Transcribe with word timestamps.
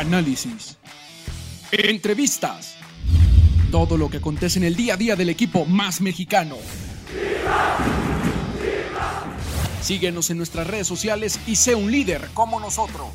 análisis, 0.00 0.78
entrevistas, 1.70 2.76
todo 3.70 3.98
lo 3.98 4.08
que 4.08 4.16
acontece 4.16 4.58
en 4.58 4.64
el 4.64 4.74
día 4.74 4.94
a 4.94 4.96
día 4.96 5.14
del 5.14 5.28
equipo 5.28 5.66
más 5.66 6.00
mexicano. 6.00 6.56
Síguenos 9.82 10.30
en 10.30 10.38
nuestras 10.38 10.66
redes 10.66 10.86
sociales 10.86 11.38
y 11.46 11.56
sé 11.56 11.74
un 11.74 11.92
líder 11.92 12.30
como 12.32 12.60
nosotros. 12.60 13.08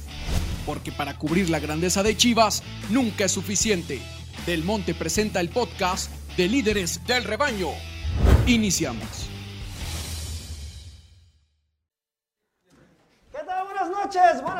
Porque 0.67 0.91
para 0.91 1.17
cubrir 1.17 1.49
la 1.49 1.59
grandeza 1.59 2.03
de 2.03 2.15
Chivas 2.15 2.61
nunca 2.91 3.25
es 3.25 3.31
suficiente. 3.31 3.99
Del 4.45 4.63
Monte 4.63 4.93
presenta 4.93 5.39
el 5.39 5.49
podcast 5.49 6.11
de 6.37 6.47
líderes 6.47 7.01
del 7.07 7.23
rebaño. 7.23 7.69
Iniciamos. 8.45 9.24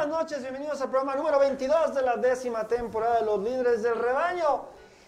Buenas 0.05 0.21
noches, 0.21 0.41
bienvenidos 0.43 0.79
al 0.81 0.89
programa 0.91 1.15
número 1.15 1.39
22 1.39 1.95
de 1.95 2.01
la 2.03 2.15
décima 2.15 2.67
temporada 2.67 3.21
de 3.21 3.25
los 3.25 3.39
líderes 3.39 3.81
del 3.81 3.95
rebaño. 3.95 4.65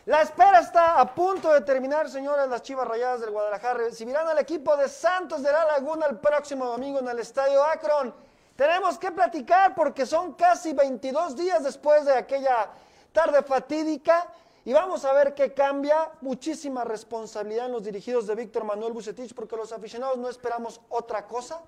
La 0.08 0.24
espera 0.24 0.60
está 0.60 1.00
a 1.00 1.14
punto 1.14 1.54
de 1.54 1.62
terminar, 1.62 2.10
señores. 2.10 2.48
Las 2.48 2.64
Chivas 2.64 2.88
Rayadas 2.88 3.22
del 3.22 3.30
Guadalajara 3.30 3.76
recibirán 3.76 4.28
al 4.28 4.40
equipo 4.40 4.76
de 4.76 4.90
Santos 4.90 5.44
de 5.44 5.52
la 5.52 5.66
Laguna 5.66 6.08
el 6.08 6.18
próximo 6.18 6.66
domingo 6.66 6.98
en 6.98 7.10
el 7.10 7.20
Estadio 7.20 7.64
Akron. 7.64 8.12
Tenemos 8.56 8.98
que 8.98 9.12
platicar 9.12 9.76
porque 9.76 10.04
son 10.04 10.34
casi 10.34 10.74
22 10.74 11.36
días 11.36 11.64
después 11.64 12.06
de 12.06 12.16
aquella 12.16 12.72
tarde 13.12 13.44
fatídica 13.44 14.26
y 14.66 14.74
vamos 14.74 15.06
a 15.06 15.14
ver 15.14 15.36
qué 15.36 15.54
cambia. 15.54 16.10
Muchísima 16.22 16.84
responsabilidad 16.84 17.68
en 17.68 17.74
los 17.74 17.84
dirigidos 17.84 18.26
de 18.26 18.34
Víctor 18.34 18.64
Manuel 18.64 18.94
Bucetich 18.94 19.36
porque 19.36 19.58
los 19.58 19.72
aficionados 19.72 20.18
no 20.18 20.28
esperamos 20.28 20.82
otra 20.90 21.28
cosa 21.28 21.62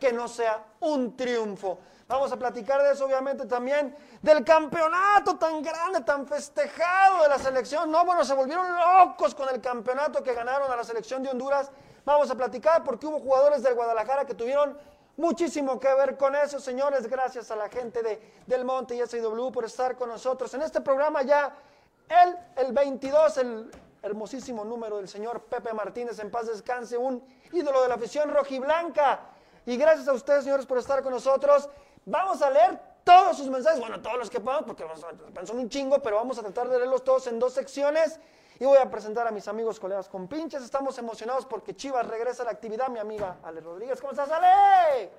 que 0.00 0.12
no 0.12 0.26
sea 0.26 0.64
un 0.80 1.16
triunfo. 1.16 1.78
Vamos 2.12 2.30
a 2.30 2.36
platicar 2.36 2.82
de 2.82 2.92
eso, 2.92 3.06
obviamente, 3.06 3.46
también 3.46 3.96
del 4.20 4.44
campeonato 4.44 5.38
tan 5.38 5.62
grande, 5.62 6.02
tan 6.02 6.26
festejado 6.26 7.22
de 7.22 7.28
la 7.30 7.38
selección. 7.38 7.90
No, 7.90 8.04
bueno, 8.04 8.22
se 8.22 8.34
volvieron 8.34 8.66
locos 8.70 9.34
con 9.34 9.48
el 9.48 9.62
campeonato 9.62 10.22
que 10.22 10.34
ganaron 10.34 10.70
a 10.70 10.76
la 10.76 10.84
selección 10.84 11.22
de 11.22 11.30
Honduras. 11.30 11.70
Vamos 12.04 12.30
a 12.30 12.34
platicar 12.34 12.84
porque 12.84 13.06
hubo 13.06 13.18
jugadores 13.18 13.62
del 13.62 13.72
Guadalajara 13.72 14.26
que 14.26 14.34
tuvieron 14.34 14.76
muchísimo 15.16 15.80
que 15.80 15.88
ver 15.94 16.18
con 16.18 16.36
eso, 16.36 16.60
señores. 16.60 17.06
Gracias 17.06 17.50
a 17.50 17.56
la 17.56 17.70
gente 17.70 18.02
de 18.02 18.20
Del 18.46 18.66
Monte 18.66 18.94
y 18.94 19.06
SIW 19.06 19.50
por 19.50 19.64
estar 19.64 19.96
con 19.96 20.10
nosotros 20.10 20.52
en 20.52 20.60
este 20.60 20.82
programa 20.82 21.22
ya. 21.22 21.56
El, 22.10 22.36
el 22.66 22.74
22, 22.74 23.38
el 23.38 23.70
hermosísimo 24.02 24.66
número 24.66 24.98
del 24.98 25.08
señor 25.08 25.44
Pepe 25.44 25.72
Martínez, 25.72 26.18
en 26.18 26.30
paz 26.30 26.46
descanse, 26.46 26.98
un 26.98 27.24
ídolo 27.52 27.80
de 27.80 27.88
la 27.88 27.94
afición 27.94 28.30
rojiblanca. 28.34 29.20
Y 29.64 29.76
gracias 29.76 30.08
a 30.08 30.12
ustedes, 30.12 30.44
señores, 30.44 30.66
por 30.66 30.76
estar 30.76 31.02
con 31.02 31.12
nosotros. 31.12 31.70
Vamos 32.04 32.42
a 32.42 32.50
leer 32.50 32.80
todos 33.04 33.36
sus 33.36 33.48
mensajes, 33.48 33.80
bueno, 33.80 34.00
todos 34.00 34.18
los 34.18 34.30
que 34.30 34.40
podamos, 34.40 34.64
porque 34.64 34.84
son 35.44 35.58
un 35.58 35.68
chingo, 35.68 36.00
pero 36.00 36.16
vamos 36.16 36.38
a 36.38 36.42
tratar 36.42 36.68
de 36.68 36.78
leerlos 36.78 37.04
todos 37.04 37.26
en 37.26 37.38
dos 37.38 37.52
secciones. 37.52 38.18
Y 38.60 38.64
voy 38.64 38.78
a 38.78 38.88
presentar 38.88 39.26
a 39.26 39.32
mis 39.32 39.48
amigos, 39.48 39.80
colegas 39.80 40.08
con 40.08 40.28
pinches. 40.28 40.62
Estamos 40.62 40.96
emocionados 40.98 41.46
porque 41.46 41.74
Chivas 41.74 42.06
regresa 42.06 42.42
a 42.42 42.46
la 42.46 42.52
actividad. 42.52 42.88
Mi 42.88 43.00
amiga 43.00 43.38
Ale 43.42 43.60
Rodríguez, 43.60 44.00
¿cómo 44.00 44.12
estás, 44.12 44.30
Ale? 44.30 45.10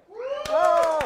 ¡Oh! 0.49 0.99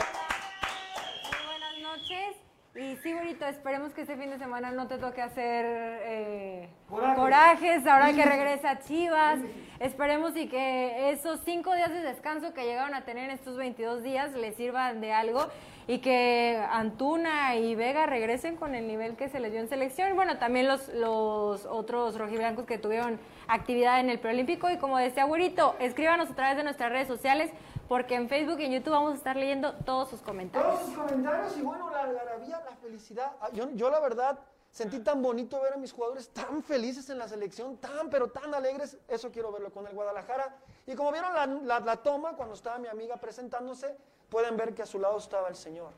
Y 2.78 2.96
sí, 2.98 3.12
bonito, 3.12 3.44
esperemos 3.48 3.92
que 3.92 4.02
este 4.02 4.16
fin 4.18 4.30
de 4.30 4.38
semana 4.38 4.70
no 4.70 4.88
te 4.88 5.00
toque 5.00 5.20
hacer 5.20 5.66
eh, 5.68 6.70
Corajes. 6.88 7.18
corajes 7.18 7.88
ahora 7.88 8.14
que 8.14 8.24
regresa 8.30 8.78
Chivas. 8.80 9.40
Esperemos 9.80 10.38
y 10.38 10.48
que 10.48 11.10
esos 11.10 11.40
cinco 11.44 11.74
días 11.74 11.90
de 11.90 12.02
descanso 12.02 12.54
que 12.54 12.66
llegaron 12.66 12.94
a 12.94 13.04
tener 13.04 13.32
estos 13.32 13.58
22 13.58 14.04
días 14.04 14.32
les 14.34 14.56
sirvan 14.56 15.02
de 15.02 15.12
algo 15.12 15.48
y 15.88 16.00
que 16.00 16.64
Antuna 16.72 17.56
y 17.56 17.74
Vega 17.74 18.06
regresen 18.06 18.56
con 18.58 18.76
el 18.76 18.88
nivel 18.88 19.16
que 19.16 19.28
se 19.30 19.40
les 19.40 19.52
dio 19.52 19.62
en 19.62 19.70
selección. 19.70 20.16
Bueno, 20.16 20.38
también 20.38 20.68
los, 20.68 20.90
los 20.90 21.66
otros 21.66 22.16
rojiblancos 22.18 22.66
que 22.66 22.78
tuvieron 22.78 23.20
actividad 23.48 24.00
en 24.02 24.12
el 24.12 24.20
preolímpico. 24.20 24.70
Y 24.70 24.78
como 24.78 25.00
decía 25.00 25.24
Güerito, 25.24 25.76
escríbanos 25.80 26.30
a 26.30 26.36
través 26.36 26.58
de 26.58 26.64
nuestras 26.64 26.92
redes 26.92 27.08
sociales 27.08 27.50
porque 27.88 28.16
en 28.16 28.28
Facebook 28.30 28.60
y 28.60 28.66
en 28.66 28.72
YouTube 28.74 28.92
vamos 28.92 29.14
a 29.14 29.16
estar 29.16 29.36
leyendo 29.36 29.74
todos 29.86 30.10
sus 30.10 30.22
comentarios. 30.22 30.74
Todos 30.76 30.86
sus 30.88 30.98
comentarios 30.98 31.58
y 31.58 31.62
bueno, 31.62 31.90
la 31.90 32.02
algarabía, 32.04 32.62
la 32.70 32.76
felicidad. 32.78 33.32
Ah, 33.42 33.50
Yo, 33.54 33.70
yo 33.72 33.90
la 33.90 34.00
verdad 34.00 34.40
sentí 34.72 35.00
tan 35.00 35.22
bonito 35.22 35.62
ver 35.62 35.74
a 35.74 35.78
mis 35.78 35.92
jugadores 35.94 36.30
tan 36.30 36.62
felices 36.64 37.10
en 37.10 37.18
la 37.18 37.28
selección, 37.28 37.78
tan 37.78 38.10
pero 38.10 38.28
tan 38.30 38.54
alegres. 38.54 38.98
Eso 39.08 39.32
quiero 39.32 39.52
verlo 39.52 39.72
con 39.72 39.88
el 39.88 39.94
Guadalajara. 39.94 40.56
Y 40.86 40.96
como 40.96 41.12
vieron 41.12 41.34
la, 41.34 41.46
la- 41.46 41.80
la 41.80 41.96
toma 41.98 42.34
cuando 42.34 42.54
estaba 42.56 42.78
mi 42.78 42.88
amiga 42.88 43.16
presentándose, 43.18 43.96
pueden 44.30 44.58
ver 44.58 44.74
que 44.74 44.84
a 44.84 44.86
su 44.86 45.00
lado 45.00 45.18
estaba 45.18 45.48
el 45.48 45.56
señor, 45.56 45.92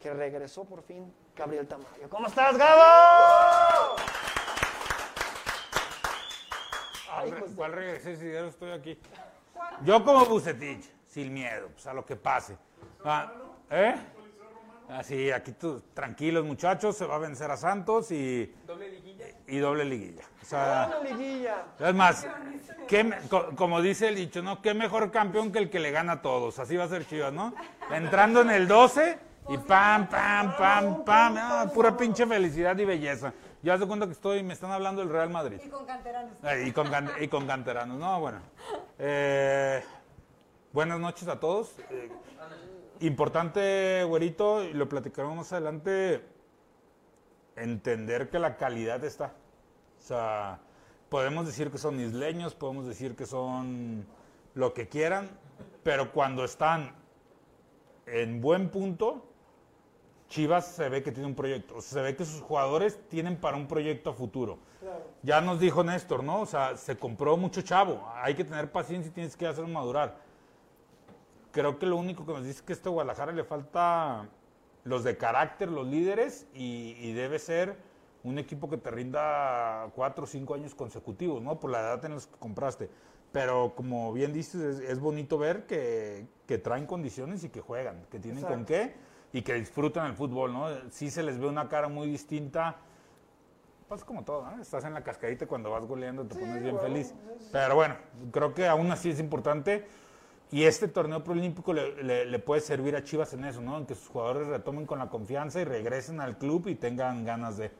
que 0.00 0.12
regresó 0.12 0.64
por 0.64 0.82
fin, 0.82 1.12
Gabriel 1.34 1.66
Tamayo. 1.66 2.08
¿Cómo 2.10 2.26
estás, 2.26 2.56
Gabo? 2.58 3.96
Ay, 7.10 7.28
¿Cuál, 7.30 7.38
hijos 7.38 7.50
de- 7.50 7.56
cuál 7.56 7.72
regresé 7.72 8.16
si 8.16 8.30
ya 8.32 8.42
no 8.42 8.48
estoy 8.48 8.70
aquí? 8.72 8.98
Yo 9.82 10.04
como 10.04 10.24
Bucetich, 10.26 10.90
sin 11.14 11.32
miedo, 11.32 11.68
pues 11.72 11.86
a 11.86 11.94
lo 11.94 12.04
que 12.04 12.16
pase. 12.16 12.56
Ah, 13.04 13.32
¿Eh? 13.70 13.94
Así, 14.90 15.30
aquí 15.30 15.52
tú, 15.52 15.80
tranquilos 15.94 16.44
muchachos, 16.44 16.96
se 16.96 17.06
va 17.06 17.14
a 17.14 17.18
vencer 17.18 17.48
a 17.52 17.56
Santos 17.56 18.10
y... 18.10 18.52
¿Doble 18.66 18.90
liguilla? 18.90 19.24
Y 19.46 19.58
doble 19.58 19.84
liguilla. 19.84 20.24
O 20.42 20.44
sea, 20.44 20.90
Una 21.00 21.08
liguilla. 21.10 21.62
es 21.78 21.94
más, 21.94 22.26
¿qué 22.88 23.04
me- 23.04 23.16
co- 23.30 23.50
como 23.56 23.80
dice 23.80 24.08
el 24.08 24.16
dicho, 24.16 24.42
¿no? 24.42 24.60
¿Qué 24.60 24.74
mejor 24.74 25.12
campeón 25.12 25.52
que 25.52 25.60
el 25.60 25.70
que 25.70 25.78
le 25.78 25.92
gana 25.92 26.14
a 26.14 26.22
todos? 26.22 26.58
Así 26.58 26.76
va 26.76 26.84
a 26.84 26.88
ser 26.88 27.06
Chivas, 27.06 27.32
¿no? 27.32 27.54
Entrando 27.92 28.40
en 28.42 28.50
el 28.50 28.66
12 28.66 29.18
y 29.50 29.56
pam, 29.58 30.08
pam, 30.08 30.56
pam, 30.56 31.04
pam, 31.04 31.36
ah, 31.38 31.70
pura 31.72 31.96
pinche 31.96 32.26
felicidad 32.26 32.76
y 32.76 32.84
belleza. 32.84 33.32
Ya 33.62 33.78
se 33.78 33.86
cuenta 33.86 34.04
que 34.06 34.12
estoy, 34.12 34.42
me 34.42 34.52
están 34.52 34.72
hablando 34.72 35.00
del 35.00 35.10
Real 35.10 35.30
Madrid. 35.30 35.60
Y 35.64 35.68
con 35.68 35.86
canteranos. 35.86 36.32
Eh, 36.42 36.64
Y 36.66 36.72
con, 36.72 36.88
can- 36.90 37.10
y 37.20 37.28
con 37.28 37.46
canteranos. 37.46 37.98
No, 37.98 38.20
bueno. 38.20 38.40
Eh, 38.98 39.82
buenas 40.74 40.98
noches 40.98 41.28
a 41.28 41.38
todos. 41.38 41.72
Eh, 41.88 42.10
importante, 43.00 44.02
güerito, 44.04 44.64
y 44.64 44.72
lo 44.72 44.88
platicaremos 44.88 45.36
más 45.36 45.52
adelante, 45.52 46.22
entender 47.54 48.28
que 48.28 48.40
la 48.40 48.56
calidad 48.56 49.02
está. 49.04 49.34
O 49.98 50.02
sea, 50.02 50.58
podemos 51.08 51.46
decir 51.46 51.70
que 51.70 51.78
son 51.78 52.00
isleños, 52.00 52.56
podemos 52.56 52.86
decir 52.86 53.14
que 53.14 53.24
son 53.24 54.04
lo 54.54 54.74
que 54.74 54.88
quieran, 54.88 55.30
pero 55.84 56.10
cuando 56.10 56.44
están 56.44 56.92
en 58.06 58.40
buen 58.40 58.68
punto, 58.68 59.24
Chivas 60.28 60.66
se 60.66 60.88
ve 60.88 61.04
que 61.04 61.12
tiene 61.12 61.28
un 61.28 61.36
proyecto. 61.36 61.76
O 61.76 61.80
sea, 61.80 61.92
se 61.92 62.02
ve 62.02 62.16
que 62.16 62.24
sus 62.24 62.40
jugadores 62.40 62.98
tienen 63.08 63.36
para 63.36 63.56
un 63.56 63.68
proyecto 63.68 64.10
a 64.10 64.12
futuro. 64.12 64.58
Ya 65.22 65.40
nos 65.40 65.60
dijo 65.60 65.84
Néstor, 65.84 66.24
¿no? 66.24 66.40
O 66.40 66.46
sea, 66.46 66.76
se 66.76 66.98
compró 66.98 67.36
mucho 67.36 67.62
chavo. 67.62 68.04
Hay 68.16 68.34
que 68.34 68.42
tener 68.42 68.72
paciencia 68.72 69.08
y 69.10 69.12
tienes 69.12 69.36
que 69.36 69.46
hacerlo 69.46 69.68
madurar. 69.68 70.23
Creo 71.54 71.78
que 71.78 71.86
lo 71.86 71.96
único 71.96 72.26
que 72.26 72.32
nos 72.32 72.42
dice 72.42 72.56
es 72.56 72.62
que 72.62 72.72
a 72.72 72.76
este 72.76 72.88
Guadalajara 72.88 73.30
le 73.30 73.44
falta 73.44 74.28
los 74.82 75.04
de 75.04 75.16
carácter, 75.16 75.70
los 75.70 75.86
líderes, 75.86 76.48
y, 76.52 76.96
y 76.98 77.12
debe 77.12 77.38
ser 77.38 77.76
un 78.24 78.38
equipo 78.38 78.68
que 78.68 78.76
te 78.76 78.90
rinda 78.90 79.88
cuatro 79.94 80.24
o 80.24 80.26
cinco 80.26 80.54
años 80.54 80.74
consecutivos, 80.74 81.40
¿no? 81.40 81.60
Por 81.60 81.70
la 81.70 81.78
edad 81.78 82.04
en 82.04 82.16
la 82.16 82.20
que 82.20 82.38
compraste. 82.40 82.90
Pero 83.30 83.74
como 83.76 84.12
bien 84.12 84.32
dices, 84.32 84.80
es, 84.80 84.90
es 84.90 84.98
bonito 84.98 85.38
ver 85.38 85.64
que, 85.66 86.26
que 86.48 86.58
traen 86.58 86.86
condiciones 86.86 87.44
y 87.44 87.50
que 87.50 87.60
juegan, 87.60 88.04
que 88.10 88.18
tienen 88.18 88.44
con 88.44 88.64
qué 88.64 88.96
y 89.32 89.42
que 89.42 89.54
disfrutan 89.54 90.06
el 90.06 90.14
fútbol, 90.14 90.52
¿no? 90.52 90.66
Sí 90.90 91.08
se 91.08 91.22
les 91.22 91.38
ve 91.38 91.46
una 91.46 91.68
cara 91.68 91.88
muy 91.88 92.08
distinta. 92.08 92.78
Pues 93.88 94.02
como 94.02 94.24
todo, 94.24 94.50
¿no? 94.50 94.60
Estás 94.60 94.84
en 94.84 94.94
la 94.94 95.04
cascadita 95.04 95.44
y 95.44 95.46
cuando 95.46 95.70
vas 95.70 95.86
goleando 95.86 96.24
te 96.24 96.34
pones 96.34 96.62
bien 96.62 96.80
feliz. 96.80 97.14
Pero 97.52 97.76
bueno, 97.76 97.96
creo 98.32 98.54
que 98.54 98.66
aún 98.66 98.90
así 98.90 99.10
es 99.10 99.20
importante. 99.20 99.86
Y 100.54 100.66
este 100.66 100.86
torneo 100.86 101.24
proolímpico 101.24 101.72
le, 101.72 102.38
puede 102.38 102.60
servir 102.60 102.94
a 102.94 103.02
Chivas 103.02 103.32
en 103.32 103.44
eso, 103.44 103.60
¿no? 103.60 103.76
En 103.76 103.86
que 103.86 103.96
sus 103.96 104.06
jugadores 104.06 104.46
retomen 104.46 104.86
con 104.86 105.00
la 105.00 105.08
confianza 105.08 105.60
y 105.60 105.64
regresen 105.64 106.20
al 106.20 106.38
club 106.38 106.68
y 106.68 106.76
tengan 106.76 107.24
ganas 107.24 107.56
de. 107.56 107.72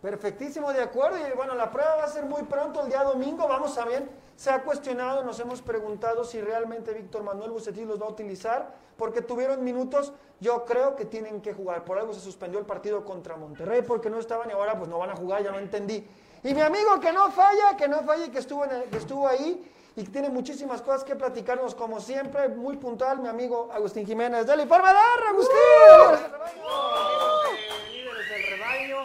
Perfectísimo, 0.00 0.72
de 0.72 0.80
acuerdo. 0.80 1.18
Y 1.18 1.36
bueno, 1.36 1.54
la 1.54 1.70
prueba 1.70 1.96
va 1.96 2.04
a 2.04 2.08
ser 2.08 2.24
muy 2.24 2.44
pronto, 2.44 2.82
el 2.84 2.88
día 2.88 3.04
domingo. 3.04 3.46
Vamos 3.46 3.76
a 3.76 3.84
ver. 3.84 4.08
Se 4.34 4.48
ha 4.48 4.62
cuestionado, 4.62 5.24
nos 5.24 5.38
hemos 5.40 5.60
preguntado 5.60 6.24
si 6.24 6.40
realmente 6.40 6.94
Víctor 6.94 7.22
Manuel 7.22 7.50
Bucetich 7.50 7.86
los 7.86 8.00
va 8.00 8.06
a 8.06 8.10
utilizar, 8.12 8.74
porque 8.96 9.20
tuvieron 9.20 9.62
minutos. 9.62 10.14
Yo 10.40 10.64
creo 10.64 10.96
que 10.96 11.04
tienen 11.04 11.42
que 11.42 11.52
jugar. 11.52 11.84
Por 11.84 11.98
algo 11.98 12.14
se 12.14 12.20
suspendió 12.20 12.58
el 12.58 12.64
partido 12.64 13.04
contra 13.04 13.36
Monterrey, 13.36 13.82
porque 13.82 14.08
no 14.08 14.18
estaban 14.18 14.48
y 14.48 14.54
ahora 14.54 14.78
pues 14.78 14.88
no 14.88 14.96
van 14.96 15.10
a 15.10 15.16
jugar, 15.16 15.44
ya 15.44 15.52
no 15.52 15.58
entendí. 15.58 16.08
Y 16.42 16.54
mi 16.54 16.62
amigo 16.62 16.98
que 16.98 17.12
no 17.12 17.30
falla, 17.30 17.76
que 17.76 17.88
no 17.88 18.04
falla 18.04 18.24
y 18.24 18.30
que 18.30 18.40
que 18.40 18.96
estuvo 18.96 19.28
ahí 19.28 19.70
y 19.96 20.04
que 20.04 20.10
tiene 20.10 20.28
muchísimas 20.28 20.82
cosas 20.82 21.04
que 21.04 21.16
platicarnos, 21.16 21.74
como 21.74 22.00
siempre, 22.00 22.48
muy 22.50 22.76
puntual, 22.76 23.18
mi 23.18 23.28
amigo 23.28 23.70
Agustín 23.72 24.06
Jiménez. 24.06 24.46
¡Dale, 24.46 24.64
informe 24.64 24.92
dar, 24.92 25.26
Agustín! 25.30 25.56
líderes 27.90 28.28
del 28.28 28.58
rebaño. 28.58 28.96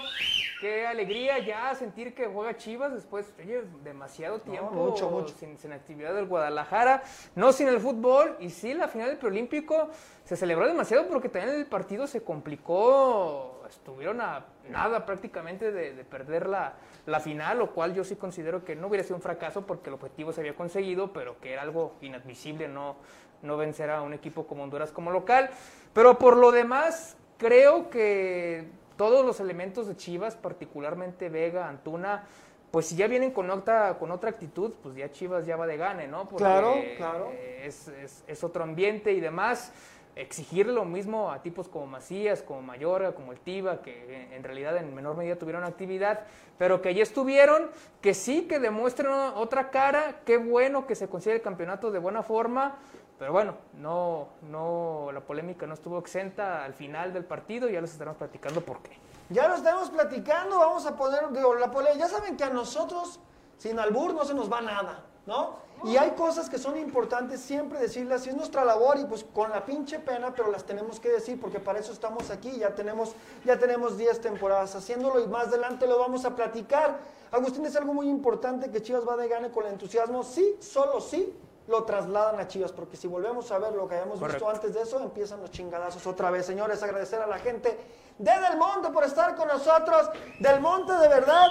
Qué 0.60 0.86
alegría 0.86 1.40
ya 1.40 1.74
sentir 1.76 2.14
que 2.14 2.28
juega 2.28 2.58
Chivas 2.58 2.94
después, 2.94 3.34
oye, 3.40 3.64
demasiado 3.84 4.40
tiempo 4.40 4.70
mucho, 4.70 5.10
mucho. 5.10 5.34
Sin, 5.40 5.58
sin 5.58 5.72
actividad 5.72 6.14
del 6.14 6.28
Guadalajara, 6.28 7.02
no 7.36 7.54
sin 7.54 7.70
el 7.70 7.80
fútbol, 7.80 8.36
y 8.40 8.50
sí, 8.50 8.74
la 8.74 8.90
final 8.90 9.08
del 9.08 9.18
preolímpico 9.18 9.90
se 10.26 10.36
celebró 10.36 10.68
demasiado 10.68 11.08
porque 11.08 11.30
también 11.30 11.56
el 11.56 11.66
partido 11.68 12.06
se 12.06 12.22
complicó, 12.22 13.64
estuvieron 13.68 14.20
a 14.20 14.46
nada 14.70 15.06
prácticamente 15.06 15.72
de, 15.72 15.94
de 15.96 16.04
perder 16.04 16.48
la, 16.48 16.74
la 17.06 17.20
final, 17.20 17.58
lo 17.60 17.72
cual 17.72 17.94
yo 17.94 18.04
sí 18.04 18.16
considero 18.16 18.64
que 18.64 18.76
no 18.76 18.88
hubiera 18.88 19.04
sido 19.04 19.16
un 19.16 19.22
fracaso 19.22 19.66
porque 19.66 19.90
el 19.90 19.96
objetivo 19.96 20.32
se 20.34 20.42
había 20.42 20.56
conseguido, 20.56 21.12
pero 21.14 21.40
que 21.40 21.54
era 21.54 21.62
algo 21.64 21.94
inadmisible 22.02 22.68
no, 22.68 22.96
no 23.42 23.58
vencer 23.58 23.90
a 23.90 24.02
un 24.02 24.14
equipo 24.14 24.46
como 24.48 24.64
Honduras 24.64 24.92
como 24.92 25.12
local. 25.12 25.50
Pero 25.94 26.18
por 26.20 26.38
lo 26.38 26.52
demás, 26.52 27.18
creo 27.38 27.90
que 27.90 28.68
todos 28.98 29.26
los 29.26 29.40
elementos 29.40 29.88
de 29.88 29.96
Chivas, 29.96 30.36
particularmente 30.36 31.30
Vega, 31.30 31.68
Antuna, 31.68 32.24
pues 32.70 32.86
si 32.86 32.96
ya 32.96 33.08
vienen 33.08 33.32
con 33.32 33.50
otra, 33.50 33.98
con 33.98 34.12
otra 34.12 34.30
actitud, 34.30 34.72
pues 34.82 34.96
ya 34.96 35.12
Chivas 35.12 35.46
ya 35.46 35.58
va 35.58 35.68
de 35.68 35.76
gane, 35.78 36.08
¿no? 36.08 36.30
Porque 36.30 36.44
Claro, 36.44 36.76
claro. 36.98 37.32
Es, 37.64 37.88
es- 37.90 38.24
es 38.28 38.44
otro 38.44 38.64
ambiente 38.64 39.12
y 39.12 39.20
demás. 39.20 39.74
Exigir 40.16 40.68
lo 40.68 40.84
mismo 40.84 41.32
a 41.32 41.42
tipos 41.42 41.70
como 41.70 41.88
Macías, 41.88 42.42
como 42.42 42.62
Mayorga, 42.62 43.14
como 43.14 43.32
el 43.32 43.40
Tiva, 43.40 43.82
que 43.82 44.36
en 44.36 44.44
realidad 44.44 44.76
en 44.78 44.94
menor 44.94 45.16
medida 45.16 45.38
tuvieron 45.38 45.64
actividad, 45.64 46.22
pero 46.58 46.82
que 46.82 46.94
ya 46.94 47.02
estuvieron, 47.04 47.70
que 48.02 48.14
sí, 48.14 48.42
que 48.44 48.60
demuestren 48.60 49.12
otra 49.12 49.70
cara, 49.72 50.22
qué 50.26 50.38
bueno 50.38 50.86
que 50.86 50.96
se 50.96 51.08
consigue 51.08 51.36
el 51.38 51.42
campeonato 51.42 51.92
de 51.92 52.00
buena 52.00 52.24
forma, 52.24 52.76
pero 53.18 53.32
bueno, 53.32 53.56
no, 53.78 54.28
no, 54.50 55.12
la 55.14 55.22
polémica 55.22 55.66
no 55.66 55.76
estuvo 55.76 55.98
exenta 56.00 56.66
al 56.66 56.74
final 56.74 57.14
del 57.14 57.24
partido, 57.24 57.70
ya 57.70 57.80
les 57.80 57.92
estaremos 57.92 58.18
platicando 58.18 58.62
por 58.62 58.82
qué. 58.82 58.98
Ya 59.30 59.48
lo 59.48 59.56
estamos 59.56 59.90
platicando, 59.92 60.60
vamos 60.60 60.86
a 60.86 60.96
poner, 60.98 61.32
digo, 61.32 61.56
la 61.56 61.72
pole- 61.72 61.98
Ya 61.98 62.10
saben 62.10 62.36
que 62.36 62.44
a 62.44 62.50
nosotros, 62.50 63.20
sin 63.58 63.80
albur, 63.80 64.14
no 64.14 64.26
se 64.26 64.34
nos 64.34 64.52
va 64.52 64.60
nada, 64.60 65.06
¿no? 65.26 65.60
Y 65.84 65.98
hay 65.98 66.12
cosas 66.12 66.48
que 66.48 66.60
son 66.60 66.78
importantes 66.78 67.42
siempre 67.42 67.80
decirlas, 67.80 68.26
y 68.28 68.30
es 68.30 68.36
nuestra 68.36 68.64
labor, 68.64 69.00
y 69.00 69.06
pues 69.06 69.24
con 69.34 69.50
la 69.50 69.66
pinche 69.66 69.98
pena, 70.00 70.32
pero 70.36 70.52
las 70.52 70.64
tenemos 70.64 71.00
que 71.00 71.10
decir, 71.10 71.42
porque 71.42 71.60
para 71.60 71.80
eso 71.80 71.92
estamos 71.92 72.30
aquí, 72.30 72.58
ya 72.58 72.76
tenemos, 72.76 73.16
ya 73.44 73.58
tenemos 73.58 73.98
10 73.98 74.22
temporadas 74.22 74.76
haciéndolo, 74.76 75.20
y 75.20 75.28
más 75.28 75.48
adelante 75.48 75.88
lo 75.88 75.98
vamos 75.98 76.24
a 76.26 76.36
platicar. 76.36 77.00
Agustín, 77.32 77.66
es 77.66 77.76
algo 77.76 77.94
muy 77.94 78.10
importante 78.10 78.70
que 78.70 78.82
Chivas 78.82 79.08
va 79.08 79.18
de 79.18 79.28
gane 79.28 79.50
con 79.50 79.66
el 79.66 79.72
entusiasmo, 79.72 80.24
sí, 80.24 80.56
solo 80.60 81.02
sí, 81.02 81.36
lo 81.68 81.84
trasladan 81.84 82.40
a 82.40 82.48
Chivas, 82.48 82.72
porque 82.72 82.96
si 82.96 83.08
volvemos 83.08 83.52
a 83.52 83.58
ver 83.58 83.74
lo 83.74 83.88
que 83.88 83.96
habíamos 83.96 84.20
visto 84.20 84.50
antes 84.50 84.74
de 84.74 84.82
eso, 84.82 85.00
empiezan 85.00 85.42
los 85.42 85.50
chingadazos 85.50 86.06
otra 86.06 86.30
vez. 86.30 86.46
Señores, 86.46 86.84
agradecer 86.84 87.22
a 87.22 87.28
la 87.28 87.40
gente 87.40 87.80
de 88.18 88.32
Del 88.32 88.58
Monte 88.58 88.90
por 88.90 89.04
estar 89.04 89.36
con 89.36 89.48
nosotros. 89.48 90.10
Del 90.40 90.60
Monte, 90.60 90.94
de 90.94 91.08
verdad, 91.08 91.48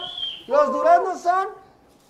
los 0.47 0.73
duraznos 0.73 1.21
son 1.21 1.49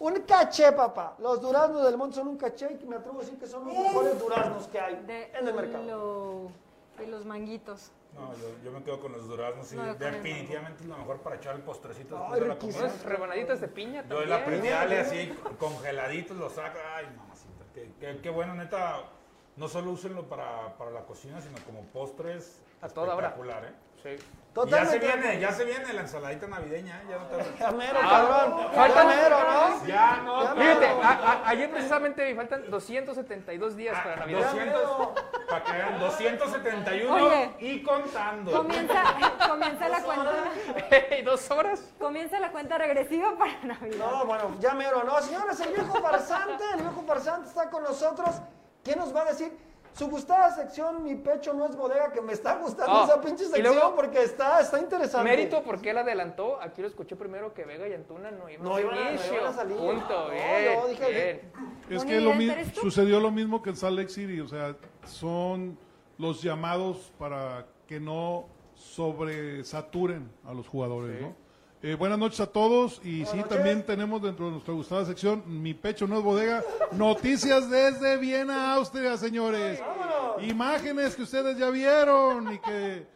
un 0.00 0.20
caché, 0.22 0.72
papá. 0.72 1.14
Los 1.20 1.40
duraznos 1.40 1.84
del 1.84 1.96
Monte 1.96 2.16
son 2.16 2.28
un 2.28 2.36
caché 2.36 2.76
y 2.82 2.86
me 2.86 2.96
atrevo 2.96 3.18
a 3.18 3.22
decir 3.22 3.38
que 3.38 3.46
son 3.46 3.64
los 3.66 3.74
mejores 3.76 4.18
duraznos 4.18 4.66
que 4.68 4.80
hay 4.80 4.96
De 5.06 5.30
en 5.38 5.46
el 5.48 5.54
mercado. 5.54 5.84
lo- 5.84 6.50
de 6.98 7.06
los 7.06 7.24
manguitos. 7.24 7.92
No, 8.14 8.34
yo, 8.34 8.48
yo 8.64 8.72
me 8.72 8.82
quedo 8.82 8.98
con 9.00 9.12
los 9.12 9.28
duraznos 9.28 9.72
y 9.72 9.76
No, 9.76 9.86
yo 9.86 9.94
definitivamente 9.94 10.82
es 10.82 10.88
lo 10.88 10.96
mejor 10.98 11.18
para 11.20 11.36
echar 11.36 11.54
el 11.54 11.62
postrecito 11.62 12.16
Ay, 12.16 12.22
después 12.22 12.40
de 12.40 12.48
la 12.48 12.58
comida. 12.58 12.92
Rebanaditas 13.04 13.60
de 13.60 13.68
piña 13.68 14.02
Yo 14.02 14.08
también. 14.08 14.28
la 14.30 14.44
prediale 14.44 14.98
así, 15.00 15.32
congeladitos, 15.60 16.36
lo 16.36 16.50
saco. 16.50 16.78
Ay, 16.96 17.06
mamacita. 17.16 17.64
Qué, 17.72 17.92
qué- 18.00 18.18
qué 18.20 18.30
bueno, 18.30 18.54
neta. 18.54 19.04
No 19.56 19.68
solo 19.68 19.92
úsenlo 19.92 20.28
para, 20.28 20.76
para 20.78 20.90
la 20.90 21.02
cocina, 21.04 21.40
sino 21.40 21.58
como 21.64 21.82
postres. 21.92 22.62
A 22.82 22.88
toda 22.88 23.14
hora. 23.14 23.28
espectacular, 23.28 23.64
¿eh? 23.66 23.72
Sí. 24.18 24.24
Y 24.52 24.68
ya 24.70 24.84
se 24.84 24.98
Totalmente. 24.98 25.06
viene, 25.06 25.40
ya 25.40 25.52
se 25.52 25.64
viene 25.64 25.92
la 25.92 26.00
ensaladita 26.00 26.48
navideña, 26.48 27.00
¿eh? 27.02 27.06
Ya 27.08 27.18
no 27.18 27.26
te... 27.26 27.58
Ya 27.58 27.70
mero, 27.70 27.98
Ah, 28.02 28.08
cabrón. 28.10 28.66
faltan- 28.74 29.06
mero, 29.06 29.38
¿no? 29.40 29.86
Ya 29.86 30.16
no. 30.24 30.42
Ya 30.42 30.54
Fíjate, 30.54 30.80
mero. 30.88 31.00
a- 31.04 31.08
a- 31.44 31.48
ayer 31.50 31.70
precisamente 31.70 32.24
me 32.28 32.34
faltan 32.34 32.68
272 32.68 33.76
días 33.76 33.96
para 34.02 34.16
Navidad. 34.16 34.50
200, 34.50 35.08
para 35.48 35.64
que 35.64 35.72
vean, 35.72 35.98
271 36.00 37.14
Oye. 37.14 37.54
y 37.60 37.82
contando. 37.84 38.50
Comienza, 38.52 39.02
comienza 39.48 39.88
la 39.88 40.02
cuenta, 40.02 40.32
¿Y 41.18 41.22
dos 41.22 41.50
horas? 41.52 41.92
comienza 42.00 42.40
la 42.40 42.50
cuenta 42.50 42.76
regresiva 42.76 43.38
para 43.38 43.52
Navidad. 43.62 44.04
No, 44.10 44.24
bueno, 44.26 44.56
ya 44.58 44.74
mero, 44.74 45.04
¿no? 45.04 45.20
Señores, 45.22 45.60
el 45.60 45.74
viejo 45.74 46.00
farsante, 46.02 46.64
el 46.74 46.80
viejo 46.82 47.04
farsante 47.06 47.48
está 47.48 47.70
con 47.70 47.84
nosotros. 47.84 48.30
¿Qué 48.82 48.96
nos 48.96 49.14
va 49.14 49.22
a 49.22 49.24
decir? 49.26 49.56
Su 49.94 50.08
gustada 50.08 50.54
sección, 50.54 51.02
Mi 51.02 51.14
Pecho 51.16 51.52
No 51.52 51.66
es 51.66 51.76
Bodega, 51.76 52.12
que 52.12 52.20
me 52.22 52.32
está 52.32 52.54
gustando 52.56 53.00
Oh, 53.00 53.04
esa 53.04 53.20
pinche 53.20 53.44
sección 53.44 53.74
luego- 53.74 53.94
porque 53.96 54.22
está, 54.22 54.60
está 54.60 54.78
interesante. 54.78 55.28
Mérito 55.28 55.62
porque 55.62 55.90
él 55.90 55.98
adelantó. 55.98 56.60
Aquí 56.60 56.80
lo 56.80 56.88
escuché 56.88 57.16
primero 57.16 57.52
que 57.52 57.64
Vega 57.64 57.86
y 57.88 57.92
Antuna 57.92 58.30
no 58.30 58.48
iban 58.48 58.62
No 58.64 58.76
a 58.76 58.80
iban 58.80 58.94
a- 58.98 59.04
no 59.04 59.10
inicio. 59.10 59.34
iban 59.34 59.46
a 59.46 59.52
salir. 59.52 59.76
Punto. 59.76 60.24
No, 60.24 60.30
bien, 60.30 60.80
dije- 60.88 61.10
bien. 61.10 61.52
Es 61.90 62.04
que 62.04 62.20
lo 62.20 62.32
sucedió 62.80 63.20
lo 63.20 63.30
mismo 63.30 63.62
que 63.62 63.70
en 63.70 63.76
Salt 63.76 63.96
Lake 63.98 64.10
City, 64.10 64.40
o 64.40 64.48
sea, 64.48 64.76
son 65.04 65.76
los 66.18 66.40
llamados 66.42 67.12
para 67.18 67.66
que 67.86 67.98
no 68.00 68.46
sobresaturen 68.74 70.30
a 70.44 70.54
los 70.54 70.68
jugadores, 70.68 71.20
¿no? 71.20 71.34
Eh, 71.82 71.94
buenas 71.94 72.18
noches 72.18 72.38
a 72.40 72.46
todos 72.46 73.00
y 73.02 73.24
sí, 73.24 73.36
noches. 73.38 73.48
también 73.48 73.86
tenemos 73.86 74.20
dentro 74.20 74.44
de 74.46 74.50
nuestra 74.52 74.74
gustada 74.74 75.06
sección 75.06 75.42
Mi 75.46 75.72
Pecho 75.72 76.06
No 76.06 76.18
es 76.18 76.22
Bodega, 76.22 76.62
noticias 76.92 77.70
desde 77.70 78.18
Viena, 78.18 78.74
Austria, 78.74 79.16
señores. 79.16 79.80
Imágenes 80.42 81.16
que 81.16 81.22
ustedes 81.22 81.56
ya 81.56 81.70
vieron 81.70 82.52
y 82.52 82.58
que 82.58 83.06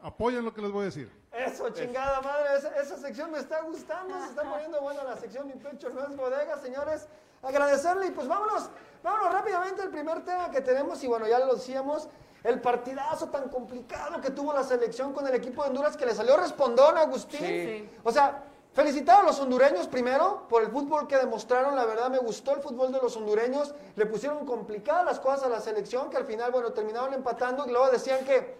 apoyan 0.00 0.44
lo 0.44 0.54
que 0.54 0.62
les 0.62 0.70
voy 0.70 0.82
a 0.82 0.84
decir. 0.84 1.10
Eso, 1.32 1.68
chingada 1.70 2.20
madre, 2.20 2.46
esa, 2.58 2.68
esa 2.80 2.96
sección 2.96 3.32
me 3.32 3.38
está 3.38 3.60
gustando, 3.62 4.16
se 4.20 4.28
está 4.28 4.42
poniendo 4.48 4.80
buena 4.80 5.02
la 5.02 5.16
sección 5.16 5.48
Mi 5.48 5.54
Pecho 5.54 5.90
No 5.90 6.06
es 6.06 6.16
Bodega, 6.16 6.58
señores. 6.58 7.08
Agradecerle 7.42 8.06
y 8.06 8.10
pues 8.12 8.28
vámonos, 8.28 8.70
vámonos 9.02 9.32
rápidamente 9.32 9.82
al 9.82 9.90
primer 9.90 10.24
tema 10.24 10.48
que 10.52 10.60
tenemos 10.60 11.02
y 11.02 11.08
bueno, 11.08 11.26
ya 11.26 11.40
lo 11.40 11.56
decíamos, 11.56 12.08
el 12.48 12.62
partidazo 12.62 13.28
tan 13.28 13.50
complicado 13.50 14.22
que 14.22 14.30
tuvo 14.30 14.54
la 14.54 14.64
selección 14.64 15.12
con 15.12 15.26
el 15.26 15.34
equipo 15.34 15.62
de 15.62 15.68
Honduras 15.68 15.98
que 15.98 16.06
le 16.06 16.14
salió 16.14 16.34
respondón 16.38 16.96
a 16.96 17.02
Agustín. 17.02 17.40
Sí. 17.40 17.90
O 18.02 18.10
sea, 18.10 18.42
felicitar 18.72 19.20
a 19.20 19.22
los 19.22 19.38
hondureños 19.38 19.86
primero 19.86 20.46
por 20.48 20.62
el 20.62 20.70
fútbol 20.70 21.06
que 21.06 21.18
demostraron, 21.18 21.76
la 21.76 21.84
verdad 21.84 22.08
me 22.08 22.16
gustó 22.16 22.54
el 22.54 22.62
fútbol 22.62 22.90
de 22.90 23.00
los 23.02 23.14
hondureños, 23.18 23.74
le 23.96 24.06
pusieron 24.06 24.46
complicadas 24.46 25.04
las 25.04 25.20
cosas 25.20 25.42
a 25.44 25.48
la 25.50 25.60
selección 25.60 26.08
que 26.08 26.16
al 26.16 26.24
final, 26.24 26.50
bueno, 26.50 26.72
terminaron 26.72 27.12
empatando 27.12 27.66
y 27.66 27.70
luego 27.70 27.90
decían 27.90 28.24
que, 28.24 28.56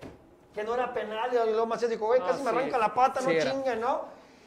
que 0.52 0.64
no 0.64 0.74
era 0.74 0.92
penal 0.92 1.30
y 1.32 1.50
luego 1.50 1.64
Macías 1.64 1.90
dijo, 1.90 2.04
güey, 2.04 2.20
casi 2.20 2.42
me 2.42 2.50
sí. 2.50 2.56
arranca 2.56 2.76
la 2.76 2.92
pata, 2.92 3.22
no 3.22 3.30
Sí 3.30 3.36
era. 3.36 3.50
chinguen, 3.50 3.80
¿no? 3.80 4.02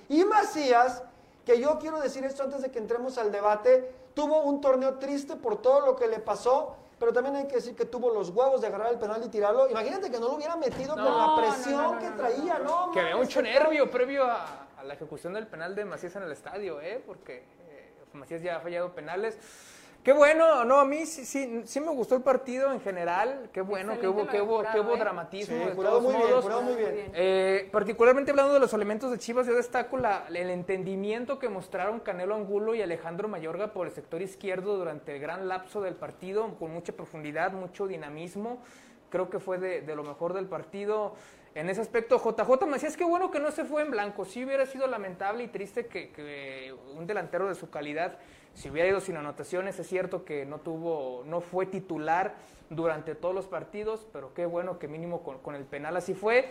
Y 0.07 0.23
Macías, 0.23 1.01
que 1.43 1.59
yo 1.59 1.79
quiero 1.79 1.99
decir 1.99 2.23
esto 2.25 2.43
antes 2.43 2.61
de 2.61 2.69
que 2.69 2.77
entremos 2.77 3.17
al 3.17 3.31
debate, 3.31 3.91
tuvo 4.13 4.41
un 4.41 4.61
torneo 4.61 4.99
triste 4.99 5.35
por 5.35 5.63
todo 5.63 5.81
lo 5.81 5.95
que 5.95 6.05
le 6.07 6.19
pasó, 6.19 6.75
pero 7.01 7.11
también 7.11 7.35
hay 7.35 7.47
que 7.47 7.55
decir 7.55 7.75
que 7.75 7.85
tuvo 7.85 8.11
los 8.13 8.29
huevos 8.29 8.61
de 8.61 8.67
agarrar 8.67 8.91
el 8.93 8.99
penal 8.99 9.19
y 9.25 9.27
tirarlo. 9.27 9.67
Imagínate 9.67 10.11
que 10.11 10.19
no 10.19 10.27
lo 10.27 10.35
hubiera 10.35 10.55
metido 10.55 10.93
con 10.93 11.03
la 11.03 11.35
presión 11.35 11.81
no, 11.81 11.93
no, 11.93 11.99
que 11.99 12.09
no, 12.11 12.15
traía, 12.15 12.59
¿no? 12.59 12.91
Que 12.91 12.99
había 12.99 13.17
mucho 13.17 13.41
nervio 13.41 13.89
previo 13.89 14.23
a, 14.25 14.67
a 14.77 14.83
la 14.83 14.93
ejecución 14.93 15.33
del 15.33 15.47
penal 15.47 15.73
de 15.73 15.83
Macías 15.83 16.15
en 16.17 16.21
el 16.21 16.31
estadio, 16.31 16.79
¿eh? 16.79 17.01
Porque 17.03 17.37
eh, 17.37 17.91
Macías 18.13 18.43
ya 18.43 18.57
ha 18.57 18.59
fallado 18.59 18.93
penales. 18.93 19.35
Qué 20.03 20.13
bueno, 20.13 20.65
no, 20.65 20.79
a 20.79 20.85
mí 20.85 21.05
sí, 21.05 21.25
sí, 21.25 21.61
sí 21.65 21.79
me 21.79 21.91
gustó 21.91 22.15
el 22.15 22.23
partido 22.23 22.71
en 22.73 22.81
general. 22.81 23.49
Qué 23.53 23.61
bueno 23.61 23.99
que 23.99 24.07
hubo, 24.07 24.25
que 24.25 24.41
hubo, 24.41 24.63
que 24.63 24.79
hubo 24.79 24.95
¿eh? 24.95 24.99
dramatismo. 24.99 25.55
Sí, 25.55 25.63
de 25.69 25.75
todos 25.75 26.01
muy 26.01 26.15
bien, 26.15 26.27
modos. 26.27 26.63
muy 26.63 26.75
bien. 26.75 27.11
Eh, 27.13 27.69
particularmente 27.71 28.31
hablando 28.31 28.51
de 28.55 28.59
los 28.59 28.73
elementos 28.73 29.11
de 29.11 29.19
Chivas, 29.19 29.45
yo 29.45 29.53
destaco 29.53 29.97
la- 29.97 30.25
el 30.29 30.49
entendimiento 30.49 31.37
que 31.37 31.49
mostraron 31.49 31.99
Canelo 31.99 32.33
Angulo 32.33 32.73
y 32.73 32.81
Alejandro 32.81 33.27
Mayorga 33.27 33.73
por 33.73 33.85
el 33.85 33.93
sector 33.93 34.23
izquierdo 34.23 34.75
durante 34.75 35.13
el 35.13 35.21
gran 35.21 35.47
lapso 35.47 35.81
del 35.81 35.93
partido, 35.93 36.55
con 36.57 36.71
mucha 36.71 36.93
profundidad, 36.93 37.51
mucho 37.51 37.85
dinamismo. 37.85 38.59
Creo 39.11 39.29
que 39.29 39.39
fue 39.39 39.59
de, 39.59 39.81
de 39.81 39.95
lo 39.95 40.01
mejor 40.03 40.33
del 40.33 40.47
partido. 40.47 41.13
En 41.53 41.69
ese 41.69 41.81
aspecto, 41.81 42.17
JJ 42.17 42.65
Macías, 42.65 42.97
qué 42.97 43.03
bueno 43.03 43.29
que 43.29 43.39
no 43.39 43.51
se 43.51 43.65
fue 43.65 43.83
en 43.83 43.91
blanco. 43.91 44.25
Sí 44.25 44.43
hubiera 44.45 44.65
sido 44.65 44.87
lamentable 44.87 45.43
y 45.43 45.47
triste 45.49 45.85
que, 45.85 46.09
que 46.11 46.73
un 46.95 47.05
delantero 47.05 47.47
de 47.47 47.53
su 47.53 47.69
calidad 47.69 48.17
se 48.53 48.69
hubiera 48.69 48.89
ido 48.89 48.99
sin 48.99 49.17
anotaciones. 49.17 49.79
Es 49.79 49.87
cierto 49.87 50.25
que 50.25 50.45
no 50.45 50.59
tuvo, 50.59 51.23
no 51.25 51.41
fue 51.41 51.65
titular 51.65 52.35
durante 52.69 53.15
todos 53.15 53.35
los 53.35 53.47
partidos, 53.47 54.05
pero 54.13 54.33
qué 54.33 54.45
bueno 54.45 54.79
que 54.79 54.87
mínimo 54.87 55.23
con, 55.23 55.39
con 55.39 55.55
el 55.55 55.63
penal 55.63 55.97
así 55.97 56.13
fue. 56.13 56.49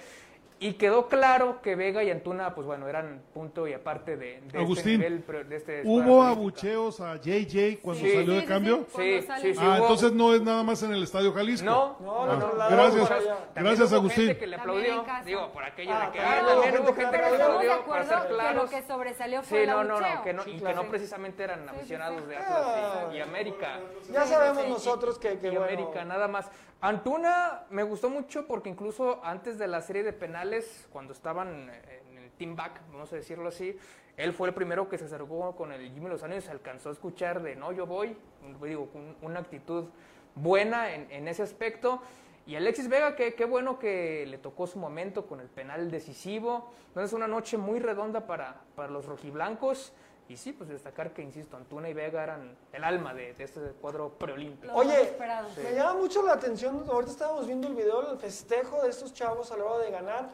Y 0.62 0.74
quedó 0.74 1.08
claro 1.08 1.62
que 1.62 1.74
Vega 1.74 2.04
y 2.04 2.10
Antuna, 2.10 2.54
pues 2.54 2.66
bueno, 2.66 2.86
eran 2.86 3.22
punto 3.32 3.66
y 3.66 3.72
aparte 3.72 4.18
de, 4.18 4.26
de 4.42 4.46
este 4.46 4.58
Agustín, 4.58 5.00
nivel, 5.00 5.24
pero 5.26 5.42
de 5.42 5.56
este 5.56 5.82
¿Hubo 5.86 6.22
abucheos 6.22 7.00
a 7.00 7.16
JJ 7.16 7.78
cuando 7.80 8.04
Sí. 8.04 8.12
salió 8.12 8.34
de 8.34 8.44
cambio? 8.44 8.84
sí, 8.94 9.22
Sí, 9.40 9.54
sí. 9.54 9.58
Ah, 9.58 9.76
hubo- 9.78 9.82
entonces 9.84 10.12
no 10.12 10.34
es 10.34 10.42
nada 10.42 10.62
más 10.62 10.82
en 10.82 10.92
el 10.92 11.02
Estadio 11.02 11.32
Jalisco. 11.32 11.64
No, 11.64 11.96
No, 12.00 12.26
no, 12.26 12.32
Ah, 12.32 12.36
no, 12.36 12.76
gracias. 12.76 13.10
allá. 13.10 13.36
También 13.54 13.64
Gracias, 13.64 13.90
hubo 13.90 13.96
Agustín. 14.00 14.26
gente 14.26 14.38
que 14.38 14.46
le 14.46 14.56
aplaudió, 14.56 15.04
digo, 15.24 15.50
por 15.50 15.64
aquello 15.64 15.92
Ah, 15.94 16.00
de 16.06 16.12
que 16.12 16.18
claro, 16.18 16.46
ah, 16.46 16.52
también 16.60 16.82
hubo 16.82 16.94
que 16.94 17.00
gente 17.00 17.16
que 17.16 17.22
le 17.22 17.42
aplaudió. 17.42 17.68
Para 17.70 17.80
acuerdo 17.80 18.08
ser 18.10 18.20
que 18.28 18.34
claros. 18.34 18.62
lo 18.64 18.70
que 18.78 18.82
sobresalió 18.86 19.42
fue 19.42 19.58
Sí, 19.58 19.64
el 19.64 19.70
no, 19.70 19.84
no, 19.84 19.98
no, 20.00 20.22
que 20.22 20.32
no, 20.34 20.42
y 20.46 20.60
que 20.60 20.74
no 20.74 20.82
precisamente 20.90 21.42
eran 21.42 21.66
aficionados 21.70 22.28
de 22.28 22.36
Ah. 22.36 22.40
Atlas 22.40 23.14
y, 23.14 23.16
y 23.16 23.20
América. 23.22 23.80
Ya 24.12 24.26
sabemos 24.26 24.68
nosotros 24.68 25.18
que, 25.18 25.38
que 25.38 25.46
y 25.46 25.50
bueno, 25.56 25.64
América, 25.64 26.04
nada 26.04 26.28
más. 26.28 26.50
Antuna 26.82 27.64
me 27.68 27.82
gustó 27.82 28.08
mucho 28.08 28.46
porque 28.46 28.70
incluso 28.70 29.20
antes 29.22 29.58
de 29.58 29.68
la 29.68 29.82
serie 29.82 30.02
de 30.02 30.14
penales 30.14 30.49
cuando 30.92 31.12
estaban 31.12 31.70
en 32.08 32.18
el 32.18 32.30
team 32.32 32.56
back, 32.56 32.80
vamos 32.92 33.12
a 33.12 33.16
decirlo 33.16 33.48
así, 33.48 33.76
él 34.16 34.32
fue 34.32 34.48
el 34.48 34.54
primero 34.54 34.88
que 34.88 34.98
se 34.98 35.04
acercó 35.04 35.54
con 35.56 35.72
el 35.72 35.92
Jimmy 35.92 36.08
Lozano 36.08 36.36
y 36.36 36.40
se 36.40 36.50
alcanzó 36.50 36.90
a 36.90 36.92
escuchar 36.92 37.42
de 37.42 37.56
no, 37.56 37.72
yo 37.72 37.86
voy, 37.86 38.16
digo, 38.62 38.88
una 39.22 39.40
actitud 39.40 39.86
buena 40.34 40.94
en, 40.94 41.10
en 41.10 41.28
ese 41.28 41.42
aspecto. 41.42 42.02
Y 42.46 42.56
Alexis 42.56 42.88
Vega, 42.88 43.14
qué 43.14 43.44
bueno 43.44 43.78
que 43.78 44.26
le 44.26 44.38
tocó 44.38 44.66
su 44.66 44.78
momento 44.78 45.26
con 45.26 45.40
el 45.40 45.46
penal 45.48 45.90
decisivo. 45.90 46.72
Entonces, 46.88 47.12
una 47.12 47.28
noche 47.28 47.56
muy 47.56 47.78
redonda 47.78 48.26
para, 48.26 48.62
para 48.74 48.90
los 48.90 49.06
rojiblancos. 49.06 49.92
Y 50.30 50.36
sí, 50.36 50.52
pues 50.52 50.70
destacar 50.70 51.12
que, 51.12 51.22
insisto, 51.22 51.56
Antuna 51.56 51.88
y 51.88 51.92
Vega 51.92 52.22
eran 52.22 52.56
el 52.72 52.84
alma 52.84 53.12
de, 53.12 53.34
de 53.34 53.42
este 53.42 53.60
cuadro 53.80 54.10
preolímpico. 54.10 54.72
Oye, 54.72 55.02
esperados. 55.02 55.56
me 55.56 55.74
llama 55.74 55.94
mucho 55.94 56.22
la 56.22 56.34
atención, 56.34 56.84
ahorita 56.88 57.10
estábamos 57.10 57.48
viendo 57.48 57.66
el 57.66 57.74
video 57.74 58.02
del 58.02 58.16
festejo 58.16 58.80
de 58.80 58.90
estos 58.90 59.12
chavos 59.12 59.50
a 59.50 59.56
la 59.56 59.64
hora 59.64 59.84
de 59.84 59.90
ganar. 59.90 60.28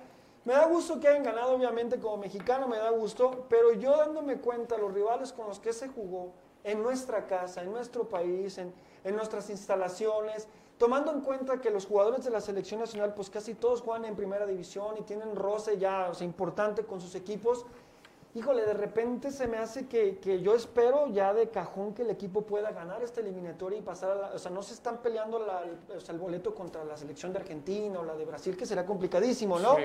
Me 0.44 0.52
da 0.52 0.66
gusto 0.66 1.00
que 1.00 1.08
hayan 1.08 1.22
ganado, 1.22 1.54
obviamente, 1.54 1.98
como 1.98 2.18
mexicano, 2.18 2.68
me 2.68 2.76
da 2.76 2.90
gusto, 2.90 3.46
pero 3.48 3.72
yo 3.72 3.96
dándome 3.96 4.36
cuenta, 4.36 4.76
los 4.76 4.92
rivales 4.92 5.32
con 5.32 5.48
los 5.48 5.60
que 5.60 5.72
se 5.72 5.88
jugó 5.88 6.34
en 6.62 6.82
nuestra 6.82 7.26
casa, 7.26 7.62
en 7.62 7.72
nuestro 7.72 8.06
país, 8.06 8.58
en, 8.58 8.74
en 9.02 9.16
nuestras 9.16 9.48
instalaciones, 9.48 10.46
tomando 10.76 11.10
en 11.10 11.22
cuenta 11.22 11.58
que 11.62 11.70
los 11.70 11.86
jugadores 11.86 12.22
de 12.22 12.30
la 12.30 12.42
selección 12.42 12.80
nacional, 12.80 13.14
pues 13.14 13.30
casi 13.30 13.54
todos 13.54 13.80
juegan 13.80 14.04
en 14.04 14.14
primera 14.14 14.44
división 14.44 14.98
y 14.98 15.04
tienen 15.04 15.34
roce 15.34 15.78
ya, 15.78 16.10
o 16.10 16.14
sea, 16.14 16.26
importante 16.26 16.84
con 16.84 17.00
sus 17.00 17.14
equipos. 17.14 17.64
Híjole, 18.36 18.66
de 18.66 18.74
repente 18.74 19.30
se 19.30 19.46
me 19.46 19.56
hace 19.56 19.86
que, 19.86 20.18
que 20.18 20.42
yo 20.42 20.54
espero 20.54 21.06
ya 21.08 21.32
de 21.32 21.48
cajón 21.48 21.94
que 21.94 22.02
el 22.02 22.10
equipo 22.10 22.42
pueda 22.42 22.70
ganar 22.70 23.02
esta 23.02 23.22
eliminatoria 23.22 23.78
y 23.78 23.82
pasar 23.82 24.10
a 24.10 24.14
la... 24.14 24.26
O 24.34 24.38
sea, 24.38 24.50
no 24.50 24.62
se 24.62 24.74
están 24.74 24.98
peleando 24.98 25.38
la- 25.38 25.64
o 25.96 26.00
sea, 26.00 26.14
el 26.14 26.20
boleto 26.20 26.54
contra 26.54 26.84
la 26.84 26.98
selección 26.98 27.32
de 27.32 27.38
Argentina 27.38 27.98
o 27.98 28.04
la 28.04 28.14
de 28.14 28.26
Brasil, 28.26 28.54
que 28.54 28.66
será 28.66 28.84
complicadísimo, 28.84 29.58
¿no? 29.58 29.76
Sí. 29.76 29.82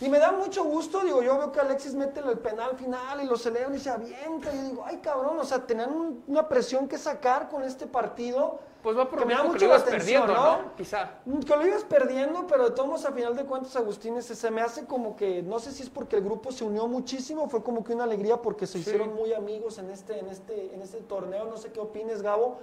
Y 0.00 0.08
me 0.08 0.18
da 0.20 0.30
mucho 0.30 0.62
gusto, 0.62 1.00
digo, 1.00 1.22
yo 1.22 1.36
veo 1.38 1.50
que 1.50 1.58
Alexis 1.58 1.94
mete 1.94 2.20
el 2.20 2.38
penal 2.38 2.76
final 2.76 3.20
y 3.20 3.26
lo 3.26 3.36
celebran 3.36 3.74
y 3.74 3.80
se 3.80 3.90
avienta. 3.90 4.54
Y 4.54 4.58
digo, 4.70 4.84
ay 4.86 4.98
cabrón, 4.98 5.38
o 5.40 5.44
sea, 5.44 5.66
tenían 5.66 5.92
un- 5.92 6.22
una 6.28 6.46
presión 6.48 6.86
que 6.86 6.96
sacar 6.98 7.48
con 7.48 7.64
este 7.64 7.86
partido. 7.86 8.60
Pues 8.80 8.96
va 8.96 9.08
por 9.10 9.18
que 9.18 9.24
lo 9.24 9.26
me 9.26 9.34
da 9.34 9.42
que 9.42 9.58
lo 9.58 9.64
ibas 9.64 9.82
atención, 9.82 10.22
perdiendo, 10.26 10.34
¿no? 10.34 10.62
¿no? 10.62 10.74
Quizá. 10.76 11.10
Que 11.44 11.56
lo 11.56 11.66
ibas 11.66 11.82
perdiendo, 11.82 12.46
pero 12.46 12.66
de 12.68 12.70
todos 12.76 12.88
modos, 12.88 13.04
a 13.06 13.10
final 13.12 13.34
de 13.34 13.44
cuentas, 13.44 13.74
Agustín, 13.74 14.16
ese 14.16 14.36
se 14.36 14.52
me 14.52 14.60
hace 14.62 14.84
como 14.86 15.16
que, 15.16 15.42
no 15.42 15.58
sé 15.58 15.72
si 15.72 15.82
es 15.82 15.90
porque 15.90 16.14
el 16.14 16.22
grupo 16.22 16.52
se 16.52 16.62
unió 16.64 16.86
muchísimo, 16.86 17.48
fue 17.48 17.60
como 17.64 17.82
que 17.82 17.92
una 17.92 18.04
alegría 18.04 18.36
porque 18.40 18.68
se 18.68 18.78
hicieron 18.78 19.16
muy 19.16 19.32
amigos 19.34 19.78
en 19.78 19.90
este, 19.90 20.20
en 20.20 20.28
este, 20.28 20.72
en 20.72 20.80
este 20.80 20.98
torneo, 21.00 21.46
no 21.46 21.56
sé 21.56 21.72
qué 21.72 21.80
opines, 21.80 22.22
Gabo. 22.22 22.60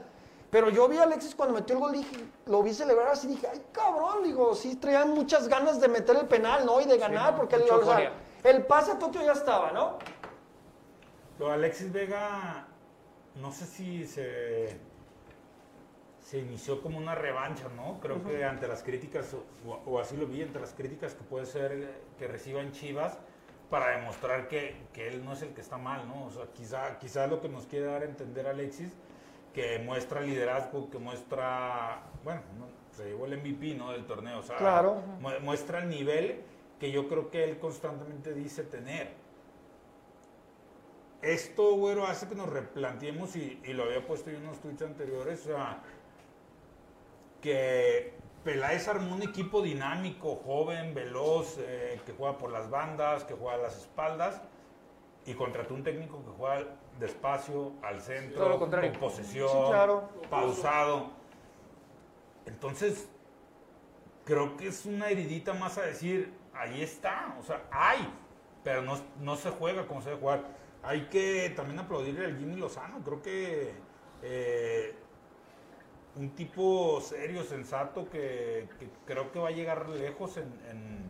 Pero 0.56 0.70
yo 0.70 0.88
vi 0.88 0.96
a 0.96 1.04
Alexis 1.04 1.36
cuando 1.36 1.54
metió 1.54 1.76
el 1.76 1.82
gol, 1.82 1.92
dije, 1.92 2.16
lo 2.46 2.64
vi 2.64 2.74
celebrar 2.74 3.10
así, 3.10 3.28
dije, 3.28 3.46
ay 3.46 3.62
cabrón, 3.74 4.24
digo, 4.24 4.56
sí 4.56 4.78
traían 4.78 5.10
muchas 5.10 5.50
ganas 5.50 5.82
de 5.82 5.90
meter 5.90 6.16
el 6.16 6.30
penal, 6.30 6.66
¿no? 6.66 6.80
Y 6.80 6.86
de 6.86 6.98
ganar, 6.98 7.34
¿no? 7.34 7.40
porque 7.40 7.58
el, 7.58 7.64
o 7.64 7.84
sea, 7.84 8.14
el 8.42 8.66
pase 8.66 8.94
a 8.94 8.98
Tokio 8.98 9.22
ya 9.22 9.34
estaba, 9.34 9.74
¿no? 9.74 9.98
Lo 11.40 11.48
de 11.48 11.54
Alexis 11.56 11.92
Vega, 11.92 12.68
no 13.36 13.52
sé 13.52 13.66
si 13.66 14.08
se, 14.08 14.80
se 16.22 16.38
inició 16.38 16.82
como 16.82 17.00
una 17.00 17.16
revancha, 17.16 17.68
¿no? 17.76 18.00
Creo 18.00 18.24
que 18.24 18.46
ante 18.46 18.66
las 18.70 18.82
críticas, 18.82 19.34
o, 19.34 19.82
o 19.86 20.00
así 20.00 20.16
lo 20.16 20.26
vi, 20.26 20.42
ante 20.42 20.62
las 20.62 20.72
críticas 20.72 21.16
que 21.16 21.24
puede 21.26 21.48
ser 21.48 21.74
eh, 21.74 22.02
que 22.18 22.30
reciban 22.30 22.72
Chivas, 22.72 23.18
para 23.70 23.98
demostrar 23.98 24.48
que, 24.48 24.78
que 24.94 25.10
él 25.10 25.26
no 25.26 25.34
es 25.34 25.42
el 25.42 25.50
que 25.50 25.60
está 25.60 25.78
mal, 25.78 26.08
¿no? 26.08 26.28
O 26.28 26.32
sea, 26.32 26.46
quizá, 26.54 26.98
quizá 26.98 27.28
lo 27.28 27.42
que 27.42 27.50
nos 27.50 27.66
quiere 27.66 27.88
dar 27.88 28.04
a 28.04 28.06
entender 28.06 28.48
Alexis, 28.48 28.94
que 29.56 29.80
muestra 29.80 30.20
liderazgo, 30.22 30.90
que 30.92 31.00
muestra, 31.00 32.04
bueno, 32.26 32.42
no, 32.60 32.66
se 32.96 33.06
llevó 33.06 33.26
el 33.26 33.38
MVP, 33.38 33.74
¿no? 33.76 33.92
Del 33.94 34.06
torneo, 34.06 34.40
o 34.40 34.44
sea, 34.44 34.58
Claro. 34.58 34.96
mu- 35.22 35.40
muestra 35.42 35.80
el 35.80 35.88
nivel 35.90 36.42
que 36.80 36.92
yo 36.92 37.08
creo 37.08 37.32
que 37.32 37.46
él 37.46 37.58
constantemente 37.58 38.34
dice 38.34 38.64
tener 38.64 39.14
esto, 41.22 41.76
güero, 41.76 42.06
hace 42.06 42.28
que 42.28 42.36
nos 42.36 42.50
replanteemos, 42.50 43.36
y, 43.36 43.60
y 43.64 43.74
lo 43.74 43.84
había 43.86 44.06
puesto 44.06 44.30
yo 44.30 44.38
en 44.38 44.44
unos 44.44 44.60
tweets 44.60 44.84
anteriores, 44.84 45.42
o 45.48 45.50
sea, 45.50 45.82
que 47.42 48.14
Peláez 48.44 48.88
armó 48.88 49.16
un 49.16 49.24
equipo 49.24 49.62
dinámico, 49.62 50.36
joven, 50.36 50.94
veloz, 50.94 51.58
eh, 51.60 52.00
que 52.06 52.12
juega 52.12 52.38
por 52.38 52.52
las 52.52 52.70
bandas, 52.70 53.24
que 53.24 53.34
juega 53.34 53.56
a 53.56 53.58
las 53.62 53.78
espaldas, 53.78 54.42
y 55.26 55.34
contrató 55.34 55.74
un 55.74 55.84
técnico 55.84 56.22
que 56.24 56.30
juega 56.38 56.66
despacio, 57.00 57.74
al 57.84 58.02
centro, 58.02 58.40
Todo 58.40 58.50
lo 58.50 58.60
contrario. 58.60 58.92
con 58.92 59.00
posesión, 59.02 59.50
Sí, 59.50 59.58
claro. 59.70 60.10
pausado. 60.30 61.10
Entonces, 62.46 63.10
creo 64.24 64.56
que 64.58 64.68
es 64.68 64.86
una 64.86 65.10
heridita 65.10 65.54
más 65.54 65.78
a 65.78 65.82
decir, 65.84 66.34
ahí 66.54 66.82
está, 66.82 67.36
o 67.40 67.44
sea, 67.44 67.64
hay, 67.72 68.08
pero 68.64 68.82
no, 68.82 68.98
no 69.22 69.36
se 69.36 69.50
juega 69.52 69.88
como 69.88 70.02
se 70.02 70.10
debe 70.10 70.22
jugar. 70.22 70.44
Hay 70.84 71.08
que 71.10 71.52
también 71.56 71.80
aplaudirle 71.80 72.26
al 72.26 72.38
Jimmy 72.38 72.56
Lozano, 72.56 73.00
creo 73.04 73.22
que 73.22 73.74
eh, 74.22 74.96
un 76.16 76.30
tipo 76.36 77.02
serio, 77.02 77.44
sensato, 77.44 78.10
que, 78.10 78.70
que 78.80 78.90
creo 79.06 79.32
que 79.32 79.40
va 79.40 79.50
a 79.50 79.52
llegar 79.52 79.90
lejos 79.90 80.38
en, 80.38 80.54
en, 80.70 81.10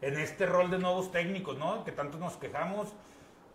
en 0.00 0.18
este 0.20 0.46
rol 0.46 0.70
de 0.70 0.78
nuevos 0.78 1.10
técnicos, 1.10 1.58
¿no? 1.58 1.84
Que 1.84 1.92
tanto 1.92 2.16
nos 2.18 2.36
quejamos, 2.36 2.94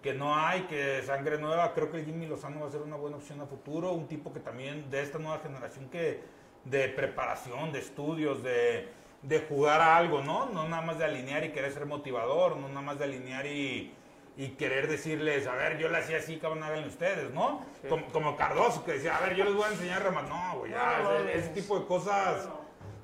que 0.03 0.13
no 0.13 0.35
hay, 0.37 0.63
que 0.63 1.01
sangre 1.03 1.39
nueva. 1.39 1.73
Creo 1.73 1.89
que 1.89 1.97
el 1.97 2.05
Jimmy 2.05 2.27
Lozano 2.27 2.59
va 2.59 2.67
a 2.67 2.71
ser 2.71 2.81
una 2.81 2.97
buena 2.97 3.15
opción 3.15 3.39
a 3.39 3.45
futuro. 3.45 3.93
Un 3.93 4.07
tipo 4.07 4.33
que 4.33 4.41
también 4.41 4.91
de 4.91 5.01
esta 5.01 5.17
nueva 5.17 5.39
generación 5.39 5.89
que 5.89 6.21
de 6.65 6.89
preparación, 6.89 7.71
de 7.71 7.79
estudios, 7.79 8.43
de, 8.43 8.89
de 9.21 9.39
jugar 9.39 9.79
a 9.81 9.97
algo, 9.97 10.21
¿no? 10.21 10.47
No 10.49 10.67
nada 10.67 10.81
más 10.81 10.99
de 10.99 11.05
alinear 11.05 11.45
y 11.45 11.51
querer 11.51 11.71
ser 11.71 11.85
motivador, 11.85 12.57
no 12.57 12.67
nada 12.67 12.81
más 12.81 12.99
de 12.99 13.05
alinear 13.05 13.45
y, 13.45 13.93
y 14.35 14.49
querer 14.49 14.89
decirles, 14.89 15.47
a 15.47 15.55
ver, 15.55 15.77
yo 15.77 15.87
le 15.87 15.97
hacía 15.97 16.17
así, 16.17 16.37
cabrón, 16.37 16.63
háganle 16.63 16.87
ustedes, 16.87 17.31
¿no? 17.33 17.65
Como, 17.87 18.05
como 18.07 18.35
Cardoso, 18.35 18.83
que 18.83 18.93
decía, 18.93 19.15
a 19.15 19.21
ver, 19.21 19.35
yo 19.35 19.45
les 19.45 19.53
voy 19.53 19.63
a 19.63 19.69
enseñar 19.69 20.01
a 20.01 20.05
remar. 20.05 20.27
No, 20.27 20.59
güey, 20.59 20.71
ya, 20.71 20.99
No, 21.01 21.19
no, 21.19 21.29
ese, 21.29 21.49
tipo 21.49 21.79
de 21.79 21.85
cosas. 21.85 22.49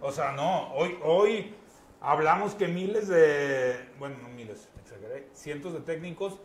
O 0.02 0.12
sea, 0.12 0.34
no, 0.34 0.74
hoy, 0.74 0.98
hoy 1.04 1.56
hablamos 2.02 2.56
que 2.56 2.68
miles 2.68 3.08
de, 3.08 3.90
bueno, 3.98 4.18
no 4.22 4.30
miles, 4.30 4.70
exageré, 4.80 5.30
cientos 5.34 5.74
de 5.74 5.80
técnicos 5.80 6.40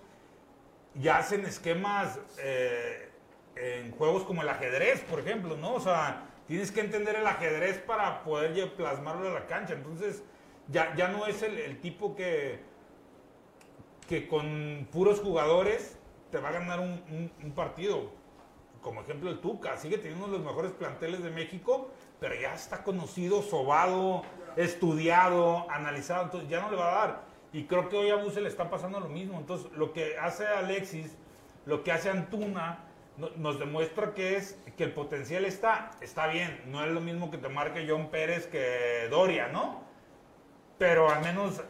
ya 0.94 1.18
hacen 1.18 1.44
esquemas 1.44 2.18
eh, 2.38 3.10
en 3.56 3.90
juegos 3.92 4.24
como 4.24 4.42
el 4.42 4.48
ajedrez, 4.48 5.00
por 5.02 5.20
ejemplo, 5.20 5.56
¿no? 5.56 5.74
O 5.74 5.80
sea, 5.80 6.28
tienes 6.46 6.70
que 6.70 6.80
entender 6.80 7.16
el 7.16 7.26
ajedrez 7.26 7.78
para 7.78 8.22
poder 8.22 8.74
plasmarlo 8.74 9.28
a 9.28 9.32
la 9.32 9.46
cancha. 9.46 9.74
Entonces, 9.74 10.22
ya, 10.68 10.94
ya 10.96 11.08
no 11.08 11.26
es 11.26 11.42
el, 11.42 11.80
tipo 11.80 12.14
que, 12.14 12.60
que 14.08 14.28
con 14.28 14.88
puros 14.92 15.20
jugadores 15.20 15.98
te 16.30 16.38
va 16.38 16.48
a 16.48 16.52
ganar 16.52 16.80
un 16.80 17.52
partido. 17.54 18.10
Como 18.84 19.00
ejemplo 19.00 19.30
el 19.30 19.40
Tuca, 19.40 19.78
sigue 19.78 19.96
teniendo 19.96 20.26
uno 20.26 20.34
de 20.34 20.38
los 20.40 20.46
mejores 20.46 20.72
planteles 20.72 21.22
de 21.22 21.30
México, 21.30 21.90
pero 22.20 22.34
ya 22.34 22.54
está 22.54 22.84
conocido, 22.84 23.40
sobado, 23.40 24.22
estudiado, 24.56 25.66
analizado, 25.70 26.24
entonces 26.24 26.50
ya 26.50 26.60
no 26.60 26.70
le 26.70 26.76
va 26.76 26.92
a 26.92 27.06
dar. 27.06 27.33
Y 27.54 27.64
creo 27.64 27.88
que 27.88 27.96
hoy 27.96 28.10
a 28.10 28.16
Buse 28.16 28.40
le 28.42 28.48
está 28.48 28.68
pasando 28.68 28.98
lo 29.00 29.08
mismo. 29.08 29.38
Entonces, 29.38 29.70
lo 29.72 29.92
que 29.92 30.18
hace 30.18 30.46
Alexis, 30.46 31.16
lo 31.66 31.82
que 31.84 31.92
hace 31.92 32.10
Antuna, 32.10 32.80
no- 33.16 33.30
nos 33.36 33.58
demuestra 33.60 34.12
que 34.12 34.36
es 34.36 34.58
que 34.76 34.82
el 34.84 34.92
potencial 34.92 35.44
está, 35.44 35.92
está 36.00 36.26
bien. 36.26 36.62
No 36.66 36.84
es 36.84 36.90
lo 36.90 37.00
mismo 37.00 37.30
que 37.30 37.38
te 37.38 37.48
marque 37.48 37.86
John 37.88 38.10
Pérez 38.10 38.48
que 38.48 39.06
Doria, 39.08 39.48
¿no? 39.48 39.82
Pero 40.78 41.08
al 41.08 41.22
menos 41.22 41.62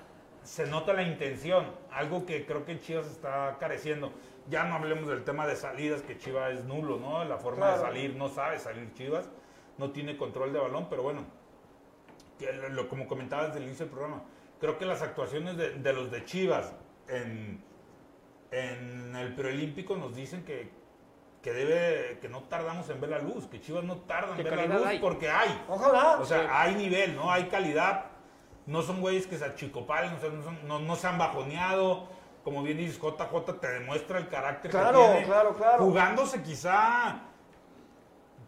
se 0.42 0.66
nota 0.66 0.94
la 0.94 1.02
intención, 1.02 1.66
algo 1.92 2.24
que 2.24 2.46
creo 2.46 2.64
que 2.64 2.80
Chivas 2.80 3.06
está 3.06 3.56
careciendo. 3.60 4.10
Ya 4.48 4.64
no 4.64 4.74
hablemos 4.76 5.06
del 5.08 5.22
tema 5.24 5.46
de 5.46 5.54
salidas, 5.56 6.00
que 6.02 6.16
Chivas 6.16 6.54
es 6.54 6.64
nulo, 6.64 6.98
¿no? 6.98 7.24
La 7.24 7.36
forma 7.36 7.66
Claro. 7.66 7.76
de 7.82 7.86
salir, 7.88 8.16
no 8.16 8.28
sabe 8.28 8.58
salir 8.58 8.92
Chivas, 8.94 9.28
no 9.76 9.90
tiene 9.90 10.16
control 10.16 10.52
de 10.54 10.58
balón, 10.60 10.88
pero 10.88 11.02
bueno, 11.02 11.24
que 12.38 12.50
lo, 12.54 12.68
lo- 12.70 12.88
como 12.88 13.06
comentaba 13.06 13.46
desde 13.46 13.58
el 13.58 13.64
inicio 13.64 13.84
del 13.86 13.92
programa, 13.94 14.22
creo 14.64 14.78
que 14.78 14.86
las 14.86 15.02
actuaciones 15.02 15.58
de, 15.58 15.70
de 15.74 15.92
los 15.92 16.10
de 16.10 16.24
Chivas 16.24 16.72
en, 17.08 17.62
en 18.50 19.14
el 19.14 19.34
preolímpico 19.34 19.94
nos 19.96 20.14
dicen 20.16 20.42
que, 20.44 20.70
que 21.42 21.52
debe, 21.52 22.18
que 22.20 22.30
no 22.30 22.44
tardamos 22.44 22.88
en 22.88 22.98
ver 22.98 23.10
la 23.10 23.18
luz, 23.18 23.46
que 23.46 23.60
Chivas 23.60 23.84
no 23.84 23.98
tarda 23.98 24.30
en 24.30 24.36
¿Qué 24.36 24.42
ver 24.50 24.68
la 24.68 24.76
luz 24.78 24.86
hay? 24.86 24.98
porque 25.00 25.28
hay. 25.28 25.62
Ojalá. 25.68 26.16
O 26.18 26.24
sea, 26.24 26.60
hay 26.62 26.74
nivel, 26.76 27.14
¿no? 27.14 27.30
Hay 27.30 27.44
calidad. 27.48 28.06
No 28.66 28.80
son 28.80 29.02
güeyes 29.02 29.26
que 29.26 29.36
se 29.36 29.44
achicopalen, 29.44 30.14
o 30.14 30.18
sea, 30.18 30.30
no, 30.30 30.42
son- 30.42 30.66
no- 30.66 30.78
no 30.78 30.96
se 30.96 31.06
han 31.06 31.18
bajoneado. 31.18 32.08
Como 32.42 32.62
bien 32.62 32.78
dices, 32.78 32.98
JJ 32.98 33.58
te 33.60 33.68
demuestra 33.68 34.18
el 34.18 34.28
carácter 34.28 34.70
Claro, 34.70 35.00
que 35.02 35.08
tiene. 35.12 35.26
claro, 35.26 35.54
claro. 35.54 35.84
Jugándose 35.84 36.42
quizá, 36.42 37.20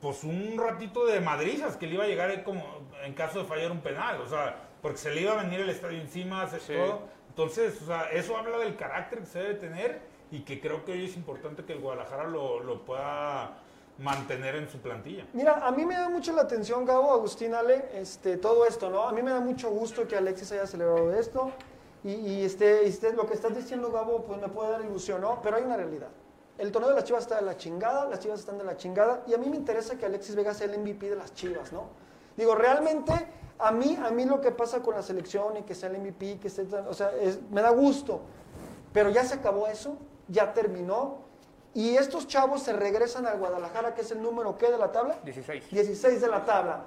pues 0.01 0.25
un 0.25 0.57
ratito 0.59 1.05
de 1.07 1.21
madrizas 1.21 1.77
que 1.77 1.87
le 1.87 1.95
iba 1.95 2.05
a 2.05 2.07
llegar 2.07 2.43
como 2.45 2.63
en 3.05 3.13
caso 3.13 3.41
de 3.41 3.45
fallar 3.45 3.71
un 3.71 3.81
penal. 3.81 4.21
O 4.23 4.27
sea, 4.27 4.66
porque 4.87 4.99
se 5.01 5.11
le 5.11 5.23
iba 5.23 5.33
a 5.33 5.43
venir 5.43 5.59
el 5.59 5.69
estadio 5.69 6.01
encima, 6.01 6.43
hacer 6.43 6.61
Sí. 6.61 6.73
todo. 6.73 7.01
Entonces, 7.31 7.83
o 7.83 7.87
sea, 7.87 8.09
eso 8.13 8.37
habla 8.37 8.57
del 8.59 8.77
carácter 8.77 9.19
que 9.19 9.27
se 9.27 9.41
debe 9.41 9.55
tener 9.55 10.01
y 10.31 10.43
que 10.45 10.61
creo 10.61 10.85
que 10.85 10.93
hoy 10.93 11.07
es 11.07 11.17
importante 11.17 11.65
que 11.65 11.73
el 11.73 11.81
Guadalajara 11.81 12.29
lo, 12.29 12.61
lo 12.61 12.85
pueda 12.85 13.59
mantener 13.99 14.55
en 14.55 14.69
su 14.69 14.79
plantilla. 14.79 15.27
Mira, 15.33 15.55
a 15.67 15.73
mí 15.73 15.85
me 15.85 15.95
da 15.97 16.09
mucho 16.09 16.33
la 16.33 16.43
atención, 16.43 16.85
Gabo, 16.85 17.11
Agustín, 17.13 17.53
Ale, 17.53 17.89
este, 17.95 18.37
todo 18.37 18.65
esto, 18.65 18.89
¿no? 18.89 19.09
A 19.09 19.13
mí 19.13 19.23
me 19.23 19.33
da 19.33 19.41
mucho 19.41 19.71
gusto 19.71 20.07
que 20.07 20.15
Alexis 20.17 20.53
haya 20.53 20.69
celebrado 20.69 21.13
esto. 21.15 21.51
Y, 22.05 22.13
y, 22.13 22.45
este, 22.45 22.85
y 22.85 22.89
este, 22.89 23.13
lo 23.13 23.27
que 23.27 23.35
estás 23.35 23.57
diciendo, 23.57 23.91
Gabo, 23.91 24.23
pues 24.23 24.41
me 24.41 24.49
puede 24.49 24.71
dar 24.71 24.83
ilusión, 24.83 25.21
¿no? 25.21 25.43
Pero 25.43 25.57
hay 25.57 25.65
una 25.65 25.77
realidad. 25.77 26.11
El 26.59 26.71
torneo 26.71 26.91
de 26.91 26.95
las 26.95 27.03
Chivas 27.05 27.23
está 27.25 27.41
de 27.41 27.43
la 27.43 27.57
chingada, 27.57 28.05
las 28.09 28.21
Chivas 28.21 28.39
están 28.39 28.57
de 28.57 28.63
la 28.63 28.77
chingada. 28.77 29.25
Y 29.27 29.35
a 29.35 29.37
mí 29.39 29.51
me 29.51 29.57
interesa 29.57 29.99
que 29.99 30.07
Alexis 30.07 30.37
Vega 30.37 30.55
sea 30.55 30.69
el 30.73 30.79
MVP 30.79 31.11
de 31.11 31.17
las 31.17 31.35
Chivas, 31.35 31.73
¿no? 31.73 31.89
Digo, 32.37 32.55
realmente, 32.55 33.13
a 33.59 33.73
mí, 33.73 33.99
a 34.03 34.11
mí 34.11 34.25
lo 34.25 34.41
que 34.41 34.51
pasa 34.51 34.83
con 34.83 34.95
la 34.95 35.03
selección 35.03 35.57
y 35.57 35.63
que 35.63 35.75
sea 35.75 35.89
el 35.89 35.97
MVP, 35.97 36.39
que 36.41 36.49
esté, 36.49 36.63
o 36.89 36.95
sea, 36.95 37.11
es- 37.21 37.41
me 37.51 37.63
da 37.63 37.71
gusto. 37.71 38.21
Pero 38.93 39.11
ya 39.11 39.25
se 39.25 39.35
acabó 39.35 39.67
eso, 39.67 39.97
ya 40.29 40.53
terminó. 40.53 41.19
Y 41.75 41.97
estos 41.97 42.27
chavos 42.27 42.63
se 42.63 42.73
regresan 42.73 43.27
al 43.27 43.39
Guadalajara, 43.39 43.95
que 43.95 44.01
es 44.01 44.11
el 44.11 44.23
número 44.23 44.57
¿qué 44.57 44.71
de 44.71 44.79
la 44.79 44.93
tabla? 44.93 45.19
16. 45.25 45.71
16 45.71 46.21
de 46.21 46.29
la 46.29 46.45
tabla. 46.45 46.85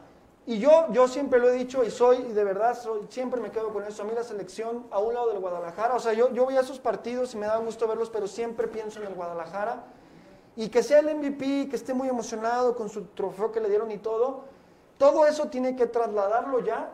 Y 0.47 0.57
yo, 0.57 0.87
yo 0.91 1.07
siempre 1.07 1.37
lo 1.39 1.47
he 1.49 1.51
dicho 1.53 1.83
y 1.83 1.91
soy, 1.91 2.17
y 2.17 2.33
de 2.33 2.43
verdad, 2.43 2.75
soy, 2.75 3.05
siempre 3.09 3.39
me 3.39 3.51
quedo 3.51 3.71
con 3.71 3.83
eso. 3.83 4.01
A 4.01 4.05
mí 4.05 4.13
la 4.15 4.23
selección 4.23 4.87
a 4.89 4.97
un 4.97 5.13
lado 5.13 5.27
del 5.29 5.39
Guadalajara, 5.39 5.93
o 5.93 5.99
sea, 5.99 6.13
yo, 6.13 6.31
yo 6.33 6.45
voy 6.45 6.57
a 6.57 6.61
esos 6.61 6.79
partidos 6.79 7.35
y 7.35 7.37
me 7.37 7.45
da 7.45 7.57
gusto 7.57 7.87
verlos, 7.87 8.09
pero 8.09 8.25
siempre 8.27 8.67
pienso 8.67 8.99
en 8.99 9.05
el 9.07 9.13
Guadalajara. 9.13 9.83
Y 10.55 10.69
que 10.69 10.81
sea 10.81 10.99
el 10.99 11.09
MVP, 11.15 11.69
que 11.69 11.75
esté 11.75 11.93
muy 11.93 12.09
emocionado 12.09 12.75
con 12.75 12.89
su 12.89 13.03
trofeo 13.05 13.51
que 13.51 13.59
le 13.59 13.69
dieron 13.69 13.91
y 13.91 13.99
todo, 13.99 14.45
todo 14.99 15.25
eso 15.25 15.47
tiene 15.47 15.75
que 15.75 15.87
trasladarlo 15.87 16.59
ya 16.63 16.91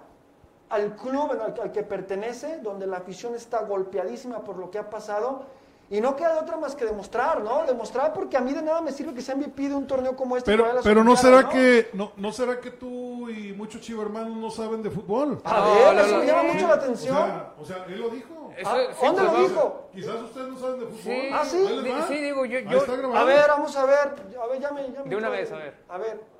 al 0.70 0.96
club 0.96 1.34
en 1.34 1.42
al, 1.42 1.60
al 1.62 1.72
que 1.74 1.84
pertenece, 1.84 2.60
donde 2.60 2.88
la 2.88 2.98
afición 2.98 3.36
está 3.36 3.64
golpeadísima 3.64 4.40
por 4.46 4.56
lo 4.58 4.72
que 4.72 4.80
ha 4.80 4.90
pasado. 4.90 5.44
Y 5.88 6.02
no 6.02 6.16
queda 6.16 6.34
de 6.34 6.40
otra 6.40 6.58
más 6.58 6.76
que 6.76 6.84
demostrar, 6.84 7.44
¿no? 7.44 7.64
Demostrar 7.68 8.12
porque 8.12 8.36
a 8.38 8.42
mí 8.42 8.54
de 8.54 8.64
nada 8.64 8.82
me 8.82 8.92
sirve 8.92 9.14
que 9.14 9.22
sea 9.22 9.36
MVP 9.36 9.70
de 9.70 9.76
un 9.76 9.86
torneo 9.86 10.16
como 10.16 10.36
este. 10.36 10.50
Pero, 10.50 10.66
pero 10.84 11.04
no 11.04 11.16
será 11.16 11.48
que 11.48 11.90
no, 11.94 12.12
no 12.18 12.32
será 12.32 12.60
que 12.60 12.72
tú 12.72 13.30
y 13.30 13.54
muchos 13.54 13.82
chivo 13.82 14.02
hermanos 14.02 14.36
no 14.36 14.50
saben 14.50 14.82
de 14.82 14.90
fútbol. 14.90 15.40
A 15.44 15.62
ver, 15.62 15.96
no, 15.96 16.02
eso 16.02 16.12
no, 16.14 16.20
me 16.22 16.26
llama 16.26 16.44
no. 16.44 16.54
mucho 16.54 16.68
la 16.68 16.74
O 16.74 16.78
atención. 16.78 17.16
sea, 17.16 17.54
o 17.60 17.66
sea, 17.66 17.86
él 17.88 18.00
lo 18.02 18.10
dijo. 18.10 18.52
Eso- 18.58 18.70
Ah, 18.72 18.78
sí, 19.00 19.06
¿Dónde 19.06 19.24
lo 19.24 19.30
pues, 19.32 19.50
dijo? 19.50 19.90
Quizás 19.94 20.16
ustedes 20.24 20.48
no 20.48 20.58
saben 20.60 20.80
de 20.80 20.86
fútbol. 20.88 21.02
Sí, 21.04 21.30
Ah, 21.32 21.46
¿sí? 21.46 21.68
Sí, 22.08 22.14
digo, 22.20 22.46
yo- 22.46 22.60
yo-. 22.62 23.16
A 23.16 23.24
ver, 23.24 23.48
vamos 23.50 23.76
a 23.78 23.86
ver. 23.86 24.16
A 24.42 24.48
ver, 24.48 24.60
ya 24.60 24.72
me, 24.72 24.92
ya 24.92 25.04
me 25.04 25.10
De 25.10 25.16
una 25.16 25.28
trae. 25.28 25.42
vez, 25.42 25.52
a 25.52 25.56
ver. 25.58 25.84
A 25.90 25.98
ver. 26.00 26.35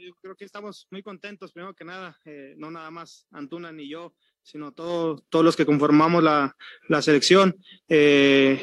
Yo 0.00 0.14
creo 0.22 0.34
que 0.34 0.46
estamos 0.46 0.86
muy 0.90 1.02
contentos, 1.02 1.52
primero 1.52 1.74
que 1.74 1.84
nada, 1.84 2.18
eh, 2.24 2.54
no 2.56 2.70
nada 2.70 2.90
más 2.90 3.26
Antuna 3.30 3.70
ni 3.70 3.88
yo, 3.90 4.14
sino 4.42 4.72
todos 4.72 5.22
todos 5.28 5.44
los 5.44 5.56
que 5.56 5.66
conformamos 5.66 6.22
la, 6.22 6.56
la 6.88 7.02
selección. 7.02 7.56
Eh, 7.88 8.60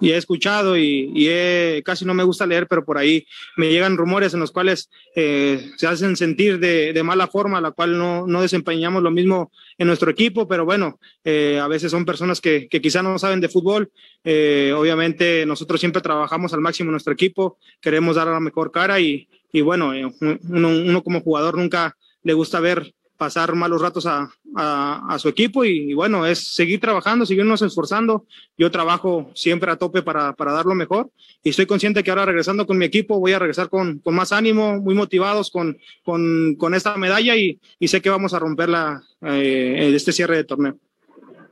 y 0.00 0.10
he 0.10 0.16
escuchado 0.16 0.76
y, 0.76 1.10
y 1.14 1.82
casi 1.82 2.04
no 2.04 2.14
me 2.14 2.24
gusta 2.24 2.46
leer, 2.46 2.66
pero 2.66 2.84
por 2.84 2.98
ahí 2.98 3.26
me 3.56 3.70
llegan 3.70 3.96
rumores 3.96 4.34
en 4.34 4.40
los 4.40 4.52
cuales 4.52 4.90
eh, 5.14 5.70
se 5.76 5.86
hacen 5.86 6.16
sentir 6.16 6.58
de, 6.58 6.92
de 6.92 7.02
mala 7.02 7.26
forma, 7.26 7.60
la 7.60 7.70
cual 7.70 7.96
no, 7.98 8.26
no 8.26 8.42
desempeñamos 8.42 9.02
lo 9.02 9.10
mismo 9.10 9.50
en 9.78 9.86
nuestro 9.86 10.10
equipo, 10.10 10.46
pero 10.46 10.64
bueno, 10.64 10.98
eh, 11.24 11.58
a 11.58 11.68
veces 11.68 11.90
son 11.90 12.04
personas 12.04 12.40
que, 12.40 12.68
que 12.68 12.80
quizá 12.80 13.02
no 13.02 13.18
saben 13.18 13.40
de 13.40 13.48
fútbol. 13.48 13.90
Obviamente 14.22 15.44
nosotros 15.46 15.80
siempre 15.80 16.02
trabajamos 16.02 16.52
al 16.52 16.60
máximo 16.60 16.90
nuestro 16.90 17.12
equipo, 17.12 17.58
queremos 17.80 18.16
dar 18.16 18.26
la 18.26 18.40
mejor 18.40 18.70
cara 18.70 19.00
y, 19.00 19.28
y 19.52 19.62
bueno, 19.62 19.92
uno 20.20 21.02
como 21.02 21.20
jugador 21.20 21.56
nunca 21.56 21.96
le 22.22 22.34
gusta 22.34 22.60
ver 22.60 22.94
pasar 23.20 23.54
malos 23.54 23.82
ratos 23.82 24.06
a, 24.06 24.30
a, 24.56 25.04
a 25.14 25.18
su 25.18 25.28
equipo 25.28 25.62
y, 25.62 25.90
y 25.90 25.94
bueno, 25.94 26.24
es 26.24 26.54
seguir 26.54 26.80
trabajando, 26.80 27.26
seguirnos 27.26 27.60
esforzando. 27.60 28.24
Yo 28.56 28.70
trabajo 28.70 29.30
siempre 29.34 29.70
a 29.70 29.76
tope 29.76 30.00
para, 30.00 30.32
para 30.32 30.52
dar 30.52 30.64
lo 30.64 30.74
mejor 30.74 31.10
y 31.42 31.50
estoy 31.50 31.66
consciente 31.66 32.02
que 32.02 32.10
ahora 32.10 32.24
regresando 32.24 32.66
con 32.66 32.78
mi 32.78 32.86
equipo 32.86 33.20
voy 33.20 33.32
a 33.34 33.38
regresar 33.38 33.68
con, 33.68 33.98
con 33.98 34.14
más 34.14 34.32
ánimo, 34.32 34.80
muy 34.80 34.94
motivados 34.94 35.50
con, 35.50 35.76
con, 36.02 36.54
con 36.56 36.74
esta 36.74 36.96
medalla 36.96 37.36
y, 37.36 37.60
y 37.78 37.88
sé 37.88 38.00
que 38.00 38.08
vamos 38.08 38.32
a 38.32 38.38
romperla 38.38 39.02
eh, 39.20 39.74
en 39.88 39.94
este 39.94 40.12
cierre 40.12 40.36
de 40.38 40.44
torneo. 40.44 40.78
Bueno, 41.06 41.50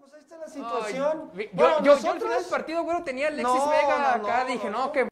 pues 0.00 0.14
ahí 0.14 0.20
está 0.22 0.38
la 0.38 0.46
situación. 0.48 1.06
Ay, 1.36 1.44
yo, 1.44 1.48
Bueno, 1.52 1.76
yo, 1.78 1.84
yo 1.84 1.92
al 1.92 1.98
nosotros- 1.98 2.22
final 2.22 2.40
del 2.42 2.50
partido, 2.50 2.82
güey, 2.84 3.04
tenía 3.04 3.26
Alexis 3.28 3.44
No, 3.54 3.68
Vega 3.68 4.14
acá. 4.14 4.44
no, 4.46 4.52
dije, 4.52 4.70
no. 4.70 4.78
no, 4.86 4.92
que 4.92 5.08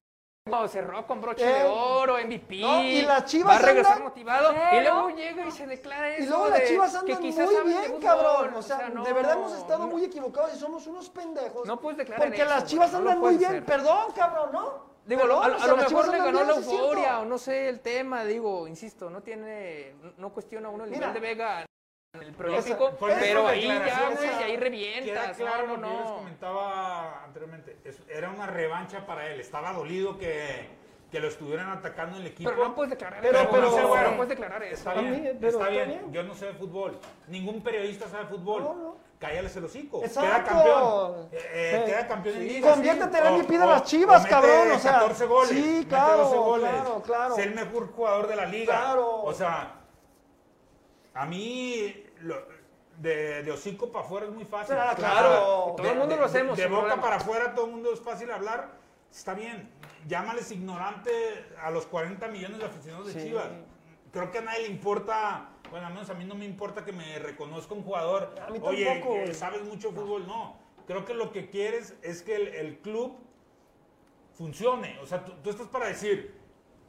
cerró 0.68 1.06
con 1.06 1.20
broche 1.20 1.44
Eh, 1.44 1.62
de 1.62 1.64
oro, 1.68 2.16
MVP. 2.18 2.60
no, 2.60 2.82
y 2.82 3.02
las 3.02 3.24
Chivas 3.26 3.54
Va 3.54 3.58
a 3.58 3.62
regresar 3.62 3.92
andan- 3.94 4.04
motivado. 4.04 4.52
Y 4.52 4.80
luego 4.80 5.10
llega 5.10 5.46
y 5.46 5.50
se 5.50 5.66
declara 5.66 6.10
eso. 6.14 6.22
Y 6.22 6.26
luego 6.26 6.48
las 6.48 6.64
chivas 6.68 6.94
andan 6.94 7.20
muy 7.20 7.30
bien, 7.64 7.82
fútbol. 7.84 8.00
cabrón. 8.00 8.54
O 8.54 8.62
sea, 8.62 8.88
no, 8.88 9.04
de 9.04 9.12
verdad 9.12 9.32
hemos 9.34 9.52
estado 9.54 9.80
no. 9.80 9.86
muy 9.88 10.04
equivocados 10.04 10.54
y 10.54 10.58
somos 10.58 10.86
unos 10.86 11.08
pendejos. 11.10 11.66
No 11.66 11.80
puedes 11.80 11.98
declarar 11.98 12.26
Porque 12.26 12.42
eso, 12.42 12.50
las 12.50 12.64
chivas 12.64 12.94
andan 12.94 13.18
muy 13.18 13.36
bien. 13.36 13.64
Perdón, 13.64 14.12
cabrón, 14.14 14.50
¿no? 14.52 14.90
Digo, 15.06 15.22
Perdón, 15.22 15.42
a, 15.42 15.46
a 15.46 15.56
o 15.56 15.58
sea, 15.58 15.66
lo 15.68 15.76
mejor 15.78 16.08
le 16.08 16.18
ganó 16.18 16.44
la 16.44 16.52
euforia 16.54 17.20
o 17.20 17.24
no 17.24 17.38
sé 17.38 17.68
el 17.68 17.80
tema, 17.80 18.24
digo, 18.24 18.68
insisto, 18.68 19.08
no 19.10 19.22
tiene, 19.22 19.94
no 20.18 20.30
cuestiona 20.32 20.68
uno 20.68 20.84
el 20.84 20.90
Mira. 20.90 21.08
nivel 21.08 21.14
de 21.22 21.28
Vega 21.28 21.66
el 22.14 22.34
eso 22.54 22.76
pero 22.98 23.46
ahí 23.46 23.68
ya, 23.68 24.10
güey, 24.10 24.26
y 24.26 24.42
ahí 24.42 24.50
Queda 24.52 24.60
revientas, 24.60 25.36
claro 25.36 25.66
no, 25.68 25.76
lo 25.76 25.82
que 25.82 25.88
yo 25.88 25.94
les 25.94 26.04
no, 26.04 26.10
no. 26.10 26.16
comentaba 26.16 27.24
anteriormente. 27.24 27.76
es- 27.84 28.00
era 28.08 28.30
una 28.30 28.46
revancha 28.48 29.06
para 29.06 29.28
él. 29.28 29.38
Estaba 29.40 29.72
dolido 29.72 30.18
que, 30.18 30.68
que 31.12 31.20
lo 31.20 31.28
estuvieran 31.28 31.70
atacando 31.70 32.16
en 32.16 32.22
el 32.22 32.28
equipo. 32.32 32.50
Pero 32.50 32.64
no 32.64 32.74
puedes 32.74 32.90
declarar 32.90 33.20
Pero- 33.22 33.38
eso, 33.38 33.48
pero- 33.50 33.70
no, 33.70 33.92
pero- 33.94 34.10
no 34.10 34.16
puedes 34.16 34.28
declarar 34.30 34.62
eso. 34.64 34.74
Está 34.74 34.94
bien, 34.94 35.10
mí, 35.12 35.18
pero 35.22 35.34
está, 35.34 35.48
está 35.48 35.68
bien. 35.68 35.88
bien. 35.88 36.12
Yo 36.12 36.22
no 36.24 36.34
sé 36.34 36.46
de 36.46 36.54
fútbol. 36.54 36.98
Ningún 37.28 37.62
periodista 37.62 38.08
sabe 38.08 38.24
de 38.24 38.30
fútbol. 38.30 38.62
No, 38.64 38.74
no. 38.74 38.96
Cállales 39.20 39.54
el 39.54 39.64
hocico. 39.66 40.02
Exacto. 40.02 40.20
Queda 40.22 40.44
campeón. 40.44 41.28
Eh, 41.30 41.38
eh, 41.52 41.78
Sí. 41.84 41.90
queda 41.92 42.08
campeón 42.08 42.36
en 42.38 42.48
liga. 42.48 42.70
Conviértete 42.72 43.18
en 43.18 43.26
O- 43.26 43.30
MVP 43.38 43.58
de 43.58 43.64
o- 43.64 43.70
las 43.70 43.84
Chivas, 43.84 44.24
o 44.24 44.28
cabrón, 44.28 44.70
o 44.72 44.78
sea, 44.78 44.92
14 44.94 45.26
goles. 45.26 45.50
sí, 45.50 45.62
mete 45.62 45.88
claro, 45.88 46.16
12 46.24 46.36
goles. 46.38 46.70
claro, 46.70 47.02
claro. 47.02 47.34
Ser 47.36 47.48
el 47.48 47.54
mejor 47.54 47.92
jugador 47.92 48.26
de 48.28 48.36
la 48.36 48.46
liga. 48.46 48.74
Claro. 48.80 49.22
O 49.22 49.32
sea, 49.34 49.74
a 51.14 51.26
mí 51.26 52.04
lo- 52.20 52.60
de, 52.98 53.42
de 53.42 53.50
hocico 53.50 53.90
para 53.90 54.04
afuera 54.04 54.26
es 54.26 54.32
muy 54.32 54.44
fácil. 54.44 54.76
Ah, 54.78 54.92
claro. 54.94 55.74
Todo 55.76 55.90
el 55.90 55.96
mundo 55.98 56.16
lo 56.16 56.24
hacemos, 56.26 56.56
De, 56.58 56.66
boca 56.66 56.80
problema. 56.80 57.02
para 57.02 57.16
afuera 57.16 57.54
todo 57.54 57.64
el 57.66 57.72
mundo 57.72 57.92
es 57.94 58.00
fácil 58.00 58.30
hablar. 58.30 58.72
Está 59.10 59.32
bien. 59.34 59.70
Llámales 60.06 60.50
ignorante 60.50 61.10
a 61.62 61.70
los 61.70 61.86
40 61.86 62.28
millones 62.28 62.58
de 62.58 62.64
aficionados 62.66 63.06
de 63.06 63.12
Sí. 63.14 63.28
Chivas. 63.28 63.46
Creo 64.12 64.30
que 64.30 64.38
a 64.38 64.42
nadie 64.42 64.62
le 64.62 64.68
importa, 64.68 65.48
bueno, 65.70 65.86
al 65.86 65.94
menos 65.94 66.10
a 66.10 66.14
mí 66.14 66.24
no 66.24 66.34
me 66.34 66.44
importa 66.44 66.84
que 66.84 66.92
me 66.92 67.18
reconozca 67.18 67.72
un 67.74 67.82
jugador. 67.84 68.34
A 68.46 68.50
mí 68.50 68.58
Oye, 68.62 68.84
tampoco, 68.84 69.14
que 69.14 69.34
sabes 69.34 69.62
mucho 69.64 69.92
fútbol. 69.92 70.26
No. 70.26 70.56
Creo 70.86 71.04
que 71.06 71.14
lo 71.14 71.32
que 71.32 71.48
quieres 71.48 71.94
es 72.02 72.22
que 72.22 72.36
el, 72.36 72.48
el 72.48 72.78
club 72.80 73.16
funcione. 74.36 74.98
O 75.02 75.06
sea, 75.06 75.24
tú, 75.24 75.32
tú 75.42 75.50
estás 75.50 75.68
para 75.68 75.86
decir, 75.86 76.34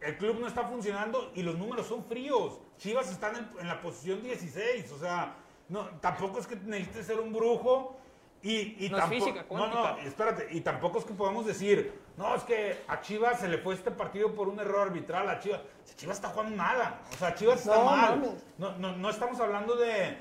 el 0.02 0.18
club 0.18 0.40
no 0.40 0.48
está 0.48 0.64
funcionando 0.64 1.32
y 1.36 1.44
los 1.44 1.58
números 1.58 1.88
son 1.88 2.04
fríos. 2.04 2.60
Chivas 2.78 3.12
están 3.12 3.36
en, 3.36 3.50
en 3.60 3.68
la 3.68 3.80
posición 3.82 4.22
16. 4.24 4.92
O 4.92 5.00
sea, 5.00 5.36
no, 5.70 5.86
tampoco 6.02 6.40
es 6.40 6.48
que 6.48 6.56
necesites 6.56 7.06
ser 7.06 7.20
un 7.20 7.32
brujo. 7.32 7.98
Y, 8.44 8.86
y 8.86 8.90
No 8.90 8.98
es 8.98 9.04
tampoco, 9.04 9.26
física 9.26 9.46
no, 9.52 9.68
no, 9.68 9.98
espérate, 10.00 10.48
y 10.50 10.62
tampoco 10.62 10.98
es 10.98 11.06
que 11.06 11.14
podamos 11.14 11.46
decir, 11.46 11.94
no, 12.18 12.34
es 12.34 12.42
que 12.42 12.76
a 12.88 13.00
Chivas 13.00 13.40
se 13.40 13.48
le 13.48 13.60
fue 13.60 13.76
este 13.76 13.92
partido 13.92 14.34
por 14.34 14.50
un 14.50 14.60
error 14.60 14.88
arbitral 14.88 15.30
a 15.30 15.38
Chivas. 15.40 15.62
Si 15.84 15.96
Chivas 15.96 16.18
está 16.18 16.30
jugando 16.30 16.56
nada, 16.56 17.02
o 17.14 17.18
sea, 17.18 17.36
Chivas 17.36 17.60
está 17.60 17.76
No, 17.76 17.86
mal. 17.86 18.38
No, 18.58 18.78
no, 18.80 18.98
no 18.98 19.10
estamos 19.12 19.40
hablando 19.40 19.76
de, 19.76 20.18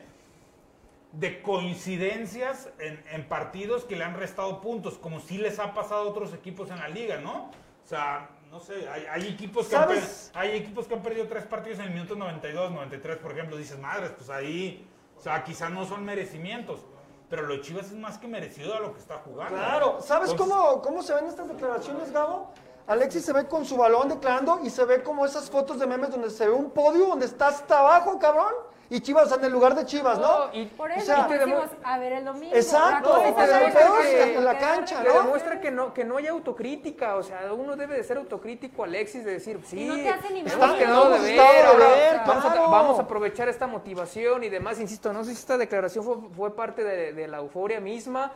de 1.13 1.41
coincidencias 1.41 2.69
en, 2.79 3.03
en 3.11 3.27
partidos 3.27 3.85
que 3.85 3.97
le 3.97 4.05
han 4.05 4.15
restado 4.15 4.61
puntos, 4.61 4.99
como 4.99 5.21
si 5.21 5.39
les 5.39 5.59
ha 5.59 5.73
pasado 5.73 6.03
a 6.03 6.11
otros 6.11 6.35
equipos 6.35 6.71
en 6.71 6.79
la 6.79 6.89
liga, 6.89 7.17
¿no? 7.21 7.51
O 7.85 7.87
sea, 7.89 8.29
no 8.51 8.59
sé, 8.59 8.89
hay, 8.89 9.07
hay 9.09 9.29
equipos 9.29 9.69
que 9.69 9.77
han, 9.77 9.89
hay 10.35 10.51
equipos 10.57 10.87
que 10.87 10.95
han 10.95 11.03
perdido 11.03 11.29
tres 11.29 11.45
partidos 11.45 11.79
en 11.79 11.87
el 11.87 11.91
minuto 11.93 12.17
92, 12.17 12.73
93, 12.73 13.19
por 13.19 13.33
ejemplo, 13.33 13.57
dices, 13.57 13.79
madres, 13.79 14.11
pues 14.17 14.29
ahí, 14.29 14.89
o 15.17 15.21
sea, 15.21 15.45
quizás 15.45 15.71
no 15.71 15.85
son 15.85 16.05
merecimientos, 16.05 16.81
pero 17.29 17.43
lo 17.43 17.55
de 17.55 17.61
Chivas 17.61 17.87
es 17.87 17.93
más 17.93 18.19
que 18.19 18.27
merecido 18.27 18.75
a 18.75 18.81
lo 18.81 18.93
que 18.93 18.99
está 18.99 19.19
jugando. 19.19 19.57
Claro, 19.57 20.01
¿sabes 20.01 20.33
Entonces, 20.33 20.57
cómo, 20.57 20.83
cómo 20.83 21.03
se 21.03 21.15
ven 21.15 21.27
estas 21.27 21.49
declaraciones, 21.49 22.11
Gabo? 22.13 22.53
Alexis 22.89 23.25
se 23.25 23.33
ve 23.33 23.47
con 23.47 23.65
su 23.65 23.77
balón 23.77 24.09
declarando 24.09 24.59
y 24.65 24.71
se 24.71 24.85
ve 24.85 25.01
como 25.05 25.25
esas 25.25 25.49
fotos 25.49 25.79
de 25.79 25.87
memes 25.87 26.11
donde 26.11 26.29
se 26.29 26.49
ve 26.49 26.53
un 26.53 26.73
podio 26.73 27.07
donde 27.07 27.27
está 27.27 27.47
hasta 27.47 27.79
abajo, 27.79 28.19
cabrón. 28.19 28.53
Y 28.93 29.01
Chivas, 29.01 29.27
o 29.27 29.29
sea, 29.29 29.39
en 29.39 29.45
el 29.45 29.53
lugar 29.53 29.77
de 29.77 29.85
Chivas, 29.87 30.19
¿no? 30.19 30.47
No, 30.49 30.53
y- 30.53 30.67
Por 30.67 30.91
O 30.91 30.95
eso 30.95 31.07
sea, 31.07 31.27
te 31.29 31.39
decimos, 31.39 31.67
a 31.85 31.99
ver, 31.99 32.13
el 32.13 32.25
domingo. 32.25 32.55
Exacto, 32.57 33.17
La 33.17 33.33
cosa 33.33 33.43
o 33.45 33.47
sea, 33.47 33.61
es 33.61 33.67
el 33.67 33.73
que- 33.73 33.79
pedo 33.79 33.99
es 34.01 34.07
que- 34.09 34.35
en 34.37 34.45
la 34.45 34.59
cancha, 34.59 35.03
Le 35.05 35.09
¿no? 35.11 35.23
demuestra 35.23 35.61
que 35.61 35.71
no, 35.71 35.95
que 35.95 36.05
no 36.05 36.17
hay 36.17 36.27
autocrítica, 36.27 37.15
o 37.15 37.23
sea, 37.23 37.53
uno 37.53 37.77
debe 37.77 37.95
de 37.97 38.03
ser 38.03 38.17
autocrítico, 38.17 38.83
Alexis, 38.83 39.25
de 39.25 39.31
decir, 39.35 39.61
sí, 39.65 39.83
Y 39.83 39.87
no 39.87 39.95
te 39.95 40.09
hace 40.09 40.33
ni 40.33 40.41
hemos 40.41 40.73
quedado 40.75 41.09
de 41.11 41.21
ver, 41.21 41.33
de 41.33 42.19
vamos, 42.27 42.45
a, 42.45 42.53
claro. 42.53 42.71
vamos 42.71 42.99
a 42.99 43.03
aprovechar 43.03 43.49
esta 43.49 43.69
motivación 43.69 44.43
y 44.43 44.49
demás, 44.49 44.81
insisto, 44.81 45.13
no 45.13 45.23
sé 45.23 45.31
si 45.35 45.37
esta 45.39 45.57
declaración 45.57 46.05
fue, 46.05 46.17
fue 46.37 46.57
parte 46.57 46.83
de, 46.83 47.13
de 47.13 47.29
la 47.29 47.39
euforia 47.39 47.81
misma, 47.81 48.33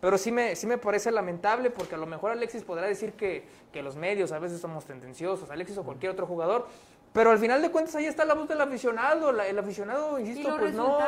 pero 0.00 0.18
sí 0.18 0.32
me, 0.32 0.56
sí 0.56 0.66
me 0.66 0.78
parece 0.78 1.12
lamentable 1.12 1.70
porque 1.70 1.94
a 1.94 1.98
lo 1.98 2.06
mejor 2.06 2.32
Alexis 2.32 2.64
podrá 2.64 2.88
decir 2.88 3.12
que, 3.12 3.44
que 3.72 3.82
los 3.84 3.94
medios 3.94 4.32
a 4.32 4.40
veces 4.40 4.60
somos 4.60 4.84
tendenciosos, 4.84 5.48
Alexis 5.48 5.78
o 5.78 5.84
cualquier 5.84 6.10
otro 6.10 6.26
jugador, 6.26 6.66
Pero 7.12 7.30
al 7.30 7.38
final 7.38 7.60
de 7.60 7.70
cuentas 7.70 7.94
ahí 7.94 8.06
está 8.06 8.24
la 8.24 8.32
voz 8.34 8.48
del 8.48 8.60
aficionado. 8.60 9.32
la- 9.32 9.46
el 9.46 9.58
aficionado, 9.58 10.18
insisto, 10.18 10.56
pues 10.58 10.72
no, 10.74 10.98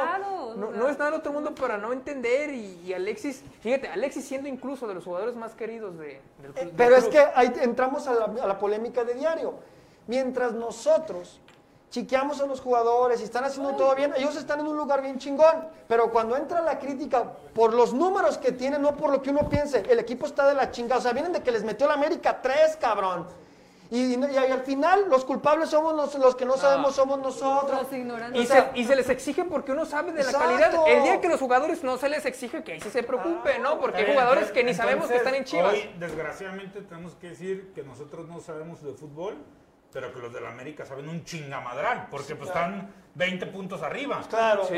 no, 0.54 0.70
no 0.70 0.88
es 0.88 0.98
nada 0.98 1.10
del 1.10 1.20
otro 1.20 1.32
mundo 1.32 1.54
para 1.54 1.78
no 1.78 1.92
entender. 1.94 2.50
Y, 2.50 2.82
y 2.84 2.92
Alexis, 2.92 3.42
fíjate, 3.60 3.88
Alexis 3.88 4.24
siendo 4.26 4.46
incluso 4.48 4.86
de 4.86 4.94
los 4.94 5.04
jugadores 5.04 5.34
más 5.34 5.54
queridos 5.54 5.96
de, 5.98 6.20
del, 6.42 6.50
Eh, 6.50 6.54
del 6.56 6.70
Pero 6.72 6.96
es 6.96 7.04
club. 7.04 7.12
que 7.14 7.26
ahí 7.34 7.52
entramos 7.62 8.06
a 8.06 8.12
la, 8.12 8.24
a 8.26 8.46
la 8.46 8.58
polémica 8.58 9.02
de 9.02 9.14
diario. 9.14 9.54
Mientras 10.06 10.52
nosotros 10.52 11.40
chiqueamos 11.90 12.40
a 12.42 12.46
los 12.46 12.60
jugadores 12.60 13.20
y 13.20 13.24
están 13.24 13.44
haciendo 13.44 13.74
todo 13.76 13.94
bien, 13.94 14.12
ellos 14.16 14.36
están 14.36 14.60
en 14.60 14.66
un 14.66 14.76
lugar 14.76 15.00
bien 15.00 15.18
chingón. 15.18 15.68
Pero 15.88 16.10
cuando 16.12 16.36
entra 16.36 16.60
la 16.60 16.78
crítica 16.78 17.32
por 17.54 17.72
los 17.72 17.94
números 17.94 18.36
que 18.36 18.52
tienen, 18.52 18.82
no 18.82 18.94
por 18.96 19.10
lo 19.10 19.22
que 19.22 19.30
uno 19.30 19.48
piense, 19.48 19.82
el 19.88 19.98
equipo 20.00 20.26
está 20.26 20.46
de 20.48 20.54
la 20.54 20.70
chingada. 20.70 20.98
O 20.98 21.02
sea, 21.02 21.12
vienen 21.14 21.32
de 21.32 21.40
que 21.42 21.50
les 21.50 21.64
metió 21.64 21.86
la 21.86 21.94
América 21.94 22.42
3, 22.42 22.76
cabrón. 22.76 23.26
Y, 23.90 24.14
y- 24.14 24.18
y 24.32 24.36
al 24.36 24.62
final 24.62 25.08
los 25.08 25.24
culpables 25.24 25.68
somos 25.70 25.94
los, 25.94 26.14
los 26.16 26.34
que 26.34 26.44
no 26.44 26.56
sabemos, 26.56 26.94
somos 26.94 27.18
nosotros. 27.18 27.82
Los 27.82 27.92
ignorantes. 27.92 28.40
Y, 28.40 28.44
O 28.44 28.48
sea, 28.48 28.70
se, 28.72 28.78
y 28.80 28.84
se 28.84 28.96
les 28.96 29.08
exige 29.10 29.44
porque 29.44 29.72
uno 29.72 29.84
sabe 29.84 30.12
de 30.12 30.24
la 30.24 30.32
calidad. 30.32 30.74
El 30.86 31.02
día 31.02 31.20
que 31.20 31.28
los 31.28 31.38
jugadores 31.38 31.84
no 31.84 31.96
se 31.98 32.08
les 32.08 32.24
exige 32.26 32.62
que 32.64 32.72
ahí 32.72 32.80
sí 32.80 32.90
se 32.90 33.02
preocupe, 33.02 33.58
¿no? 33.58 33.78
Porque 33.78 33.98
hay 33.98 34.10
jugadores 34.12 34.50
que 34.50 34.64
ni 34.64 34.74
sabemos 34.74 35.08
que 35.08 35.16
están 35.16 35.34
en 35.34 35.44
Chivas. 35.44 35.74
Hoy, 35.74 35.90
desgraciadamente, 35.98 36.80
tenemos 36.82 37.14
que 37.16 37.28
decir 37.30 37.72
que 37.74 37.82
nosotros 37.82 38.26
no 38.28 38.40
sabemos 38.40 38.82
de 38.82 38.92
fútbol, 38.94 39.36
pero 39.92 40.12
que 40.12 40.18
los 40.18 40.32
de 40.32 40.40
la 40.40 40.48
América 40.48 40.84
saben 40.84 41.08
un 41.08 41.22
chingamadral, 41.24 42.08
porque 42.10 42.34
pues 42.34 42.48
están 42.48 42.92
20 43.14 43.46
puntos 43.46 43.82
arriba. 43.82 44.22
Claro. 44.28 44.62
O 44.62 44.66
Sí. 44.66 44.74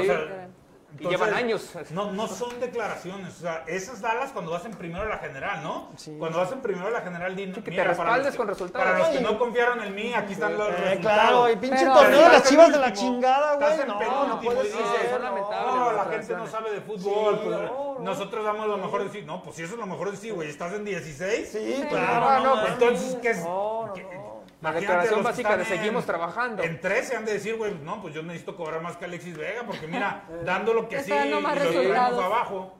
Sea, 0.99 1.07
Y 1.07 1.11
llevan 1.11 1.35
años. 1.35 1.71
No, 1.91 2.13
no 2.13 2.27
son 2.29 2.59
declaraciones, 2.61 3.37
o 3.39 3.41
sea, 3.41 3.65
esas 3.67 4.01
dalas 4.01 4.33
cuando 4.33 4.51
vas 4.53 4.65
en 4.65 4.73
primero 4.73 5.03
a 5.05 5.07
la 5.09 5.19
general, 5.19 5.63
¿no? 5.63 5.91
Sí. 5.97 6.15
Cuando 6.19 6.39
vas 6.39 6.53
en 6.53 6.61
primero 6.61 6.87
a 6.87 6.91
la 6.91 7.01
general, 7.03 7.35
di, 7.37 7.53
que 7.53 7.61
te 7.63 7.71
mira, 7.71 7.83
para 7.85 7.95
respaldes 7.95 8.25
los 8.27 8.33
que- 8.33 8.39
con 8.39 8.49
resultados. 8.49 8.87
Para 8.87 8.99
los 8.99 9.09
que 9.09 9.21
no 9.21 9.39
confiaron 9.39 9.83
en 9.83 9.95
mí, 9.95 10.15
aquí 10.15 10.33
están 10.35 10.57
los 10.57 10.69
Eh, 10.69 10.73
resultados. 10.73 11.01
claro, 11.01 11.51
y 11.51 11.57
pinche 11.57 11.85
torneo 11.87 12.21
de 12.23 12.29
las 12.29 12.43
chivas 12.49 12.73
de 12.73 12.79
la 12.79 12.93
chingada, 12.93 13.53
estás 13.55 13.69
güey. 13.71 13.81
en 13.83 13.89
No, 13.89 13.99
penúltimo 13.99 14.53
y 14.53 14.67
dices, 14.67 14.81
no. 15.13 15.19
lamentables 15.19 15.75
No, 15.75 15.93
la 15.93 16.05
gente 16.05 16.37
no 16.37 16.47
sabe 16.47 16.71
de 16.73 16.81
fútbol. 16.81 17.35
Sí, 17.35 17.41
pues, 17.45 17.61
no, 17.61 17.95
no. 17.95 17.99
Nosotros 18.01 18.45
damos 18.45 18.67
lo 18.67 18.77
mejor 18.79 19.05
de 19.05 19.11
sí. 19.11 19.23
No, 19.25 19.43
pues 19.43 19.57
si 19.57 19.63
eso 19.63 19.75
es 19.75 19.79
lo 19.81 19.87
mejor 19.87 20.11
de 20.11 20.17
sí, 20.17 20.31
güey. 20.31 20.49
Estás 20.51 20.73
en 20.75 20.85
16. 20.85 21.49
Sí, 21.51 21.77
Pues, 21.89 21.89
claro. 21.89 22.43
no, 22.45 22.57
no, 22.57 22.67
entonces, 22.69 23.17
¿qué 23.23 23.31
es? 23.31 23.39
No, 24.61 24.71
no, 24.73 24.75
¿Qué- 24.81 24.87
no. 24.87 24.93
La 24.97 25.01
Imagínate 25.01 25.07
declaración 25.09 25.23
básica 25.23 25.57
de 25.57 25.65
seguimos 25.65 26.03
en- 26.03 26.07
trabajando. 26.07 26.63
En 26.63 26.81
13 26.81 27.17
han 27.17 27.25
de 27.25 27.33
decir, 27.35 27.57
güey, 27.57 27.75
no, 27.83 28.01
pues 28.01 28.15
yo 28.15 28.23
necesito 28.23 28.57
cobrar 28.57 28.81
más 28.81 28.97
que 28.97 29.05
Alexis 29.05 29.37
Vega, 29.37 29.63
porque 29.67 29.87
mira, 29.87 30.25
dando 30.45 30.73
lo 30.73 30.89
que 30.89 31.03
sí, 31.03 31.11
lo 31.11 31.17
traemos 31.17 31.55
resultados. 31.55 32.23
abajo. 32.25 32.73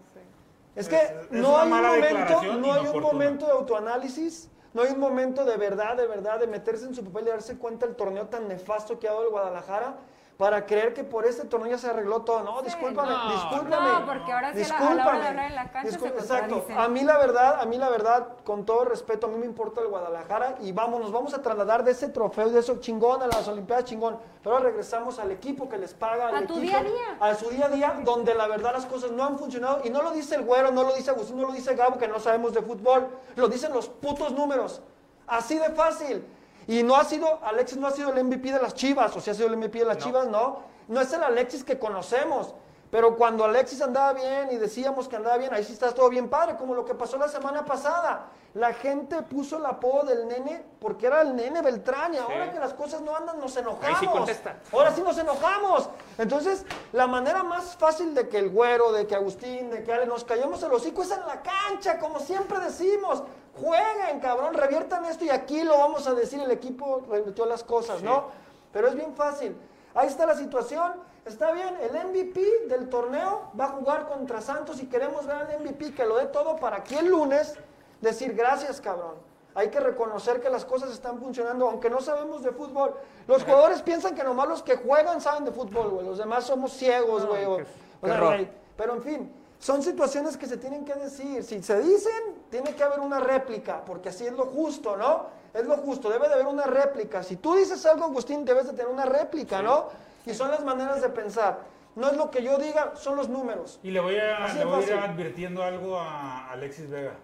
Es 0.75 0.89
que 0.89 0.97
Es- 0.97 1.11
es 1.11 1.31
no 1.33 1.51
una 1.55 1.63
hay 1.63 1.69
momento, 2.01 2.43
no 2.55 2.73
hay 2.73 2.87
un 2.87 3.01
momento 3.03 3.47
de 3.47 3.53
autoanálisis, 3.53 4.51
no 4.75 4.83
hay 4.83 4.93
un 4.93 4.99
momento 5.01 5.45
de 5.45 5.57
verdad, 5.57 5.97
de 5.97 6.07
verdad, 6.07 6.39
de 6.39 6.47
meterse 6.47 6.85
en 6.87 6.95
su 6.95 7.03
papel 7.05 7.25
y 7.27 7.31
darse 7.31 7.57
cuenta 7.57 7.87
del 7.87 7.97
torneo 7.97 8.27
tan 8.27 8.47
nefasto 8.49 8.99
que 8.99 9.09
ha 9.09 9.13
dado 9.13 9.25
el 9.25 9.31
Guadalajara 9.31 9.97
para 10.37 10.67
creer 10.67 10.93
que 10.93 11.03
por 11.03 11.25
este 11.25 11.47
torneo 11.47 11.71
ya 11.71 11.79
se 11.79 11.89
arregló 11.89 12.21
todo. 12.21 12.43
No, 12.43 12.61
discúlpame, 12.61 13.09
no, 13.11 13.33
discúlpame. 13.33 13.89
no, 14.01 14.07
porque 14.07 14.33
ahora 14.33 14.53
sí 14.53 14.63
a 14.65 14.69
la- 14.69 14.77
a 14.91 14.95
la 14.95 15.07
hora 15.07 15.19
de 15.21 15.29
hablar 15.29 15.47
en 15.51 15.55
la 15.57 15.71
cancha 15.71 15.99
se 15.99 16.07
Exacto. 16.09 16.67
A 16.77 16.89
mí 16.89 17.03
la 17.05 17.17
verdad, 17.17 17.59
a 17.61 17.65
mí 17.65 17.79
la 17.79 17.89
verdad, 17.89 18.29
con 18.45 18.67
todo 18.67 18.85
respeto, 18.85 19.27
a 19.29 19.31
mí 19.31 19.39
me 19.39 19.47
importa 19.47 19.81
el 19.81 19.89
Guadalajara 19.89 20.57
y 20.61 20.73
vamos, 20.73 21.01
nos 21.01 21.11
vamos 21.11 21.33
a 21.33 21.41
trasladar 21.41 21.85
de 21.85 21.93
ese 21.93 22.09
trofeo, 22.11 22.51
de 22.51 22.61
eso 22.61 22.77
chingón 22.81 23.23
a 23.23 23.27
las 23.29 23.49
Olimpiadas 23.49 23.85
chingón. 23.87 24.19
Pero 24.43 24.59
regresamos 24.59 25.19
al 25.19 25.31
equipo 25.31 25.69
que 25.71 25.79
les 25.79 25.95
paga, 25.95 26.29
al 26.29 26.37
A 26.37 26.47
tu 26.47 26.59
equipo, 26.59 26.61
día 26.61 26.79
a 26.79 26.83
día. 26.83 27.17
a 27.21 27.35
su 27.35 27.49
día 27.49 27.67
a 27.67 27.69
día, 27.71 28.01
donde 28.05 28.35
la 28.35 28.47
verdad 28.47 28.73
las 28.75 28.85
cosas 28.85 29.11
no 29.13 29.25
han 29.25 29.39
funcionado. 29.39 29.81
Y 29.85 29.91
no 29.91 30.03
lo 30.03 30.11
dice 30.11 30.35
el 30.35 30.43
güero, 30.45 30.71
no 30.71 30.83
lo 30.83 30.93
dice 30.95 31.11
Agustín, 31.13 31.39
no 31.41 31.47
lo 31.47 31.53
dice 31.55 31.75
Gabo, 31.75 31.97
que 31.97 32.09
no 32.09 32.21
sabemos 32.21 32.53
de 32.53 32.61
fútbol. 32.61 33.09
Lo 33.37 33.49
dicen 33.49 33.73
los 33.73 33.89
putos 33.89 34.33
números. 34.33 34.83
Así 35.27 35.59
de 35.59 35.71
fácil. 35.71 36.25
Y 36.69 36.83
no 36.83 36.97
ha 36.97 37.05
sido, 37.05 37.41
Alexis 37.45 37.79
no 37.79 37.87
ha 37.87 37.93
sido 37.93 38.13
el 38.13 38.25
MVP 38.25 38.53
de 38.53 38.61
las 38.61 38.75
Chivas, 38.75 39.17
o 39.17 39.21
sea, 39.21 39.33
ha 39.33 39.37
sido 39.37 39.49
el 39.49 39.57
MVP 39.57 39.79
de 39.79 39.85
las 39.85 39.99
Chivas, 39.99 40.27
no. 40.29 40.63
No 40.89 41.01
es 41.01 41.13
el 41.13 41.23
Alexis 41.23 41.65
que 41.65 41.79
conocemos. 41.79 42.55
Pero 42.91 43.17
cuando 43.17 43.45
Alexis 43.45 43.83
andaba 43.83 44.13
bien 44.13 44.49
y 44.53 44.57
decíamos 44.57 45.09
que 45.09 45.17
andaba 45.17 45.37
bien, 45.37 45.53
ahí 45.53 45.65
sí 45.65 45.73
está 45.73 45.93
todo 45.93 46.09
bien 46.09 46.29
padre, 46.29 46.57
como 46.57 46.75
lo 46.75 46.85
que 46.85 46.95
pasó 46.95 47.17
la 47.19 47.29
semana 47.29 47.65
pasada. 47.65 48.27
La 48.55 48.73
gente 48.73 49.23
puso 49.23 49.59
el 49.59 49.67
apodo 49.67 50.05
del 50.05 50.29
nene 50.29 50.65
porque 50.81 51.09
era 51.09 51.21
el 51.21 51.37
nene 51.37 51.61
Beltrán 51.61 52.15
y 52.15 52.17
ahora 52.17 52.51
que 52.51 52.59
las 52.59 52.73
cosas 52.73 53.03
no 53.03 53.15
andan 53.15 53.39
nos 53.39 53.55
enojamos. 53.57 53.85
Ahí 53.85 53.95
sí 54.01 54.07
contesta. 54.07 54.57
Ahora 54.73 54.93
sí 54.93 55.03
nos 55.03 55.19
enojamos. 55.19 55.91
Entonces, 56.17 56.65
la 56.93 57.07
manera 57.07 57.43
más 57.43 57.77
fácil 57.77 58.15
de 58.15 58.29
que 58.29 58.39
el 58.39 58.49
güero, 58.49 58.93
de 58.93 59.07
que 59.07 59.15
Agustín, 59.15 59.69
de 59.71 59.83
que 59.83 59.93
Ale 59.93 60.07
nos 60.07 60.25
callemos 60.25 60.63
el 60.63 60.73
hocico 60.73 61.03
es 61.03 61.11
en 61.11 61.21
la 61.27 61.43
cancha, 61.43 61.99
como 61.99 62.19
siempre 62.21 62.59
decimos. 62.61 63.25
Jueguen, 63.61 64.21
cabrón, 64.21 64.55
reviertan 64.55 65.05
esto 65.05 65.25
y 65.25 65.31
aquí 65.31 65.63
lo 65.63 65.77
vamos 65.77 66.07
a 66.07 66.15
decir, 66.15 66.41
el 66.41 66.51
equipo 66.51 67.03
revirtió 67.11 67.45
las 67.47 67.63
cosas, 67.65 68.03
¿no? 68.03 68.29
Pero 68.73 68.89
es 68.89 68.95
bien 68.95 69.15
fácil. 69.15 69.57
Ahí 69.95 70.07
está 70.07 70.25
la 70.25 70.35
situación. 70.35 70.95
Está 71.27 71.51
bien, 71.51 71.77
el 71.83 72.07
MVP 72.07 72.69
del 72.69 72.89
torneo 72.89 73.51
va 73.59 73.65
a 73.65 73.69
jugar 73.71 74.07
contra 74.07 74.41
Santos 74.41 74.81
y 74.81 74.87
queremos 74.87 75.27
ver 75.27 75.37
al 75.37 75.61
MVP 75.61 75.93
que 75.93 76.07
lo 76.07 76.19
dé 76.19 76.27
todo 76.27 76.55
para 76.57 76.77
aquí 76.77 76.95
el 76.95 77.09
lunes 77.09 77.55
decir 78.01 78.33
gracias, 78.33 78.81
cabrón. 78.81 79.15
Hay 79.57 79.69
que 79.69 79.81
reconocer 79.81 80.41
que 80.41 80.49
las 80.49 80.65
cosas 80.65 80.93
están 80.93 81.19
funcionando, 81.19 81.69
aunque 81.69 81.91
no 81.91 82.01
sabemos 82.01 82.45
de 82.45 82.53
fútbol. 82.53 82.95
Los 83.27 83.43
jugadores 83.43 83.83
piensan 83.83 84.15
que 84.15 84.23
nomás 84.23 84.47
los 84.47 84.63
que 84.63 84.77
juegan 84.77 85.21
saben 85.21 85.45
de 85.45 85.51
fútbol, 85.51 85.89
güey. 85.89 86.07
Los 86.07 86.19
demás 86.19 86.45
somos 86.45 86.73
ciegos, 86.73 87.25
o 87.25 87.35
sea, 87.35 87.47
güey, 87.49 88.49
Pero 88.77 88.95
en 88.95 89.03
fin, 89.03 89.33
son 89.59 89.83
situaciones 89.83 90.37
que 90.37 90.47
se 90.47 90.59
tienen 90.59 90.85
que 90.85 90.95
decir. 90.95 91.43
Si 91.43 91.61
se 91.61 91.81
dicen, 91.81 92.45
tiene 92.51 92.77
que 92.77 92.85
haber 92.85 93.01
una 93.01 93.19
réplica, 93.19 93.85
porque 93.85 94.11
así 94.11 94.27
es 94.27 94.33
lo 94.33 94.45
justo, 94.45 94.97
¿no? 94.97 95.27
Es 95.53 95.65
lo 95.67 95.79
justo, 95.79 96.09
debe 96.09 96.29
de 96.29 96.35
haber 96.35 96.47
una 96.47 96.67
réplica. 96.67 97.25
Si 97.25 97.37
tú 97.37 97.55
dices 97.55 97.85
algo, 97.87 98.05
Agustín, 98.05 98.45
debes 98.45 98.67
de 98.67 98.75
tener 98.75 98.89
una 98.89 99.07
réplica, 99.07 99.61
¿no? 99.61 99.89
Y 100.27 100.35
son 100.35 100.51
las 100.51 100.65
maneras 100.65 101.01
de 101.01 101.09
pensar. 101.09 101.61
No 101.95 102.09
es 102.11 102.17
lo 102.17 102.31
que 102.31 102.43
yo 102.43 102.59
diga, 102.59 102.95
son 102.97 103.17
los 103.17 103.29
números. 103.29 103.81
Y 103.83 103.91
le 103.91 104.01
voy 104.01 104.19
a, 104.19 104.49
le 104.53 104.59
de 104.59 104.65
voy 104.67 104.85
a 104.85 104.87
ir 104.87 104.93
advirtiendo 104.95 105.63
algo 105.63 105.99
a 105.99 106.51
Alexis 106.51 106.91
Vega. 106.91 107.15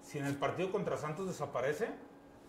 Si 0.00 0.18
en 0.18 0.24
el 0.26 0.36
partido 0.36 0.72
contra 0.72 0.96
Santos 0.96 1.26
desaparece, 1.26 1.88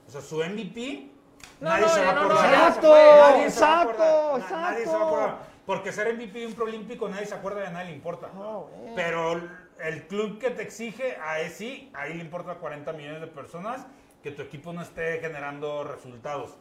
o 0.08 0.12
sea, 0.12 0.22
su 0.22 0.38
MVP, 0.38 1.12
No, 1.60 1.70
nadie 1.70 1.82
no, 1.86 1.90
se 1.90 2.06
va 2.06 2.12
a 2.12 2.14
no, 2.14 2.22
no, 2.22 2.26
acordar. 2.34 2.54
Exacto, 2.54 2.82
se 2.82 2.88
fue, 2.88 3.20
Nadie 3.20 3.50
se 3.52 3.62
va 3.62 3.68
a 3.68 3.82
acordar. 3.82 4.00
exacto, 4.00 4.38
Na- 4.38 4.38
Nadie 4.38 4.48
se 4.48 4.54
va 4.56 4.70
a 4.70 4.80
exacto. 4.80 5.06
acordar. 5.08 5.38
Porque 5.66 5.92
ser 5.92 6.14
MVP 6.14 6.40
de 6.40 6.48
un 6.48 6.54
preolímpico 6.54 7.10
nadie 7.10 7.26
se 7.26 7.36
acuerda 7.36 7.64
y 7.64 7.68
a 7.68 7.70
nadie 7.72 7.90
le 7.90 7.96
importa. 7.96 8.30
No. 8.34 8.68
Pero 8.96 9.42
el 9.80 10.08
club 10.08 10.40
que 10.40 10.50
te 10.52 10.62
exige, 10.62 11.18
ahí 11.22 11.50
sí, 11.50 11.90
ahí 11.94 12.14
le 12.14 12.22
importa 12.24 12.52
a 12.54 12.56
40 12.56 12.92
millones 12.94 13.22
de 13.22 13.28
personas 13.28 13.86
que 14.22 14.32
tu 14.32 14.42
equipo 14.42 14.72
no 14.74 14.82
esté 14.82 15.20
generando 15.20 15.84
resultados. 15.84 16.56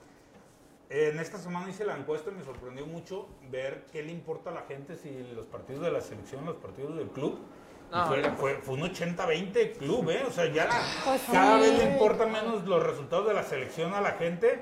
En 0.90 1.18
esta 1.18 1.38
semana 1.38 1.68
hice 1.71 1.85
la 1.87 1.97
encuesta 1.97 2.31
y 2.31 2.35
me 2.35 2.45
sorprendió 2.45 2.85
mucho 2.87 3.29
ver 3.51 3.87
qué 3.92 4.03
le 4.03 4.12
importa 4.12 4.51
a 4.51 4.53
la 4.53 4.62
gente 4.62 4.97
si 4.97 5.11
los 5.35 5.47
partidos 5.47 5.83
de 5.83 5.90
la 5.90 6.01
selección, 6.03 6.45
los 6.45 6.57
partidos 6.57 6.97
del 6.97 7.09
club. 7.09 7.38
No, 7.90 8.07
fue, 8.07 8.23
ya. 8.23 8.33
fue, 8.33 8.55
fue 8.57 8.75
un 8.75 8.83
80-20 8.83 9.77
club, 9.77 10.11
¿eh? 10.11 10.23
O 10.27 10.31
sea, 10.31 10.47
ya 10.53 10.68
Pues 11.05 11.23
cada 11.31 11.57
sí. 11.62 11.62
vez 11.71 11.79
le 11.79 11.92
importan 11.92 12.33
menos 12.33 12.66
los 12.66 12.83
resultados 12.83 13.27
de 13.29 13.35
la 13.35 13.42
selección 13.42 13.95
a 13.95 14.01
la 14.01 14.12
gente. 14.12 14.61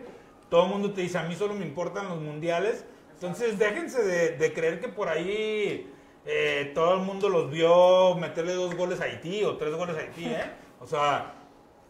Todo 0.49 0.65
el 0.65 0.71
mundo 0.71 0.93
te 0.93 1.01
dice, 1.03 1.19
a 1.19 1.23
mí 1.25 1.35
solo 1.37 1.55
me 1.55 1.65
importan 1.65 2.09
los 2.09 2.21
mundiales. 2.21 2.85
Entonces, 3.15 3.59
déjense 3.59 4.03
de, 4.03 4.37
de 4.37 4.53
creer 4.53 4.81
que 4.81 4.89
por 4.89 5.09
ahí 5.09 5.93
eh, 6.27 6.73
todo 6.75 6.95
el 6.95 7.01
mundo 7.01 7.29
los 7.29 7.51
vio 7.51 8.15
meterle 8.17 8.55
dos 8.55 8.75
goles 8.75 9.01
a 9.01 9.05
Haití 9.05 9.45
o 9.45 9.57
tres 9.57 9.75
goles 9.75 9.97
a 9.97 10.01
Haití, 10.01 10.27
¿eh? 10.27 10.51
O 10.81 10.87
sea, 10.87 11.35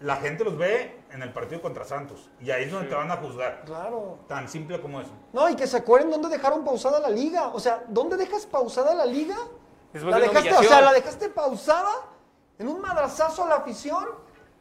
la 0.01 0.17
gente 0.17 0.45
los 0.45 0.57
ve 0.59 0.95
en 1.13 1.23
el 1.23 1.33
partido 1.33 1.61
contra 1.63 1.85
Santos. 1.85 2.31
Y 2.41 2.51
ahí 2.51 2.65
es 2.65 2.73
donde 2.73 2.89
te 2.89 2.95
van 2.95 3.11
a 3.11 3.17
juzgar. 3.17 3.63
Claro. 3.65 4.19
Tan 4.29 4.49
simple 4.49 4.81
como 4.81 5.01
eso. 5.01 5.11
No, 5.33 5.49
y 5.49 5.57
que 5.57 5.67
se 5.67 5.77
acuerden 5.77 6.11
dónde 6.11 6.29
dejaron 6.29 6.65
pausada 6.65 7.01
la 7.01 7.11
liga. 7.11 7.49
O 7.49 7.61
sea, 7.61 7.85
¿dónde 7.89 8.17
dejas 8.17 8.47
pausada 8.47 8.95
la 8.95 9.07
liga? 9.07 9.37
Después 9.93 10.13
la 10.15 10.21
de 10.21 10.29
dejaste, 10.29 10.55
o 10.55 10.63
sea, 10.63 10.81
la 10.81 10.93
dejaste 10.93 11.29
pausada 11.31 11.91
en 12.59 12.69
un 12.69 12.81
madrazazo 12.81 13.45
a 13.45 13.49
la 13.49 13.55
afición. 13.57 14.05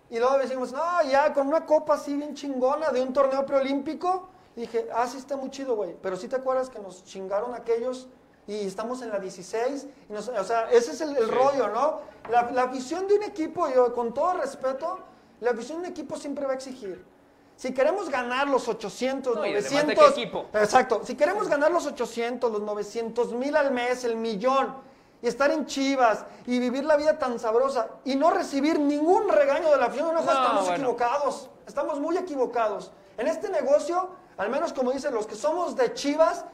Y 0.09 0.17
luego 0.17 0.38
decimos, 0.39 0.71
no, 0.71 1.03
ya 1.03 1.33
con 1.33 1.47
una 1.47 1.65
copa 1.65 1.93
así 1.95 2.15
bien 2.15 2.33
chingona 2.33 2.89
de 2.89 3.01
un 3.01 3.13
torneo 3.13 3.45
preolímpico. 3.45 4.29
Y 4.55 4.62
dije, 4.62 4.89
ah, 4.93 5.05
sí 5.07 5.17
está 5.17 5.38
muy 5.38 5.51
chido, 5.51 5.75
güey. 5.75 5.95
Pero 6.01 6.15
sí 6.15 6.27
te 6.27 6.35
acuerdas 6.35 6.69
que 6.69 6.79
nos 6.79 7.03
chingaron 7.05 7.53
aquellos 7.53 8.07
y 8.47 8.65
estamos 8.65 9.03
en 9.03 9.09
la 9.09 9.19
16. 9.19 9.88
y 10.09 10.13
nos- 10.13 10.27
o 10.27 10.43
sea, 10.43 10.71
ese 10.71 10.91
es 10.93 11.01
el, 11.01 11.15
el 11.15 11.29
rollo, 11.29 11.67
¿no? 11.67 12.01
La, 12.31 12.49
la 12.49 12.63
afición 12.63 13.07
de 13.07 13.13
un 13.17 13.23
equipo, 13.23 13.69
yo 13.69 13.93
con 13.93 14.12
todo 14.13 14.33
respeto, 14.33 14.99
la 15.41 15.52
afición 15.52 15.82
de 15.82 15.88
un 15.88 15.91
equipo 15.91 16.17
siempre 16.17 16.45
va 16.45 16.52
a 16.52 16.56
exigir. 16.56 17.04
Si 17.56 17.73
queremos 17.73 18.10
ganar 18.10 18.47
los 18.47 18.67
800, 18.67 19.36
No, 19.36 19.45
y 19.45 19.49
además, 19.52 19.63
¿de 19.63 19.69
qué 19.69 19.84
900... 19.84 20.12
equipo? 20.17 20.45
Exacto. 20.54 21.02
Si 21.04 21.15
queremos 21.15 21.49
ganar 21.49 21.71
los 21.71 21.86
800, 21.86 22.52
los 22.52 22.62
900 22.62 23.34
mil 23.34 23.56
al 23.58 23.71
mes, 23.71 24.04
el 24.06 24.15
millón, 24.15 24.75
y 25.21 25.28
estar 25.28 25.52
en 25.52 25.65
Chivas 25.65 26.25
y 26.47 26.60
vivir 26.60 26.86
la 26.86 26.95
vida 26.95 27.19
tan 27.19 27.38
sabrosa 27.39 27.89
y 28.06 28.15
no 28.15 28.32
recibir 28.32 28.80
ningún 28.80 29.28
regaño 29.28 29.69
de 29.71 29.78
la 29.78 29.88
afición, 29.88 30.08
no, 30.08 30.13
No, 30.13 30.19
estamos 30.21 30.62
bueno. 30.62 30.75
equivocados. 30.75 31.49
Estamos 31.67 31.99
muy 31.99 32.17
equivocados. 32.17 32.91
En 33.17 33.28
este 33.28 33.49
negocio, 33.49 34.10
al 34.38 34.49
menos 34.49 34.71
como 34.71 34.93
dicen 34.93 35.13
los 35.13 35.28
que 35.28 35.36
somos 35.36 35.75
de 35.75 35.93
Chivas, 35.93 36.45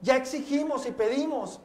ya 0.00 0.14
exigimos 0.16 0.86
y 0.86 0.92
pedimos. 0.92 1.60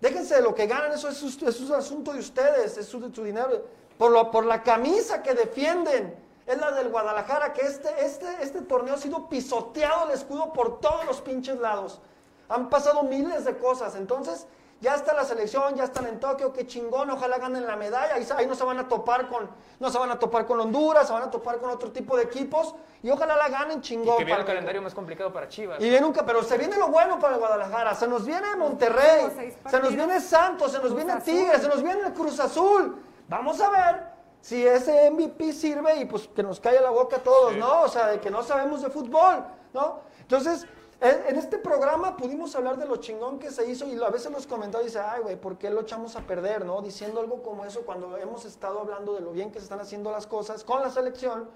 Déjense 0.00 0.36
de 0.36 0.40
lo 0.40 0.54
que 0.54 0.66
ganan, 0.66 0.92
eso 0.92 1.10
es, 1.10 1.22
eso 1.22 1.76
asunto 1.76 2.14
de 2.14 2.20
ustedes, 2.20 2.78
es 2.78 2.86
su, 2.86 3.12
su 3.14 3.22
dinero. 3.22 3.66
Por, 4.00 4.10
lo- 4.12 4.30
por 4.30 4.46
la 4.46 4.62
camisa 4.62 5.22
que 5.22 5.34
defienden, 5.34 6.16
es 6.46 6.58
la 6.58 6.70
del 6.70 6.88
Guadalajara, 6.88 7.52
que 7.52 7.60
este, 7.60 7.90
este, 8.02 8.26
este 8.40 8.62
torneo 8.62 8.94
ha 8.94 8.98
sido 8.98 9.28
pisoteado 9.28 10.06
el 10.06 10.12
escudo 10.12 10.54
por 10.54 10.80
todos 10.80 11.04
los 11.04 11.20
pinches 11.20 11.58
lados. 11.58 12.00
Han 12.48 12.70
pasado 12.70 13.02
miles 13.02 13.44
de 13.44 13.58
cosas, 13.58 13.94
entonces 13.96 14.46
ya 14.80 14.94
está 14.94 15.12
la 15.12 15.24
selección, 15.24 15.74
ya 15.76 15.84
están 15.84 16.06
en 16.06 16.18
Tokio, 16.18 16.50
qué 16.54 16.66
chingón, 16.66 17.10
ojalá 17.10 17.36
ganen 17.36 17.66
la 17.66 17.76
medalla, 17.76 18.14
ahí, 18.14 18.26
ahí 18.38 18.46
no 18.46 18.54
se 18.54 18.64
van 18.64 18.78
a 18.78 18.88
topar 18.88 19.28
con, 19.28 19.50
no 19.78 19.90
se 19.90 19.98
van 19.98 20.10
a 20.12 20.18
topar 20.18 20.46
con 20.46 20.58
Honduras, 20.58 21.06
se 21.06 21.12
van 21.12 21.24
a 21.24 21.30
topar 21.30 21.58
con 21.58 21.68
otro 21.68 21.92
tipo 21.92 22.16
de 22.16 22.22
equipos, 22.22 22.74
y 23.02 23.10
ojalá 23.10 23.36
la 23.36 23.50
ganen 23.50 23.82
chingón. 23.82 24.16
Que 24.16 24.24
viene 24.24 24.30
para 24.30 24.40
el 24.40 24.46
calendario 24.46 24.80
más 24.80 24.94
complicado 24.94 25.30
para 25.30 25.46
Chivas. 25.46 25.78
y 25.78 25.90
viene 25.90 26.06
un 26.06 26.12
ca- 26.14 26.24
pero 26.24 26.42
se 26.42 26.56
viene 26.56 26.78
lo 26.78 26.88
bueno 26.88 27.18
para 27.18 27.34
el 27.34 27.38
Guadalajara. 27.38 27.94
Se 27.94 28.08
nos 28.08 28.24
viene 28.24 28.56
Monterrey, 28.56 29.54
se 29.70 29.78
nos 29.78 29.94
viene 29.94 30.18
Santos, 30.20 30.72
se 30.72 30.78
nos 30.78 30.86
Cruz 30.90 31.04
viene. 31.04 31.20
Tigres, 31.20 31.60
se 31.60 31.68
nos 31.68 31.82
viene 31.82 32.00
el 32.06 32.12
Cruz 32.14 32.40
Azul. 32.40 32.96
Vamos 33.30 33.60
a 33.60 33.70
ver 33.70 34.10
si 34.40 34.66
ese 34.66 35.08
MVP 35.10 35.52
sirve 35.52 35.96
y 36.00 36.04
pues 36.04 36.26
que 36.28 36.42
nos 36.42 36.58
calle 36.58 36.80
la 36.80 36.90
boca 36.90 37.18
a 37.18 37.22
todos, 37.22 37.54
¿no? 37.56 37.82
O 37.82 37.88
sea, 37.88 38.08
de 38.08 38.18
que 38.20 38.28
no 38.28 38.42
sabemos 38.42 38.82
de 38.82 38.90
fútbol, 38.90 39.44
¿no? 39.72 40.00
Entonces, 40.20 40.66
en, 41.00 41.36
este 41.36 41.58
programa 41.58 42.16
pudimos 42.16 42.56
hablar 42.56 42.76
de 42.76 42.86
lo 42.86 42.96
chingón 42.96 43.38
que 43.38 43.52
se 43.52 43.70
hizo 43.70 43.86
y 43.86 44.02
a 44.02 44.10
veces 44.10 44.32
los 44.32 44.48
comentarios 44.48 44.92
dicen, 44.92 45.06
ay, 45.08 45.20
güey, 45.22 45.36
¿por 45.36 45.58
qué 45.58 45.70
lo 45.70 45.82
echamos 45.82 46.16
a 46.16 46.22
perder, 46.22 46.64
no? 46.66 46.82
Diciendo 46.82 47.20
algo 47.20 47.40
como 47.40 47.64
eso 47.64 47.82
cuando 47.82 48.16
hemos 48.18 48.44
estado 48.44 48.80
hablando 48.80 49.14
de 49.14 49.20
lo 49.20 49.30
bien 49.30 49.52
que 49.52 49.60
se 49.60 49.64
están 49.64 49.78
haciendo 49.80 50.10
las 50.10 50.26
cosas 50.26 50.64
con 50.64 50.82
la 50.82 50.90
selección. 50.90 51.48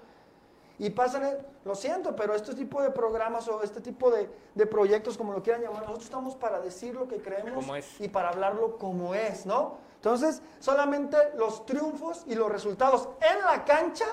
Y 0.79 0.91
pasan, 0.91 1.25
el- 1.25 1.37
lo 1.65 1.75
siento, 1.75 2.15
pero 2.15 2.35
este 2.35 2.53
tipo 2.55 2.81
de 2.81 2.89
programas 2.89 3.47
o 3.49 3.61
este 3.63 3.81
tipo 3.81 4.11
de, 4.11 4.29
de 4.55 4.65
proyectos, 4.65 5.17
como 5.17 5.33
lo 5.33 5.43
quieran 5.43 5.61
llamar, 5.61 5.81
nosotros 5.81 6.05
estamos 6.05 6.35
para 6.35 6.59
decir 6.61 6.95
lo 6.95 7.07
que 7.07 7.17
creemos 7.21 7.65
y 7.99 8.07
para 8.07 8.29
hablarlo 8.29 8.77
como 8.77 9.13
es, 9.13 9.45
¿no? 9.45 9.83
Entonces, 10.05 10.43
solamente 10.59 11.17
los 11.35 11.65
triunfos 11.65 12.25
y 12.27 12.35
los 12.35 12.51
resultados 12.51 13.09
en 13.21 13.43
la 13.43 13.65
cancha 13.65 14.05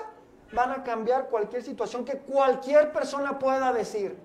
van 0.51 0.71
a 0.71 0.83
cambiar 0.83 1.29
cualquier 1.29 1.61
situación 1.61 2.03
que 2.03 2.17
cualquier 2.17 2.91
persona 2.91 3.37
pueda 3.37 3.71
decir. 3.71 4.17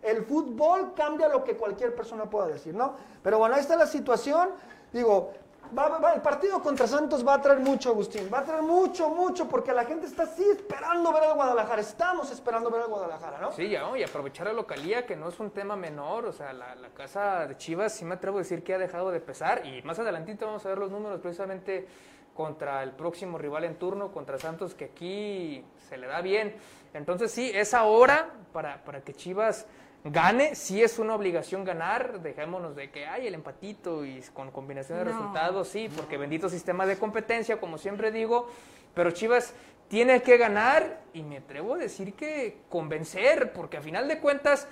El 0.00 0.24
fútbol 0.24 0.94
cambia 0.94 1.26
lo 1.26 1.42
que 1.42 1.56
cualquier 1.56 1.92
persona 1.96 2.30
pueda 2.30 2.46
decir, 2.46 2.72
¿no? 2.72 2.94
Pero 3.20 3.38
bueno, 3.38 3.56
ahí 3.56 3.62
está 3.62 3.74
la 3.74 3.88
situación. 3.88 4.50
Digo, 4.92 5.32
va- 5.76 6.12
el 6.14 6.20
partido 6.22 6.62
contra 6.62 6.86
Santos 6.86 7.26
va 7.26 7.34
a 7.34 7.42
traer 7.42 7.60
mucho, 7.60 7.90
Agustín. 7.90 8.28
Va 8.32 8.40
a 8.40 8.44
traer 8.44 8.62
mucho, 8.62 9.08
mucho, 9.10 9.48
porque 9.48 9.72
la 9.72 9.84
gente 9.84 10.06
está 10.06 10.24
así 10.24 10.44
esperando 10.48 11.12
ver 11.12 11.24
al 11.24 11.34
Guadalajara. 11.34 11.80
Estamos 11.80 12.30
esperando 12.30 12.70
ver 12.70 12.82
al 12.82 12.88
Guadalajara, 12.88 13.38
¿no? 13.40 13.52
Sí, 13.52 13.68
ya, 13.68 13.82
y 13.96 14.02
aprovechar 14.02 14.46
la 14.46 14.52
localía, 14.52 15.04
que 15.06 15.16
no 15.16 15.28
es 15.28 15.38
un 15.40 15.50
tema 15.50 15.76
menor, 15.76 16.26
o 16.26 16.32
sea, 16.32 16.52
la, 16.52 16.74
la 16.74 16.88
casa 16.90 17.46
de 17.46 17.56
Chivas 17.56 17.92
sí 17.92 18.04
me 18.04 18.14
atrevo 18.14 18.38
a 18.38 18.40
decir 18.40 18.62
que 18.62 18.74
ha 18.74 18.78
dejado 18.78 19.10
de 19.10 19.20
pesar, 19.20 19.66
y 19.66 19.82
más 19.82 19.98
adelantito 19.98 20.46
vamos 20.46 20.64
a 20.64 20.68
ver 20.68 20.78
los 20.78 20.90
números 20.90 21.20
precisamente 21.20 21.86
contra 22.34 22.82
el 22.84 22.92
próximo 22.92 23.36
rival 23.36 23.64
en 23.64 23.74
turno, 23.76 24.12
contra 24.12 24.38
Santos, 24.38 24.74
que 24.74 24.84
aquí 24.86 25.64
se 25.88 25.96
le 25.96 26.06
da 26.06 26.20
bien. 26.20 26.54
Entonces 26.94 27.32
sí, 27.32 27.50
es 27.52 27.74
ahora 27.74 28.30
para, 28.52 28.84
para 28.84 29.00
que 29.00 29.12
Chivas 29.12 29.66
gane, 30.12 30.54
sí 30.54 30.82
es 30.82 30.98
una 30.98 31.14
obligación 31.14 31.64
ganar, 31.64 32.20
dejémonos 32.20 32.76
de 32.76 32.90
que 32.90 33.06
hay 33.06 33.26
el 33.26 33.34
empatito 33.34 34.04
y 34.04 34.22
con 34.32 34.50
combinación 34.50 34.98
de 34.98 35.04
No. 35.04 35.10
resultados, 35.10 35.68
sí, 35.68 35.88
porque 35.94 36.16
bendito 36.16 36.48
sistema 36.48 36.86
de 36.86 36.98
competencia, 36.98 37.58
como 37.58 37.78
siempre 37.78 38.10
digo, 38.10 38.48
pero 38.94 39.10
Chivas 39.10 39.54
tiene 39.88 40.22
que 40.22 40.36
ganar 40.36 41.00
y 41.14 41.22
me 41.22 41.38
atrevo 41.38 41.74
a 41.74 41.78
decir 41.78 42.14
que 42.14 42.58
convencer, 42.68 43.52
porque 43.52 43.78
a 43.78 43.80
final 43.80 44.06
de 44.08 44.18
cuentas 44.18 44.68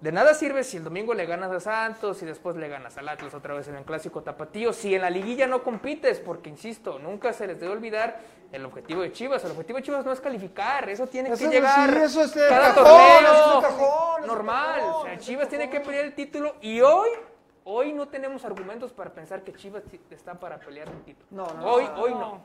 de 0.00 0.12
nada 0.12 0.34
sirve 0.34 0.64
si 0.64 0.76
el 0.76 0.84
domingo 0.84 1.14
le 1.14 1.26
ganas 1.26 1.50
a 1.50 1.60
Santos 1.60 2.22
y 2.22 2.26
después 2.26 2.56
le 2.56 2.68
ganas 2.68 2.96
al 2.98 3.08
Atlas 3.08 3.32
otra 3.34 3.54
vez 3.54 3.68
en 3.68 3.76
el 3.76 3.84
clásico 3.84 4.22
tapatío, 4.22 4.72
si 4.72 4.94
en 4.94 5.02
la 5.02 5.10
liguilla 5.10 5.46
no 5.46 5.62
compites, 5.62 6.20
porque 6.20 6.50
insisto, 6.50 6.98
nunca 6.98 7.32
se 7.32 7.46
les 7.46 7.58
debe 7.58 7.72
olvidar 7.72 8.20
el 8.52 8.64
objetivo 8.64 9.02
de 9.02 9.12
Chivas, 9.12 9.44
el 9.44 9.52
objetivo 9.52 9.78
de 9.78 9.84
Chivas 9.84 10.04
no 10.04 10.12
es 10.12 10.20
calificar, 10.20 10.88
eso 10.88 11.06
tiene 11.06 11.30
Eso 11.30 11.44
que 11.44 11.56
llegar 11.56 11.90
sí, 11.90 11.98
eso 12.02 12.22
es 12.22 12.32
cada 12.32 12.74
cajón, 12.74 12.84
torneo, 12.84 14.18
es 14.20 14.26
normal, 14.26 14.80
cajón, 14.80 15.00
o 15.00 15.04
sea, 15.04 15.18
Chivas 15.18 15.48
tiene 15.48 15.70
que 15.70 15.80
pelear 15.80 16.04
el 16.04 16.14
título 16.14 16.56
y 16.60 16.80
hoy 16.80 17.08
Hoy 17.66 17.94
no 17.94 18.08
tenemos 18.08 18.44
argumentos 18.44 18.92
para 18.92 19.14
pensar 19.14 19.42
que 19.42 19.54
Chivas 19.54 19.82
está 20.10 20.38
para 20.38 20.60
pelear 20.60 20.86
un 20.90 21.02
título. 21.02 21.26
No, 21.30 21.46
no, 21.54 21.72
Hoy, 21.72 21.84
no, 21.84 22.02
hoy 22.02 22.14
no. 22.14 22.42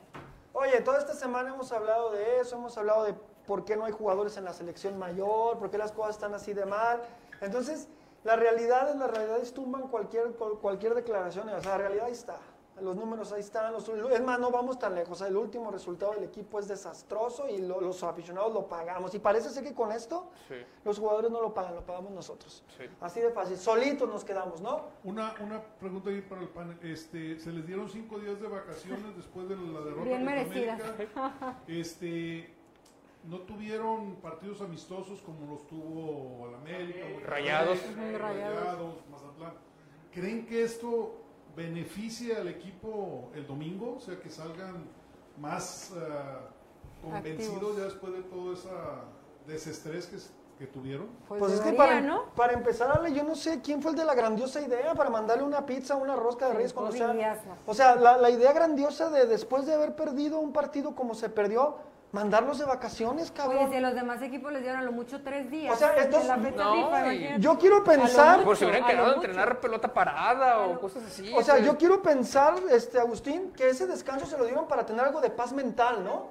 Oye, 0.54 0.80
toda 0.80 0.98
esta 0.98 1.14
semana 1.14 1.50
hemos 1.50 1.74
hablado 1.74 2.12
de 2.12 2.40
eso, 2.40 2.56
hemos 2.56 2.78
hablado 2.78 3.04
de 3.04 3.14
por 3.46 3.66
qué 3.66 3.76
no 3.76 3.84
hay 3.84 3.92
jugadores 3.92 4.38
en 4.38 4.46
la 4.46 4.54
selección 4.54 4.98
mayor, 4.98 5.60
por 5.60 5.70
qué 5.70 5.78
las 5.78 5.92
cosas 5.92 6.16
están 6.16 6.34
así 6.34 6.54
de 6.54 6.66
mal. 6.66 7.02
Entonces, 7.42 7.88
la 8.24 8.36
realidad 8.36 8.90
es 8.90 8.96
la 8.98 9.08
realidad 9.08 9.40
es 9.40 9.54
tumban 9.54 9.84
cualquier, 9.88 10.32
cual- 10.34 10.60
cualquier 10.62 10.94
declaración. 10.96 11.48
O 11.50 11.62
sea, 11.62 11.72
la 11.72 11.78
realidad 11.78 12.06
ahí 12.06 12.12
está. 12.14 12.38
Los 12.82 12.96
números 12.96 13.34
ahí 13.34 13.42
están. 13.42 13.74
los- 13.74 13.90
es 13.90 14.22
más, 14.24 14.40
no 14.40 14.52
vamos 14.52 14.80
tan 14.80 14.96
lejos. 14.96 15.12
O 15.12 15.16
sea, 15.16 15.28
el 15.28 15.36
último 15.36 15.70
resultado 15.70 16.14
del 16.14 16.24
equipo 16.24 16.60
es 16.60 16.68
desastroso 16.70 17.46
y 17.50 17.58
lo- 17.58 17.82
los 17.82 18.02
aficionados 18.04 18.54
lo 18.54 18.68
pagamos. 18.70 19.14
Y 19.14 19.20
parece 19.20 19.50
ser 19.50 19.66
que 19.66 19.74
con 19.74 19.92
esto 19.92 20.30
Sí. 20.48 20.56
los 20.86 20.98
jugadores 20.98 21.30
no 21.30 21.42
lo 21.42 21.54
pagan, 21.54 21.76
lo 21.76 21.82
pagamos 21.86 22.12
nosotros. 22.14 22.64
Sí. 22.78 22.86
Así 23.02 23.20
de 23.20 23.32
fácil. 23.32 23.58
Solitos 23.58 24.08
nos 24.08 24.24
quedamos, 24.24 24.62
¿no? 24.62 24.84
Una, 25.04 25.34
una 25.42 25.62
pregunta 25.62 26.10
ahí 26.10 26.22
para 26.22 26.40
el 26.42 26.48
panel. 26.48 26.80
Este, 26.82 27.38
se 27.42 27.52
les 27.52 27.68
dieron 27.68 27.90
cinco 27.90 28.18
días 28.18 28.40
de 28.40 28.48
vacaciones 28.48 29.14
después 29.18 29.50
de 29.50 29.58
la 29.58 29.82
derrota 29.82 30.04
Bien 30.06 30.24
merecidas. 30.24 30.80
América. 30.82 31.58
Este, 31.68 32.56
no 33.24 33.40
tuvieron 33.40 34.16
partidos 34.16 34.62
amistosos 34.62 35.22
como 35.22 35.54
los 35.54 35.68
tuvo 35.68 36.48
el 36.48 36.56
América, 36.56 37.06
Rayados. 37.26 37.80
Rayados. 37.96 38.20
Rayados, 38.20 38.96
Mazatlán. 39.12 39.54
¿Creen 40.12 40.46
que 40.46 40.64
esto 40.64 41.22
beneficie 41.56 42.36
al 42.36 42.48
equipo 42.48 43.30
el 43.36 43.46
domingo? 43.46 43.96
O 43.98 44.00
sea, 44.00 44.20
que 44.20 44.30
salgan 44.30 44.86
más 45.38 45.94
ah, 45.96 46.50
convencidos 47.02 47.54
Activos. 47.54 47.78
ya 47.78 47.84
después 47.86 48.14
de 48.14 48.22
todo 48.24 48.54
ese 48.54 48.70
desestrés 49.48 50.08
que, 50.58 50.68
tuvieron. 50.68 51.08
Pues, 51.28 51.40
Pues 51.40 51.54
es 51.54 51.62
que 51.62 51.72
para, 51.72 52.02
¿no? 52.02 52.26
para 52.36 52.52
empezar, 52.52 52.92
Ale, 52.92 53.14
yo 53.14 53.24
no 53.24 53.34
sé 53.36 53.62
quién 53.62 53.82
fue 53.82 53.92
el 53.92 53.98
de 53.98 54.04
la 54.04 54.14
grandiosa 54.14 54.62
idea 54.62 54.94
para 54.94 55.10
mandarle 55.10 55.44
una 55.44 55.66
pizza, 55.66 55.96
una 55.96 56.18
rosca 56.18 56.48
de 56.50 56.54
reyes 56.56 56.74
cuando 56.74 56.92
sea. 56.92 57.42
O 57.66 57.74
sea, 57.74 57.96
la, 57.96 58.18
la 58.18 58.30
idea 58.30 58.52
grandiosa 58.52 59.10
de 59.10 59.26
después 59.26 59.66
de 59.66 59.74
haber 59.74 59.96
perdido 59.96 60.40
un 60.40 60.52
partido 60.52 60.96
como 60.96 61.16
se 61.16 61.30
perdió, 61.30 61.78
mandarlos 62.12 62.58
de 62.58 62.66
vacaciones, 62.66 63.26
Oye, 63.30 63.34
cabrón. 63.38 63.70
si 63.70 63.76
a 63.76 63.82
los 63.82 63.94
demás 63.94 64.22
equipos 64.22 64.52
les 64.52 64.62
dieron 64.64 64.80
a 64.80 64.84
lo 64.84 64.92
mucho 64.92 65.22
tres 65.22 65.50
días. 65.52 65.74
O 65.76 65.78
sea, 65.78 65.94
estos- 65.96 66.26
la 66.26 66.38
No. 66.38 67.12
Yo 67.38 67.58
quiero 67.60 67.84
pensar. 67.84 68.44
Por 68.44 68.58
si 68.58 68.66
hubieran 68.66 68.86
quedado 68.88 69.06
a 69.06 69.16
mucho. 69.16 69.28
entrenar 69.28 69.60
pelota 69.60 69.94
parada 69.94 70.60
o 70.60 70.80
cosas 70.80 71.04
así. 71.04 71.32
o 71.36 71.42
sea, 71.44 71.56
pues, 71.56 71.66
yo 71.66 71.78
quiero 71.78 72.02
pensar, 72.02 72.56
este 72.72 73.00
Agustín, 73.00 73.52
que 73.56 73.70
ese 73.70 73.86
descanso 73.86 74.26
se 74.26 74.38
lo 74.38 74.46
dieron 74.46 74.68
para 74.68 74.86
tener 74.86 75.06
algo 75.06 75.22
de 75.22 75.30
paz 75.30 75.54
mental, 75.54 76.04
¿no? 76.04 76.30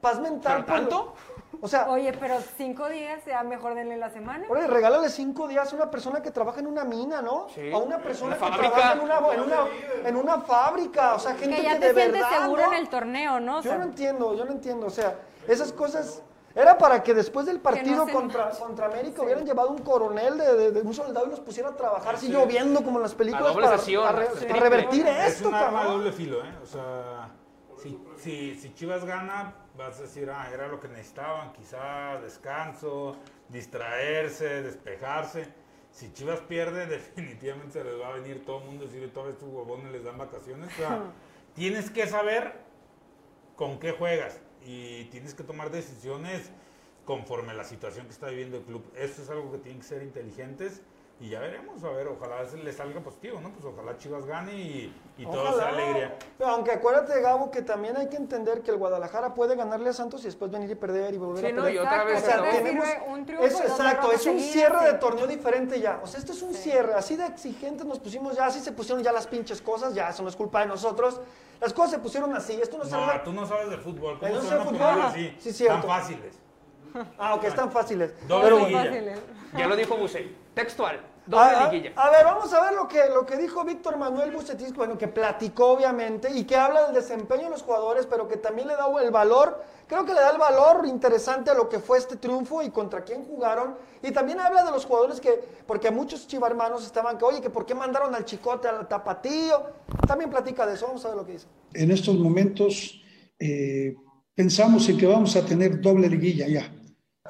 Paz 0.00 0.18
mental. 0.18 0.64
¿Pero 0.66 0.76
lo- 0.78 0.88
tanto? 0.88 1.14
O 1.62 1.68
sea, 1.68 1.90
Oye, 1.90 2.12
pero 2.18 2.36
cinco 2.56 2.88
días, 2.88 3.22
ya 3.26 3.42
mejor 3.42 3.74
denle 3.74 3.96
la 3.96 4.08
semana. 4.10 4.46
Oye, 4.48 4.66
regálale 4.66 5.08
cinco 5.10 5.46
días 5.46 5.72
a 5.72 5.76
una 5.76 5.90
persona 5.90 6.22
que 6.22 6.30
trabaja 6.30 6.60
en 6.60 6.66
una 6.66 6.84
mina, 6.84 7.20
¿no? 7.22 7.46
Sí. 7.54 7.70
A 7.72 7.76
una 7.78 7.98
persona 7.98 8.36
Una 8.36 8.36
que 8.36 8.40
fábrica. 8.52 8.70
trabaja 8.74 8.92
en 8.94 9.00
una, 9.00 9.18
en, 9.34 9.40
una, 9.40 10.08
en 10.08 10.16
una 10.16 10.40
fábrica. 10.40 11.14
O 11.14 11.18
sea, 11.18 11.34
gente 11.34 11.56
que 11.56 11.62
que, 11.62 11.62
ya 11.62 11.74
de 11.74 11.80
te 11.80 11.94
sientes 11.94 12.12
verdad, 12.22 12.42
seguro 12.42 12.62
¿no? 12.66 12.72
en 12.72 12.78
el 12.78 12.88
torneo, 12.88 13.40
¿no? 13.40 13.58
O 13.58 13.62
Yo 13.62 13.68
sea, 13.70 13.78
no 13.78 13.84
entiendo, 13.84 14.34
yo 14.34 14.44
no 14.44 14.52
entiendo. 14.52 14.86
O 14.86 14.90
sea, 14.90 15.16
esas 15.46 15.72
cosas... 15.72 16.22
Era 16.52 16.76
para 16.76 17.00
que 17.04 17.14
después 17.14 17.46
del 17.46 17.60
partido 17.60 18.08
contra, 18.08 18.50
contra 18.50 18.86
América 18.86 19.22
hubieran 19.22 19.46
llevado 19.46 19.70
un 19.70 19.78
coronel 19.78 20.36
de, 20.36 20.52
de- 20.56 20.70
de 20.72 20.80
un 20.80 20.92
soldado 20.92 21.26
y 21.28 21.30
los 21.30 21.38
pusiera 21.38 21.68
a 21.68 21.76
trabajar 21.76 22.16
así 22.16 22.26
lloviendo 22.28 22.82
como 22.82 22.98
en 22.98 23.04
las 23.04 23.14
películas 23.14 23.50
A 23.50 23.52
doble 23.52 23.66
para, 23.66 23.78
sesión, 23.78 24.16
re- 24.16 24.28
a 24.50 24.56
revertir 24.56 25.06
Es 25.06 25.34
esto, 25.34 25.48
un 25.48 25.54
arma 25.54 25.68
de 25.70 25.76
cabrón. 25.76 25.98
doble 25.98 26.12
filo, 26.12 26.44
¿eh? 26.44 26.52
O 26.60 26.66
sea, 26.66 27.28
si, 28.20 28.54
si, 28.54 28.74
Chivas 28.74 29.04
gana, 29.04 29.54
vas 29.76 29.98
a 29.98 30.02
decir, 30.02 30.30
ah, 30.30 30.48
era 30.52 30.68
lo 30.68 30.78
que 30.78 30.88
necesitaban, 30.88 31.52
quizá 31.52 32.20
descanso, 32.20 33.16
distraerse, 33.48 34.62
despejarse. 34.62 35.46
Si 35.90 36.12
Chivas 36.12 36.40
pierde, 36.40 36.86
definitivamente 37.14 37.72
se 37.72 37.84
les 37.84 37.98
va 37.98 38.08
a 38.08 38.12
venir 38.12 38.44
todo 38.44 38.58
el 38.60 38.66
mundo 38.66 38.84
a 38.84 38.88
decir, 38.88 39.12
todos 39.12 39.30
estos 39.30 39.48
huevones 39.48 39.90
les 39.92 40.04
dan 40.04 40.18
vacaciones. 40.18 40.72
O 40.72 40.76
sea, 40.76 41.02
tienes 41.54 41.90
que 41.90 42.06
saber 42.06 42.52
con 43.56 43.78
qué 43.78 43.92
juegas 43.92 44.40
y 44.64 45.04
tienes 45.06 45.34
que 45.34 45.42
tomar 45.42 45.70
decisiones 45.70 46.50
conforme 47.04 47.52
a 47.52 47.54
la 47.54 47.64
situación 47.64 48.06
que 48.06 48.12
está 48.12 48.28
viviendo 48.28 48.58
el 48.58 48.64
club. 48.64 48.84
Esto 48.94 49.22
es 49.22 49.30
algo 49.30 49.50
que 49.50 49.58
tienen 49.58 49.80
que 49.80 49.86
ser 49.86 50.02
inteligentes 50.02 50.82
y 51.20 51.28
ya 51.28 51.38
veremos, 51.38 51.84
a 51.84 51.90
ver, 51.90 52.08
ojalá 52.08 52.46
se 52.46 52.56
les 52.56 52.76
salga 52.76 52.98
positivo, 53.00 53.40
¿no? 53.42 53.50
Pues 53.50 53.62
ojalá 53.66 53.94
Chivas 53.98 54.24
gane 54.24 54.54
y, 54.54 54.94
y 55.18 55.24
todo 55.26 55.54
sea 55.58 55.68
alegría. 55.68 56.16
Pero 56.38 56.50
aunque 56.50 56.72
acuérdate, 56.72 57.20
Gabo, 57.20 57.50
que 57.50 57.60
también 57.60 57.94
hay 57.98 58.08
que 58.08 58.16
entender 58.16 58.62
que 58.62 58.70
el 58.70 58.78
Guadalajara 58.78 59.34
puede 59.34 59.54
ganarle 59.54 59.90
a 59.90 59.92
Santos 59.92 60.22
y 60.22 60.24
después 60.24 60.50
venir 60.50 60.70
y 60.70 60.74
perder 60.76 61.12
y 61.12 61.18
volver 61.18 61.44
Sí, 61.44 61.50
a 61.50 61.54
no, 61.54 61.62
perder. 61.62 61.74
y 61.74 61.78
otra 61.78 62.04
vez 62.04 62.22
O 62.22 62.26
sea, 62.26 62.36
no. 62.38 62.44
tenemos- 62.44 62.86
un 63.06 63.26
triunfo 63.26 63.44
es, 63.46 63.60
exacto, 63.60 64.12
es 64.12 64.24
un 64.24 64.40
cierre 64.40 64.86
de 64.86 64.94
torneo 64.94 65.26
diferente 65.26 65.78
ya. 65.78 66.00
O 66.02 66.06
sea, 66.06 66.20
esto 66.20 66.32
es 66.32 66.40
un 66.40 66.54
cierre. 66.54 66.94
Así 66.94 67.16
de 67.16 67.26
exigentes 67.26 67.84
nos 67.86 67.98
pusimos 67.98 68.34
ya, 68.34 68.46
así 68.46 68.60
se 68.60 68.72
pusieron 68.72 69.02
ya 69.04 69.12
las 69.12 69.26
pinches 69.26 69.60
cosas, 69.60 69.92
ya 69.94 70.08
eso 70.08 70.22
no 70.22 70.30
es 70.30 70.36
culpa 70.36 70.60
de 70.60 70.66
nosotros. 70.68 71.20
Las 71.60 71.74
cosas 71.74 71.90
se 71.90 71.98
pusieron 71.98 72.34
así. 72.34 72.54
Esto 72.58 72.78
no 72.78 72.84
se 72.86 72.92
No, 72.92 73.20
tú 73.22 73.32
no 73.34 73.44
sabes 73.46 73.68
de 73.68 73.76
fútbol, 73.76 74.18
¿cómo 74.18 74.32
no 74.36 74.40
se 74.40 74.54
van 74.54 74.60
a 74.60 74.70
fútbol. 74.70 75.02
así? 75.02 75.36
Sí, 75.38 75.52
cierto. 75.52 75.86
Tan 75.86 76.00
fáciles. 76.00 76.38
Ah, 77.18 77.34
ok, 77.34 77.44
están 77.44 77.70
fáciles. 77.70 78.14
Dos 78.26 78.42
Pero 78.42 78.56
de 78.56 78.62
bueno, 78.62 78.78
liguilla. 78.82 78.90
Fácil, 78.90 79.08
¿eh? 79.08 79.58
Ya 79.58 79.66
lo 79.68 79.76
dijo 79.76 79.96
Buse. 79.98 80.39
Textual. 80.60 81.00
Doble 81.26 81.42
a, 81.44 81.66
a- 81.66 81.70
liguilla. 81.72 81.92
a 81.96 82.10
ver, 82.10 82.24
vamos 82.24 82.52
a 82.52 82.60
ver 82.62 82.72
lo 82.72 82.88
que, 82.88 83.08
lo 83.08 83.24
que 83.24 83.36
dijo 83.36 83.62
Víctor 83.64 83.96
Manuel 83.98 84.32
Bucetis, 84.32 84.72
bueno, 84.74 84.98
que 84.98 85.06
platicó 85.06 85.66
obviamente 85.72 86.30
y 86.34 86.44
que 86.44 86.56
habla 86.56 86.86
del 86.86 86.94
desempeño 86.94 87.44
de 87.44 87.50
los 87.50 87.62
jugadores, 87.62 88.06
pero 88.06 88.26
que 88.26 88.36
también 88.36 88.66
le 88.66 88.74
da 88.74 88.86
el 89.00 89.10
valor, 89.12 89.62
creo 89.86 90.04
que 90.04 90.12
le 90.14 90.20
da 90.20 90.30
el 90.30 90.38
valor 90.38 90.86
interesante 90.86 91.50
a 91.50 91.54
lo 91.54 91.68
que 91.68 91.78
fue 91.78 91.98
este 91.98 92.16
triunfo 92.16 92.62
y 92.62 92.70
contra 92.70 93.04
quién 93.04 93.22
jugaron. 93.24 93.76
Y 94.02 94.10
también 94.10 94.40
habla 94.40 94.64
de 94.64 94.72
los 94.72 94.86
jugadores 94.86 95.20
que, 95.20 95.30
porque 95.66 95.90
muchos 95.92 96.26
chivarmanos 96.26 96.84
estaban 96.84 97.16
que, 97.18 97.24
oye, 97.24 97.40
que 97.40 97.50
por 97.50 97.64
qué 97.64 97.74
mandaron 97.74 98.12
al 98.14 98.24
chicote, 98.24 98.66
al 98.66 98.88
tapatío. 98.88 99.62
También 100.08 100.30
platica 100.30 100.66
de 100.66 100.74
eso, 100.74 100.86
vamos 100.86 101.04
a 101.04 101.08
ver 101.08 101.16
lo 101.18 101.26
que 101.26 101.32
dice. 101.32 101.46
en 101.74 101.90
estos 101.92 102.16
momentos 102.16 103.00
eh, 103.38 103.94
pensamos 104.34 104.88
en 104.88 104.96
que 104.98 105.06
vamos 105.06 105.36
a 105.36 105.44
tener 105.44 105.80
doble 105.80 106.08
liguilla 106.08 106.48
ya. 106.48 106.72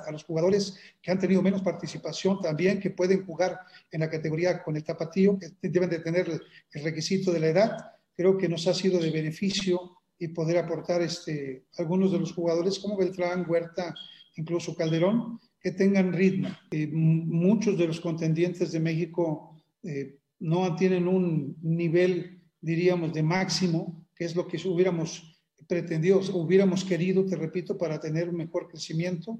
A 0.06 0.10
los 0.10 0.24
jugadores 0.24 0.78
que 1.02 1.10
han 1.10 1.18
tenido 1.18 1.42
menos 1.42 1.62
participación 1.62 2.40
también, 2.40 2.80
que 2.80 2.90
pueden 2.90 3.24
jugar 3.24 3.58
en 3.90 4.00
la 4.00 4.10
categoría 4.10 4.62
con 4.62 4.76
el 4.76 4.84
tapatío, 4.84 5.38
que 5.38 5.68
deben 5.68 5.90
de 5.90 6.00
tener 6.00 6.28
el, 6.28 6.82
requisito 6.82 7.32
de 7.32 7.40
la 7.40 7.48
edad, 7.48 7.76
creo 8.14 8.36
que 8.36 8.48
nos 8.48 8.66
ha 8.66 8.74
sido 8.74 8.98
de 8.98 9.10
beneficio 9.10 9.98
y 10.18 10.28
poder 10.28 10.58
aportar 10.58 11.00
este, 11.02 11.64
algunos 11.78 12.12
de 12.12 12.18
los 12.18 12.32
jugadores 12.32 12.78
como 12.78 12.96
Beltrán, 12.96 13.46
Huerta, 13.48 13.94
incluso 14.36 14.74
Calderón, 14.74 15.40
que 15.60 15.72
tengan 15.72 16.12
ritmo. 16.12 16.48
Eh, 16.70 16.88
muchos 16.92 17.76
de 17.76 17.86
los 17.86 18.00
contendientes 18.00 18.72
de 18.72 18.80
México 18.80 19.56
eh, 19.82 20.18
no 20.40 20.74
tienen 20.76 21.06
un 21.06 21.56
nivel, 21.62 22.42
diríamos, 22.60 23.12
de 23.12 23.22
máximo, 23.22 24.06
que 24.14 24.24
es 24.24 24.34
lo 24.34 24.46
que 24.46 24.56
hubiéramos 24.68 25.40
pretendido, 25.66 26.18
o 26.18 26.38
hubiéramos 26.38 26.84
querido, 26.84 27.24
te 27.24 27.36
repito, 27.36 27.78
para 27.78 28.00
tener 28.00 28.28
un 28.28 28.36
mejor 28.36 28.68
crecimiento. 28.68 29.38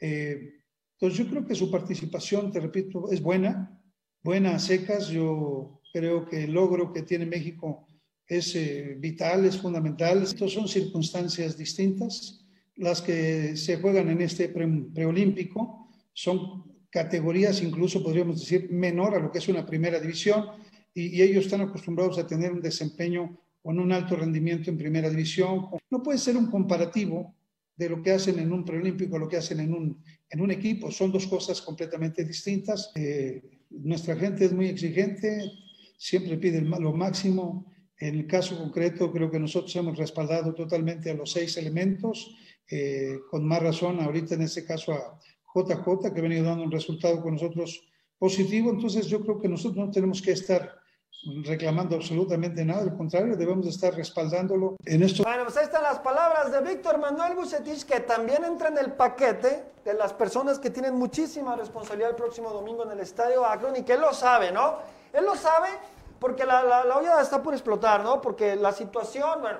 Eh, 0.00 0.54
entonces 0.94 1.18
yo 1.18 1.30
creo 1.30 1.46
que 1.46 1.54
su 1.54 1.70
participación, 1.70 2.50
te 2.50 2.60
repito, 2.60 3.10
es 3.10 3.22
buena, 3.22 3.80
buena 4.22 4.56
a 4.56 4.58
secas. 4.58 5.08
Yo 5.08 5.80
creo 5.92 6.26
que 6.26 6.44
el 6.44 6.52
logro 6.52 6.92
que 6.92 7.02
tiene 7.02 7.26
México 7.26 7.86
es 8.26 8.54
eh, 8.54 8.96
vital, 8.98 9.44
es 9.44 9.58
fundamental. 9.58 10.22
Estas 10.22 10.52
son 10.52 10.68
circunstancias 10.68 11.56
distintas. 11.56 12.44
Las 12.76 13.02
que 13.02 13.56
se 13.56 13.76
juegan 13.76 14.08
en 14.08 14.20
este 14.22 14.48
pre- 14.48 14.84
preolímpico 14.94 15.88
son 16.12 16.64
categorías, 16.90 17.62
incluso 17.62 18.02
podríamos 18.02 18.40
decir, 18.40 18.68
menor 18.70 19.14
a 19.14 19.20
lo 19.20 19.30
que 19.30 19.38
es 19.38 19.48
una 19.48 19.64
primera 19.64 20.00
división, 20.00 20.46
y, 20.92 21.18
y 21.18 21.22
ellos 21.22 21.44
están 21.44 21.60
acostumbrados 21.60 22.18
a 22.18 22.26
tener 22.26 22.52
un 22.52 22.60
desempeño 22.60 23.38
con 23.62 23.78
un 23.78 23.92
alto 23.92 24.16
rendimiento 24.16 24.70
en 24.70 24.78
primera 24.78 25.08
división. 25.08 25.66
No 25.90 26.02
puede 26.02 26.18
ser 26.18 26.36
un 26.36 26.50
comparativo 26.50 27.34
de 27.80 27.88
lo 27.88 28.02
que 28.02 28.12
hacen 28.12 28.38
en 28.38 28.52
un 28.52 28.62
preolímpico, 28.62 29.18
lo 29.18 29.26
que 29.26 29.38
hacen 29.38 29.58
en 29.58 29.72
un, 29.72 30.04
en 30.28 30.40
un 30.42 30.50
equipo. 30.50 30.90
Son 30.90 31.10
dos 31.10 31.26
cosas 31.26 31.62
completamente 31.62 32.22
distintas. 32.24 32.92
Eh, 32.94 33.42
nuestra 33.70 34.16
gente 34.16 34.44
es 34.44 34.52
muy 34.52 34.66
exigente, 34.66 35.50
siempre 35.96 36.36
pide 36.36 36.60
lo 36.60 36.92
máximo. 36.92 37.72
En 37.98 38.16
el 38.16 38.26
caso 38.26 38.58
concreto, 38.58 39.10
creo 39.10 39.30
que 39.30 39.38
nosotros 39.38 39.74
hemos 39.76 39.96
respaldado 39.96 40.52
totalmente 40.54 41.10
a 41.10 41.14
los 41.14 41.32
seis 41.32 41.56
elementos, 41.56 42.36
eh, 42.70 43.16
con 43.30 43.46
más 43.46 43.62
razón 43.62 43.98
ahorita 43.98 44.34
en 44.34 44.42
este 44.42 44.66
caso 44.66 44.92
a 44.92 45.18
JJ, 45.54 46.12
que 46.12 46.20
ha 46.20 46.22
venido 46.22 46.44
dando 46.44 46.64
un 46.64 46.70
resultado 46.70 47.22
con 47.22 47.32
nosotros 47.32 47.80
positivo. 48.18 48.70
Entonces 48.70 49.06
yo 49.06 49.22
creo 49.22 49.40
que 49.40 49.48
nosotros 49.48 49.86
no 49.86 49.90
tenemos 49.90 50.20
que 50.20 50.32
estar 50.32 50.79
reclamando 51.44 51.96
absolutamente 51.96 52.64
nada, 52.64 52.82
al 52.82 52.96
contrario, 52.96 53.36
debemos 53.36 53.64
de 53.64 53.70
estar 53.70 53.94
respaldándolo 53.94 54.76
en 54.84 55.02
esto. 55.02 55.22
Bueno, 55.22 55.44
pues 55.44 55.56
ahí 55.56 55.64
están 55.64 55.82
las 55.82 55.98
palabras 55.98 56.50
de 56.50 56.60
Víctor 56.60 56.98
Manuel 56.98 57.34
Bucetich, 57.34 57.84
que 57.84 58.00
también 58.00 58.44
entra 58.44 58.68
en 58.68 58.78
el 58.78 58.92
paquete 58.92 59.64
de 59.84 59.94
las 59.94 60.12
personas 60.12 60.58
que 60.58 60.70
tienen 60.70 60.94
muchísima 60.94 61.56
responsabilidad 61.56 62.10
el 62.10 62.16
próximo 62.16 62.50
domingo 62.50 62.84
en 62.84 62.92
el 62.92 63.00
Estadio 63.00 63.44
Akron 63.44 63.76
y 63.76 63.82
que 63.82 63.94
él 63.94 64.00
lo 64.00 64.12
sabe, 64.12 64.50
¿no? 64.52 64.76
Él 65.12 65.24
lo 65.24 65.34
sabe 65.36 65.68
porque 66.18 66.44
la 66.44 66.84
olla 66.96 67.20
está 67.20 67.42
por 67.42 67.54
explotar, 67.54 68.02
¿no? 68.02 68.20
Porque 68.20 68.56
la 68.56 68.72
situación, 68.72 69.40
bueno, 69.40 69.58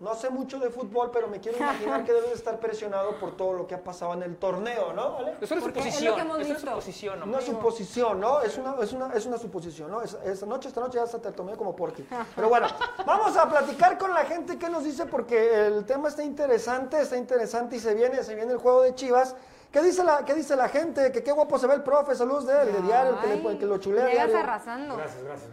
no 0.00 0.14
sé 0.14 0.30
mucho 0.30 0.58
de 0.58 0.70
fútbol, 0.70 1.10
pero 1.12 1.28
me 1.28 1.40
quiero 1.40 1.58
imaginar 1.58 2.04
que 2.04 2.12
debe 2.12 2.28
de 2.28 2.32
estar 2.34 2.58
presionado 2.58 3.16
por 3.20 3.36
todo 3.36 3.52
lo 3.52 3.66
que 3.66 3.74
ha 3.74 3.84
pasado 3.84 4.14
en 4.14 4.22
el 4.22 4.36
torneo, 4.36 4.92
¿no? 4.94 5.12
¿Vale? 5.12 5.32
Eso 5.40 5.54
es 5.54 5.60
es 5.60 5.64
suposición. 5.64 6.14
que 6.14 6.20
hemos 6.22 6.38
Eso 6.38 6.42
es 6.48 6.54
visto. 6.54 6.70
suposición, 6.70 7.16
Una 7.18 7.26
nomás. 7.26 7.44
suposición, 7.44 8.20
¿no? 8.20 8.40
Es 8.40 8.56
una, 8.58 8.74
es 8.82 8.92
una, 8.94 9.12
es 9.14 9.26
una 9.26 9.38
suposición, 9.38 9.90
¿no? 9.90 10.00
Es- 10.02 10.16
esta 10.24 10.46
noche, 10.46 10.68
esta 10.68 10.80
noche 10.80 10.96
ya 10.96 11.04
hasta 11.04 11.18
te 11.20 11.30
tomé 11.32 11.54
como 11.56 11.76
porqui. 11.76 12.06
Pero 12.34 12.48
bueno, 12.48 12.66
vamos 13.06 13.36
a 13.36 13.48
platicar 13.48 13.98
con 13.98 14.14
la 14.14 14.24
gente 14.24 14.58
que 14.58 14.70
nos 14.70 14.84
dice, 14.84 15.04
porque 15.06 15.66
el 15.66 15.84
tema 15.84 16.08
está 16.08 16.22
interesante, 16.24 17.00
está 17.00 17.16
interesante 17.16 17.76
y 17.76 17.80
se 17.80 17.94
viene, 17.94 18.22
se 18.24 18.34
viene 18.34 18.52
el 18.52 18.58
juego 18.58 18.80
de 18.82 18.94
Chivas. 18.94 19.36
¿Qué 19.70 19.82
dice 19.82 20.02
la, 20.02 20.24
qué 20.24 20.34
dice 20.34 20.56
la 20.56 20.68
gente? 20.68 21.12
Que 21.12 21.22
qué 21.22 21.30
guapo 21.30 21.58
se 21.58 21.66
ve 21.66 21.74
el 21.74 21.82
profe, 21.82 22.14
saludos 22.16 22.46
de 22.46 22.62
él, 22.62 22.72
de 22.72 22.80
diario, 22.82 23.12
el 23.14 23.18
que, 23.20 23.26
le- 23.36 23.48
el 23.50 23.58
que 23.58 23.66
lo 23.66 23.78
chulea 23.78 24.08
Llegas 24.08 24.34
arrasando. 24.34 24.96
Gracias, 24.96 25.22
gracias. 25.22 25.50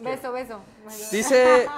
Beso, 0.00 0.32
beso. 0.32 0.58
Dice, 1.10 1.68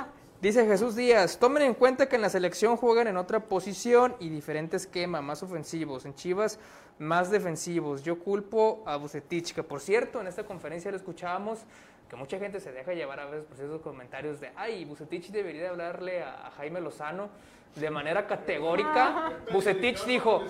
dice 0.44 0.66
Jesús 0.66 0.94
Díaz, 0.94 1.38
tomen 1.38 1.62
en 1.62 1.72
cuenta 1.72 2.06
que 2.06 2.16
en 2.16 2.22
la 2.22 2.28
selección 2.28 2.76
juegan 2.76 3.06
en 3.06 3.16
otra 3.16 3.40
posición 3.40 4.14
y 4.20 4.28
diferente 4.28 4.76
esquema, 4.76 5.22
más 5.22 5.42
ofensivos. 5.42 6.04
En 6.04 6.14
Chivas, 6.14 6.58
más 6.98 7.30
defensivos. 7.30 8.02
Yo 8.02 8.18
culpo 8.18 8.82
a 8.84 8.96
Bucetich, 8.96 9.54
que 9.54 9.62
por 9.62 9.80
cierto, 9.80 10.20
en 10.20 10.26
esta 10.26 10.44
conferencia 10.44 10.90
lo 10.90 10.98
escuchábamos, 10.98 11.60
que 12.10 12.16
mucha 12.16 12.38
gente 12.38 12.60
se 12.60 12.72
deja 12.72 12.92
llevar 12.92 13.20
a 13.20 13.24
veces 13.24 13.46
por 13.46 13.56
ciertos 13.56 13.80
comentarios 13.80 14.38
de, 14.38 14.50
ay, 14.54 14.84
Bucetich 14.84 15.30
debería 15.30 15.62
de 15.62 15.68
hablarle 15.68 16.22
a, 16.22 16.48
a 16.48 16.50
Jaime 16.50 16.82
Lozano 16.82 17.30
de 17.74 17.88
manera 17.88 18.26
categórica. 18.26 19.32
Bucetich 19.50 20.04
dijo, 20.04 20.42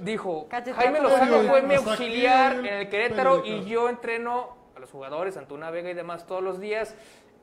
dijo. 0.00 0.48
Jaime 0.50 1.00
Lozano 1.00 1.42
fue 1.48 1.62
mi 1.62 1.76
auxiliar 1.76 2.56
en 2.56 2.66
el 2.66 2.88
Querétaro 2.88 3.46
y 3.46 3.64
yo 3.66 3.88
entreno 3.88 4.56
a 4.74 4.80
los 4.80 4.90
jugadores, 4.90 5.36
Antuna 5.36 5.70
Vega 5.70 5.90
y 5.90 5.94
demás 5.94 6.26
todos 6.26 6.42
los 6.42 6.58
días. 6.58 6.96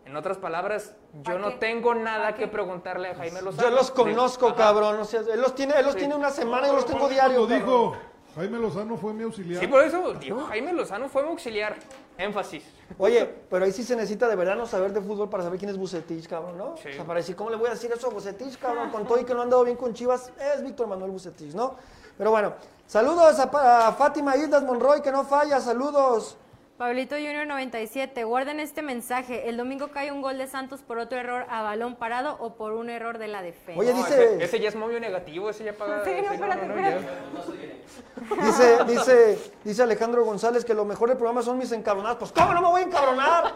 En 0.10 0.16
otras 0.18 0.40
palabras, 0.40 0.96
yo 1.14 1.34
¿Pa 1.34 1.40
no 1.40 1.50
qué? 1.50 1.56
tengo 1.58 1.94
nada 1.94 2.32
¿Pa 2.32 2.36
que 2.36 2.48
preguntarle 2.48 3.10
a 3.10 3.16
Jaime 3.16 3.44
Lozano. 3.44 3.70
Yo 3.70 3.76
los 3.76 3.92
conozco, 3.92 4.56
cabrón. 4.56 5.00
O 5.00 5.06
sea, 5.06 5.20
él 5.20 5.40
los 5.40 5.54
tiene, 5.54 5.76
él 5.78 5.86
los 5.86 5.96
tiene 5.96 6.16
una 6.16 6.32
semana, 6.32 6.66
yo 6.66 6.74
los 6.74 6.88
tengo 6.88 7.08
diario. 7.08 7.42
Lo 7.42 7.48
cabrón. 7.48 7.60
dijo, 7.60 7.96
Jaime 8.36 8.58
Lozano 8.58 8.98
fue 8.98 9.14
mi 9.14 9.22
auxiliar. 9.22 9.62
Sí, 9.62 9.68
por 9.68 9.84
eso 9.84 10.14
dijo 10.14 10.40
Jaime 10.46 10.74
Lozano 10.74 11.10
fue 11.10 11.22
mi 11.22 11.30
auxiliar. 11.30 11.76
Énfasis. 12.18 12.64
Oye, 12.98 13.24
pero 13.52 13.66
ahí 13.66 13.72
sí 13.72 13.84
se 13.84 13.96
necesita 13.96 14.28
de 14.28 14.36
verdad 14.36 14.56
no 14.56 14.66
saber 14.66 14.94
de 14.94 15.02
fútbol 15.02 15.30
para 15.30 15.44
saber 15.44 15.60
quién 15.60 15.70
es 15.70 15.78
Bucetich, 15.78 16.28
cabrón, 16.28 16.58
¿no? 16.58 16.76
Sí. 16.78 16.90
O 16.90 16.94
sea, 16.94 17.06
para 17.06 17.20
decir, 17.20 17.36
¿cómo 17.36 17.52
le 17.52 17.58
voy 17.58 17.68
a 17.68 17.72
decir 17.72 17.92
eso 17.92 18.08
a 18.08 18.10
Bucetich, 18.10 18.58
cabrón? 18.58 18.90
Con 18.90 19.06
todo 19.06 19.20
y 19.20 19.26
que 19.26 19.36
no 19.36 19.44
han 19.44 19.50
dado 19.52 19.64
bien 19.64 19.78
con 19.78 19.94
Chivas, 19.94 20.32
es 20.56 20.64
Víctor 20.64 20.88
Manuel 20.88 21.12
Bucetich, 21.12 21.54
¿no? 21.54 21.76
Pero 22.18 22.32
bueno, 22.32 22.54
saludos 22.88 23.38
a, 23.38 23.88
a 23.88 23.92
Fátima 23.94 24.36
Islas 24.36 24.64
Monroy, 24.64 25.02
que 25.04 25.12
no 25.12 25.24
falla, 25.24 25.62
saludos. 25.62 26.36
Pablito 26.80 27.18
Junior 27.18 27.46
97, 27.46 28.24
guarden 28.24 28.62
este 28.62 28.82
mensaje. 28.82 29.50
El 29.50 29.58
domingo 29.58 29.90
cae 29.90 30.14
un 30.14 30.22
gol 30.22 30.38
de 30.38 30.48
Santos 30.48 30.82
por 30.82 30.98
otro 30.98 31.20
error 31.20 31.46
a 31.50 31.62
balón 31.62 31.98
parado 31.98 32.38
o 32.40 32.56
por 32.56 32.72
un 32.72 32.90
error 32.90 33.18
de 33.18 33.28
la 33.28 33.42
defensa. 33.42 33.78
Oye, 33.78 33.92
No, 33.92 33.98
dice- 33.98 34.36
ese, 34.36 34.44
ese 34.46 34.60
ya 34.62 34.70
es 34.70 34.76
momio 34.78 34.98
negativo, 34.98 35.50
ese 35.50 35.66
ya 35.66 35.74
paga. 35.74 36.06
Sí, 36.06 36.12
no, 36.26 36.32
espérate, 36.32 36.68
ya. 36.68 36.90
espérate. 36.96 38.46
Dice, 38.46 38.78
dice, 38.88 39.52
dice 39.66 39.84
Alejandro 39.84 40.24
González 40.24 40.64
que 40.64 40.74
lo 40.74 40.86
mejor 40.86 41.10
del 41.10 41.18
programa 41.18 41.42
son 41.42 41.58
mis 41.58 41.70
encabronadas. 41.74 42.16
Pues, 42.16 42.32
¿cómo 42.32 42.54
no 42.54 42.62
me 42.62 42.68
voy 42.70 42.82
a 42.84 42.86
encabronar? 42.86 43.54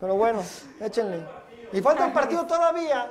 Pero 0.00 0.14
bueno, 0.14 0.42
échenle. 0.80 1.22
Y 1.70 1.82
falta 1.82 2.06
un 2.06 2.14
partido 2.14 2.46
todavía. 2.46 3.10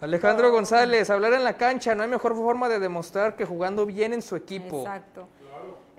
Alejandro 0.00 0.52
González, 0.52 1.10
hablar 1.10 1.32
en 1.32 1.42
la 1.42 1.54
cancha, 1.54 1.96
no 1.96 2.04
hay 2.04 2.08
mejor 2.08 2.36
forma 2.36 2.68
de 2.68 2.78
demostrar 2.78 3.34
que 3.34 3.44
jugando 3.46 3.84
bien 3.84 4.12
en 4.12 4.22
su 4.22 4.36
equipo. 4.36 4.82
Exacto. 4.82 5.26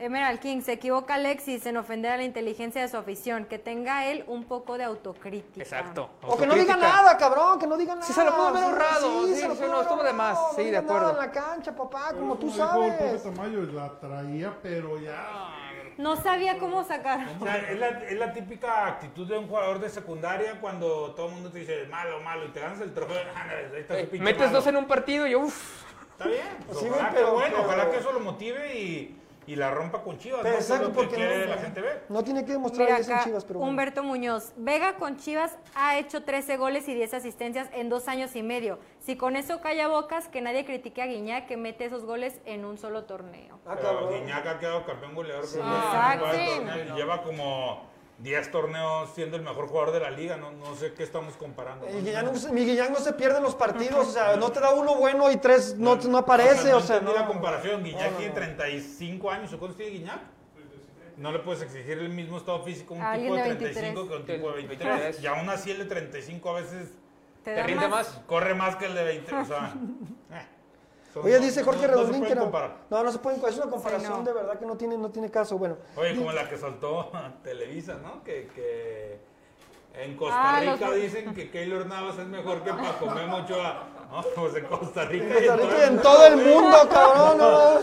Emerald 0.03 0.39
King, 0.39 0.61
se 0.61 0.73
equivoca 0.73 1.15
Alexis 1.15 1.65
en 1.65 1.77
ofender 1.77 2.11
a 2.11 2.17
la 2.17 2.23
inteligencia 2.23 2.81
de 2.81 2.87
su 2.87 2.97
afición. 2.97 3.45
Que 3.45 3.57
tenga 3.57 4.05
él 4.07 4.23
un 4.27 4.43
poco 4.45 4.77
de 4.77 4.83
autocrítica. 4.83 5.61
Exacto. 5.61 6.09
O 6.23 6.37
que 6.37 6.45
no 6.45 6.55
diga 6.55 6.75
nada, 6.75 7.17
cabrón, 7.17 7.57
que 7.59 7.67
no 7.67 7.77
diga 7.77 7.95
nada. 7.95 8.05
Sí, 8.07 8.13
se 8.13 8.23
lo 8.25 8.35
pudo 8.35 8.47
haber 8.47 8.63
ahorrado, 8.63 9.25
sí, 9.27 9.35
se 9.35 9.47
lo 9.47 9.55
sí, 9.55 9.63
no, 9.67 9.81
estuvo 9.81 10.03
de 10.03 10.13
más, 10.13 10.33
no 10.37 10.49
sí, 10.55 10.69
de 10.69 10.77
acuerdo. 10.77 11.13
nada 11.13 11.23
en 11.23 11.27
la 11.27 11.31
cancha, 11.31 11.75
papá, 11.75 12.11
como 12.13 12.35
tú 12.37 12.47
el 12.47 12.53
sabes. 12.53 13.23
Tamayo, 13.23 13.61
la 13.63 13.99
traía, 13.99 14.53
pero 14.61 14.99
ya. 14.99 15.59
No 15.97 16.15
sabía 16.15 16.57
cómo 16.57 16.83
sacar. 16.83 17.27
O 17.39 17.43
sea, 17.45 17.57
es, 17.69 17.77
la, 17.79 17.87
es 17.89 18.17
la 18.17 18.33
típica 18.33 18.87
actitud 18.87 19.27
de 19.27 19.37
un 19.37 19.47
jugador 19.47 19.79
de 19.79 19.89
secundaria 19.89 20.59
cuando 20.59 21.11
todo 21.13 21.27
el 21.27 21.33
mundo 21.33 21.51
te 21.51 21.59
dice 21.59 21.85
malo, 21.87 22.19
malo 22.21 22.45
y 22.45 22.49
te 22.49 22.59
ganas 22.59 22.81
el 22.81 22.93
trofeo. 22.93 23.17
Eh, 23.89 24.09
metes 24.19 24.47
malo. 24.47 24.53
dos 24.57 24.67
en 24.67 24.75
un 24.77 24.85
partido 24.85 25.27
y 25.27 25.31
yo, 25.31 25.39
uff. 25.41 25.83
Está 26.13 26.27
bien. 26.27 26.41
pues 26.65 26.79
Sí, 26.79 26.85
ojalá 26.89 27.03
güey, 27.03 27.13
que 27.13 27.19
pero- 27.19 27.33
bueno, 27.33 27.55
pero- 27.57 27.67
ojalá 27.67 27.91
que 27.91 27.97
eso 27.97 28.11
lo 28.11 28.19
motive 28.19 28.75
y, 28.75 29.19
y 29.47 29.55
la 29.55 29.71
rompa 29.71 30.01
con 30.03 30.17
Chivas. 30.17 30.41
Pero 30.41 30.53
¿no? 30.55 30.59
Es 30.59 30.69
exacto, 30.69 30.89
que 30.89 30.93
porque 30.95 31.17
no, 31.17 31.45
la 31.45 31.57
gente 31.57 31.81
ver. 31.81 32.05
no 32.09 32.23
tiene 32.23 32.45
que 32.45 32.51
demostrar 32.53 32.85
Mira 32.85 32.95
que 32.97 33.01
es 33.01 33.07
en 33.09 33.13
acá, 33.15 33.23
Chivas, 33.23 33.45
pero 33.45 33.59
bueno. 33.59 33.69
Humberto 33.71 34.03
Muñoz. 34.03 34.53
Vega 34.57 34.95
con 34.95 35.17
Chivas 35.17 35.57
ha 35.75 35.97
hecho 35.97 36.23
13 36.23 36.57
goles 36.57 36.87
y 36.87 36.93
10 36.93 37.13
asistencias 37.13 37.69
en 37.73 37.89
dos 37.89 38.07
años 38.07 38.35
y 38.35 38.43
medio. 38.43 38.79
Si 38.99 39.15
con 39.15 39.35
eso 39.35 39.61
calla 39.61 39.87
bocas, 39.87 40.27
que 40.27 40.41
nadie 40.41 40.65
critique 40.65 41.01
a 41.01 41.07
Guiñac 41.07 41.47
que 41.47 41.57
mete 41.57 41.85
esos 41.85 42.05
goles 42.05 42.39
en 42.45 42.65
un 42.65 42.77
solo 42.77 43.03
torneo. 43.05 43.59
Ah, 43.65 43.75
cabrón. 43.81 44.13
Guiñac 44.13 44.45
ha 44.47 44.59
quedado 44.59 44.85
campeón 44.85 45.15
goleador. 45.15 45.45
creo 45.49 45.63
que 45.63 45.69
Exacto. 45.69 46.93
y 46.93 46.97
Lleva 46.97 47.23
como 47.23 47.92
10 48.23 48.51
torneos 48.51 49.09
siendo 49.13 49.35
el 49.35 49.43
mejor 49.43 49.67
jugador 49.67 49.91
de 49.93 49.99
la 49.99 50.09
liga. 50.09 50.37
No, 50.37 50.51
no 50.51 50.75
sé 50.75 50.93
qué 50.93 51.03
estamos 51.03 51.35
comparando. 51.35 51.85
No, 51.85 52.35
se- 52.35 52.51
mi 52.51 52.65
Guiñac 52.65 52.89
no 52.89 52.99
se 52.99 53.13
pierde 53.13 53.37
en 53.37 53.43
los 53.43 53.53
partidos, 53.53 54.07
o 54.07 54.11
sea, 54.11 54.37
no 54.37 54.49
te 54.51 54.61
da 54.61 54.71
uno 54.71 54.95
bueno 54.95 55.29
y 55.29 55.37
tres 55.37 55.75
no, 55.77 55.97
no 55.97 56.17
aparece, 56.17 56.71
no 56.71 56.77
o 56.77 56.81
sea, 56.81 57.01
no. 57.01 57.13
la 57.13 57.27
comparación. 57.27 57.83
Guiñac 57.83 58.17
tiene 58.17 58.33
35 58.33 59.29
años. 59.29 59.53
¿o 59.53 59.59
¿Cuántos 59.59 59.77
tiene 59.77 59.91
Guiñac? 59.91 60.21
no 61.17 61.31
le 61.31 61.37
puedes 61.39 61.61
exigir 61.61 61.99
el 61.99 62.09
mismo 62.09 62.37
estado 62.37 62.63
físico 62.63 62.95
a 62.95 62.97
un 62.97 63.21
tipo 63.21 63.35
de 63.35 63.41
alguien 63.41 63.59
de 63.59 63.69
35 63.69 64.07
que 64.07 64.13
a 64.13 64.17
un 64.17 64.25
tipo 64.25 64.47
de 64.49 64.53
23. 64.55 64.89
23. 64.89 65.21
Y 65.23 65.27
aún 65.27 65.47
así 65.49 65.69
el 65.69 65.77
de 65.77 65.85
35 65.85 66.49
a 66.49 66.53
veces 66.61 66.89
¿Te 67.43 67.61
rinde 67.61 67.87
más? 67.87 68.07
corre 68.25 68.55
más 68.55 68.77
que 68.77 68.85
el 68.87 68.95
de 68.95 69.03
20. 69.03 69.35
O 69.35 69.45
sea, 69.45 69.75
son- 71.13 71.25
Oye, 71.25 71.39
no- 71.39 71.45
dice 71.45 71.59
no- 71.61 71.65
Jorge 71.67 71.81
no 71.81 71.87
se 71.87 71.87
Redondín 71.93 72.19
pueden 72.21 72.33
que 72.33 72.35
no. 72.35 72.41
comparar. 72.43 72.75
No, 72.89 73.03
no 73.03 73.11
se 73.11 73.19
pueden. 73.19 73.45
Es 73.45 73.57
una 73.57 73.69
comparación 73.69 74.11
no. 74.13 74.23
de 74.23 74.33
verdad 74.33 74.59
que 74.59 74.65
no 74.65 74.75
tiene, 74.77 74.97
no 74.97 75.09
tiene 75.09 75.29
caso. 75.31 75.57
Bueno, 75.57 75.77
Oye, 75.95 76.15
como 76.15 76.31
la 76.31 76.49
que 76.49 76.57
soltó 76.57 77.11
Televisa, 77.43 77.97
¿no? 78.01 78.23
Que, 78.23 78.47
que 78.55 79.19
en 79.95 80.17
Costa 80.17 80.35
Ah, 80.57 80.59
Rica 80.59 80.87
los- 80.87 80.95
dicen 80.95 81.33
que 81.35 81.51
Keylor 81.51 81.85
Navas 81.85 82.17
es 82.17 82.25
mejor 82.27 82.63
que 82.63 82.71
Paco 82.73 83.05
Memo 83.07 83.37
Ochoa. 83.37 83.83
No, 84.13 84.21
pues 84.35 84.55
en 84.57 84.65
Costa 84.65 85.05
Rica. 85.05 85.25
en 85.25 85.43
y 85.43 85.47
Costa 85.47 85.63
en 85.63 85.69
Rica 85.69 85.71
todo 85.71 85.79
y 85.79 85.81
el 85.81 85.93
en 85.93 86.01
todo 86.03 86.27
el 86.27 86.35
mundo, 86.61 86.77
cabrón. 86.87 87.37
No, 87.39 87.79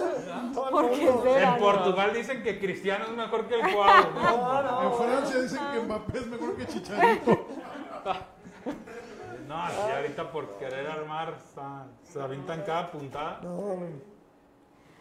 En 1.41 1.59
Portugal 1.59 2.13
dicen 2.15 2.43
que 2.45 2.61
Cristiano 2.61 3.05
es 3.07 3.11
mejor 3.11 3.47
que 3.47 3.55
el 3.61 3.75
Cuau. 3.75 4.05
¿no? 4.15 4.83
En 4.83 4.93
Francia 5.11 5.41
dicen 5.41 5.59
que 5.73 5.81
Mbappé 5.81 6.19
es 6.19 6.27
mejor 6.29 6.57
que 6.57 6.67
Chicharito. 6.67 7.47
No, 9.51 9.61
así 9.65 9.81
ahorita 9.81 10.31
por 10.31 10.59
querer 10.59 10.87
armar 10.87 11.37
se 12.05 12.21
avientan 12.21 12.63
cada 12.63 12.93
puntada. 12.93 13.41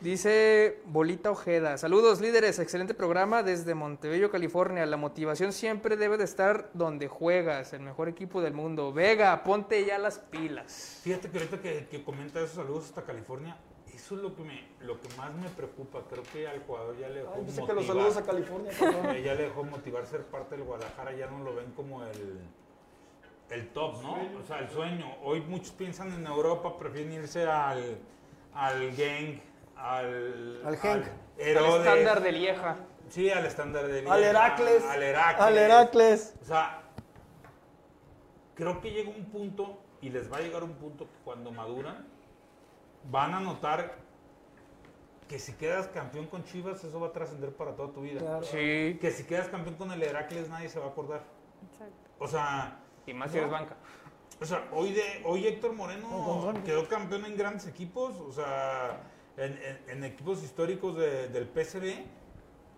Dice 0.02 0.82
Bolita 0.86 1.30
Ojeda, 1.30 1.78
saludos 1.78 2.20
líderes, 2.20 2.58
excelente 2.58 2.96
programa 2.96 3.44
desde 3.44 3.76
Montebello, 3.76 4.32
California. 4.32 4.88
La 4.88 4.98
motivación 4.98 5.54
siempre 5.54 5.98
debe 5.98 6.18
de 6.18 6.24
estar 6.24 6.72
donde 6.74 7.08
juegas, 7.08 7.74
el 7.74 7.82
mejor 7.82 8.10
equipo 8.10 8.42
del 8.42 8.56
mundo. 8.56 8.92
Vega, 8.92 9.44
ponte 9.44 9.86
ya 9.86 10.00
las 10.00 10.18
pilas. 10.18 11.00
Fíjate 11.04 11.30
que 11.30 11.38
ahorita 11.38 11.62
que, 11.62 11.86
que 11.86 12.04
comenta 12.04 12.40
esos 12.40 12.56
saludos 12.56 12.86
hasta 12.86 13.04
California, 13.04 13.56
eso 13.94 14.16
es 14.16 14.22
lo 14.24 14.36
que, 14.36 14.42
me, 14.42 14.68
lo 14.82 15.00
que 15.00 15.10
más 15.16 15.32
me 15.36 15.50
preocupa. 15.50 16.02
Creo 16.10 16.24
que 16.34 16.48
al 16.48 16.64
jugador 16.64 16.98
ya 16.98 17.10
le 17.10 17.20
dejó 17.20 17.34
Ay, 17.36 17.44
dice 17.44 17.62
motivar. 17.62 17.68
que 17.68 17.76
los 17.76 17.86
saludos 17.86 18.18
a 18.18 18.24
California. 18.24 18.72
Eh, 19.14 19.22
ya 19.24 19.36
le 19.36 19.44
dejó 19.44 19.64
motivar 19.64 20.08
ser 20.08 20.24
parte 20.24 20.56
del 20.56 20.64
Guadalajara, 20.64 21.14
ya 21.14 21.28
no 21.28 21.44
lo 21.44 21.54
ven 21.54 21.72
como 21.76 22.04
el, 22.04 22.40
el 23.50 23.70
top, 23.70 24.02
¿no? 24.02 24.18
O 24.40 24.44
sea, 24.44 24.60
el 24.60 24.70
sueño. 24.70 25.16
Hoy 25.24 25.42
muchos 25.42 25.72
piensan 25.72 26.14
en 26.14 26.26
Europa, 26.26 26.78
prefieren 26.78 27.14
irse 27.14 27.44
al, 27.44 27.98
al 28.54 28.96
Gang, 28.96 29.40
al, 29.76 30.62
Al 30.66 30.78
Genk. 30.78 31.06
El 31.38 31.58
Herodes. 31.58 31.88
estándar 31.88 32.22
de 32.22 32.32
Lieja. 32.32 32.76
Sí, 33.10 33.30
al 33.30 33.46
estándar 33.46 33.88
de 33.88 34.00
Al 34.00 34.04
Lieja, 34.04 34.30
Heracles. 34.30 34.86
Al 34.86 35.04
Heracles. 35.04 35.42
Al 35.42 35.58
Heracles. 35.58 36.36
O 36.42 36.46
sea, 36.46 36.82
creo 38.56 38.82
que 38.82 38.92
llega 38.92 39.10
un 39.10 39.26
punto, 39.26 39.80
y 40.02 40.10
les 40.10 40.32
va 40.32 40.38
a 40.38 40.42
llegar 40.42 40.64
un 40.64 40.74
punto 40.74 41.06
que 41.06 41.18
cuando 41.24 41.52
maduran, 41.52 42.06
van 43.10 43.34
a 43.34 43.40
notar 43.40 43.96
que 45.28 45.40
si 45.40 45.54
quedas 45.54 45.88
campeón 45.88 46.26
con 46.26 46.44
Chivas, 46.44 46.84
eso 46.84 47.00
va 47.00 47.08
a 47.08 47.12
trascender 47.12 47.54
para 47.54 47.76
toda 47.76 47.94
tu 47.94 48.02
vida. 48.02 48.20
Claro. 48.20 48.44
Sí. 48.44 48.98
Que 49.00 49.12
si 49.12 49.26
quedas 49.26 49.48
campeón 49.48 49.76
con 49.76 49.92
el 49.92 50.02
Heracles, 50.02 50.50
nadie 50.50 50.70
se 50.70 50.80
va 50.80 50.88
a 50.88 50.90
acordar. 50.90 51.22
O 52.18 52.28
sea, 52.28 52.80
Y 53.10 53.14
más 53.14 53.32
si 53.32 53.38
eres 53.40 53.50
banca. 53.50 53.76
o 54.42 54.46
sea, 54.46 54.68
hoy, 54.72 54.94
de, 54.94 55.22
hoy 55.26 55.48
Héctor 55.48 55.74
Moreno 55.74 56.54
quedó 56.66 56.88
campeón 56.88 57.26
en 57.26 57.36
grandes 57.36 57.66
equipos, 57.68 58.16
o 58.18 58.32
sea, 58.32 59.02
en, 59.38 59.54
en- 59.54 59.80
en 59.90 60.04
equipos 60.04 60.44
históricos 60.44 60.96
de- 60.98 61.28
del 61.30 61.48
PSV. 61.48 62.06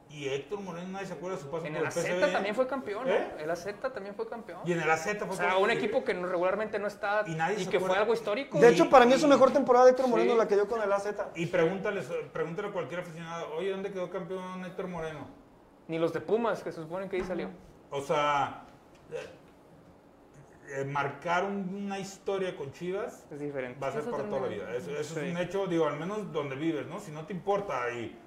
Y 0.09 0.27
Héctor 0.27 0.59
Moreno 0.59 0.89
nadie 0.89 1.07
se 1.07 1.13
acuerda 1.13 1.37
de 1.37 1.43
su 1.43 1.49
paso 1.49 1.65
En 1.65 1.73
por 1.73 1.81
el 1.83 1.87
el 1.87 1.91
PSV. 1.93 2.31
también 2.33 2.53
fue 2.53 2.67
campeón, 2.67 3.07
¿no? 3.07 3.13
¿Eh? 3.13 3.31
El 3.39 3.49
AZ 3.49 3.65
también 3.93 4.13
fue 4.13 4.27
campeón. 4.27 4.59
Y 4.65 4.73
en 4.73 4.81
el 4.81 4.91
AZ 4.91 5.03
fue 5.03 5.11
O 5.13 5.17
sea, 5.33 5.45
campeón. 5.47 5.63
un 5.63 5.71
equipo 5.71 6.03
que 6.03 6.13
no- 6.13 6.27
regularmente 6.27 6.79
no 6.79 6.87
está 6.87 7.23
Y 7.27 7.35
nadie 7.35 7.61
y 7.61 7.63
se 7.63 7.69
que 7.69 7.77
acuerda. 7.77 7.95
fue 7.95 8.01
algo 8.01 8.13
histórico. 8.13 8.59
De 8.59 8.69
Y- 8.69 8.73
hecho, 8.73 8.89
para 8.89 9.05
mí 9.05 9.13
es 9.13 9.21
su 9.21 9.27
mejor 9.29 9.51
temporada 9.53 9.85
de 9.85 9.91
Héctor 9.91 10.07
Moreno 10.09 10.33
Sí. 10.33 10.37
la 10.37 10.47
que 10.49 10.55
dio 10.55 10.67
con 10.67 10.81
el 10.81 10.91
AZ. 10.91 11.07
Y 11.35 11.45
pregúntales, 11.45 12.09
pregúntale 12.33 12.67
a 12.67 12.71
cualquier 12.71 12.99
aficionado, 13.01 13.53
oye, 13.55 13.69
¿dónde 13.71 13.91
quedó 13.93 14.09
campeón 14.09 14.65
Héctor 14.65 14.87
Moreno? 14.87 15.27
Ni 15.87 15.97
los 15.97 16.11
de 16.11 16.19
Pumas, 16.19 16.61
que 16.61 16.71
se 16.73 16.81
supone 16.81 17.07
que 17.07 17.15
ahí 17.15 17.23
salió. 17.23 17.49
O 17.89 18.01
sea, 18.01 18.65
eh, 20.73 20.85
marcar 20.85 21.43
un- 21.43 21.73
una 21.85 21.99
historia 21.99 22.55
con 22.55 22.71
Chivas 22.71 23.25
Es 23.31 23.39
diferente. 23.39 23.79
va 23.79 23.87
a 23.87 23.91
ser 23.91 24.03
para 24.09 24.23
toda 24.23 24.41
la 24.41 24.47
vida. 24.47 24.75
Eso, 24.75 24.91
eso 24.91 25.15
Sí. 25.15 25.21
es 25.25 25.31
un 25.31 25.37
hecho, 25.37 25.67
digo, 25.67 25.87
al 25.87 25.99
menos 25.99 26.31
donde 26.31 26.55
vives, 26.55 26.87
¿no? 26.87 26.99
Si 26.99 27.11
no 27.11 27.25
te 27.25 27.33
importa 27.33 27.91
y, 27.91 28.17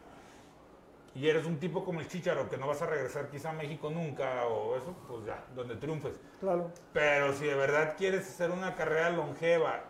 y 1.15 1.29
eres 1.29 1.47
un 1.47 1.59
tipo 1.59 1.85
como 1.85 2.01
el 2.01 2.09
Chicharo, 2.09 2.49
que 2.51 2.57
no 2.57 2.67
vas 2.67 2.83
a 2.83 2.87
regresar 2.87 3.29
quizá 3.31 3.51
a 3.51 3.53
México 3.53 3.89
nunca 3.91 4.47
o 4.47 4.77
eso, 4.77 4.95
pues 5.09 5.25
ya, 5.27 5.45
donde 5.55 5.77
triunfes. 5.77 6.21
Claro. 6.41 6.71
Pero 6.93 7.33
si 7.33 7.47
de 7.47 7.55
verdad 7.55 7.95
quieres 7.97 8.29
hacer 8.29 8.51
una 8.51 8.75
carrera 8.75 9.11
longeva 9.11 9.85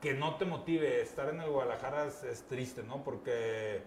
que 0.00 0.14
no 0.14 0.36
te 0.36 0.44
motive 0.44 1.00
estar 1.00 1.28
en 1.30 1.40
el 1.40 1.50
Guadalajara 1.50 2.06
es, 2.06 2.22
es 2.24 2.42
triste, 2.46 2.82
¿no? 2.82 3.02
Porque 3.02 3.82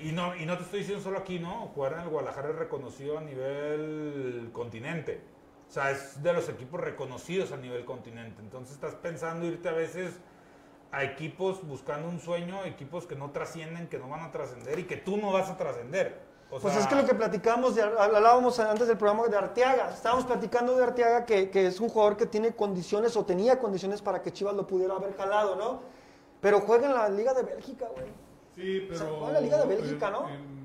y 0.00 0.12
no 0.12 0.34
y 0.36 0.46
no 0.46 0.56
te 0.56 0.62
estoy 0.62 0.78
diciendo 0.80 1.02
solo 1.02 1.18
aquí, 1.18 1.38
¿no? 1.38 1.66
Jugar 1.74 1.94
en 1.94 2.00
el 2.00 2.08
Guadalajara 2.08 2.50
es 2.50 2.56
reconocido 2.56 3.18
a 3.18 3.20
nivel 3.20 4.50
continente. 4.52 5.20
O 5.72 5.74
sea, 5.74 5.90
es 5.90 6.22
de 6.22 6.34
los 6.34 6.50
equipos 6.50 6.78
reconocidos 6.78 7.50
a 7.50 7.56
nivel 7.56 7.86
continente. 7.86 8.42
Entonces 8.42 8.74
estás 8.74 8.94
pensando 8.94 9.46
irte 9.46 9.70
a 9.70 9.72
veces 9.72 10.12
a 10.90 11.02
equipos 11.02 11.66
buscando 11.66 12.10
un 12.10 12.20
sueño, 12.20 12.62
equipos 12.66 13.06
que 13.06 13.16
no 13.16 13.30
trascienden, 13.30 13.88
que 13.88 13.98
no 13.98 14.06
van 14.06 14.20
a 14.20 14.30
trascender 14.30 14.78
y 14.80 14.84
que 14.84 14.98
tú 14.98 15.16
no 15.16 15.32
vas 15.32 15.48
a 15.48 15.56
trascender. 15.56 16.20
O 16.50 16.58
Pues 16.60 16.76
es 16.76 16.86
que 16.86 16.94
lo 16.94 17.06
que 17.06 17.14
platicamos, 17.14 17.74
de- 17.74 17.80
hablábamos 17.84 18.60
antes 18.60 18.86
del 18.86 18.98
programa 18.98 19.26
de 19.28 19.34
Arteaga. 19.38 19.88
Estábamos 19.94 20.26
platicando 20.26 20.76
de 20.76 20.84
Arteaga 20.84 21.24
que, 21.24 21.48
que 21.48 21.68
es 21.68 21.80
un 21.80 21.88
jugador 21.88 22.18
que 22.18 22.26
tiene 22.26 22.54
condiciones 22.54 23.16
o 23.16 23.24
tenía 23.24 23.58
condiciones 23.58 24.02
para 24.02 24.20
que 24.20 24.30
Chivas 24.30 24.54
lo 24.54 24.66
pudiera 24.66 24.94
haber 24.94 25.16
jalado, 25.16 25.56
¿no? 25.56 25.80
Pero 26.42 26.60
juega 26.60 26.86
en 26.88 26.92
la 26.92 27.08
Liga 27.08 27.32
de 27.32 27.44
Bélgica, 27.44 27.86
güey. 27.94 28.08
Sí, 28.54 28.90
O 28.92 28.94
sea, 28.94 29.06
pero. 29.06 29.16
juega 29.20 29.32
la 29.32 29.40
Liga 29.40 29.56
de 29.56 29.66
Bélgica, 29.74 30.06
en- 30.08 30.12
¿no? 30.12 30.28
En, 30.28 30.61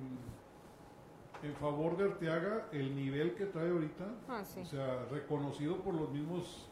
en 1.44 1.54
favor 1.56 1.98
de 1.98 2.06
Arteaga, 2.06 2.68
el 2.72 2.96
nivel 2.96 3.36
que 3.36 3.46
trae 3.46 3.70
ahorita, 3.70 4.06
Ah, 4.30 4.44
sí. 4.44 4.62
o 4.62 4.66
sea, 4.66 5.06
reconocido 5.12 5.78
por 5.78 5.94
los 5.94 6.10
mismos 6.12 6.70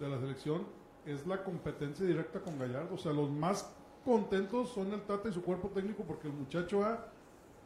de 0.00 0.08
la 0.08 0.18
selección, 0.18 0.66
es 1.06 1.26
la 1.26 1.42
competencia 1.44 2.04
directa 2.06 2.40
con 2.40 2.58
Gallardo. 2.58 2.94
O 2.94 2.98
sea, 2.98 3.12
los 3.12 3.30
más 3.30 3.74
contentos 4.04 4.70
son 4.70 4.92
el 4.92 5.02
Tata 5.02 5.28
y 5.28 5.32
su 5.32 5.42
cuerpo 5.42 5.68
técnico 5.68 6.02
porque 6.04 6.28
el 6.28 6.34
muchacho 6.34 6.84
ha. 6.84 7.06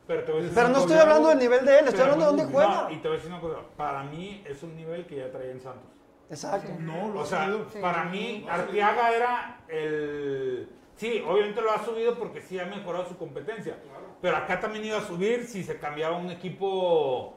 pero 0.06 0.24
te 0.24 0.32
voy 0.32 0.40
a 0.40 0.42
decir 0.44 0.54
Pero 0.56 0.68
no 0.70 0.78
estoy 0.78 0.96
hablando 0.98 1.28
del 1.28 1.38
nivel 1.38 1.64
de 1.64 1.78
él, 1.78 1.88
estoy 1.88 2.00
hablando 2.02 2.24
de 2.24 2.30
dónde 2.30 2.44
no, 2.44 2.50
juega. 2.50 2.92
y 2.92 2.96
te 2.98 3.08
voy 3.08 3.16
a 3.16 3.20
decir 3.20 3.32
una 3.32 3.40
cosa, 3.40 3.58
para 3.76 4.04
mí 4.04 4.42
es 4.46 4.62
un 4.62 4.76
nivel 4.76 5.06
que 5.06 5.16
ya 5.16 5.30
traía 5.30 5.52
en 5.52 5.60
Santos. 5.60 5.88
Exacto. 6.30 6.72
No, 6.80 7.08
lo 7.12 7.20
O 7.20 7.22
ha 7.22 7.26
sea, 7.26 7.44
subido. 7.46 7.66
para 7.82 8.04
mí 8.06 8.46
Arteaga 8.48 9.12
era 9.14 9.60
el... 9.68 10.68
Sí, 10.96 11.22
obviamente 11.26 11.60
lo 11.60 11.70
ha 11.72 11.84
subido 11.84 12.16
porque 12.18 12.40
sí 12.40 12.58
ha 12.58 12.66
mejorado 12.66 13.06
su 13.06 13.16
competencia. 13.16 13.76
Pero 14.22 14.36
acá 14.36 14.60
también 14.60 14.84
iba 14.84 14.98
a 14.98 15.02
subir 15.02 15.44
si 15.44 15.64
se 15.64 15.78
cambiaba 15.78 16.16
un 16.16 16.30
equipo, 16.30 17.36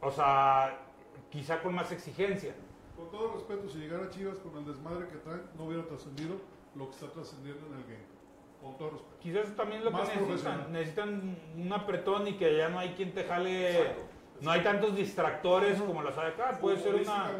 o 0.00 0.10
sea, 0.10 0.80
quizá 1.30 1.60
con 1.60 1.74
más 1.74 1.92
exigencia. 1.92 2.54
Con 2.96 3.10
todo 3.10 3.34
respeto, 3.34 3.68
si 3.68 3.78
llegara 3.78 4.08
Chivas 4.08 4.38
con 4.38 4.56
el 4.56 4.64
desmadre 4.64 5.06
que 5.08 5.18
trae, 5.18 5.40
no 5.58 5.66
hubiera 5.66 5.84
trascendido 5.86 6.36
lo 6.74 6.86
que 6.88 6.94
está 6.94 7.08
trascendiendo 7.08 7.66
en 7.66 7.74
el 7.74 7.82
game. 7.82 8.06
Con 8.62 8.78
todo 8.78 8.90
respeto. 8.92 9.16
Quizás 9.20 9.44
eso 9.44 9.52
también 9.54 9.80
es 9.80 9.84
lo 9.84 9.90
Más 9.90 10.08
que 10.08 10.18
necesitan. 10.18 10.72
Necesitan 10.72 11.38
un 11.58 11.72
apretón 11.72 12.26
y 12.26 12.32
que 12.38 12.56
ya 12.56 12.70
no 12.70 12.78
hay 12.78 12.94
quien 12.94 13.12
te 13.12 13.24
jale... 13.24 14.14
No 14.40 14.50
hay 14.50 14.62
tantos 14.62 14.96
distractores 14.96 15.80
como 15.80 16.02
los 16.02 16.16
hay 16.18 16.32
acá. 16.32 16.58
Puede 16.58 16.78
ser 16.78 16.94
una... 16.94 17.30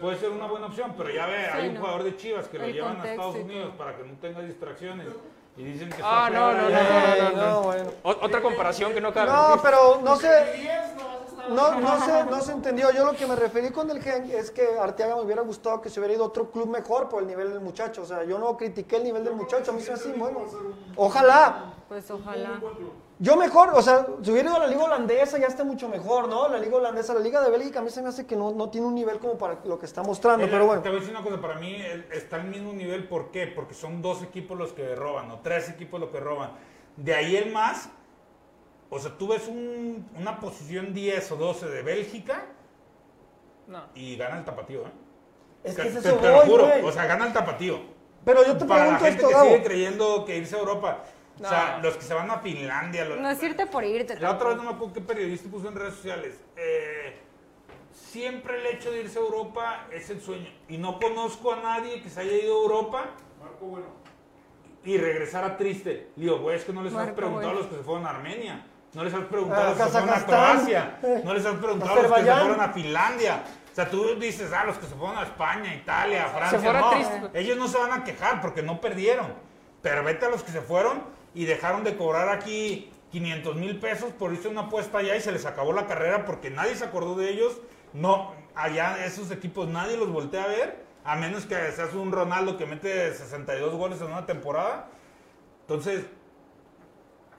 Puede 0.00 0.16
ser 0.16 0.30
una 0.30 0.46
buena 0.46 0.66
opción, 0.66 0.94
pero 0.96 1.10
ya 1.10 1.26
ve, 1.26 1.36
hay 1.36 1.68
un 1.68 1.76
jugador 1.76 2.02
de 2.02 2.16
Chivas 2.16 2.48
que 2.48 2.58
lo 2.58 2.66
llevan 2.66 3.00
a 3.00 3.10
Estados 3.10 3.36
Unidos 3.36 3.74
para 3.76 3.94
que 3.96 4.04
no 4.04 4.14
tenga 4.14 4.40
distracciones. 4.40 5.08
Y 5.56 5.64
dicen 5.64 5.88
que 5.90 6.02
Ah, 6.04 6.28
no, 6.32 6.52
no, 6.52 6.68
no, 6.68 6.68
no, 6.68 7.30
no, 7.30 7.50
no. 7.50 7.62
bueno. 7.62 7.90
Otra 8.02 8.42
comparación 8.42 8.92
que 8.92 9.00
no 9.00 9.12
cabe. 9.12 9.30
No, 9.30 9.60
pero 9.62 10.00
no 10.02 10.16
sé. 10.16 10.70
No, 11.48 11.80
no 11.80 12.04
se, 12.04 12.24
no 12.24 12.40
se 12.40 12.52
entendió. 12.52 12.90
Yo 12.90 13.04
lo 13.06 13.12
que 13.14 13.26
me 13.26 13.36
referí 13.36 13.70
con 13.70 13.88
el 13.90 14.02
gen 14.02 14.28
es 14.32 14.50
que 14.50 14.78
Arteaga 14.78 15.14
me 15.16 15.22
hubiera 15.22 15.42
gustado 15.42 15.80
que 15.80 15.88
se 15.88 16.00
hubiera 16.00 16.14
ido 16.14 16.24
a 16.24 16.26
otro 16.26 16.50
club 16.50 16.68
mejor 16.68 17.08
por 17.08 17.22
el 17.22 17.28
nivel 17.28 17.50
del 17.50 17.60
muchacho. 17.60 18.02
O 18.02 18.04
sea, 18.04 18.24
yo 18.24 18.38
no 18.38 18.56
critiqué 18.56 18.96
el 18.96 19.04
nivel 19.04 19.24
del 19.24 19.34
muchacho, 19.34 19.70
a 19.70 19.74
mí 19.74 19.80
se 19.80 19.90
me 19.90 19.94
hace 19.94 20.12
bueno. 20.12 20.40
Ojalá. 20.96 21.72
Pues 21.88 22.10
ojalá. 22.10 22.60
Yo 23.18 23.34
mejor, 23.36 23.70
o 23.74 23.80
sea, 23.80 24.06
si 24.22 24.30
hubiera 24.30 24.50
ido 24.50 24.56
a 24.56 24.60
la 24.60 24.66
liga 24.66 24.84
holandesa 24.84 25.38
ya 25.38 25.46
está 25.46 25.64
mucho 25.64 25.88
mejor, 25.88 26.28
¿no? 26.28 26.48
La 26.48 26.58
liga 26.58 26.76
holandesa, 26.76 27.14
la 27.14 27.20
liga 27.20 27.40
de 27.40 27.50
Bélgica 27.50 27.78
a 27.78 27.82
mí 27.82 27.88
se 27.88 28.02
me 28.02 28.10
hace 28.10 28.26
que 28.26 28.36
no, 28.36 28.50
no 28.52 28.68
tiene 28.68 28.86
un 28.86 28.94
nivel 28.94 29.18
como 29.18 29.38
para 29.38 29.58
lo 29.64 29.78
que 29.78 29.86
está 29.86 30.02
mostrando, 30.02 30.44
la- 30.44 30.52
pero 30.52 30.66
bueno. 30.66 30.82
Te 30.82 30.90
voy 30.90 30.98
a 30.98 31.00
decir 31.00 31.16
una 31.16 31.24
cosa, 31.24 31.40
para 31.40 31.54
mí 31.54 31.82
está 32.12 32.36
al 32.36 32.44
mismo 32.44 32.74
nivel, 32.74 33.08
¿por 33.08 33.30
qué? 33.30 33.46
Porque 33.46 33.72
son 33.72 34.02
dos 34.02 34.22
equipos 34.22 34.58
los 34.58 34.74
que 34.74 34.94
roban, 34.94 35.30
o 35.30 35.40
tres 35.40 35.70
equipos 35.70 35.98
los 35.98 36.10
que 36.10 36.20
roban. 36.20 36.50
De 36.98 37.14
ahí 37.14 37.36
el 37.36 37.52
más, 37.52 37.88
o 38.90 38.98
sea, 38.98 39.16
tú 39.16 39.28
ves 39.28 39.48
un- 39.48 40.06
una 40.18 40.38
posición 40.38 40.92
10 40.92 41.32
o 41.32 41.36
12 41.36 41.66
de 41.68 41.82
Bélgica 41.82 42.44
No. 43.66 43.82
y 43.94 44.16
gana 44.16 44.36
el 44.38 44.44
tapatío, 44.44 44.80
¿eh? 44.82 44.90
Es 45.64 45.74
que 45.74 45.82
te, 45.84 45.88
es 45.88 45.94
te 46.02 46.08
eso 46.10 46.20
lo 46.20 46.40
juro, 46.40 46.68
o 46.84 46.92
sea, 46.92 47.06
gana 47.06 47.26
el 47.26 47.32
tapatío. 47.32 47.80
Pero 48.26 48.44
yo 48.44 48.58
te 48.58 48.66
Para 48.66 48.80
la 48.92 48.98
pregunto 48.98 49.04
gente 49.06 49.16
esto, 49.16 49.28
que 49.28 49.34
Gabo. 49.34 49.48
sigue 49.50 49.62
creyendo 49.62 50.24
que 50.26 50.36
irse 50.36 50.54
a 50.54 50.58
Europa, 50.58 51.02
o 51.40 51.48
sea, 51.48 51.76
No. 51.76 51.82
los 51.84 51.96
que 51.96 52.02
se 52.02 52.14
van 52.14 52.30
a 52.30 52.38
Finlandia, 52.38 53.04
los- 53.04 53.18
No 53.20 53.28
es 53.30 53.42
irte 53.42 53.66
por 53.66 53.84
irte. 53.84 54.18
La 54.20 54.32
otra 54.32 54.48
vez 54.48 54.56
no 54.56 54.62
me 54.64 54.70
acuerdo 54.70 54.94
qué 54.94 55.00
periodista 55.00 55.48
puso 55.50 55.68
en 55.68 55.74
redes 55.74 55.94
sociales. 55.94 56.40
eh, 56.56 57.18
siempre 57.92 58.58
el 58.60 58.66
hecho 58.76 58.90
de 58.90 59.00
irse 59.02 59.18
a 59.18 59.22
Europa 59.22 59.86
es 59.92 60.08
el 60.10 60.20
sueño. 60.20 60.48
Y 60.68 60.78
no 60.78 60.98
conozco 60.98 61.52
a 61.52 61.56
nadie 61.56 62.00
que 62.02 62.08
se 62.10 62.20
haya 62.20 62.32
ido 62.32 62.54
a 62.58 62.62
Europa 62.62 63.04
Marco, 63.40 63.66
bueno. 63.66 63.86
y 64.84 64.96
regresara 64.98 65.56
triste. 65.56 66.10
Digo, 66.16 66.38
güey, 66.38 66.56
es 66.56 66.64
que 66.64 66.72
no 66.72 66.82
les 66.82 66.94
has 66.94 67.10
preguntado 67.10 67.50
a 67.50 67.54
los 67.54 67.66
que 67.66 67.76
se 67.76 67.82
fueron 67.82 68.06
a 68.06 68.10
Armenia. 68.10 68.64
No 68.94 69.04
les 69.04 69.12
has 69.12 69.24
preguntado 69.24 69.60
a 69.62 69.66
A 69.66 69.68
los 69.70 69.78
que 69.78 69.84
se 69.84 69.90
fueron 69.90 70.08
a 70.08 70.12
Kazajstán. 70.12 70.54
Croacia. 70.56 70.98
No 71.24 71.34
les 71.34 71.44
has 71.46 71.54
preguntado 71.56 71.92
a 71.92 71.94
los 71.96 72.12
que 72.12 72.24
se 72.24 72.32
fueron 72.32 72.60
a 72.60 72.68
Finlandia. 72.72 73.44
O 73.72 73.74
sea, 73.74 73.90
tú 73.90 74.14
dices, 74.18 74.50
ah, 74.54 74.64
los 74.64 74.78
que 74.78 74.86
se 74.86 74.94
fueron 74.94 75.18
a 75.18 75.22
España, 75.24 75.74
Italia, 75.74 76.26
Francia. 76.28 76.58
fueron 76.60 76.80
no, 77.22 77.30
ellos 77.34 77.58
no 77.58 77.68
se 77.68 77.76
van 77.78 77.92
a 77.92 78.04
quejar 78.04 78.40
porque 78.40 78.62
no 78.62 78.80
perdieron. 78.80 79.34
Pero 79.82 80.02
vete 80.02 80.24
a 80.24 80.30
los 80.30 80.42
que 80.42 80.50
se 80.50 80.62
fueron 80.62 81.02
y 81.36 81.44
dejaron 81.44 81.84
de 81.84 81.96
cobrar 81.96 82.28
aquí 82.30 82.90
500 83.12 83.54
mil 83.56 83.78
pesos 83.78 84.12
por 84.12 84.32
irse 84.32 84.48
a 84.48 84.50
una 84.50 84.62
apuesta 84.62 84.98
allá 84.98 85.14
y 85.14 85.20
se 85.20 85.30
les 85.30 85.46
acabó 85.46 85.72
la 85.72 85.86
carrera 85.86 86.24
porque 86.24 86.50
nadie 86.50 86.74
se 86.74 86.84
acordó 86.84 87.14
de 87.14 87.30
ellos. 87.30 87.60
No, 87.92 88.32
allá 88.54 89.04
esos 89.06 89.30
equipos 89.30 89.68
nadie 89.68 89.96
los 89.96 90.10
voltea 90.10 90.42
a 90.44 90.48
ver, 90.48 90.84
a 91.04 91.14
menos 91.14 91.46
que 91.46 91.54
seas 91.72 91.94
un 91.94 92.10
Ronaldo 92.10 92.56
que 92.56 92.66
mete 92.66 93.14
62 93.14 93.74
goles 93.74 94.00
en 94.00 94.08
una 94.08 94.26
temporada. 94.26 94.88
Entonces, 95.60 96.04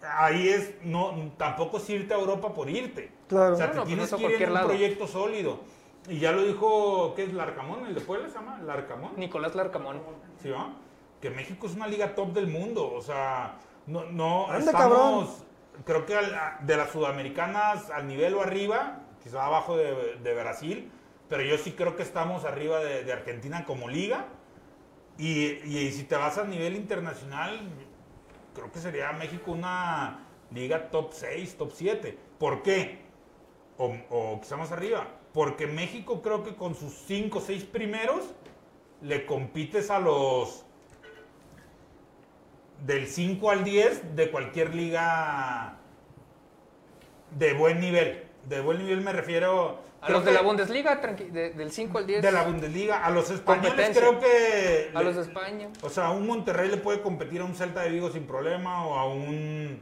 ahí 0.01 0.47
es, 0.49 0.75
no, 0.83 1.31
tampoco 1.37 1.77
es 1.77 1.89
irte 1.89 2.13
a 2.13 2.17
Europa 2.17 2.53
por 2.53 2.69
irte. 2.69 3.11
Claro. 3.27 3.53
O 3.53 3.57
sea, 3.57 3.67
No, 3.67 3.71
te 3.73 3.77
no, 3.77 3.83
pues 3.97 4.09
tienes 4.09 4.13
que 4.13 4.35
ir 4.35 4.41
en 4.43 4.47
un 4.49 4.53
lado. 4.53 4.67
proyecto 4.67 5.07
sólido. 5.07 5.59
Y 6.07 6.19
ya 6.19 6.31
lo 6.31 6.43
dijo, 6.43 7.13
¿qué 7.15 7.23
es 7.23 7.33
Larcamón? 7.33 7.85
¿El 7.85 7.95
de 7.95 8.01
Puebla 8.01 8.29
se 8.29 8.35
llama? 8.35 8.59
¿Larcamón? 8.61 9.11
Nicolás 9.17 9.55
Larcamón. 9.55 10.01
¿Sí, 10.41 10.49
va? 10.49 10.73
Que 11.19 11.29
México 11.29 11.67
es 11.67 11.73
una 11.75 11.87
liga 11.87 12.15
top 12.15 12.31
del 12.33 12.47
mundo. 12.47 12.93
O 12.93 13.01
sea, 13.01 13.57
no, 13.87 14.05
no 14.05 14.49
Ande, 14.51 14.65
estamos, 14.71 15.43
creo 15.85 16.05
que 16.05 16.15
al- 16.15 16.57
de 16.61 16.77
las 16.77 16.91
sudamericanas 16.91 17.89
al 17.89 18.07
nivel 18.07 18.33
o 18.35 18.41
arriba, 18.41 18.99
quizá 19.23 19.45
abajo 19.45 19.75
de, 19.77 20.17
de 20.17 20.33
Brasil, 20.35 20.91
pero 21.29 21.43
yo 21.43 21.57
sí 21.57 21.71
creo 21.73 21.95
que 21.95 22.03
estamos 22.03 22.45
arriba 22.45 22.79
de, 22.79 23.03
de 23.03 23.13
Argentina 23.13 23.65
como 23.65 23.89
liga. 23.89 24.25
Y, 25.17 25.45
y 25.65 25.91
si 25.91 26.03
te 26.03 26.15
vas 26.15 26.37
a 26.37 26.43
nivel 26.43 26.75
internacional, 26.75 27.59
creo 28.53 28.71
que 28.71 28.79
sería 28.79 29.11
México 29.13 29.51
una 29.51 30.27
liga 30.51 30.89
top 30.91 31.11
6, 31.13 31.57
top 31.57 31.71
7. 31.73 32.17
¿Por 32.37 32.61
qué? 32.61 32.99
O, 33.77 33.95
o 34.09 34.39
quizá 34.41 34.57
más 34.57 34.71
arriba. 34.71 35.07
Porque 35.33 35.67
México 35.67 36.21
creo 36.21 36.43
que 36.43 36.55
con 36.55 36.75
sus 36.75 36.93
5 37.07 37.39
o 37.39 37.41
6 37.41 37.63
primeros 37.65 38.33
le 39.01 39.25
compites 39.25 39.89
a 39.91 39.99
los 39.99 40.65
del 42.85 43.07
5 43.07 43.51
al 43.51 43.63
10 43.63 44.15
de 44.15 44.31
cualquier 44.31 44.73
liga 44.75 45.77
de 47.31 47.53
buen 47.53 47.79
nivel. 47.79 48.23
De 48.45 48.61
buen 48.61 48.77
nivel 48.77 49.01
me 49.01 49.11
refiero 49.11 49.79
A 50.01 50.09
los 50.11 50.23
de 50.23 50.31
la 50.31 50.41
Bundesliga, 50.41 50.95
de- 50.95 51.51
del 51.51 51.71
5 51.71 51.97
al 51.97 52.07
10. 52.07 52.21
de 52.21 52.31
la 52.31 52.43
Bundesliga. 52.43 53.03
A 53.05 53.09
los 53.09 53.29
españoles 53.29 53.97
creo 53.97 54.19
que... 54.19 54.91
A 54.93 54.99
le- 54.99 55.05
los 55.05 55.15
de 55.15 55.21
España. 55.23 55.69
O 55.81 55.89
sea, 55.89 56.11
un 56.11 56.25
Monterrey 56.27 56.69
le 56.69 56.77
puede 56.77 57.01
competir 57.01 57.41
a 57.41 57.45
un 57.45 57.55
Celta 57.55 57.81
de 57.81 57.89
Vigo 57.89 58.09
sin 58.09 58.25
problema 58.25 58.85
o 58.87 58.95
a 58.97 59.05
un... 59.07 59.81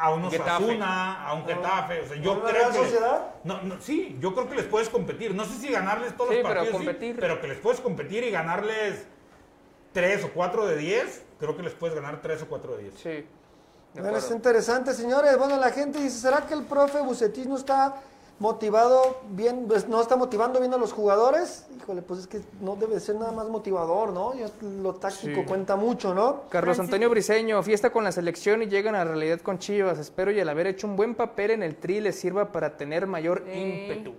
A 0.00 0.10
un. 0.12 0.24
Osasuna, 0.26 1.24
a 1.26 1.34
un 1.34 1.44
Getafe. 1.46 2.00
O 2.02 2.06
sea, 2.06 2.16
yo 2.18 2.32
¿A 2.34 2.36
una 2.38 2.50
creo 2.50 2.68
que... 2.70 2.76
Sociedad? 2.76 3.34
No, 3.42 3.62
no, 3.62 3.80
sí, 3.80 4.16
yo 4.20 4.32
creo 4.34 4.48
que 4.48 4.54
les 4.56 4.66
puedes 4.66 4.88
competir. 4.90 5.34
No 5.34 5.44
sé 5.44 5.54
si 5.58 5.72
ganarles 5.72 6.16
todos 6.16 6.30
Sí, 6.30 6.36
los 6.36 6.42
pero 6.48 6.60
partidos, 6.60 6.80
sí, 6.80 6.86
competir. 6.86 7.16
pero 7.18 7.40
que 7.40 7.48
les 7.48 7.58
puedes 7.58 7.80
competir 7.80 8.22
y 8.24 8.30
ganarles 8.30 9.06
3 9.94 10.24
o 10.24 10.30
4 10.32 10.66
de 10.66 10.76
10. 10.76 11.24
Creo 11.38 11.56
que 11.56 11.62
les 11.62 11.72
puedes 11.74 11.94
ganar 11.94 12.20
3 12.20 12.42
o 12.42 12.46
4 12.48 12.76
de 12.76 12.82
10. 12.84 12.94
Sí. 12.94 13.08
de 13.08 13.26
Bueno, 14.02 14.18
está 14.18 14.34
interesante, 14.34 14.92
señores. 14.94 15.36
Bueno, 15.38 15.56
la 15.56 15.70
gente 15.70 15.98
dice, 16.00 16.18
¿será 16.18 16.46
que 16.46 16.54
el 16.54 16.64
profe 16.64 17.00
Bucetich 17.00 17.46
no 17.46 17.56
está 17.56 17.96
motivado 18.40 19.20
bien, 19.30 19.64
pues, 19.66 19.88
no 19.88 20.00
está 20.00 20.14
motivando 20.16 20.60
bien 20.60 20.72
a 20.74 20.76
los 20.76 20.92
jugadores? 20.92 21.66
Híjole, 21.76 22.02
pues 22.02 22.20
es 22.20 22.26
que 22.26 22.40
no 22.60 22.76
debe 22.76 23.00
ser 23.00 23.16
nada 23.16 23.32
más 23.32 23.48
motivador, 23.48 24.10
¿no? 24.12 24.34
Ya 24.34 24.48
lo 24.82 24.94
táctico 24.94 25.40
Sí. 25.40 25.46
cuenta 25.46 25.74
mucho, 25.76 26.14
¿no? 26.14 26.42
Carlos. 26.48 26.78
Antonio 26.78 27.08
Briseño, 27.10 27.62
fiesta 27.62 27.90
con 27.90 28.04
la 28.04 28.12
selección 28.12 28.62
y 28.62 28.66
llegan 28.66 28.94
a 28.94 28.98
la 28.98 29.04
realidad 29.12 29.40
con 29.40 29.58
Chivas. 29.58 29.98
Espero 29.98 30.30
y 30.30 30.38
el 30.38 30.48
haber 30.48 30.66
hecho 30.68 30.86
un 30.86 30.96
buen 30.96 31.14
papel 31.14 31.50
en 31.52 31.62
el 31.62 31.76
tri 31.76 32.00
les 32.00 32.18
sirva 32.18 32.52
para 32.52 32.76
tener 32.76 33.06
mayor 33.06 33.42
Sí. 33.46 33.58
ímpetu. 33.58 34.14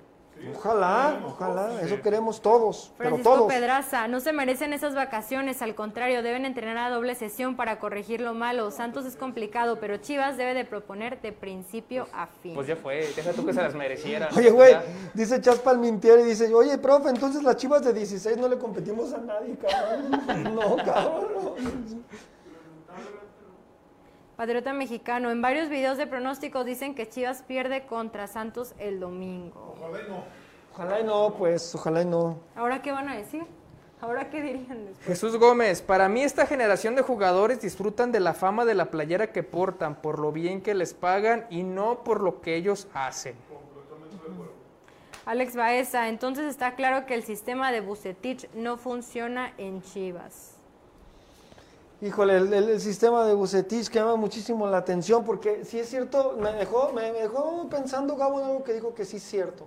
Ojalá, 0.55 1.19
ojalá, 1.25 1.81
eso 1.81 2.01
queremos 2.01 2.41
todos, 2.41 2.91
pero 2.97 3.09
Francisco 3.09 3.35
todos. 3.35 3.53
Pedraza, 3.53 4.07
no 4.07 4.19
se 4.19 4.31
merecen 4.31 4.73
esas 4.73 4.95
vacaciones, 4.95 5.61
al 5.61 5.75
contrario, 5.75 6.23
deben 6.23 6.45
entrenar 6.45 6.77
a 6.77 6.89
doble 6.89 7.15
sesión 7.15 7.55
para 7.55 7.79
corregir 7.79 8.21
lo 8.21 8.33
malo. 8.33 8.71
Santos 8.71 9.05
es 9.05 9.15
complicado, 9.15 9.79
pero 9.79 9.97
Chivas 9.97 10.37
debe 10.37 10.53
de 10.53 10.65
proponer 10.65 11.21
de 11.21 11.31
principio 11.31 12.07
a 12.13 12.27
fin. 12.27 12.55
Pues 12.55 12.67
ya 12.67 12.75
fue, 12.75 13.07
deja 13.15 13.33
tú 13.33 13.45
que 13.45 13.53
se 13.53 13.61
las 13.61 13.75
mereciera. 13.75 14.29
Oye, 14.35 14.49
güey, 14.49 14.75
dice 15.13 15.41
Chas 15.41 15.59
Palmintieri, 15.59 16.23
dice, 16.23 16.53
oye, 16.53 16.77
profe, 16.77 17.09
entonces 17.09 17.43
las 17.43 17.57
chivas 17.57 17.83
de 17.83 17.93
16 17.93 18.37
no 18.37 18.47
le 18.47 18.57
competimos 18.57 19.13
a 19.13 19.17
nadie, 19.17 19.57
cabrón. 19.57 20.53
No, 20.55 20.75
cabrón. 20.77 22.05
Patriota 24.39 24.71
mexicano, 24.71 25.31
en 25.31 25.41
varios 25.41 25.67
videos 25.67 25.97
de 25.97 26.07
pronósticos 26.07 26.65
dicen 26.65 26.95
que 26.95 27.09
Chivas 27.09 27.41
pierde 27.41 27.85
contra 27.85 28.25
Santos 28.25 28.73
el 28.79 29.01
domingo. 29.01 29.75
Ojalá 30.71 31.01
y 31.01 31.03
no, 31.03 31.35
pues, 31.37 31.75
ojalá 31.75 32.03
y 32.03 32.05
no. 32.05 32.39
¿Ahora 32.55 32.81
qué 32.81 32.93
van 32.93 33.09
a 33.09 33.17
decir? 33.17 33.43
¿Ahora 33.99 34.29
qué 34.29 34.41
dirían 34.41 34.85
después? 34.85 35.05
Jesús 35.05 35.35
Gómez, 35.35 35.81
para 35.81 36.07
mí 36.07 36.23
esta 36.23 36.45
generación 36.45 36.95
de 36.95 37.01
jugadores 37.01 37.59
disfrutan 37.59 38.13
de 38.13 38.21
la 38.21 38.33
fama 38.33 38.63
de 38.63 38.75
la 38.75 38.85
playera 38.85 39.33
que 39.33 39.43
portan, 39.43 39.95
por 39.95 40.19
lo 40.19 40.31
bien 40.31 40.61
que 40.61 40.73
les 40.73 40.93
pagan 40.93 41.45
y 41.49 41.63
no 41.63 42.05
por 42.05 42.21
lo 42.21 42.39
que 42.39 42.55
ellos 42.55 42.87
hacen. 42.93 43.35
Alex 45.25 45.57
Baeza, 45.57 46.07
entonces 46.07 46.45
está 46.45 46.75
claro 46.75 47.05
que 47.05 47.13
el 47.13 47.23
sistema 47.23 47.73
de 47.73 47.81
Bucetich 47.81 48.49
no 48.53 48.77
funciona 48.77 49.51
en 49.57 49.81
Chivas. 49.81 50.58
Híjole, 52.01 52.37
el, 52.37 52.79
sistema 52.79 53.25
de 53.25 53.33
Bucetich 53.33 53.89
que 53.89 53.99
llama 53.99 54.15
muchísimo 54.15 54.65
la 54.67 54.77
atención 54.77 55.25
porque 55.25 55.65
si 55.65 55.79
es 55.79 55.89
cierto, 55.89 56.37
me 56.39 56.53
dejó, 56.53 56.93
me, 56.93 57.11
dejó 57.11 57.67
pensando 57.69 58.15
Gabo 58.15 58.39
en 58.39 58.45
algo 58.45 58.63
que 58.63 58.73
dijo 58.73 58.93
que 58.93 59.03
sí 59.03 59.17
es 59.17 59.23
cierto. 59.23 59.65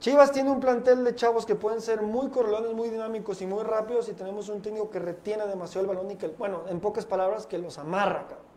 Chivas 0.00 0.32
tiene 0.32 0.50
un 0.50 0.58
plantel 0.58 1.04
de 1.04 1.14
chavos 1.14 1.46
que 1.46 1.54
pueden 1.54 1.80
ser 1.80 2.02
muy 2.02 2.30
correlones, 2.30 2.72
muy 2.74 2.88
dinámicos 2.88 3.40
y 3.42 3.46
muy 3.46 3.62
rápidos 3.62 4.08
y 4.08 4.12
tenemos 4.14 4.48
un 4.48 4.60
técnico 4.60 4.90
que 4.90 4.98
retiene 4.98 5.46
demasiado 5.46 5.82
el 5.88 5.94
balón 5.94 6.10
y 6.10 6.16
que, 6.16 6.26
bueno, 6.26 6.62
en 6.68 6.80
pocas 6.80 7.06
palabras, 7.06 7.46
que 7.46 7.58
los 7.58 7.78
amarra, 7.78 8.22
cabrón. 8.22 8.52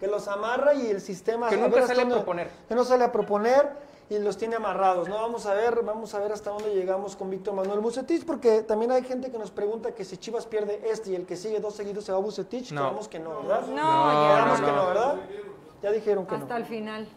Que 0.00 0.06
los 0.06 0.26
amarra 0.26 0.72
y 0.72 0.86
el 0.86 1.02
sistema... 1.02 1.50
Que 1.50 1.58
nunca 1.58 1.86
sale 1.86 2.02
a 2.02 2.08
proponer. 2.08 2.50
Que 2.66 2.74
no 2.74 2.84
sale 2.84 3.04
a 3.04 3.12
proponer 3.12 3.68
y 4.08 4.18
los 4.18 4.36
tiene 4.38 4.56
amarrados, 4.56 5.08
¿no? 5.08 5.16
Vamos 5.16 5.46
a 5.46 5.54
ver, 5.54 5.82
vamos 5.82 6.14
a 6.14 6.20
ver 6.20 6.32
hasta 6.32 6.50
dónde 6.50 6.74
llegamos 6.74 7.16
con 7.16 7.28
Víctor 7.28 7.54
Manuel 7.54 7.80
Bucetich 7.80 8.24
porque 8.24 8.62
también 8.62 8.92
hay 8.92 9.02
gente 9.02 9.30
que 9.32 9.38
nos 9.38 9.50
pregunta 9.50 9.92
que 9.94 10.04
si 10.04 10.16
Chivas 10.16 10.46
pierde 10.46 10.80
este 10.90 11.10
y 11.10 11.14
el 11.16 11.26
que 11.26 11.34
sigue 11.36 11.58
dos 11.60 11.74
seguidos 11.74 12.04
se 12.04 12.12
va 12.12 12.18
a 12.18 12.20
Bucetich, 12.20 12.70
No. 12.72 12.82
quedamos 12.82 13.08
que 13.08 13.18
no, 13.18 13.42
¿verdad? 13.42 13.60
No, 13.66 13.74
Quedamos 13.74 14.58
ya 14.60 14.64
que 14.64 14.70
no. 14.72 14.76
no, 14.76 14.86
¿verdad? 14.88 15.16
Ya 15.82 15.90
dijeron 15.92 16.26
que 16.26 16.34
hasta 16.36 16.54
no. 16.54 16.56
el 16.56 16.64
final. 16.66 17.08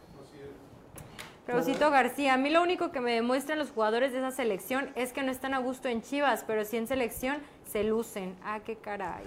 Rausito 1.48 1.90
García, 1.90 2.36
a 2.36 2.38
mí 2.38 2.52
lo 2.52 2.62
único 2.62 2.92
que 2.92 3.00
me 3.02 3.14
demuestran 3.14 3.58
los 3.58 3.72
jugadores 3.72 4.12
de 4.12 4.20
esa 4.20 4.30
selección 4.30 4.92
es 4.96 5.14
que 5.14 5.24
no 5.24 5.32
están 5.32 5.56
a 5.56 5.60
gusto 5.60 5.88
en 5.88 6.04
Chivas, 6.04 6.44
pero 6.46 6.64
sí 6.64 6.78
en 6.78 6.86
selección 6.88 7.38
se 7.66 7.84
lucen. 7.84 8.36
Ah, 8.44 8.60
qué 8.64 8.76
caray. 8.76 9.24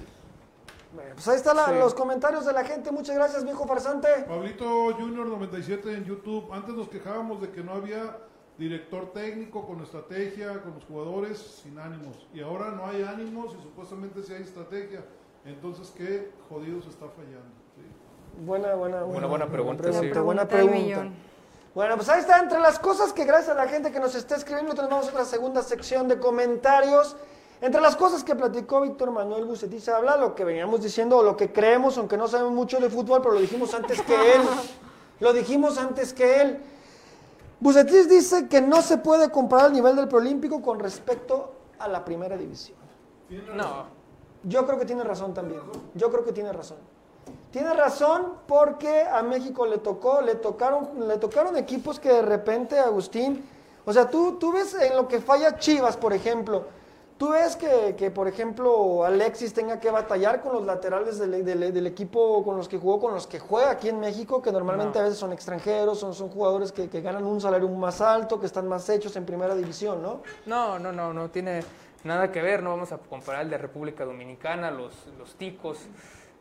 Pues 1.14 1.28
ahí 1.28 1.36
están 1.36 1.56
Sí. 1.56 1.74
los 1.78 1.94
comentarios 1.94 2.44
de 2.44 2.52
la 2.52 2.64
gente. 2.64 2.90
Muchas 2.92 3.14
gracias, 3.16 3.44
viejo 3.44 3.66
farsante. 3.66 4.08
Pablito 4.28 4.92
Junior 4.94 5.26
97 5.26 5.92
en 5.92 6.04
YouTube. 6.04 6.52
Antes 6.52 6.74
nos 6.74 6.88
quejábamos 6.88 7.40
de 7.40 7.50
que 7.50 7.62
no 7.62 7.72
había 7.72 8.18
director 8.58 9.12
técnico 9.12 9.66
con 9.66 9.80
estrategia, 9.82 10.60
con 10.62 10.74
los 10.74 10.84
jugadores 10.84 11.38
sin 11.62 11.78
ánimos. 11.78 12.26
Y 12.34 12.42
ahora 12.42 12.70
no 12.70 12.86
hay 12.86 13.02
ánimos 13.02 13.54
y 13.58 13.62
supuestamente 13.62 14.22
sí 14.22 14.34
hay 14.34 14.42
estrategia. 14.42 15.04
Entonces, 15.44 15.92
¿qué 15.96 16.30
jodidos 16.48 16.86
está 16.86 17.06
fallando? 17.08 17.50
¿Sí? 17.74 17.82
Buena, 18.44 18.74
buena, 18.74 19.02
Buena, 19.02 19.26
buena 19.26 19.46
pregunta, 19.46 19.84
sí. 19.84 19.98
buena 19.98 20.46
Pregunta 20.46 20.48
pregunta. 20.48 21.08
Bueno, 21.74 21.96
pues 21.96 22.08
ahí 22.10 22.20
está, 22.20 22.38
entre 22.38 22.60
las 22.60 22.78
cosas 22.78 23.14
que 23.14 23.24
gracias 23.24 23.48
a 23.48 23.54
la 23.54 23.66
gente 23.66 23.90
que 23.90 23.98
nos 23.98 24.14
está 24.14 24.36
escribiendo, 24.36 24.74
tenemos 24.74 25.08
otra 25.08 25.24
segunda 25.24 25.62
sección 25.62 26.06
de 26.06 26.18
comentarios. 26.18 27.16
Entre 27.62 27.80
las 27.80 27.94
cosas 27.94 28.24
que 28.24 28.34
platicó 28.34 28.80
Víctor 28.80 29.12
Manuel 29.12 29.44
Bucetich, 29.44 29.88
habla 29.88 30.16
lo 30.16 30.34
que 30.34 30.44
veníamos 30.44 30.82
diciendo, 30.82 31.18
o 31.18 31.22
lo 31.22 31.36
que 31.36 31.52
creemos, 31.52 31.96
aunque 31.96 32.16
no 32.16 32.26
sabemos 32.26 32.52
mucho 32.52 32.80
de 32.80 32.90
fútbol, 32.90 33.22
pero 33.22 33.34
lo 33.34 33.40
dijimos 33.40 33.72
antes 33.72 34.02
que 34.02 34.34
él. 34.34 34.42
Lo 35.20 35.32
dijimos 35.32 35.78
antes 35.78 36.12
que 36.12 36.40
él. 36.40 36.58
Bucetich 37.60 38.08
dice 38.08 38.48
que 38.48 38.60
no 38.60 38.82
se 38.82 38.98
puede 38.98 39.30
comparar 39.30 39.66
el 39.66 39.74
nivel 39.74 39.94
del 39.94 40.08
preolímpico 40.08 40.60
con 40.60 40.80
respecto 40.80 41.52
a 41.78 41.86
la 41.86 42.04
primera 42.04 42.36
división. 42.36 42.76
No, 43.54 43.86
Yo 44.42 44.66
creo 44.66 44.80
que 44.80 44.84
tiene 44.84 45.04
razón 45.04 45.32
también. 45.32 45.60
Yo 45.94 46.10
creo 46.10 46.24
que 46.24 46.32
tiene 46.32 46.52
razón. 46.52 46.78
Tiene 47.52 47.72
razón 47.74 48.32
porque 48.48 49.02
a 49.02 49.22
México 49.22 49.66
le 49.66 49.78
tocó, 49.78 50.20
le 50.20 50.34
tocaron, 50.34 51.06
le 51.06 51.16
tocaron 51.18 51.56
equipos 51.56 52.00
que 52.00 52.08
de 52.08 52.22
repente, 52.22 52.80
Agustín, 52.80 53.46
o 53.84 53.92
sea, 53.92 54.10
tú, 54.10 54.32
tú 54.32 54.50
ves 54.50 54.74
en 54.74 54.96
lo 54.96 55.06
que 55.06 55.20
falla 55.20 55.56
Chivas, 55.60 55.96
por 55.96 56.12
ejemplo, 56.12 56.81
tú 57.18 57.30
ves 57.30 57.56
que, 57.56 57.94
que, 57.96 58.10
por 58.10 58.26
ejemplo, 58.28 59.04
Alexis 59.04 59.52
tenga 59.54 59.78
que 59.80 59.90
batallar 59.90 60.40
con 60.42 60.52
los 60.54 60.64
laterales 60.64 61.18
del, 61.18 61.44
del- 61.44 61.72
del 61.72 61.86
equipo 61.86 62.42
con 62.44 62.56
los 62.56 62.68
que 62.68 62.78
jugó, 62.78 63.00
con 63.00 63.14
los 63.14 63.26
que 63.26 63.38
juega 63.38 63.70
aquí 63.70 63.88
en 63.88 64.00
México, 64.00 64.42
que 64.42 64.50
normalmente 64.52 64.98
a 64.98 65.02
veces 65.02 65.18
son 65.18 65.32
extranjeros, 65.32 65.98
son, 65.98 66.14
son 66.14 66.28
jugadores 66.30 66.72
que, 66.72 66.88
que 66.88 67.00
ganan 67.00 67.24
un 67.24 67.40
salario 67.40 67.68
más 67.68 68.00
alto, 68.00 68.40
que 68.40 68.46
están 68.46 68.66
más 68.68 68.88
hechos 68.88 69.14
en 69.16 69.24
primera 69.24 69.54
división, 69.54 70.02
¿no? 70.02 70.22
no, 70.46 70.78
no, 70.78 70.92
no, 70.92 71.12
no 71.12 71.30
tiene 71.30 71.62
nada 72.04 72.32
que 72.32 72.42
ver. 72.42 72.62
No 72.62 72.70
vamos 72.70 72.90
a 72.92 72.98
comparar 72.98 73.42
el 73.42 73.50
de 73.50 73.58
República 73.58 74.04
Dominicana, 74.04 74.70
los, 74.70 74.92
los 75.18 75.34
ticos. 75.36 75.78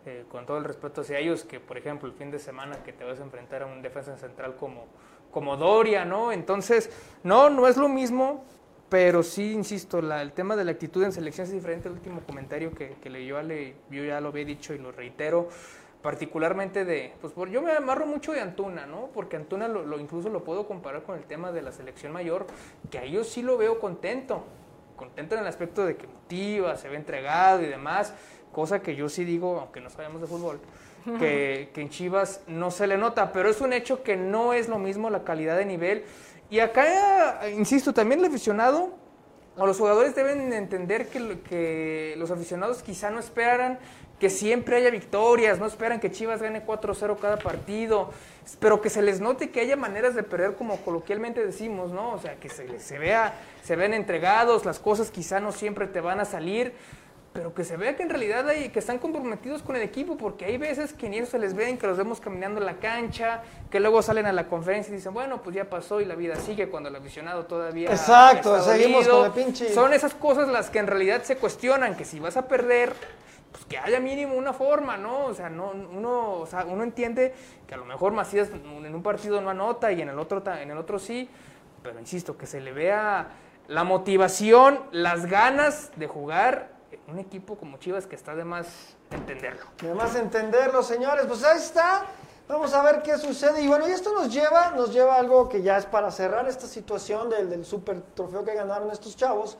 eh, 0.07 0.25
con 0.31 0.47
todo 0.47 0.57
el 0.57 0.63
respeto 0.63 1.01
hacia 1.01 1.19
ellos, 1.19 1.43
que 1.43 1.59
por 1.59 1.77
ejemplo 1.77 2.07
el 2.09 2.15
fin 2.15 2.31
de 2.31 2.39
semana 2.39 2.77
que 2.83 2.91
te 2.91 3.03
vas 3.03 3.19
a 3.19 3.23
enfrentar 3.23 3.61
a 3.61 3.67
un 3.67 3.83
defensa 3.83 4.17
central 4.17 4.55
como, 4.55 4.85
como 5.31 5.57
Doria, 5.57 6.05
¿no? 6.05 6.31
Entonces, 6.31 6.89
no, 7.23 7.51
no 7.51 7.67
es 7.67 7.77
lo 7.77 7.87
mismo, 7.87 8.43
pero 8.91 9.23
sí, 9.23 9.53
insisto, 9.53 10.01
la- 10.01 10.21
el 10.21 10.33
tema 10.33 10.57
de 10.57 10.65
la 10.65 10.71
actitud 10.71 11.01
en 11.05 11.13
selección 11.13 11.47
es 11.47 11.53
diferente 11.53 11.87
al 11.87 11.93
último 11.93 12.19
comentario 12.27 12.73
que, 12.73 12.97
que 13.01 13.09
leyó 13.09 13.37
Ale, 13.37 13.73
yo 13.89 14.03
ya 14.03 14.19
lo 14.19 14.27
había 14.27 14.43
dicho 14.43 14.73
y 14.73 14.79
lo 14.79 14.91
reitero, 14.91 15.47
particularmente 16.01 16.83
de, 16.83 17.13
pues 17.21 17.31
por- 17.31 17.47
yo 17.49 17.61
me 17.61 17.71
amarro 17.71 18.05
mucho 18.05 18.33
de 18.33 18.41
Antuna, 18.41 18.85
¿no? 18.85 19.07
Porque 19.13 19.37
Antuna 19.37 19.69
lo, 19.69 19.85
lo- 19.85 19.97
incluso 19.97 20.27
lo 20.27 20.43
puedo 20.43 20.67
comparar 20.67 21.03
con 21.03 21.17
el 21.17 21.23
tema 21.23 21.53
de 21.53 21.61
la 21.61 21.71
selección 21.71 22.11
mayor, 22.11 22.47
que 22.89 22.99
a 22.99 23.03
ellos 23.03 23.29
sí 23.29 23.41
lo 23.41 23.57
veo 23.57 23.79
contento, 23.79 24.43
contento 24.97 25.35
en 25.35 25.41
el 25.41 25.47
aspecto 25.47 25.85
de 25.85 25.95
que 25.95 26.07
motiva, 26.07 26.75
se 26.75 26.89
ve 26.89 26.97
entregado 26.97 27.61
y 27.61 27.67
demás, 27.67 28.13
cosa 28.51 28.81
que 28.81 28.93
yo 28.97 29.07
sí 29.07 29.23
digo, 29.23 29.57
aunque 29.61 29.79
no 29.79 29.89
sabemos 29.89 30.19
de 30.19 30.27
fútbol, 30.27 30.59
que, 31.17 31.69
que 31.73 31.81
en 31.81 31.89
Chivas 31.89 32.41
no 32.47 32.71
se 32.71 32.87
le 32.87 32.97
nota, 32.97 33.31
pero 33.31 33.49
es 33.49 33.61
un 33.61 33.71
hecho 33.71 34.03
que 34.03 34.17
no 34.17 34.51
es 34.51 34.67
lo 34.67 34.79
mismo 34.79 35.09
la 35.09 35.23
calidad 35.23 35.55
de 35.57 35.65
nivel. 35.65 36.03
Y 36.51 36.59
acá, 36.59 37.49
insisto, 37.49 37.93
también 37.93 38.19
el 38.19 38.25
aficionado 38.27 38.89
o 39.57 39.65
los 39.65 39.77
jugadores 39.77 40.13
deben 40.15 40.53
entender 40.53 41.07
que, 41.07 41.19
lo- 41.19 41.43
que 41.43 42.13
los 42.17 42.29
aficionados 42.29 42.83
quizá 42.83 43.09
no 43.09 43.19
esperan 43.19 43.79
que 44.19 44.29
siempre 44.29 44.75
haya 44.75 44.91
victorias, 44.91 45.57
no 45.59 45.65
esperan 45.65 45.99
que 45.99 46.11
Chivas 46.11 46.41
gane 46.43 46.63
4-0 46.63 47.17
cada 47.19 47.37
partido, 47.39 48.11
pero 48.59 48.79
que 48.79 48.89
se 48.91 49.01
les 49.01 49.19
note 49.19 49.49
que 49.49 49.61
haya 49.61 49.75
maneras 49.75 50.13
de 50.13 50.21
perder 50.21 50.53
como 50.55 50.77
coloquialmente 50.81 51.43
decimos, 51.43 51.91
¿no? 51.91 52.11
O 52.13 52.19
sea, 52.19 52.35
que 52.35 52.47
se, 52.49 52.79
se 52.79 52.99
vea, 52.99 53.33
se 53.63 53.75
vean 53.75 53.93
entregados, 53.95 54.63
las 54.63 54.77
cosas 54.77 55.09
quizá 55.09 55.39
no 55.39 55.51
siempre 55.51 55.87
te 55.87 56.01
van 56.01 56.19
a 56.19 56.25
salir, 56.25 56.73
pero 57.33 57.53
que 57.53 57.63
se 57.63 57.77
vea 57.77 57.95
que 57.95 58.03
en 58.03 58.09
realidad 58.09 58.47
hay, 58.49 58.69
que 58.69 58.79
están 58.79 58.99
comprometidos 58.99 59.61
con 59.61 59.77
el 59.77 59.81
equipo, 59.83 60.17
porque 60.17 60.43
hay 60.45 60.57
veces 60.57 60.91
que 60.91 61.07
ni 61.07 61.17
eso 61.17 61.31
se 61.31 61.39
les 61.39 61.53
ven, 61.53 61.77
que 61.77 61.87
los 61.87 61.97
vemos 61.97 62.19
caminando 62.19 62.59
en 62.59 62.65
la 62.65 62.75
cancha, 62.75 63.41
que 63.69 63.79
luego 63.79 64.01
salen 64.01 64.25
a 64.25 64.33
la 64.33 64.47
conferencia 64.47 64.91
y 64.91 64.97
dicen, 64.97 65.13
bueno, 65.13 65.41
pues 65.41 65.55
ya 65.55 65.69
pasó 65.69 66.01
y 66.01 66.05
la 66.05 66.15
vida 66.15 66.35
sigue 66.35 66.67
cuando 66.67 66.89
el 66.89 66.95
aficionado 66.97 67.45
todavía... 67.45 67.89
Exacto, 67.89 68.57
está 68.57 68.73
seguimos 68.73 69.05
dolido. 69.05 69.31
con 69.31 69.39
el 69.39 69.45
pinche- 69.53 69.69
Son 69.73 69.93
esas 69.93 70.13
cosas 70.13 70.49
las 70.49 70.69
que 70.69 70.79
en 70.79 70.87
realidad 70.87 71.23
se 71.23 71.37
cuestionan, 71.37 71.95
que 71.95 72.03
si 72.03 72.19
vas 72.19 72.35
a 72.35 72.49
perder, 72.49 72.91
pues 73.53 73.63
que 73.63 73.77
haya 73.77 74.01
mínimo 74.01 74.35
una 74.35 74.51
forma, 74.51 74.97
¿no? 74.97 75.25
O 75.25 75.33
sea, 75.33 75.49
no, 75.49 75.71
uno, 75.71 76.33
o 76.33 76.45
sea, 76.45 76.65
uno 76.65 76.83
entiende 76.83 77.33
que 77.65 77.75
a 77.75 77.77
lo 77.77 77.85
mejor 77.85 78.11
Macías 78.11 78.49
en 78.49 78.93
un 78.93 79.03
partido 79.03 79.39
no 79.39 79.49
anota 79.49 79.89
y 79.93 80.01
en 80.01 80.09
el 80.09 80.19
otro, 80.19 80.43
en 80.59 80.69
el 80.69 80.77
otro 80.77 80.99
sí, 80.99 81.29
pero 81.81 81.97
insisto, 81.97 82.37
que 82.37 82.45
se 82.45 82.59
le 82.59 82.73
vea 82.73 83.27
la 83.69 83.85
motivación, 83.85 84.81
las 84.91 85.27
ganas 85.27 85.91
de 85.95 86.07
jugar 86.07 86.80
un 87.11 87.19
equipo 87.19 87.55
como 87.55 87.77
Chivas 87.77 88.07
que 88.07 88.15
está 88.15 88.35
de 88.35 88.45
más 88.45 88.67
entenderlo. 89.11 89.65
Además 89.81 90.15
entenderlo, 90.15 90.81
señores, 90.81 91.25
pues 91.27 91.43
ahí 91.43 91.57
está. 91.57 92.05
Vamos 92.47 92.73
a 92.73 92.81
ver 92.81 93.01
qué 93.01 93.17
sucede. 93.17 93.61
Y 93.61 93.67
bueno, 93.67 93.87
y 93.87 93.91
esto 93.91 94.13
nos 94.13 94.33
lleva, 94.33 94.71
nos 94.71 94.91
lleva 94.91 95.15
a 95.15 95.19
algo 95.19 95.47
que 95.47 95.61
ya 95.61 95.77
es 95.77 95.85
para 95.85 96.09
cerrar 96.11 96.47
esta 96.47 96.67
situación 96.67 97.29
del, 97.29 97.49
del 97.49 97.65
super 97.65 98.01
trofeo 98.13 98.43
que 98.43 98.53
ganaron 98.53 98.89
estos 98.91 99.15
chavos. 99.15 99.57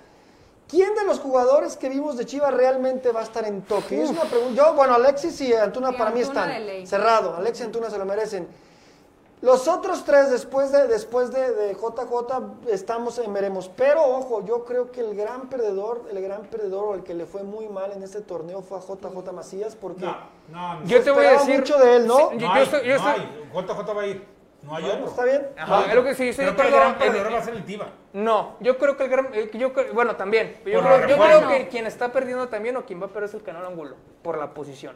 ¿Quién 0.68 0.96
de 0.96 1.04
los 1.04 1.20
jugadores 1.20 1.76
que 1.76 1.90
vimos 1.90 2.18
de 2.18 2.26
Chivas 2.26 2.54
realmente 2.54 3.12
va 3.12 3.20
a 3.20 3.24
estar 3.24 3.46
en 3.46 3.62
toque? 3.64 3.98
Y 3.98 4.00
Es 4.02 4.10
una 4.10 4.22
pregunta. 4.22 4.54
Yo, 4.56 4.74
bueno, 4.74 4.96
Alexis 4.96 5.40
y 5.42 5.54
Antuna 5.54 5.92
para 5.92 6.12
mí 6.12 6.22
están 6.22 6.48
de 6.50 6.86
cerrado. 6.88 7.36
Alexis 7.36 7.64
y 7.64 7.66
Antuna 7.66 7.90
se 7.90 7.98
lo 7.98 8.06
merecen. 8.06 8.48
Los 9.42 9.68
otros 9.68 10.04
tres, 10.06 10.30
después 10.30 10.72
de, 10.72 10.88
después 10.88 11.32
de, 11.32 11.52
de 11.52 11.74
JJ, 11.74 12.70
estamos 12.72 13.18
en 13.18 13.34
veremos. 13.34 13.70
Pero 13.76 14.04
ojo, 14.04 14.46
yo 14.46 14.66
creo 14.66 14.92
que 14.92 15.02
el 15.02 15.16
gran 15.16 15.50
perdedor, 15.50 16.04
el 16.12 16.22
gran 16.22 16.44
perdedor 16.44 16.84
o 16.90 16.94
el 16.94 17.04
que 17.04 17.16
le 17.16 17.26
fue 17.26 17.42
muy 17.42 17.68
mal 17.68 17.92
en 17.92 18.04
este 18.04 18.22
torneo 18.22 18.62
fue 18.62 18.78
a 18.78 18.82
JJ 18.82 19.32
Macías, 19.34 19.76
porque 19.76 20.06
No, 20.06 20.16
no, 20.50 20.80
no. 20.82 20.86
Yo 20.86 21.02
te 21.04 21.10
voy 21.10 21.26
a 21.26 21.32
decir... 21.32 21.58
mucho 21.58 21.78
de 21.80 21.96
él, 21.96 22.08
¿no? 22.08 22.18
Sí, 22.18 22.24
No 22.24 22.32
yo, 22.34 22.40
yo 22.40 22.52
hay, 22.52 22.64
estoy- 22.64 22.82
yo 22.88 22.98
no 23.00 23.10
estoy- 23.10 23.22
hay. 23.24 23.52
JJ 23.68 23.94
va 23.96 24.02
a 24.02 24.08
ir. 24.08 24.42
No 24.62 24.76
hay 24.76 24.84
Bueno, 24.84 24.98
otro. 25.00 25.10
está 25.10 25.24
bien. 25.26 25.48
Ajá, 25.58 25.86
es 25.90 25.96
lo 25.96 26.04
que 26.04 26.14
sí, 26.14 26.30
estoy 26.30 26.46
de 26.46 26.52
Creo 26.54 26.62
que 26.62 26.68
el 26.70 26.76
gran 26.80 26.92
en- 26.94 26.98
perdedor 27.00 27.34
va 27.34 27.38
a 27.40 27.44
ser 27.44 27.56
el 27.56 27.66
Tiva. 27.66 27.88
No, 28.14 28.58
yo 28.60 28.78
creo 28.78 28.96
que 28.96 29.04
el 29.06 29.10
gran. 29.10 29.30
eh, 29.34 29.50
Yo, 29.56 29.74
creo- 29.74 29.92
bueno, 29.96 30.16
también. 30.18 30.54
Yo, 30.64 30.82
creo, 30.82 31.08
yo 31.08 31.18
creo 31.18 31.48
que 31.48 31.68
quien 31.68 31.88
está 31.88 32.12
perdiendo 32.12 32.48
también 32.48 32.78
o 32.78 32.86
quien 32.86 33.02
va 33.02 33.08
a 33.08 33.10
perder 33.10 33.30
es 33.30 33.34
el 33.34 33.42
Canal 33.42 33.66
Angulo. 33.66 33.96
Por 34.22 34.38
la 34.38 34.54
posición. 34.54 34.96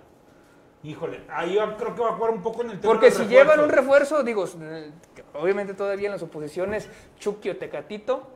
Híjole, 0.86 1.22
ahí 1.30 1.56
va- 1.56 1.76
creo 1.76 1.96
que 1.96 2.02
va 2.02 2.10
a 2.10 2.14
jugar 2.14 2.32
un 2.32 2.44
poco 2.44 2.62
en 2.62 2.70
el 2.72 2.80
tema 2.80 2.94
Porque 2.94 3.08
del 3.08 3.14
si 3.14 3.20
refuerzo. 3.24 3.44
llevan 3.44 3.60
un 3.66 3.70
refuerzo, 3.72 4.24
digo, 4.24 4.46
eh, 4.62 4.92
obviamente 5.34 5.74
todavía 5.74 6.08
en 6.08 6.12
las 6.12 6.22
oposiciones, 6.22 6.88
Chucky 7.20 7.50
o 7.50 7.58
Tecatito. 7.58 8.28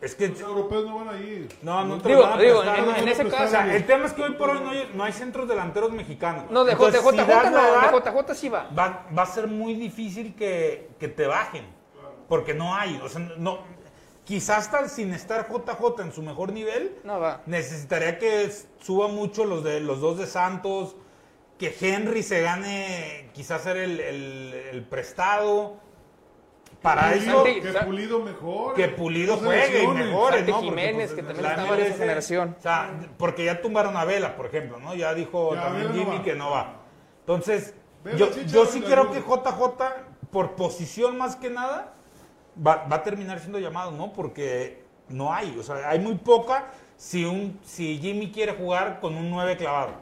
Es 0.00 0.14
que 0.14 0.28
Los 0.28 0.40
europeos 0.40 0.84
no 0.86 0.98
van 0.98 1.08
a 1.08 1.18
ir. 1.18 1.48
no, 1.62 1.84
no 1.84 1.98
te 2.00 2.08
Digo, 2.10 2.20
lo 2.20 2.26
van 2.28 2.38
a 2.38 2.42
digo, 2.42 2.60
en- 2.62 2.66
no, 2.66 2.96
en 2.96 3.04
no, 3.06 3.10
ese 3.10 3.24
no, 3.24 3.30
caso- 3.30 3.44
o 3.44 3.48
sea, 3.48 3.74
el 3.74 3.86
tema 3.86 4.04
es 4.06 4.12
que 4.12 4.22
hoy 4.22 4.32
por 4.34 4.50
hoy 4.50 4.60
no 4.60 4.70
hay, 4.70 4.90
no 4.94 5.02
hay 5.04 5.12
centros 5.12 5.48
delanteros 5.48 5.90
mexicanos. 5.90 6.44
No, 6.50 6.64
de, 6.64 6.72
Entonces, 6.72 7.00
J- 7.00 7.10
si 7.12 7.16
de 7.16 7.24
das 7.26 7.42
JJ 7.44 7.50
la 7.50 7.90
no, 7.90 8.00
de 8.00 8.10
JJ 8.12 8.34
sí 8.34 8.48
va. 8.50 8.68
va, 8.78 9.06
va 9.16 9.22
a 9.22 9.26
ser 9.26 9.48
muy 9.48 9.74
difícil 9.74 10.34
que, 10.36 10.90
que 11.00 11.08
te 11.08 11.26
bajen. 11.26 11.64
Porque 12.28 12.52
no 12.54 12.74
hay. 12.74 13.00
O 13.02 13.08
sea, 13.08 13.20
no, 13.38 13.60
quizás 14.26 14.66
hasta 14.66 14.88
sin 14.90 15.14
estar 15.14 15.48
JJ 15.48 16.02
en 16.02 16.12
su 16.12 16.20
mejor 16.22 16.52
nivel, 16.52 16.98
No 17.04 17.18
va. 17.18 17.40
necesitaría 17.46 18.18
que 18.18 18.52
suba 18.82 19.08
mucho 19.08 19.46
los 19.46 19.64
de 19.64 19.80
los 19.80 20.00
dos 20.00 20.18
de 20.18 20.26
Santos, 20.26 20.96
que 21.58 21.74
Henry 21.80 22.22
se 22.22 22.42
gane 22.42 23.30
quizás 23.32 23.62
ser 23.62 23.78
el, 23.78 23.98
el- 24.00 24.52
el 24.72 24.84
prestado. 24.84 25.76
Para 26.82 27.14
eso, 27.14 27.42
Santi- 27.44 27.60
Que 27.62 27.72
Pulido 27.72 28.20
mejor. 28.20 28.74
que 28.74 28.88
Pulido 28.88 29.38
juegue 29.38 29.82
y 29.82 29.86
mejore, 29.88 30.36
Santi 30.38 30.50
¿no? 30.52 30.58
Porque, 30.58 30.68
Jiménez, 30.70 31.12
pues, 31.12 31.14
que 31.14 31.22
también 31.22 31.46
estaba 31.50 31.74
en 31.78 31.82
esa 31.86 31.96
generación. 31.96 32.56
O 32.58 32.62
sea, 32.62 33.00
porque 33.16 33.44
ya 33.46 33.62
tumbaron 33.62 33.96
a 33.96 34.04
Vela, 34.04 34.36
por 34.36 34.46
ejemplo, 34.46 34.78
¿no? 34.78 34.94
Ya 34.94 35.14
dijo 35.14 35.54
Ya, 35.54 35.62
también 35.62 35.88
no 35.88 35.92
Jimmy 35.94 36.16
va. 36.18 36.22
que 36.22 36.34
no 36.34 36.50
va. 36.50 36.80
Entonces, 37.20 37.74
Vela, 38.04 38.18
yo, 38.18 38.30
yo 38.42 38.66
sí 38.66 38.82
creo 38.82 39.10
que 39.10 39.20
JJ, 39.20 39.84
por 40.30 40.54
posición 40.54 41.16
más 41.16 41.34
que 41.36 41.48
nada, 41.50 41.94
va, 42.64 42.86
va 42.90 42.96
a 42.96 43.02
terminar 43.02 43.40
siendo 43.40 43.58
llamado, 43.58 43.90
¿no? 43.90 44.12
Porque 44.12 44.84
no 45.08 45.32
hay, 45.32 45.56
o 45.58 45.62
sea, 45.62 45.88
hay 45.88 45.98
muy 45.98 46.16
poca 46.16 46.66
si, 46.96 47.24
un, 47.24 47.58
si 47.64 47.98
Jimmy 47.98 48.30
quiere 48.30 48.52
jugar 48.52 49.00
con 49.00 49.14
un 49.14 49.30
9 49.30 49.56
clavado. 49.56 49.92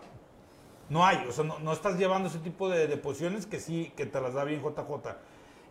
No 0.89 1.05
hay, 1.07 1.25
o 1.29 1.33
sea, 1.33 1.45
no, 1.45 1.59
no 1.59 1.73
estás 1.73 1.97
llevando 1.99 2.29
ese 2.29 2.39
tipo 2.39 2.69
de, 2.69 2.87
de 2.87 2.97
posiciones 2.97 3.47
que 3.47 3.59
sí, 3.59 3.93
que 3.97 4.07
te 4.07 4.21
las 4.21 4.35
da 4.35 4.45
bien 4.45 4.63
JJ. 4.63 5.17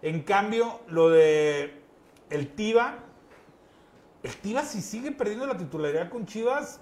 En 0.01 0.21
cambio, 0.23 0.81
lo 0.87 1.09
de 1.09 1.81
el 2.29 2.49
Tiva, 2.55 2.95
el 4.23 4.35
Tiva 4.37 4.63
si 4.63 4.81
sigue 4.81 5.11
perdiendo 5.11 5.45
la 5.45 5.55
titularidad 5.57 6.09
con 6.09 6.25
Chivas, 6.25 6.79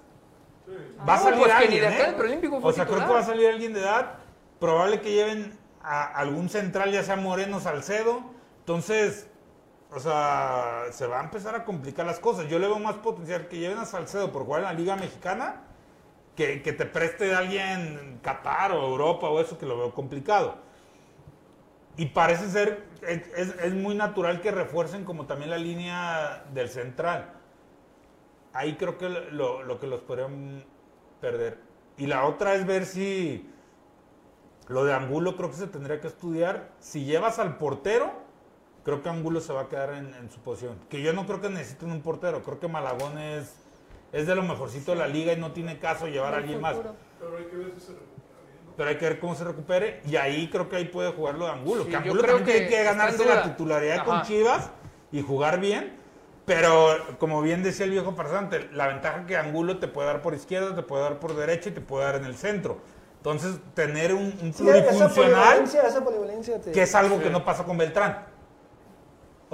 va 1.06 1.14
a 1.14 1.16
No, 1.18 1.22
salir 1.24 1.38
pues 1.40 1.52
alguien, 1.52 1.84
¿eh? 1.84 2.14
O 2.62 2.72
sea, 2.72 2.86
creo 2.86 3.06
que 3.06 3.12
va 3.12 3.20
a 3.20 3.24
salir 3.24 3.48
alguien 3.48 3.74
de 3.74 3.80
edad, 3.80 4.14
probable 4.58 5.00
que 5.00 5.12
lleven 5.12 5.58
a 5.82 6.04
algún 6.04 6.48
central, 6.48 6.90
ya 6.92 7.02
sea 7.02 7.16
Moreno, 7.16 7.60
Salcedo, 7.60 8.22
entonces, 8.60 9.28
o 9.94 10.00
sea, 10.00 10.84
se 10.90 11.06
va 11.06 11.20
a 11.20 11.24
empezar 11.24 11.54
a 11.54 11.64
complicar 11.64 12.06
las 12.06 12.18
cosas. 12.18 12.48
Yo 12.48 12.58
le 12.58 12.66
veo 12.66 12.78
más 12.78 12.96
potencial 12.96 13.48
que 13.48 13.58
lleven 13.58 13.78
a 13.78 13.84
Salcedo 13.84 14.32
por 14.32 14.44
jugar 14.44 14.60
en 14.62 14.66
la 14.68 14.72
Liga 14.72 14.96
Mexicana 14.96 15.62
que, 16.36 16.62
que 16.62 16.72
te 16.72 16.86
preste 16.86 17.34
alguien 17.34 17.98
en 17.98 18.18
Qatar 18.22 18.72
o 18.72 18.86
Europa 18.88 19.28
o 19.28 19.40
eso 19.40 19.58
que 19.58 19.66
lo 19.66 19.76
veo 19.78 19.92
complicado. 19.94 20.56
Y 21.96 22.06
parece 22.06 22.48
ser, 22.48 22.84
es, 23.02 23.22
es- 23.36 23.54
es 23.62 23.74
muy 23.74 23.94
natural 23.94 24.40
que 24.40 24.50
refuercen 24.50 25.04
como 25.04 25.26
también 25.26 25.50
la 25.50 25.58
línea 25.58 26.44
del 26.54 26.68
central. 26.68 27.34
Ahí 28.54 28.76
creo 28.76 28.98
que 28.98 29.08
lo, 29.08 29.62
lo 29.62 29.78
que 29.78 29.86
los 29.86 30.00
podrían 30.00 30.64
perder. 31.20 31.58
Y 31.98 32.06
la 32.06 32.24
otra 32.24 32.54
es 32.54 32.66
ver 32.66 32.86
si 32.86 33.48
lo 34.68 34.84
de 34.84 34.94
Angulo 34.94 35.36
creo 35.36 35.50
que 35.50 35.56
se 35.56 35.66
tendría 35.66 36.00
que 36.00 36.08
estudiar. 36.08 36.70
Si 36.78 37.04
llevas 37.04 37.38
al 37.38 37.56
portero, 37.58 38.12
creo 38.84 39.02
que 39.02 39.08
Angulo 39.08 39.40
se 39.40 39.52
va 39.52 39.62
a 39.62 39.68
quedar 39.68 39.94
en, 39.94 40.12
en 40.14 40.30
su 40.30 40.40
posición. 40.40 40.76
Que 40.88 41.02
yo 41.02 41.12
no 41.12 41.26
creo 41.26 41.40
que 41.40 41.48
necesiten 41.48 41.90
un 41.90 42.00
portero. 42.02 42.42
Creo 42.42 42.58
que 42.60 42.68
Malagón 42.68 43.18
es, 43.18 43.54
es 44.12 44.26
de 44.26 44.34
lo 44.34 44.42
mejorcito 44.42 44.92
de 44.92 44.98
la 44.98 45.06
liga 45.08 45.32
y 45.32 45.36
no 45.36 45.52
tiene 45.52 45.78
caso 45.78 46.06
llevar 46.06 46.34
a 46.34 46.38
alguien 46.38 46.60
más. 46.60 46.76
Pero 48.76 48.88
hay 48.88 48.96
que 48.96 49.04
ver 49.04 49.20
cómo 49.20 49.34
se 49.34 49.44
recupere. 49.44 50.00
Y 50.06 50.16
ahí 50.16 50.48
creo 50.50 50.68
que 50.68 50.76
ahí 50.76 50.86
puede 50.86 51.12
jugar 51.12 51.34
lo 51.36 51.44
de 51.46 51.52
Angulo. 51.52 51.82
Sí, 51.82 51.88
que 51.88 51.92
yo 51.92 51.98
Angulo 51.98 52.22
creo 52.22 52.36
también 52.36 52.56
tiene 52.58 52.68
que 52.68 52.74
que 52.74 52.80
está 52.80 52.92
en 52.92 52.98
ganarse 52.98 53.24
la 53.26 53.42
titularidad 53.44 54.04
con. 54.04 54.22
Chivas 54.22 54.70
y 55.12 55.22
jugar 55.22 55.60
bien. 55.60 56.00
Pero 56.44 56.96
como 57.18 57.40
bien 57.40 57.62
decía 57.62 57.84
el 57.84 57.92
viejo 57.92 58.12
farsante, 58.14 58.68
la 58.72 58.88
ventaja 58.88 59.26
que 59.26 59.36
Angulo 59.36 59.78
te 59.78 59.86
puede 59.86 60.08
dar 60.08 60.22
por 60.22 60.34
izquierda, 60.34 60.74
te 60.74 60.82
puede 60.82 61.02
dar 61.04 61.20
por 61.20 61.36
derecha 61.36 61.68
y 61.68 61.72
te 61.72 61.80
puede 61.80 62.04
dar 62.04 62.16
en 62.16 62.24
el 62.24 62.34
centro. 62.34 62.78
Entonces, 63.18 63.60
tener 63.74 64.12
un, 64.12 64.24
un 64.42 64.52
Sí, 64.52 64.68
esa 64.68 64.82
plurifuncional, 64.82 65.12
polivalencia, 65.14 65.82
esa 65.86 66.02
polivalencia 66.02 66.60
te- 66.60 66.72
que 66.72 66.82
es 66.82 66.94
algo 66.96 67.20
que 67.22 67.30
no 67.30 67.44
pasa 67.44 67.62
con 67.62 67.78
Beltrán. 67.78 68.26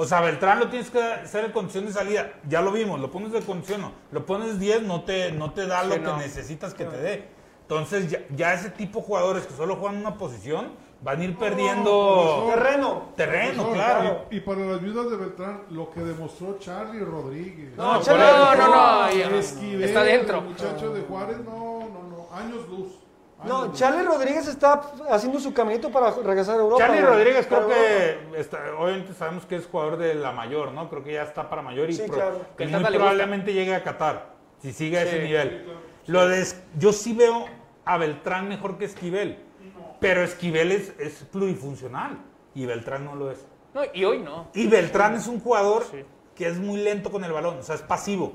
O 0.01 0.05
sea, 0.05 0.21
Beltrán 0.21 0.61
lo 0.61 0.69
tienes 0.69 0.91
que 0.91 1.03
hacer 1.03 1.45
en 1.47 1.51
condición 1.51 1.85
de 1.87 1.93
salida. 1.93 2.31
Ya 2.49 2.61
lo 2.63 2.71
vimos, 2.71 3.01
lo 3.01 3.11
pones 3.11 3.33
de 3.33 3.41
condición, 3.41 3.81
no. 3.81 3.93
lo 4.13 4.25
pones 4.25 4.61
10, 4.61 4.83
no 4.83 5.03
te, 5.03 5.33
no 5.33 5.53
te 5.53 5.67
da 5.67 5.83
Sí, 5.83 5.89
lo 5.89 5.99
no. 5.99 6.15
que 6.17 6.23
necesitas 6.23 6.73
que 6.73 6.85
te 6.85 6.97
dé. 6.99 7.29
Entonces, 7.63 8.09
ya, 8.09 8.21
ya 8.37 8.55
ese 8.55 8.71
tipo 8.71 9.01
de 9.01 9.05
jugadores 9.07 9.45
que 9.47 9.55
solo 9.55 9.75
juegan 9.75 9.97
una 9.99 10.17
posición 10.17 10.69
van 11.03 11.21
a 11.21 11.25
ir 11.25 11.37
perdiendo. 11.37 12.47
Terreno. 12.55 13.03
terreno, 13.17 13.73
claro. 13.73 14.27
Y, 14.31 14.37
y 14.37 14.41
para 14.41 14.61
las 14.67 14.81
viudas 14.81 15.11
de 15.11 15.17
Beltrán, 15.17 15.63
lo 15.71 15.91
que 15.91 16.01
demostró 16.01 16.57
Charlie 16.61 17.01
Rodríguez. 17.05 17.77
No, 17.77 18.01
No, 18.01 18.55
no, 18.55 18.55
no, 18.57 19.13
ya- 19.13 19.31
Esquivel, 19.37 19.83
está 19.83 20.05
dentro. 20.05 20.39
El 20.39 20.45
muchacho 20.45 20.95
de 20.95 21.01
Juárez, 21.03 21.39
no, 21.45 21.81
no, 21.81 22.03
no. 22.09 22.29
Años 22.37 22.69
luz. 22.69 22.93
No. 23.45 23.73
Charlie 23.73 24.03
Rodríguez 24.05 24.49
está 24.49 24.83
haciendo 25.11 25.39
su 25.39 25.53
caminito 25.55 25.91
para 25.93 26.11
regresar 26.11 26.57
a 26.57 26.63
Europa. 26.63 26.85
Charlie. 26.85 27.01
Rodríguez 27.03 27.47
creo 27.47 27.61
Europa. 27.61 27.77
que 28.33 28.41
está- 28.41 28.59
obviamente 28.79 29.15
sabemos 29.15 29.47
que 29.47 29.57
es 29.57 29.67
jugador 29.67 29.97
de 29.97 30.15
la 30.15 30.33
mayor, 30.33 30.73
¿no? 30.73 30.89
Creo 30.91 31.05
que 31.05 31.13
ya 31.13 31.23
está 31.23 31.49
para 31.49 31.63
mayor 31.63 31.89
y 31.89 31.93
Sí, 31.95 32.03
pro- 32.07 32.15
claro. 32.17 32.41
que 32.57 32.67
muy 32.67 32.83
probablemente 32.85 33.53
llegue 33.53 33.75
a 33.75 33.83
Qatar 33.85 34.35
si 34.61 34.73
sigue 34.73 34.99
a 34.99 35.03
ese 35.03 35.19
Sí, 35.21 35.25
nivel. 35.27 35.67
Lo 36.07 36.27
de, 36.27 36.41
Es- 36.41 36.61
yo 36.79 36.93
sí 36.93 37.13
veo 37.15 37.47
a 37.85 37.97
Beltrán 37.97 38.49
mejor 38.49 38.77
que 38.77 38.87
Esquivel, 38.87 39.39
pero 40.01 40.23
Esquivel 40.23 40.73
es, 40.73 40.93
es 40.99 41.25
plurifuncional 41.31 42.19
y 42.55 42.67
Beltrán 42.67 43.05
no 43.05 43.15
lo 43.15 43.31
es. 43.31 43.47
No, 43.75 43.83
y 43.93 44.05
hoy 44.05 44.19
no. 44.19 44.49
Y 44.55 44.67
Beltrán 44.67 45.15
es 45.15 45.27
un 45.29 45.39
jugador 45.41 45.85
Sí. 45.91 46.05
que 46.35 46.49
es 46.49 46.59
muy 46.59 46.81
lento 46.81 47.11
con 47.11 47.23
el 47.25 47.33
balón, 47.33 47.59
o 47.59 47.63
sea, 47.63 47.77
es 47.77 47.83
pasivo. 47.83 48.33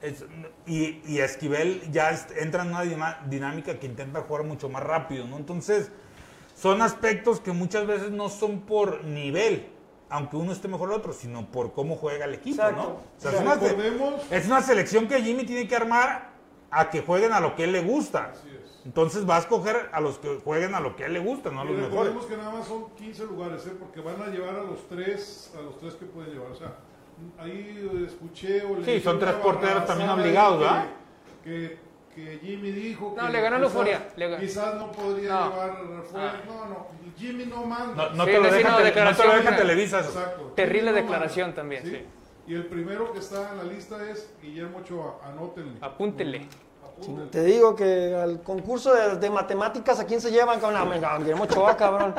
Es- 0.00 0.24
y, 0.66 1.00
y 1.06 1.18
Esquivel 1.20 1.82
ya 1.90 2.10
entra 2.38 2.62
en 2.62 2.68
una 2.68 3.18
dinámica 3.26 3.78
que 3.78 3.86
intenta 3.86 4.20
jugar 4.22 4.44
mucho 4.44 4.68
más 4.68 4.82
rápido, 4.82 5.26
¿no? 5.26 5.36
Entonces, 5.36 5.90
son 6.54 6.82
aspectos 6.82 7.40
que 7.40 7.52
muchas 7.52 7.86
veces 7.86 8.10
no 8.10 8.28
son 8.28 8.60
por 8.60 9.04
nivel, 9.04 9.68
aunque 10.08 10.36
uno 10.36 10.52
esté 10.52 10.68
mejor 10.68 10.90
el 10.90 10.96
otro, 10.96 11.12
sino 11.12 11.50
por 11.50 11.72
cómo 11.72 11.96
juega 11.96 12.24
el 12.26 12.34
equipo, 12.34 12.62
Exacto. 12.62 12.82
¿no? 12.82 12.88
O 12.88 13.00
sea, 13.20 13.30
O 13.30 13.34
es, 14.30 14.46
una, 14.46 14.58
es 14.58 14.66
selección 14.66 15.08
que 15.08 15.20
Jimmy 15.22 15.44
tiene 15.44 15.66
que 15.68 15.76
armar 15.76 16.30
a 16.70 16.90
que 16.90 17.02
jueguen 17.02 17.32
a 17.32 17.40
lo 17.40 17.54
que 17.56 17.64
él 17.64 17.72
le 17.72 17.82
gusta. 17.82 18.32
Entonces 18.84 19.28
va 19.28 19.36
a 19.36 19.40
escoger 19.40 19.90
a 19.92 20.00
los 20.00 20.18
que 20.18 20.40
jueguen 20.42 20.74
a 20.74 20.80
lo 20.80 20.96
que 20.96 21.04
a 21.04 21.06
él 21.08 21.12
le 21.12 21.18
gusta, 21.18 21.50
no 21.50 21.60
a 21.60 21.64
Y 21.64 21.68
los 21.68 21.76
mejores. 21.76 21.92
recordemos 22.14 22.26
que 22.26 22.36
nada 22.36 22.50
más 22.50 22.66
son 22.66 22.90
15 22.94 23.24
lugares, 23.24 23.66
¿eh? 23.66 23.72
porque 23.78 24.00
van 24.00 24.22
a 24.22 24.28
llevar 24.28 24.54
a 24.56 24.62
los 24.62 24.88
tres, 24.88 25.52
a 25.58 25.60
los 25.60 25.78
tres 25.78 25.94
que 25.94 26.06
pueden 26.06 26.32
llevar. 26.32 26.52
O 26.52 26.56
sea, 26.56 26.74
ahí 27.38 28.04
escuché 28.06 28.62
o 28.64 28.76
Sí, 28.76 28.82
leí 28.82 29.00
son 29.00 29.18
tres 29.18 29.34
porteros 29.34 29.84
también 29.86 30.10
obligados, 30.10 30.60
¿verdad? 30.60 30.84
Que, 31.44 31.78
que, 32.14 32.38
que 32.38 32.38
Jimmy 32.46 32.70
dijo 32.72 33.14
No, 33.16 33.26
que 33.26 33.32
le 33.32 33.40
ganó 33.40 33.58
la 33.58 33.64
euforia, 33.66 34.08
le. 34.16 34.38
Quizás 34.38 34.74
no 34.74 34.90
podría 34.92 35.34
No. 35.34 35.50
llevar 35.50 35.70
refuerzo. 35.86 36.36
No, 36.46 36.66
no, 36.66 36.86
Jimmy 37.16 37.46
no 37.46 37.64
manda. 37.64 38.08
No, 38.10 38.14
no 38.16 38.24
Sí, 38.24 38.30
te 38.30 38.38
lo 38.38 38.44
sí, 38.50 38.54
deja, 38.56 38.70
no, 38.70 38.76
tele- 38.78 39.04
no 39.04 39.16
te 39.16 39.26
lo 39.26 39.32
deja. 39.34 39.56
Televisa. 39.56 40.00
Exacto. 40.00 40.52
Terrible 40.56 40.80
Jimmy 40.90 41.00
no 41.00 41.06
declaración 41.06 41.54
también, 41.54 41.82
sí. 41.84 42.04
Y 42.46 42.54
el 42.54 42.64
primero 42.66 43.12
que 43.12 43.18
está 43.18 43.50
en 43.52 43.58
la 43.58 43.64
lista 43.64 43.96
es 44.10 44.30
Guillermo 44.42 44.78
Ochoa. 44.78 45.16
Anótenle. 45.22 45.78
Apúntenle. 45.82 46.46
Apúntenle. 46.82 47.30
Te 47.30 47.44
digo 47.44 47.76
que 47.76 48.14
al 48.14 48.40
concurso 48.42 48.94
de, 48.94 49.16
de 49.16 49.28
matemáticas, 49.30 50.00
¿a 50.00 50.06
quién 50.06 50.20
se 50.20 50.30
llevan? 50.30 50.58
Cabrón, 50.58 50.84
no, 50.84 50.90
venga, 50.90 51.18
Guillermo 51.18 51.44
Ochoa, 51.44 51.76
cabrón. 51.76 52.14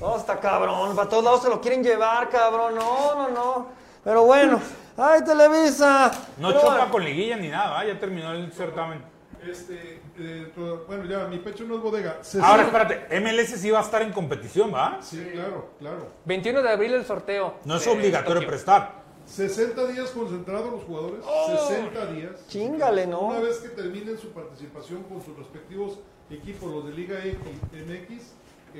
No, 0.00 0.16
está 0.16 0.40
cabrón. 0.40 0.96
Para 0.96 1.08
todos 1.08 1.22
lados 1.22 1.42
se 1.42 1.50
lo 1.50 1.60
quieren 1.60 1.82
llevar, 1.84 2.28
cabrón. 2.30 2.74
No, 2.76 3.14
no, 3.14 3.28
no. 3.28 3.66
Pero 4.04 4.24
bueno. 4.24 4.60
¡Ay, 4.96 5.22
Televisa! 5.22 6.10
No 6.38 6.48
Pero 6.48 6.60
choca 6.60 6.76
bueno. 6.76 6.90
con 6.90 7.04
liguilla 7.04 7.36
ni 7.36 7.48
nada, 7.48 7.78
¿ah? 7.78 7.86
ya 7.86 7.98
terminó 8.00 8.32
el 8.32 8.52
certamen. 8.52 9.00
Este, 9.48 10.00
eh, 10.18 10.52
bueno, 10.88 11.04
ya, 11.04 11.28
mi 11.28 11.38
pecho 11.38 11.64
no 11.64 11.76
es 11.76 11.82
bodega. 11.82 12.18
Se 12.22 12.42
Ahora, 12.42 12.64
espérate, 12.64 13.20
MLS 13.20 13.60
sí 13.60 13.70
va 13.70 13.78
a 13.78 13.82
estar 13.82 14.02
en 14.02 14.12
competición, 14.12 14.74
¿va? 14.74 14.98
Sí, 15.00 15.24
claro, 15.32 15.70
claro. 15.78 16.08
21 16.24 16.62
de 16.62 16.68
abril 16.68 16.94
el 16.94 17.04
sorteo. 17.04 17.54
No 17.64 17.76
es 17.76 17.86
obligatorio 17.86 18.44
prestar. 18.46 18.98
60 19.26 19.86
días 19.88 20.10
concentrados 20.10 20.72
los 20.72 20.82
jugadores. 20.84 21.20
Oh. 21.24 21.68
60 21.68 22.06
días. 22.06 22.32
Chíngale, 22.48 23.06
¿no? 23.06 23.20
Una 23.20 23.40
vez 23.40 23.58
que 23.58 23.68
terminen 23.68 24.18
su 24.18 24.32
participación 24.32 25.04
con 25.04 25.22
sus 25.22 25.36
respectivos 25.36 26.00
equipos, 26.30 26.72
los 26.72 26.86
de 26.86 26.92
Liga 26.92 27.18
X, 27.24 27.38
MX, 27.72 28.32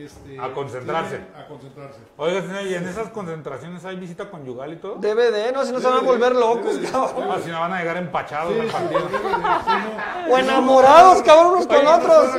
este, 0.05 0.39
A 0.41 0.53
concentrarse. 0.53 1.17
tienen 1.19 1.35
A 1.37 1.47
concentrarse. 1.47 1.99
Oiga, 2.17 2.43
señor, 2.43 2.63
¿y 2.67 2.75
en 2.75 2.89
esas 2.89 3.09
concentraciones 3.11 3.85
hay 3.85 3.97
visita 3.97 4.31
conyugal 4.31 4.73
y 4.73 4.77
todo? 4.77 4.97
DVD, 4.97 5.53
¿no? 5.53 5.65
Si 5.65 5.73
no 5.73 5.81
se 5.81 5.87
van 5.87 5.99
a 5.99 6.01
volver 6.03 6.35
locos, 6.35 6.81
DVD. 6.81 6.91
cabrón. 6.91 7.29
Ah, 7.31 7.39
si 7.45 7.51
no 7.51 7.61
van 7.61 7.73
a 7.73 7.79
llegar 7.81 7.97
empachados 7.99 8.55
Sí, 8.55 8.61
sí. 8.69 10.31
O 10.31 10.39
enamorados, 10.39 11.23
cabrón, 11.23 11.53
unos 11.55 11.67
con 11.67 11.87
otros. 11.87 12.31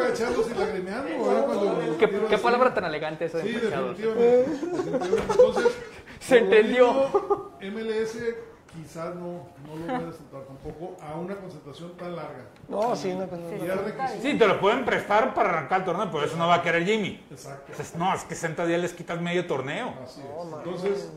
¿Qué, 2.29 2.37
palabra 2.37 2.73
tan 2.73 2.85
elegante 2.85 3.25
esa 3.25 3.37
de 3.39 3.43
Sí, 3.43 3.55
empachados. 3.55 3.97
definitivamente. 3.97 4.49
definitivamente. 4.51 5.21
Entonces, 5.31 5.77
Se 6.19 6.37
entendió. 6.37 7.51
MLS 7.61 8.17
quizás 8.75 9.15
no, 9.15 9.47
no 9.67 9.75
lo 9.75 9.87
va 9.87 10.05
a 10.05 10.09
aceptar 10.09 10.41
tampoco 10.43 10.95
a 11.01 11.15
una 11.15 11.35
concentración 11.35 11.95
tan 11.97 12.15
larga. 12.15 12.45
No, 12.67 12.95
sí, 12.95 13.13
no, 13.13 13.25
requisito. 13.25 14.21
Sí, 14.21 14.37
te 14.37 14.47
lo 14.47 14.59
pueden 14.59 14.85
prestar 14.85 15.33
para 15.33 15.49
arrancar 15.49 15.79
el 15.79 15.85
torneo, 15.85 16.09
pero 16.11 16.25
eso 16.25 16.37
no 16.37 16.47
va 16.47 16.55
a 16.55 16.61
querer 16.61 16.85
Jimmy. 16.85 17.23
Exacto. 17.29 17.71
Entonces, 17.71 17.95
no, 17.95 18.13
es 18.13 18.23
que 18.23 18.35
60 18.35 18.65
días 18.65 18.81
les 18.81 18.93
quitas 18.93 19.19
medio 19.21 19.45
torneo. 19.47 19.93
Así 20.03 20.21
es. 20.21 20.53
Entonces, 20.57 21.11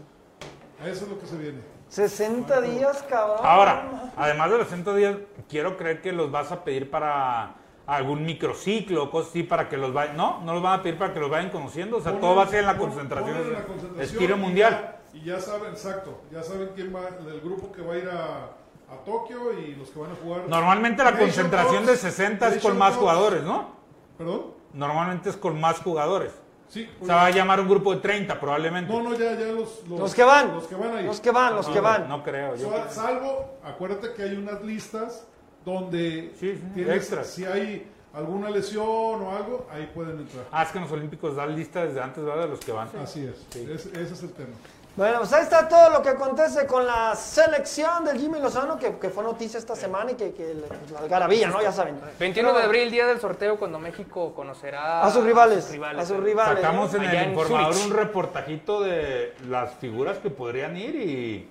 a 0.82 0.88
eso 0.88 1.04
es 1.04 1.10
lo 1.10 1.18
que 1.18 1.26
se 1.26 1.36
viene. 1.36 1.60
60 1.88 2.60
días, 2.62 3.04
cabrón. 3.08 3.40
Ahora, 3.42 4.12
además 4.16 4.50
de 4.50 4.58
los 4.58 4.68
100 4.68 4.96
días, 4.96 5.16
quiero 5.48 5.76
creer 5.76 6.00
que 6.00 6.12
los 6.12 6.30
vas 6.30 6.50
a 6.50 6.64
pedir 6.64 6.90
para 6.90 7.56
algún 7.86 8.24
microciclo, 8.24 9.10
cosas 9.10 9.30
así, 9.30 9.42
para 9.42 9.68
que 9.68 9.76
los 9.76 9.92
vayan. 9.92 10.16
No, 10.16 10.40
no 10.40 10.54
los 10.54 10.62
van 10.62 10.80
a 10.80 10.82
pedir 10.82 10.98
para 10.98 11.12
que 11.12 11.20
los 11.20 11.30
vayan 11.30 11.50
conociendo. 11.50 11.98
O 11.98 12.00
sea, 12.00 12.18
todo 12.18 12.36
va 12.36 12.44
a 12.44 12.46
ser 12.46 12.60
en 12.60 12.66
la 12.66 12.78
concentración. 12.78 13.52
la 13.52 13.64
concentración 13.64 14.00
Estilo 14.00 14.36
mundial. 14.38 15.01
Y 15.14 15.24
ya 15.24 15.40
saben, 15.40 15.72
exacto, 15.72 16.20
ya 16.30 16.42
saben 16.42 16.70
quién 16.74 16.94
va, 16.94 17.10
del 17.10 17.40
grupo 17.40 17.70
que 17.72 17.82
va 17.82 17.94
a 17.94 17.98
ir 17.98 18.08
a, 18.08 18.44
a 18.92 19.04
Tokio 19.04 19.58
y 19.58 19.74
los 19.74 19.90
que 19.90 19.98
van 20.00 20.12
a 20.12 20.14
jugar. 20.14 20.42
Normalmente 20.48 21.02
la 21.04 21.10
Nation 21.10 21.26
concentración 21.28 21.84
de 21.86 21.92
Cups, 21.92 22.00
60 22.00 22.48
es 22.48 22.62
con 22.62 22.78
más 22.78 22.90
Cups. 22.92 23.00
jugadores, 23.00 23.42
¿no? 23.42 23.68
¿Perdón? 24.16 24.42
Normalmente 24.72 25.28
es 25.30 25.36
con 25.36 25.60
más 25.60 25.78
jugadores. 25.80 26.32
Sí. 26.68 26.88
O 27.02 27.04
sea, 27.04 27.16
va 27.16 27.26
a 27.26 27.30
llamar 27.30 27.60
un 27.60 27.68
grupo 27.68 27.94
de 27.94 28.00
30 28.00 28.40
probablemente. 28.40 28.90
No, 28.90 29.02
no, 29.02 29.14
ya, 29.14 29.34
ya 29.38 29.46
los, 29.52 29.86
los, 29.86 30.00
Los 30.00 30.14
que 30.14 30.22
van. 30.24 30.54
Los 30.54 30.66
que 30.66 30.74
van 30.74 30.96
ahí. 30.96 31.04
Los 31.04 31.20
que 31.20 31.30
van, 31.30 31.54
los 31.54 31.68
que 31.68 31.80
van. 31.80 32.08
No 32.08 32.22
creo. 32.24 32.56
yo 32.56 32.70
Sal- 32.70 32.90
Salvo, 32.90 33.58
acuérdate 33.62 34.14
que 34.14 34.22
hay 34.22 34.36
unas 34.36 34.62
listas 34.62 35.26
donde 35.66 36.32
Sí, 36.40 36.54
sí, 36.56 36.62
tienes- 36.74 36.96
extras. 36.96 37.26
si 37.26 37.44
hay 37.44 37.86
alguna 38.14 38.48
lesión 38.48 38.86
o 38.86 39.36
algo, 39.36 39.66
ahí 39.70 39.90
pueden 39.94 40.20
entrar. 40.20 40.46
Ah, 40.50 40.62
es 40.62 40.70
que 40.70 40.78
en 40.78 40.84
los 40.84 40.92
Olímpicos 40.92 41.36
dan 41.36 41.54
lista 41.54 41.84
desde 41.84 42.00
antes, 42.00 42.24
¿verdad? 42.24 42.44
De 42.44 42.48
los 42.48 42.60
que 42.60 42.72
van. 42.72 42.88
Así 43.02 43.24
es. 43.26 43.46
Ese, 43.54 43.90
ese 43.90 44.14
es 44.14 44.22
el 44.22 44.32
tema. 44.32 44.54
Bueno, 44.94 45.20
pues 45.20 45.32
ahí 45.32 45.42
está 45.42 45.68
todo 45.68 45.88
lo 45.88 46.02
que 46.02 46.10
acontece 46.10 46.66
con 46.66 46.86
la 46.86 47.16
selección 47.16 48.04
del 48.04 48.18
Jimmy 48.18 48.38
Lozano, 48.40 48.76
que, 48.78 48.98
que 48.98 49.08
fue 49.08 49.24
noticia 49.24 49.58
esta 49.58 49.74
semana 49.74 50.10
y 50.10 50.16
que, 50.16 50.34
que 50.34 50.44
pues, 50.68 50.90
la 50.90 50.98
algarabía, 50.98 51.48
¿no? 51.48 51.62
Ya 51.62 51.72
saben. 51.72 51.98
21 52.18 52.52
de 52.52 52.62
abril, 52.62 52.90
día 52.90 53.06
del 53.06 53.18
sorteo, 53.18 53.58
cuando 53.58 53.78
México 53.78 54.34
conocerá 54.34 55.02
A 55.02 55.10
sus 55.10 55.24
rivales, 55.24 55.58
A 55.58 55.62
sus 55.62 55.70
rivales. 55.72 56.02
a 56.02 56.06
sus 56.06 56.22
rivales. 56.22 56.60
Sacamos 56.62 56.92
en 56.94 57.00
Allá 57.00 57.10
el 57.10 57.24
en 57.24 57.30
informador 57.30 57.72
Zurich. 57.72 57.86
un 57.90 57.96
reportajito 57.96 58.82
de 58.82 59.34
las 59.48 59.72
figuras 59.76 60.18
que 60.18 60.28
podrían 60.28 60.76
ir 60.76 60.94
y... 60.96 61.48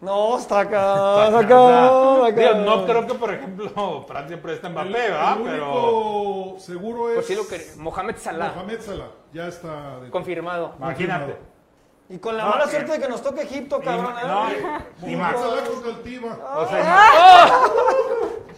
No, 0.00 0.38
está 0.38 0.60
acá, 0.60 1.26
está 1.26 1.38
acá, 1.40 2.28
está 2.28 2.40
Digo, 2.40 2.54
no 2.66 2.86
creo 2.86 3.06
que, 3.06 3.14
por 3.14 3.34
ejemplo, 3.34 4.04
Francia 4.06 4.40
presta 4.40 4.68
Mbappé, 4.68 4.92
¿verdad? 4.92 5.38
el 5.38 5.42
Pero 5.42 6.54
seguro 6.58 7.08
es 7.08 7.14
Pues 7.16 7.26
sí, 7.26 7.34
lo 7.34 7.48
que 7.48 7.66
Mohamed 7.78 8.16
Salah, 8.16 8.52
Mohamed 8.54 8.80
Salah. 8.80 9.08
Ya 9.32 9.48
está. 9.48 9.98
confirmado. 10.10 10.74
imagínate. 10.78 11.55
Y 12.08 12.18
con 12.18 12.36
la 12.36 12.44
No, 12.44 12.50
mala 12.50 12.64
eh. 12.64 12.68
suerte 12.70 12.92
de 12.92 13.00
que 13.00 13.08
nos 13.08 13.20
toque 13.22 13.42
Egipto, 13.42 13.80
cabrón. 13.80 14.14
¿eh? 14.18 14.26
No, 14.26 14.42
contra 14.44 15.90
el 15.90 16.02
Tiva. 16.02 16.38
o 16.56 16.68
sea, 16.68 17.50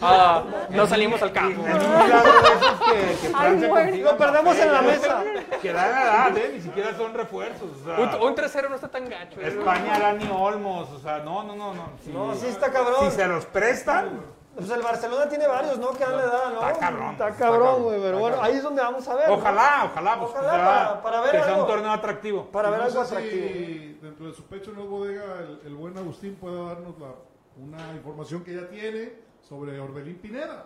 Ah, 0.00 0.44
no 0.70 0.86
salimos 0.86 1.20
al 1.22 1.32
campo. 1.32 1.60
en 1.66 1.74
un 1.74 2.02
milagro 2.04 2.32
de 2.32 2.38
esos 2.54 2.80
que, 2.80 3.26
que 3.26 3.28
Francia 3.34 3.68
güey. 3.68 3.84
consiga 3.86 4.12
Lo 4.12 4.16
perdemos 4.18 4.56
en 4.58 4.72
la 4.72 4.78
¿eh? 4.78 4.82
mesa. 4.82 5.22
Que 5.60 5.72
da 5.72 5.88
la 5.88 6.02
edad, 6.02 6.36
¿eh? 6.38 6.50
Ni 6.54 6.60
siquiera 6.60 6.96
son 6.96 7.14
refuerzos. 7.14 7.68
O 7.82 7.84
sea, 7.84 7.98
Un, 8.16 8.28
un 8.28 8.36
3-0 8.36 8.68
no 8.68 8.74
está 8.76 8.88
tan 8.88 9.08
gacho. 9.08 9.40
¿eh? 9.40 9.48
España, 9.48 9.98
Dani 9.98 10.28
Olmos, 10.32 10.88
o 10.90 11.00
sea, 11.00 11.18
no, 11.18 11.42
no, 11.42 11.56
no, 11.56 11.74
no. 11.74 11.90
Si, 12.04 12.10
No, 12.10 12.32
sí 12.36 12.46
está 12.46 12.70
cabrón. 12.70 13.10
si 13.10 13.16
se 13.16 13.26
los 13.26 13.44
prestan, 13.46 14.20
Pues 14.58 14.70
el 14.70 14.82
Barcelona 14.82 15.28
tiene 15.28 15.46
varios, 15.46 15.78
¿no? 15.78 15.90
Que 15.92 16.04
dan 16.04 16.16
la 16.16 16.22
edad, 16.24 16.50
¿no? 16.52 16.68
Está 16.68 16.78
cabrón, 16.80 17.10
Está 17.12 17.28
está 17.28 17.44
cabrón, 17.44 17.82
güey. 17.84 18.00
Pero 18.00 18.18
bueno, 18.18 18.42
ahí 18.42 18.56
es 18.56 18.62
donde 18.62 18.82
vamos 18.82 19.06
a 19.06 19.14
ver. 19.14 19.28
¿no? 19.28 19.34
ojalá, 19.34 19.84
ojalá, 19.92 20.18
pues, 20.18 20.30
Ojalá 20.32 20.50
para- 20.50 21.02
para 21.02 21.20
ver 21.20 21.30
que 21.30 21.44
sea 21.44 21.54
un 21.56 21.66
torneo 21.66 21.90
atractivo. 21.92 22.44
Para 22.46 22.70
ver 22.70 22.80
no 22.80 22.84
algo 22.86 23.00
atractivo. 23.00 23.46
si 23.48 23.98
dentro 24.02 24.26
de 24.26 24.34
su 24.34 24.44
pecho 24.46 24.72
no 24.72 24.84
bodega, 24.86 25.22
el, 25.38 25.60
el 25.66 25.74
buen 25.74 25.96
Agustín 25.96 26.34
pueda 26.36 26.74
darnos 26.74 26.98
la, 26.98 27.08
una 27.56 27.92
información 27.94 28.42
que 28.42 28.54
ya 28.54 28.68
tiene 28.68 29.12
sobre 29.48 29.78
Orbelín 29.78 30.18
Pineda. 30.18 30.64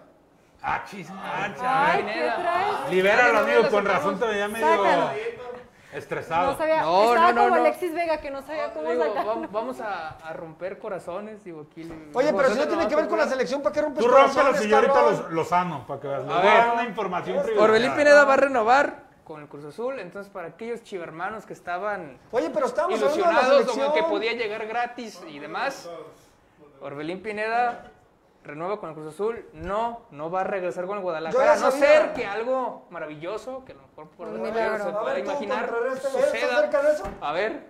Ah, 0.63 0.85
chismacha. 0.89 1.93
Ay, 1.93 2.05
Ay, 2.07 2.15
¿qué 2.15 2.31
traes? 2.41 2.91
Libéralo, 2.91 3.39
amigo, 3.41 3.63
no, 3.65 3.69
con 3.71 3.85
razón 3.85 4.19
te 4.19 4.27
veía 4.27 4.49
medio 4.49 4.67
Sácalo. 4.67 5.11
Estresado. 5.93 6.53
No 6.53 6.59
sabía, 6.59 6.83
No, 6.83 7.03
estaba 7.15 7.33
no, 7.33 7.33
no, 7.35 7.43
como 7.45 7.57
no. 7.57 7.63
Alexis 7.63 7.95
Vega 7.95 8.19
que 8.19 8.31
no 8.31 8.43
sabía 8.43 8.73
cómo 8.73 8.91
Digo, 8.91 9.05
sacarlo. 9.05 9.35
vam- 9.35 9.49
vamos 9.51 9.81
a, 9.81 10.09
a 10.11 10.33
romper 10.33 10.79
corazones, 10.79 11.45
digo, 11.45 11.67
aquí. 11.71 11.91
Oye, 12.15 12.33
pero 12.33 12.49
si 12.51 12.59
no 12.59 12.69
tiene 12.69 12.89
que 12.89 12.97
ver 12.97 13.09
con 13.09 13.19
la 13.19 13.27
selección 13.29 13.63
¿para 13.63 13.73
qué 13.75 13.83
rompes 13.83 14.05
Tú 14.05 14.11
corazones, 14.11 14.61
si 14.61 14.69
yo 14.69 14.77
ahorita 14.77 14.93
cabrón? 14.95 15.13
los, 15.23 15.31
los 15.33 15.49
sano, 15.49 15.87
para 15.87 16.01
que 16.01 16.09
veas. 16.09 16.25
Les 16.25 16.33
A 16.35 16.41
ver. 16.41 16.73
una 16.75 16.85
información 16.85 17.37
privilegiada. 17.37 17.65
Orbelín 17.65 17.93
Pineda 17.95 18.25
va 18.25 18.33
a 18.35 18.37
renovar 18.37 19.03
con 19.25 19.41
el 19.41 19.49
Cruz 19.49 19.65
Azul, 19.65 20.01
entonces 20.01 20.33
para 20.33 20.49
aquellos 20.49 20.83
chivermanos 20.83 21.47
que 21.47 21.53
estaban 21.53 22.19
Oye, 22.33 22.51
pero 22.51 22.67
estamos 22.67 23.01
hablando 23.01 23.17
de 23.17 23.49
la 23.57 23.61
ilusionados 23.63 23.95
que 23.95 24.03
podía 24.03 24.33
llegar 24.33 24.67
gratis 24.67 25.23
y 25.29 25.39
demás, 25.39 25.89
Orbelín 26.81 27.23
Pineda 27.23 27.92
renueva 28.45 28.81
con 28.81 28.89
el 28.91 28.95
Cruz 28.97 29.15
Azul, 29.15 29.45
no, 29.53 30.03
no 30.11 30.31
va 30.31 30.41
a 30.41 30.45
regresar 30.45 30.87
con 30.87 30.97
el 30.99 31.03
Guadalajara, 31.03 31.53
a 31.53 31.57
no 31.57 31.71
ser 31.71 32.13
que 32.13 32.27
algo 32.27 32.87
maravilloso, 32.91 33.65
que 33.65 33.73
a 33.73 33.77
lo 33.77 33.83
mejor 33.83 34.09
por 34.17 34.29
milagro. 34.29 34.85
se 34.85 34.91
A 34.91 35.01
pueda 35.01 35.15
ver, 35.15 35.25
imaginar, 35.25 35.75
¿estás 35.95 36.13
suceda. 36.13 36.61
cerca 36.61 36.83
de 36.83 36.93
eso? 36.93 37.05
A 37.21 37.33
ver, 37.33 37.67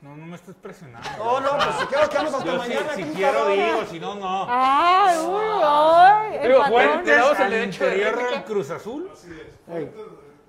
No, 0.00 0.16
no 0.16 0.26
me 0.26 0.36
estés 0.36 0.54
presionando. 0.54 1.08
No, 1.18 1.40
no, 1.40 1.48
pues 1.56 1.74
si 1.80 1.86
quiero 1.86 2.08
quedamos 2.08 2.34
hasta 2.34 2.44
yo 2.44 2.52
sí, 2.52 2.58
mañana. 2.58 2.94
si 2.94 3.02
quiero 3.04 3.46
digo, 3.48 3.84
si 3.90 3.98
no, 4.00 4.14
no. 4.14 4.46
¡Ay, 4.48 5.16
uy, 5.26 5.60
ay! 5.64 6.36
El 6.42 6.48
Digo, 6.52 6.64
el 6.66 7.42
al 7.42 7.64
interior 7.64 8.30
del 8.30 8.44
Cruz 8.44 8.70
Azul. 8.70 9.10
O 9.12 9.16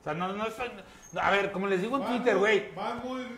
sea, 0.04 0.14
no, 0.14 0.34
no 0.34 0.46
estoy... 0.48 0.72
no, 1.14 1.22
A 1.22 1.32
ver, 1.32 1.52
como 1.52 1.68
les 1.68 1.82
digo 1.82 1.98
en 1.98 2.06
Twitter, 2.06 2.38
güey, 2.38 2.72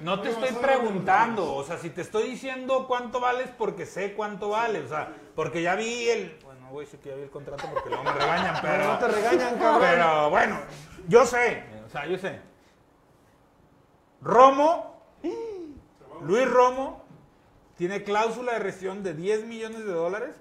no 0.02 0.18
muy 0.18 0.24
te 0.24 0.30
estoy 0.30 0.52
preguntando. 0.62 1.54
O 1.54 1.64
sea, 1.64 1.78
si 1.78 1.90
te 1.90 2.02
estoy 2.02 2.30
diciendo 2.30 2.86
cuánto 2.88 3.20
vales 3.20 3.50
porque 3.58 3.86
sé 3.86 4.14
cuánto 4.14 4.50
vale. 4.50 4.80
O 4.80 4.88
sea, 4.88 5.14
porque 5.36 5.62
ya 5.62 5.76
vi 5.76 6.10
el... 6.10 6.38
Bueno, 6.44 6.70
voy 6.72 6.84
a 6.84 6.86
decir 6.86 7.00
que 7.00 7.10
ya 7.10 7.16
vi 7.16 7.24
el 7.24 7.30
contrato 7.30 7.66
porque 7.72 7.90
luego 7.90 8.04
me 8.04 8.12
regañan, 8.14 8.56
pero... 8.62 8.84
No 8.86 8.98
te 9.00 9.08
regañan, 9.08 9.58
cabrón. 9.58 9.82
Pero 9.82 10.30
bueno, 10.30 10.60
yo 11.08 11.26
sé, 11.26 11.64
o 11.86 11.90
sea, 11.90 12.06
yo 12.06 12.18
sé. 12.18 12.40
Romo, 14.22 15.02
Luis 16.22 16.48
Romo, 16.50 17.04
tiene 17.76 18.04
cláusula 18.04 18.54
de 18.54 18.60
rescisión 18.60 19.02
de 19.02 19.14
10 19.16 19.46
millones 19.46 19.80
de 19.80 19.92
dólares. 19.92 20.36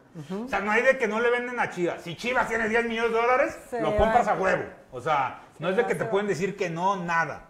O 0.44 0.48
sea, 0.48 0.60
no 0.60 0.70
hay 0.70 0.82
de 0.82 0.98
que 0.98 1.08
no 1.08 1.20
le 1.20 1.30
venden 1.30 1.58
a 1.58 1.70
Chivas. 1.70 2.02
Si 2.02 2.14
Chivas 2.14 2.48
tiene 2.48 2.68
10 2.68 2.84
millones 2.84 3.12
de 3.12 3.18
dólares, 3.18 3.58
Se 3.70 3.80
lo 3.80 3.92
va. 3.92 3.96
compras 3.96 4.28
a 4.28 4.34
huevo. 4.34 4.64
O 4.92 5.00
sea, 5.00 5.40
no 5.60 5.68
es 5.68 5.76
de 5.76 5.86
que 5.86 5.94
te 5.94 6.06
pueden 6.06 6.26
decir 6.26 6.56
que 6.56 6.70
no, 6.70 6.96
nada. 6.96 7.48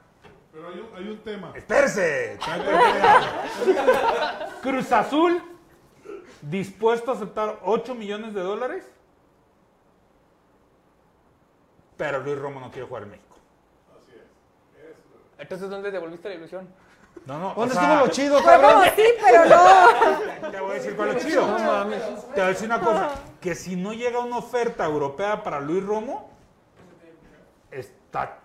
Pero 0.52 0.68
hay 0.68 0.80
un, 0.80 0.88
hay 0.96 1.08
un 1.08 1.18
tema. 1.18 1.52
Espérese. 1.54 2.38
Cruz 4.62 4.90
Azul, 4.90 5.40
dispuesto 6.42 7.12
a 7.12 7.14
aceptar 7.14 7.60
8 7.62 7.94
millones 7.94 8.34
de 8.34 8.40
dólares. 8.40 8.84
Pero 11.96 12.18
Luis 12.18 12.36
Romo 12.36 12.58
no 12.58 12.72
quiere 12.72 12.88
jugar 12.88 13.04
en 13.04 13.10
México. 13.10 13.36
Entonces, 15.38 15.70
¿dónde 15.70 15.92
devolviste 15.92 16.28
la 16.28 16.34
ilusión? 16.34 16.68
No, 17.26 17.38
no. 17.38 17.54
¿Dónde 17.54 17.74
o 17.74 17.78
sea, 17.78 17.82
estuvo 17.82 18.06
lo 18.06 18.12
chido, 18.12 18.42
cabrón? 18.42 18.84
sí, 18.96 19.04
pero 19.24 19.44
no. 19.44 20.50
Te 20.50 20.60
voy 20.60 20.70
a 20.70 20.74
decir 20.74 20.96
cuál 20.96 21.16
es 21.16 21.24
chido. 21.24 21.46
Te 22.34 22.40
voy 22.40 22.42
a 22.42 22.48
decir 22.48 22.66
una 22.66 22.80
cosa. 22.80 23.10
Que 23.40 23.54
si 23.54 23.76
no 23.76 23.92
llega 23.92 24.18
una 24.18 24.38
oferta 24.38 24.84
europea 24.84 25.44
para 25.44 25.60
Luis 25.60 25.84
Romo, 25.84 26.29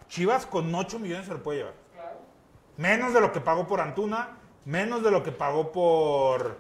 Chivas 0.07 0.45
con 0.45 0.73
8 0.73 0.99
millones 0.99 1.25
se 1.25 1.33
lo 1.33 1.41
puede 1.43 1.59
llevar. 1.59 1.73
Menos 2.77 3.13
de 3.13 3.21
lo 3.21 3.31
que 3.31 3.39
pagó 3.39 3.65
por 3.67 3.79
Antuna, 3.81 4.37
menos 4.65 5.01
de 5.03 5.11
lo 5.11 5.23
que 5.23 5.31
pagó 5.31 5.71
por... 5.71 6.57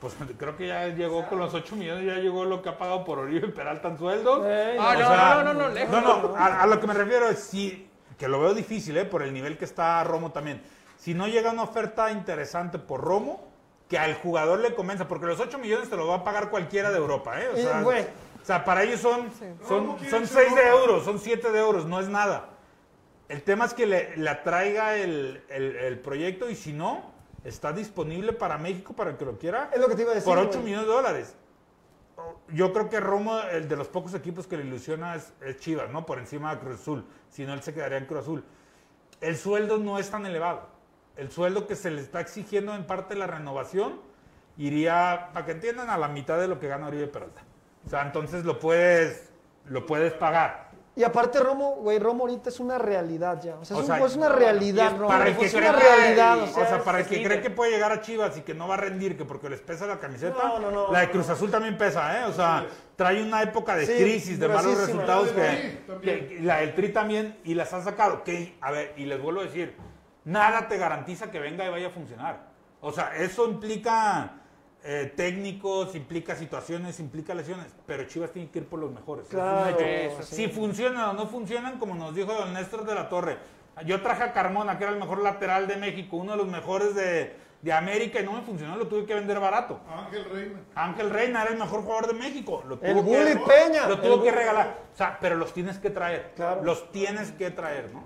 Pues 0.00 0.14
creo 0.38 0.56
que 0.56 0.66
ya 0.68 0.88
llegó 0.88 1.26
con 1.28 1.38
los 1.38 1.54
8 1.54 1.76
millones, 1.76 2.04
ya 2.06 2.14
llegó 2.20 2.44
lo 2.44 2.60
que 2.62 2.70
ha 2.70 2.78
pagado 2.78 3.04
por 3.04 3.18
Oribe 3.18 3.48
Peralta 3.48 3.88
en 3.88 3.98
sueldo. 3.98 4.48
Ey, 4.48 4.76
Ah, 4.80 4.94
no, 4.98 5.06
sea, 5.06 5.34
no, 5.34 5.44
no, 5.44 5.54
no, 5.54 5.68
lejos. 5.68 5.90
No, 5.92 6.00
no, 6.28 6.36
a, 6.36 6.62
a 6.62 6.66
lo 6.66 6.80
que 6.80 6.86
me 6.86 6.94
refiero 6.94 7.28
es 7.28 7.38
sí, 7.40 7.88
que 8.18 8.26
lo 8.28 8.40
veo 8.40 8.54
difícil, 8.54 8.96
¿eh? 8.96 9.04
Por 9.04 9.22
el 9.22 9.32
nivel 9.32 9.56
que 9.58 9.64
está 9.64 10.02
Romo 10.02 10.32
también. 10.32 10.62
Si 10.98 11.14
no 11.14 11.28
llega 11.28 11.50
una 11.52 11.62
oferta 11.62 12.10
interesante 12.10 12.78
por 12.78 13.00
Romo, 13.00 13.48
que 13.88 13.98
al 13.98 14.14
jugador 14.14 14.58
le 14.60 14.74
convenza, 14.74 15.06
porque 15.06 15.26
los 15.26 15.38
8 15.38 15.58
millones 15.58 15.90
te 15.90 15.96
lo 15.96 16.06
va 16.08 16.16
a 16.16 16.24
pagar 16.24 16.48
cualquiera 16.50 16.90
de 16.90 16.96
Europa, 16.98 17.40
¿eh? 17.40 17.48
O 17.52 17.56
Eh, 17.56 17.62
sea, 17.62 17.82
güey. 17.82 18.06
O 18.42 18.44
sea, 18.44 18.64
para 18.64 18.82
ellos 18.82 19.00
son, 19.00 19.30
son, 19.68 19.96
quiere 19.96 20.10
son 20.10 20.22
irse 20.22 20.34
6 20.44 20.54
de 20.56 20.68
euros, 20.68 21.04
son 21.04 21.18
7 21.18 21.50
de 21.52 21.58
euros, 21.58 21.86
no 21.86 22.00
es 22.00 22.08
nada. 22.08 22.50
El 23.28 23.42
tema 23.42 23.64
es 23.64 23.72
que 23.74 23.86
le, 23.86 24.16
le 24.16 24.28
atraiga 24.28 24.96
el, 24.96 25.42
el- 25.48 25.76
el 25.76 25.98
proyecto 26.00 26.50
y 26.50 26.56
si 26.56 26.72
no, 26.72 27.12
está 27.44 27.72
disponible 27.72 28.32
para 28.32 28.58
México, 28.58 28.92
para 28.94 29.10
el 29.10 29.16
que 29.16 29.24
lo 29.24 29.38
quiera, 29.38 29.70
Es 29.72 29.80
lo 29.80 29.88
que 29.88 29.94
te 29.94 30.02
iba 30.02 30.12
a 30.12 30.14
decir, 30.14 30.28
por 30.28 30.38
8 30.38 30.50
güey. 30.50 30.64
millones 30.64 30.86
de 30.86 30.92
dólares. 30.92 31.36
Yo 32.48 32.72
creo 32.72 32.88
que 32.90 33.00
Romo, 33.00 33.40
el 33.40 33.68
de 33.68 33.76
los 33.76 33.88
pocos 33.88 34.14
equipos 34.14 34.46
que 34.46 34.56
le 34.56 34.64
ilusiona 34.64 35.14
es, 35.16 35.32
es 35.40 35.58
Chivas, 35.58 35.90
¿no? 35.90 36.04
Por 36.04 36.18
encima 36.18 36.54
de 36.54 36.60
Cruz 36.60 36.80
Azul. 36.80 37.04
Si 37.30 37.44
no, 37.46 37.54
él 37.54 37.62
se 37.62 37.72
quedaría 37.72 37.98
en 37.98 38.06
Cruz 38.06 38.20
Azul. 38.20 38.44
El 39.20 39.36
sueldo 39.36 39.78
no 39.78 39.98
es 39.98 40.10
tan 40.10 40.26
elevado. 40.26 40.68
El 41.16 41.30
sueldo 41.30 41.66
que 41.66 41.74
se 41.74 41.90
le 41.90 42.00
está 42.00 42.20
exigiendo 42.20 42.74
en 42.74 42.86
parte 42.86 43.14
de 43.14 43.20
la 43.20 43.26
renovación 43.26 44.00
iría, 44.58 45.30
para 45.32 45.46
que 45.46 45.52
entiendan, 45.52 45.88
a 45.90 45.96
la 45.96 46.08
mitad 46.08 46.38
de 46.38 46.48
lo 46.48 46.58
que 46.60 46.68
gana 46.68 46.86
Oribe 46.88 47.06
Peralta. 47.06 47.42
O 47.86 47.88
sea, 47.90 48.02
entonces 48.02 48.44
lo 48.44 48.58
puedes, 48.58 49.30
lo 49.66 49.84
puedes 49.86 50.12
pagar. 50.14 50.70
Y 50.94 51.04
aparte, 51.04 51.40
Romo, 51.40 51.76
güey, 51.76 51.98
Romo 51.98 52.24
ahorita 52.24 52.50
es 52.50 52.60
una 52.60 52.76
realidad 52.76 53.40
ya. 53.42 53.56
O 53.56 53.64
sea, 53.64 53.78
O 53.78 53.80
es, 53.80 53.86
sea, 53.86 53.94
un- 53.96 54.06
es 54.06 54.14
una 54.14 54.28
realidad, 54.28 54.92
Romo. 54.92 55.08
para 55.08 55.26
el 55.28 55.36
que 55.38 55.46
es 55.46 55.54
cree 55.54 55.70
una 55.70 55.78
que- 55.78 55.84
realidad. 55.86 56.38
O 56.40 56.44
o 56.44 56.46
sea, 56.48 56.66
sea, 56.66 56.84
para 56.84 56.98
el 57.00 57.06
que 57.06 57.16
líder. 57.16 57.28
cree 57.30 57.40
que 57.42 57.48
puede 57.50 57.70
llegar 57.70 57.92
a 57.92 58.02
Chivas 58.02 58.36
y 58.36 58.42
que 58.42 58.52
no 58.52 58.68
va 58.68 58.74
a 58.74 58.76
rendir, 58.76 59.16
que 59.16 59.24
porque 59.24 59.48
les 59.48 59.60
pesa 59.62 59.86
la 59.86 59.98
camiseta, 59.98 60.36
No, 60.36 60.58
no, 60.58 60.70
no, 60.70 60.92
la 60.92 61.00
de 61.00 61.10
Cruz 61.10 61.30
Azul 61.30 61.50
también 61.50 61.78
pesa, 61.78 62.20
¿eh? 62.20 62.24
O 62.26 62.32
sea, 62.34 62.66
trae 62.94 63.22
una 63.22 63.40
época 63.42 63.74
de 63.74 63.86
Sí, 63.86 63.94
crisis, 64.02 64.38
de 64.38 64.48
malos 64.48 64.76
resultados 64.86 65.34
La 65.34 65.42
del 65.42 65.56
que, 65.56 65.68
Tri 65.70 65.86
también. 65.86 66.28
que- 66.28 66.40
la 66.40 66.56
del 66.58 66.74
Tri 66.74 66.88
también 66.92 67.38
y 67.44 67.54
las 67.54 67.72
han 67.72 67.82
sacado. 67.84 68.22
Que, 68.22 68.58
a 68.60 68.70
ver, 68.70 68.92
y 68.98 69.06
les 69.06 69.20
vuelvo 69.20 69.40
a 69.40 69.44
decir, 69.44 69.74
nada 70.26 70.68
te 70.68 70.76
garantiza 70.76 71.30
que 71.30 71.40
venga 71.40 71.64
y 71.64 71.70
vaya 71.70 71.86
a 71.86 71.90
funcionar. 71.90 72.50
O 72.82 72.92
sea, 72.92 73.16
eso 73.16 73.46
implica 73.48 74.41
eh, 74.84 75.12
técnicos, 75.16 75.94
implica 75.94 76.34
situaciones, 76.34 76.98
implica 77.00 77.34
lesiones, 77.34 77.66
pero 77.86 78.04
Chivas 78.04 78.32
tiene 78.32 78.50
que 78.50 78.60
ir 78.60 78.66
por 78.66 78.80
los 78.80 78.90
mejores. 78.90 79.26
Claro, 79.28 79.78
eso 79.78 80.22
sí. 80.22 80.34
Si 80.36 80.48
funcionan 80.48 81.10
o 81.10 81.12
no 81.12 81.26
funcionan, 81.26 81.78
como 81.78 81.94
nos 81.94 82.14
dijo 82.14 82.32
don 82.32 82.52
Néstor 82.52 82.84
de 82.84 82.94
la 82.94 83.08
Torre. 83.08 83.38
Yo 83.86 84.02
traje 84.02 84.22
a 84.24 84.32
Carmona, 84.32 84.76
que 84.78 84.84
era 84.84 84.92
el 84.92 84.98
mejor 84.98 85.22
lateral 85.22 85.66
de 85.66 85.76
México, 85.76 86.16
uno 86.16 86.32
de 86.32 86.38
los 86.38 86.46
mejores 86.48 86.94
de, 86.94 87.34
de 87.62 87.72
América, 87.72 88.20
y 88.20 88.24
no 88.24 88.32
me 88.32 88.42
funcionó, 88.42 88.76
lo 88.76 88.86
tuve 88.88 89.06
que 89.06 89.14
vender 89.14 89.38
barato. 89.40 89.80
Ángel 89.88 90.24
Reina. 90.30 90.58
Ángel 90.74 91.10
Reina 91.10 91.42
era 91.42 91.52
el 91.52 91.58
mejor 91.58 91.82
jugador 91.82 92.08
de 92.08 92.14
México. 92.14 92.62
Lo 92.68 92.74
El 92.74 92.80
tuvo 92.96 93.04
que- 93.04 93.18
Bully 93.18 93.38
Peña, 93.46 93.86
Lo 93.86 93.94
el 93.94 94.00
tuvo 94.02 94.22
que 94.22 94.30
Bully- 94.30 94.34
regalar. 94.34 94.78
O 94.92 94.96
sea, 94.96 95.16
pero 95.20 95.36
los 95.36 95.54
tienes 95.54 95.78
que 95.78 95.88
traer. 95.90 96.32
Claro. 96.36 96.62
Los 96.64 96.90
tienes 96.92 97.30
que 97.32 97.50
traer, 97.50 97.90
¿no? 97.92 98.02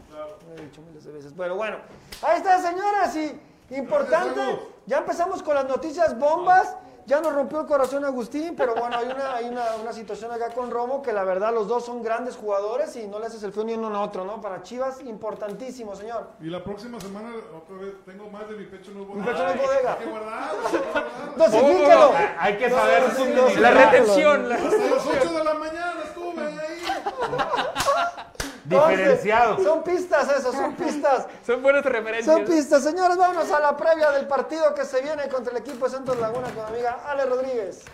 Lo 0.46 0.54
he 0.62 0.64
dicho 0.66 0.82
miles 0.82 1.04
de 1.04 1.12
veces. 1.12 1.32
Pero 1.36 1.56
bueno, 1.56 1.78
ahí 2.22 2.36
está, 2.36 2.60
señoras. 2.60 3.16
Y 3.16 3.40
importante, 3.70 4.40
ya 4.86 4.98
empezamos 4.98 5.42
con 5.42 5.54
las 5.54 5.66
noticias 5.66 6.18
bombas. 6.18 6.76
Ya 7.08 7.20
nos 7.20 7.32
rompió 7.32 7.60
el 7.60 7.66
corazón 7.68 8.04
Agustín, 8.04 8.56
pero 8.56 8.74
bueno, 8.74 8.96
hay 8.98 9.06
una, 9.06 9.36
hay 9.36 9.44
una, 9.48 9.76
una 9.80 9.92
situación 9.92 10.32
acá 10.32 10.48
con 10.50 10.72
Romo 10.72 11.02
que 11.02 11.12
la 11.12 11.22
verdad 11.22 11.54
los 11.54 11.68
dos 11.68 11.84
son 11.86 12.02
grandes 12.02 12.34
jugadores 12.34 12.96
y 12.96 13.06
no 13.06 13.20
le 13.20 13.26
haces 13.26 13.44
el 13.44 13.52
feo 13.52 13.62
ni 13.62 13.74
uno 13.74 13.88
ni 13.90 13.94
otro, 13.96 14.24
¿no? 14.24 14.40
Para 14.40 14.60
Chivas, 14.64 15.00
importantísimo, 15.02 15.94
señor. 15.94 16.30
Y 16.40 16.46
la 16.46 16.64
próxima 16.64 16.98
semana, 16.98 17.30
otra 17.56 17.76
vez, 17.76 17.94
tengo 18.04 18.28
más 18.28 18.48
de 18.48 18.56
mi 18.56 18.64
pecho 18.64 18.90
no 18.90 19.04
bodega. 19.04 19.24
pecho 19.24 19.44
no 19.44 19.50
es 19.50 19.62
bodega. 19.62 19.92
Hay 19.92 19.98
que 20.04 20.06
guardarlo, 20.10 20.58
hay 20.66 20.72
que 20.72 20.90
guardarlo. 20.90 21.32
Dosifíquelo. 21.36 22.12
Hay 22.40 22.58
que 22.58 22.70
saber 22.70 23.02
No, 23.02 23.08
dosifíquelo. 23.08 23.60
La 23.60 23.70
retención. 23.70 24.48
la- 24.48 24.54
Hasta 24.56 24.76
las 24.76 25.06
8 25.06 25.32
de 25.38 25.44
la 25.44 25.54
mañana 25.54 25.94
estuve 26.06 26.42
ahí. 26.42 26.82
Diferenciado. 28.68 29.62
Son 29.62 29.82
pistas 29.82 30.28
eso, 30.38 30.52
son 30.52 30.74
pistas. 30.74 31.26
Son 31.46 31.62
buenas 31.62 31.84
referencias. 31.84 32.34
Son 32.34 32.44
pistas. 32.44 32.82
Señores, 32.82 33.16
vámonos 33.16 33.50
a 33.52 33.60
la 33.60 33.76
previa 33.76 34.10
del 34.10 34.26
partido 34.26 34.74
que 34.74 34.84
se 34.84 35.00
viene 35.02 35.28
contra 35.28 35.52
el 35.52 35.58
equipo 35.58 35.86
de 35.86 35.92
Santos 35.92 36.18
Laguna 36.18 36.48
con 36.48 36.64
mi 36.64 36.74
amiga 36.74 37.00
Ale 37.06 37.26
Rodríguez. 37.26 37.84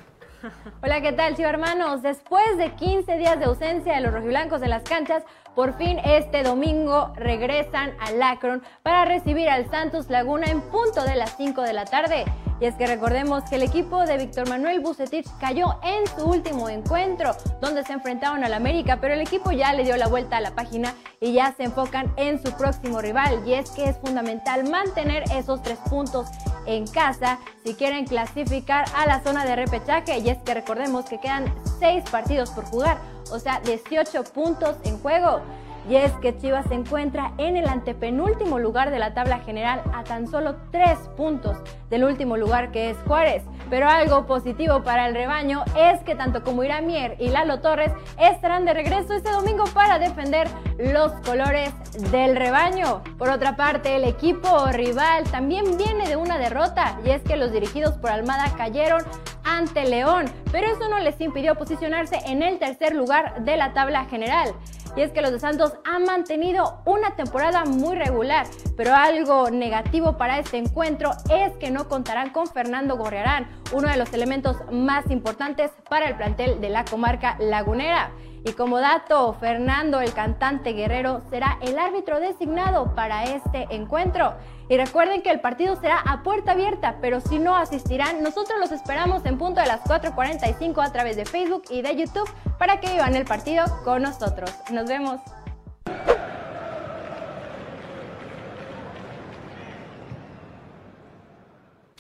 Hola, 0.83 1.01
¿qué 1.01 1.13
tal, 1.13 1.37
Chiva 1.37 1.51
hermanos? 1.51 2.03
Después 2.03 2.57
de 2.59 2.73
15 2.73 3.17
días 3.17 3.39
de 3.39 3.45
ausencia 3.45 3.95
de 3.95 4.01
los 4.01 4.13
rojiblancos 4.13 4.63
en 4.63 4.71
las 4.71 4.83
canchas, 4.83 5.23
por 5.55 5.77
fin 5.77 6.01
este 6.05 6.43
domingo 6.43 7.13
regresan 7.15 7.93
al 8.01 8.21
Akron 8.21 8.63
para 8.83 9.05
recibir 9.05 9.49
al 9.49 9.71
Santos 9.71 10.11
Laguna 10.11 10.47
en 10.47 10.61
punto 10.61 11.05
de 11.05 11.15
las 11.15 11.37
5 11.37 11.63
de 11.63 11.73
la 11.73 11.85
tarde. 11.85 12.25
Y 12.61 12.65
es 12.65 12.75
que 12.75 12.87
recordemos 12.87 13.45
que 13.45 13.57
el 13.57 13.63
equipo 13.63 14.05
de 14.05 14.19
Víctor 14.19 14.49
Manuel 14.49 14.81
Bucetich 14.81 15.27
cayó 15.41 15.79
en 15.83 16.07
su 16.07 16.25
último 16.25 16.69
encuentro, 16.69 17.37
donde 17.61 17.85
se 17.85 17.93
enfrentaron 17.93 18.45
al 18.45 18.55
América, 18.55 18.99
pero 19.01 19.15
el 19.15 19.21
equipo 19.21 19.51
ya 19.53 19.73
le 19.73 19.85
dio 19.85 19.97
la 19.97 20.07
vuelta 20.07 20.37
a 20.37 20.41
la 20.41 20.53
página 20.53 20.95
y 21.21 21.33
ya 21.33 21.53
se 21.57 21.65
enfocan 21.65 22.13
en 22.17 22.43
su 22.43 22.53
próximo 22.57 23.01
rival. 23.01 23.43
Y 23.47 23.55
es 23.55 23.71
que 23.71 23.89
es 23.89 23.97
fundamental 23.99 24.69
mantener 24.69 25.25
esos 25.33 25.63
tres 25.63 25.79
puntos 25.91 26.29
en 26.67 26.87
casa 26.87 27.39
si 27.65 27.75
quieren 27.75 28.07
clasificar 28.07 28.85
a 28.97 29.07
la 29.07 29.23
zona 29.23 29.45
de 29.45 29.57
repechaje. 29.57 30.19
Y 30.19 30.29
es 30.29 30.39
que 30.39 30.55
recordemos 30.55 31.05
que 31.07 31.19
quedan 31.19 31.53
seis 31.79 32.05
partidos 32.11 32.51
por 32.51 32.65
jugar, 32.65 32.99
o 33.31 33.39
sea, 33.39 33.61
18 33.61 34.25
puntos 34.25 34.77
en 34.85 34.99
juego. 34.99 35.41
Y 35.89 35.97
es 35.97 36.13
que 36.15 36.37
Chivas 36.37 36.67
se 36.69 36.75
encuentra 36.75 37.33
en 37.39 37.57
el 37.57 37.69
antepenúltimo 37.69 38.59
lugar 38.59 38.91
de 38.91 38.99
la 38.99 39.15
tabla 39.15 39.41
general 39.41 39.83
a 39.93 40.05
tan 40.05 40.29
solo 40.29 40.57
tres 40.71 40.99
puntos 41.17 41.57
del 41.91 42.05
último 42.05 42.37
lugar 42.37 42.71
que 42.71 42.91
es 42.91 42.97
Juárez. 43.07 43.43
Pero 43.69 43.89
algo 43.89 44.27
positivo 44.27 44.83
para 44.83 45.09
el 45.09 45.15
rebaño 45.15 45.65
es 45.77 46.01
que 46.05 46.15
tanto 46.15 46.45
como 46.45 46.63
Iramier 46.63 47.17
y 47.19 47.29
Lalo 47.29 47.61
Torres 47.61 47.91
estarán 48.19 48.65
de 48.65 48.75
regreso 48.75 49.15
este 49.15 49.31
domingo 49.31 49.65
para 49.75 49.99
defender 49.99 50.47
los 50.79 51.13
colores 51.25 51.73
del 52.11 52.37
rebaño. 52.37 53.03
Por 53.19 53.31
otra 53.31 53.57
parte, 53.57 53.97
el 53.97 54.05
equipo 54.05 54.67
rival 54.69 55.25
también 55.31 55.77
viene 55.77 56.09
de 56.09 56.17
una 56.17 56.39
derrota 56.39 56.99
y 57.05 57.11
es 57.11 57.23
que 57.23 57.37
los 57.37 57.53
dirigidos 57.53 57.97
por 57.99 58.11
Almada 58.11 58.53
cayeron 58.57 59.03
ante 59.45 59.85
León, 59.85 60.27
pero 60.51 60.69
eso 60.69 60.89
no 60.89 60.99
les 60.99 61.21
impidió 61.21 61.55
posicionarse 61.57 62.19
en 62.27 62.43
el 62.43 62.59
tercer 62.59 62.95
lugar 62.95 63.45
de 63.45 63.57
la 63.57 63.73
tabla 63.73 64.05
general. 64.05 64.55
Y 64.97 65.01
es 65.01 65.13
que 65.13 65.23
los 65.23 65.33
de 65.33 65.41
Santos 65.41 65.73
han 65.85 66.05
mantenido 66.05 66.83
una 66.85 67.17
temporada 67.17 67.65
muy 67.65 67.97
regular, 67.97 68.47
pero 68.77 68.95
algo 68.95 69.51
negativo 69.51 70.19
para 70.19 70.39
este 70.39 70.59
encuentro 70.59 71.13
es 71.31 71.53
que 71.57 71.71
no 71.71 71.89
contarán 71.89 72.31
con 72.31 72.47
Fernando 72.47 72.97
Gorriarán, 72.97 73.49
uno 73.73 73.89
de 73.89 73.97
los 73.97 74.13
elementos 74.13 74.57
más 74.71 75.11
importantes 75.11 75.71
para 75.89 76.09
el 76.09 76.17
plantel 76.17 76.61
de 76.61 76.69
la 76.69 76.85
comarca 76.85 77.37
lagunera. 77.39 78.13
Y 78.45 78.55
como 78.55 78.81
dato, 78.81 79.35
Fernando, 79.35 80.01
el 80.01 80.13
cantante 80.13 80.73
guerrero, 80.73 81.23
será 81.31 81.59
el 81.61 81.79
árbitro 81.79 82.19
designado 82.19 82.93
para 82.97 83.23
este 83.23 83.69
encuentro. 83.71 84.35
Y 84.69 84.77
recuerden 84.77 85.23
que 85.23 85.31
el 85.31 85.41
partido 85.41 85.77
será 85.77 86.01
a 86.01 86.25
puerta 86.25 86.53
abierta, 86.53 86.97
pero 87.01 87.21
si 87.21 87.39
no 87.39 87.55
asistirán, 87.57 88.21
nosotros 88.21 88.59
los 88.59 88.73
esperamos 88.73 89.25
en 89.27 89.39
punto 89.39 89.61
de 89.61 89.69
las 89.69 89.83
4.45 89.85 90.85
a 90.85 90.91
través 90.91 91.15
de 91.15 91.25
Facebook 91.25 91.63
y 91.71 91.83
de 91.83 91.95
YouTube 91.95 92.29
para 92.59 92.81
que 92.81 92.91
vivan 92.91 93.15
el 93.15 93.25
partido 93.25 93.65
con 93.85 94.03
nosotros. 94.03 94.51
Nos 94.73 94.87
vemos. 94.89 95.21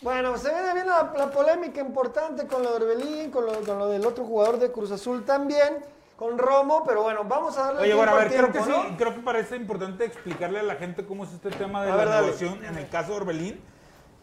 Bueno, 0.02 0.36
se 0.36 0.52
viene 0.52 0.74
bien 0.74 0.88
la, 0.88 1.30
polémica 1.30 1.80
importante 1.80 2.48
con 2.48 2.64
lo 2.64 2.70
de 2.70 2.84
Orbelín, 2.84 3.30
con 3.30 3.46
lo 3.46 3.88
del 3.88 4.04
otro 4.04 4.24
jugador 4.24 4.58
de 4.58 4.72
Cruz 4.72 4.90
Azul 4.90 5.24
también, 5.24 5.84
con 6.16 6.38
Romo, 6.38 6.84
pero 6.86 7.02
bueno, 7.02 7.24
vamos 7.24 7.56
a 7.58 7.64
darle 7.66 7.82
Oye, 7.82 7.94
bueno, 7.94 8.12
a 8.12 8.16
ver, 8.16 8.28
creo 8.28 8.52
que 8.52 8.60
sí, 8.62 8.72
creo 8.96 9.14
que 9.14 9.20
parece 9.20 9.56
importante 9.56 10.04
explicarle 10.04 10.60
a 10.60 10.62
la 10.62 10.76
gente 10.76 11.04
cómo 11.04 11.24
es 11.24 11.32
este 11.32 11.50
tema 11.50 11.82
de 11.84 11.90
A 11.90 11.96
la 11.96 11.96
ver, 11.96 12.08
dale. 12.08 12.26
negociación 12.26 12.64
en 12.64 12.78
el 12.78 12.88
caso 12.88 13.10
de 13.12 13.16
Orbelín. 13.16 13.60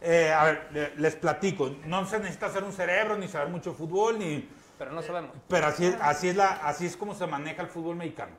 Eh, 0.01 0.31
a 0.31 0.45
ver, 0.45 0.67
le- 0.71 0.95
les 0.95 1.15
platico, 1.17 1.71
no 1.85 2.05
se 2.05 2.19
necesita 2.19 2.45
hacer 2.45 2.63
un 2.63 2.71
cerebro, 2.71 3.17
ni 3.17 3.27
saber 3.27 3.49
mucho 3.49 3.73
fútbol, 3.73 4.17
ni... 4.17 4.49
Pero 4.77 4.91
no 4.93 5.01
sabemos. 5.01 5.31
Pero 5.49 5.67
así 5.67 5.87
es, 5.87 5.97
así 6.01 6.29
es, 6.29 6.37
la, 6.37 6.51
así 6.63 6.85
es 6.85 6.95
como 6.95 7.13
se 7.13 7.27
maneja 7.27 7.61
el 7.63 7.67
fútbol 7.67 7.97
mexicano. 7.97 8.31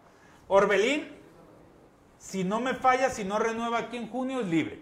Orbelín, 0.48 1.14
si 2.18 2.44
no 2.44 2.60
me 2.60 2.72
falla, 2.74 3.10
si 3.10 3.24
no 3.24 3.38
renueva 3.38 3.78
aquí 3.78 3.98
en 3.98 4.08
junio, 4.08 4.40
es 4.40 4.46
libre. 4.46 4.80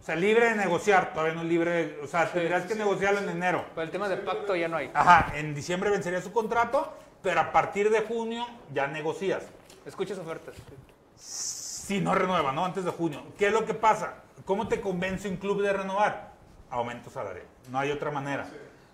O 0.00 0.04
sea, 0.04 0.16
libre 0.16 0.46
de 0.48 0.54
negociar, 0.56 1.12
todavía 1.12 1.34
no 1.34 1.42
es 1.42 1.46
libre, 1.48 1.70
de- 1.70 2.00
o 2.00 2.06
sea, 2.06 2.32
tendrás 2.32 2.64
que 2.64 2.74
negociarlo 2.74 3.20
en 3.20 3.28
enero. 3.28 3.66
Pero 3.74 3.82
el 3.82 3.90
tema 3.90 4.08
de 4.08 4.16
pacto 4.16 4.56
ya 4.56 4.68
no 4.68 4.78
hay. 4.78 4.90
Ajá, 4.94 5.32
en 5.36 5.54
diciembre 5.54 5.90
vencería 5.90 6.22
su 6.22 6.32
contrato, 6.32 6.92
pero 7.22 7.40
a 7.40 7.52
partir 7.52 7.90
de 7.90 8.00
junio 8.00 8.46
ya 8.72 8.86
negocias. 8.86 9.44
Escuchas 9.86 10.18
ofertas. 10.18 10.54
Si 11.16 12.00
no 12.00 12.14
renueva, 12.14 12.52
¿no? 12.52 12.64
Antes 12.64 12.84
de 12.84 12.90
junio. 12.90 13.22
¿Qué 13.38 13.48
es 13.48 13.52
lo 13.52 13.64
que 13.64 13.74
pasa? 13.74 14.22
¿Cómo 14.44 14.68
te 14.68 14.80
convence 14.80 15.28
un 15.28 15.36
club 15.36 15.62
de 15.62 15.72
renovar? 15.72 16.32
Aumento 16.70 17.10
salarial. 17.10 17.46
No 17.70 17.78
hay 17.78 17.90
otra 17.90 18.10
manera. 18.10 18.48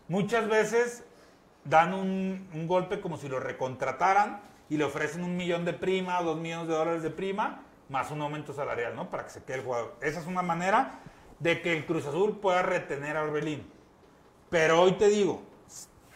Muchas 0.08 0.48
veces 0.48 1.04
dan 1.64 1.94
un, 1.94 2.48
un 2.52 2.66
golpe 2.66 3.00
como 3.00 3.16
si 3.16 3.28
lo 3.28 3.40
recontrataran 3.40 4.40
y 4.68 4.76
le 4.76 4.84
ofrecen 4.84 5.24
un 5.24 5.36
millón 5.36 5.64
de 5.64 5.72
prima 5.72 6.20
o 6.20 6.24
dos 6.24 6.38
millones 6.38 6.68
de 6.68 6.74
dólares 6.74 7.02
de 7.02 7.10
prima 7.10 7.62
más 7.88 8.10
un 8.10 8.20
aumento 8.20 8.52
salarial, 8.52 8.94
¿no? 8.94 9.10
Para 9.10 9.24
que 9.24 9.30
se 9.30 9.42
quede 9.42 9.58
el 9.58 9.64
jugador. 9.64 9.96
Esa 10.00 10.20
es 10.20 10.26
una 10.26 10.42
manera 10.42 11.00
de 11.38 11.62
que 11.62 11.76
el 11.76 11.86
Cruz 11.86 12.06
Azul 12.06 12.38
pueda 12.38 12.62
retener 12.62 13.16
a 13.16 13.22
Orbelín. 13.22 13.66
Pero 14.50 14.82
hoy 14.82 14.92
te 14.92 15.08
digo, 15.08 15.42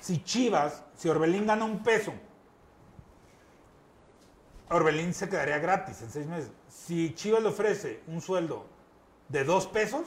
si 0.02 0.22
Chivas, 0.24 0.82
si 0.96 1.08
Orbelín 1.08 1.46
gana 1.46 1.64
un 1.64 1.82
peso, 1.82 2.12
Orbelín 4.68 5.12
se 5.14 5.28
quedaría 5.28 5.58
gratis 5.58 6.00
en 6.02 6.10
seis 6.10 6.26
meses. 6.26 6.50
Si 6.68 7.14
Chivas 7.14 7.42
le 7.42 7.48
ofrece 7.50 8.02
un 8.06 8.20
sueldo 8.20 8.66
de 9.28 9.44
dos 9.44 9.66
pesos, 9.66 10.06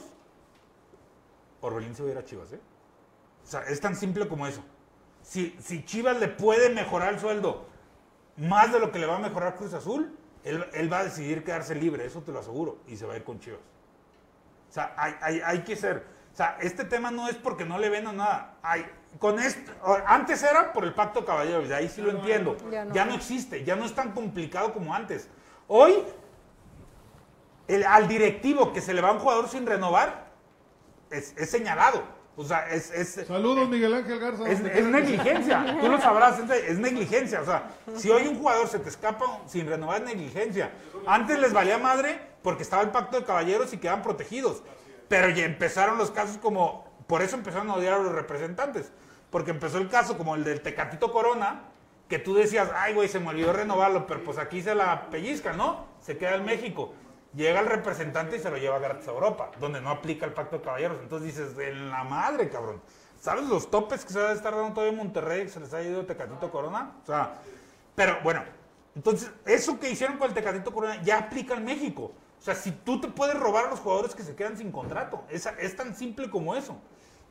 Orbelín 1.60 1.94
se 1.94 2.02
va 2.02 2.08
a 2.08 2.12
ir 2.12 2.18
a 2.18 2.24
Chivas, 2.24 2.52
¿eh? 2.52 2.60
O 3.44 3.46
sea, 3.46 3.60
es 3.62 3.80
tan 3.80 3.94
simple 3.96 4.28
como 4.28 4.46
eso. 4.46 4.62
Si, 5.22 5.56
si 5.60 5.84
Chivas 5.84 6.18
le 6.18 6.28
puede 6.28 6.70
mejorar 6.70 7.14
el 7.14 7.20
sueldo 7.20 7.66
más 8.36 8.72
de 8.72 8.80
lo 8.80 8.92
que 8.92 8.98
le 8.98 9.06
va 9.06 9.16
a 9.16 9.20
mejorar 9.20 9.56
Cruz 9.56 9.72
Azul, 9.72 10.14
él, 10.44 10.64
él 10.74 10.92
va 10.92 10.98
a 11.00 11.04
decidir 11.04 11.42
quedarse 11.42 11.74
libre, 11.74 12.04
eso 12.04 12.22
te 12.22 12.32
lo 12.32 12.40
aseguro, 12.40 12.78
y 12.86 12.96
se 12.96 13.06
va 13.06 13.14
a 13.14 13.16
ir 13.16 13.24
con 13.24 13.40
Chivas. 13.40 13.60
O 14.68 14.72
sea, 14.72 14.94
hay, 14.96 15.14
hay- 15.22 15.40
hay 15.44 15.62
que 15.64 15.74
ser. 15.76 16.04
O 16.36 16.38
sea, 16.38 16.58
este 16.60 16.84
tema 16.84 17.10
no 17.10 17.28
es 17.28 17.34
porque 17.36 17.64
no 17.64 17.78
le 17.78 17.88
ven 17.88 18.06
a 18.08 18.12
nada. 18.12 18.56
Hay, 18.62 18.84
con 19.18 19.38
esto, 19.40 19.72
antes 20.06 20.42
era 20.42 20.70
por 20.74 20.84
el 20.84 20.92
pacto 20.92 21.20
de 21.20 21.26
caballeros, 21.26 21.66
de 21.66 21.74
ahí 21.74 21.88
sí 21.88 22.02
lo 22.02 22.10
entiendo. 22.10 22.58
Ya 22.70 22.84
no. 22.84 22.94
Ya 22.94 23.04
no 23.06 23.14
existe, 23.14 23.64
ya 23.64 23.74
no 23.74 23.86
es 23.86 23.94
tan 23.94 24.12
complicado 24.12 24.74
como 24.74 24.94
antes. 24.94 25.30
Hoy, 25.66 25.94
el- 27.68 27.84
al 27.84 28.06
directivo 28.06 28.74
que 28.74 28.82
se 28.82 28.92
le 28.92 29.00
va 29.00 29.12
un 29.12 29.18
jugador 29.18 29.48
sin 29.48 29.64
renovar, 29.66 30.26
es, 31.10 31.32
es 31.38 31.50
señalado. 31.50 32.02
O 32.36 32.44
sea, 32.44 32.68
es, 32.68 32.90
es, 32.90 33.26
Saludos, 33.26 33.66
Miguel 33.70 33.94
Ángel 33.94 34.18
Garza. 34.18 34.46
es, 34.46 34.60
es 34.60 34.84
negligencia, 34.84 35.78
tú 35.80 35.88
lo 35.88 35.98
sabrás, 35.98 36.38
es, 36.38 36.50
es 36.50 36.78
negligencia. 36.78 37.40
O 37.40 37.46
sea, 37.46 37.70
si 37.96 38.10
hoy 38.10 38.26
un 38.28 38.36
jugador 38.38 38.68
se 38.68 38.78
te 38.78 38.90
escapa 38.90 39.40
sin 39.46 39.66
renovar, 39.66 40.02
es 40.02 40.06
negligencia. 40.08 40.70
Antes 41.06 41.38
les 41.38 41.54
valía 41.54 41.78
madre 41.78 42.20
porque 42.42 42.62
estaba 42.62 42.82
el 42.82 42.90
pacto 42.90 43.18
de 43.18 43.24
caballeros 43.24 43.72
y 43.72 43.78
quedaban 43.78 44.02
protegidos. 44.02 44.62
Pero 45.08 45.30
ya 45.30 45.44
empezaron 45.44 45.98
los 45.98 46.10
casos 46.10 46.38
como. 46.38 46.86
Por 47.06 47.22
eso 47.22 47.36
empezaron 47.36 47.70
a 47.70 47.74
odiar 47.74 47.94
a 47.94 47.98
los 47.98 48.12
representantes. 48.12 48.92
Porque 49.30 49.50
empezó 49.50 49.78
el 49.78 49.88
caso 49.88 50.16
como 50.16 50.34
el 50.34 50.44
del 50.44 50.60
Tecatito 50.60 51.12
Corona, 51.12 51.64
que 52.08 52.18
tú 52.18 52.34
decías, 52.34 52.70
ay, 52.74 52.94
güey, 52.94 53.08
se 53.08 53.20
me 53.20 53.28
olvidó 53.28 53.52
renovarlo, 53.52 54.06
pero 54.06 54.22
pues 54.24 54.38
aquí 54.38 54.62
se 54.62 54.74
la 54.74 55.08
pellizca, 55.10 55.52
¿no? 55.52 55.86
Se 56.00 56.16
queda 56.16 56.34
en 56.36 56.44
México. 56.44 56.94
Llega 57.34 57.60
el 57.60 57.66
representante 57.66 58.36
y 58.36 58.40
se 58.40 58.50
lo 58.50 58.56
lleva 58.56 58.78
gratis 58.78 59.08
a 59.08 59.10
Europa, 59.10 59.50
donde 59.60 59.80
no 59.80 59.90
aplica 59.90 60.24
el 60.26 60.32
pacto 60.32 60.58
de 60.58 60.64
caballeros. 60.64 60.98
Entonces 61.00 61.34
dices, 61.34 61.58
en 61.58 61.90
la 61.90 62.04
madre, 62.04 62.48
cabrón. 62.48 62.80
¿Sabes 63.20 63.44
los 63.44 63.70
topes 63.70 64.04
que 64.04 64.12
se 64.12 64.20
va 64.20 64.30
a 64.30 64.32
estar 64.32 64.54
dando 64.54 64.72
todavía 64.72 64.92
en 64.92 64.98
Monterrey, 64.98 65.42
que 65.44 65.48
se 65.48 65.60
les 65.60 65.72
ha 65.74 65.82
ido 65.82 66.06
Tecatito 66.06 66.50
Corona? 66.50 66.92
O 67.02 67.06
sea, 67.06 67.34
pero 67.94 68.18
bueno, 68.22 68.42
entonces, 68.94 69.30
eso 69.44 69.78
que 69.78 69.90
hicieron 69.90 70.16
con 70.16 70.28
el 70.28 70.34
Tecatito 70.34 70.72
Corona 70.72 71.02
ya 71.02 71.18
aplica 71.18 71.54
en 71.54 71.64
México. 71.64 72.12
O 72.46 72.48
sea, 72.48 72.54
si 72.54 72.70
tú 72.70 73.00
te 73.00 73.08
puedes 73.08 73.36
robar 73.36 73.66
a 73.66 73.70
los 73.70 73.80
jugadores 73.80 74.14
que 74.14 74.22
se 74.22 74.36
quedan 74.36 74.56
sin 74.56 74.70
contrato, 74.70 75.24
es, 75.28 75.46
es 75.58 75.74
tan 75.74 75.96
simple 75.96 76.30
como 76.30 76.54
eso. 76.54 76.76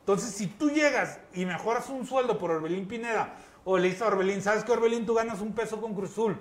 Entonces, 0.02 0.32
si 0.32 0.46
tú 0.46 0.70
llegas 0.70 1.22
y 1.34 1.46
mejoras 1.46 1.88
un 1.88 2.06
sueldo 2.06 2.38
por 2.38 2.52
Orbelín 2.52 2.86
Pineda, 2.86 3.34
o 3.64 3.78
le 3.78 3.88
dices 3.88 4.02
a 4.02 4.08
Orbelín, 4.08 4.42
¿sabes 4.42 4.66
que 4.66 4.74
Orbelín 4.74 5.06
tú 5.06 5.14
ganas 5.14 5.40
un 5.40 5.54
peso 5.54 5.80
con 5.80 5.94
Cruz 5.94 6.12
Azul? 6.12 6.38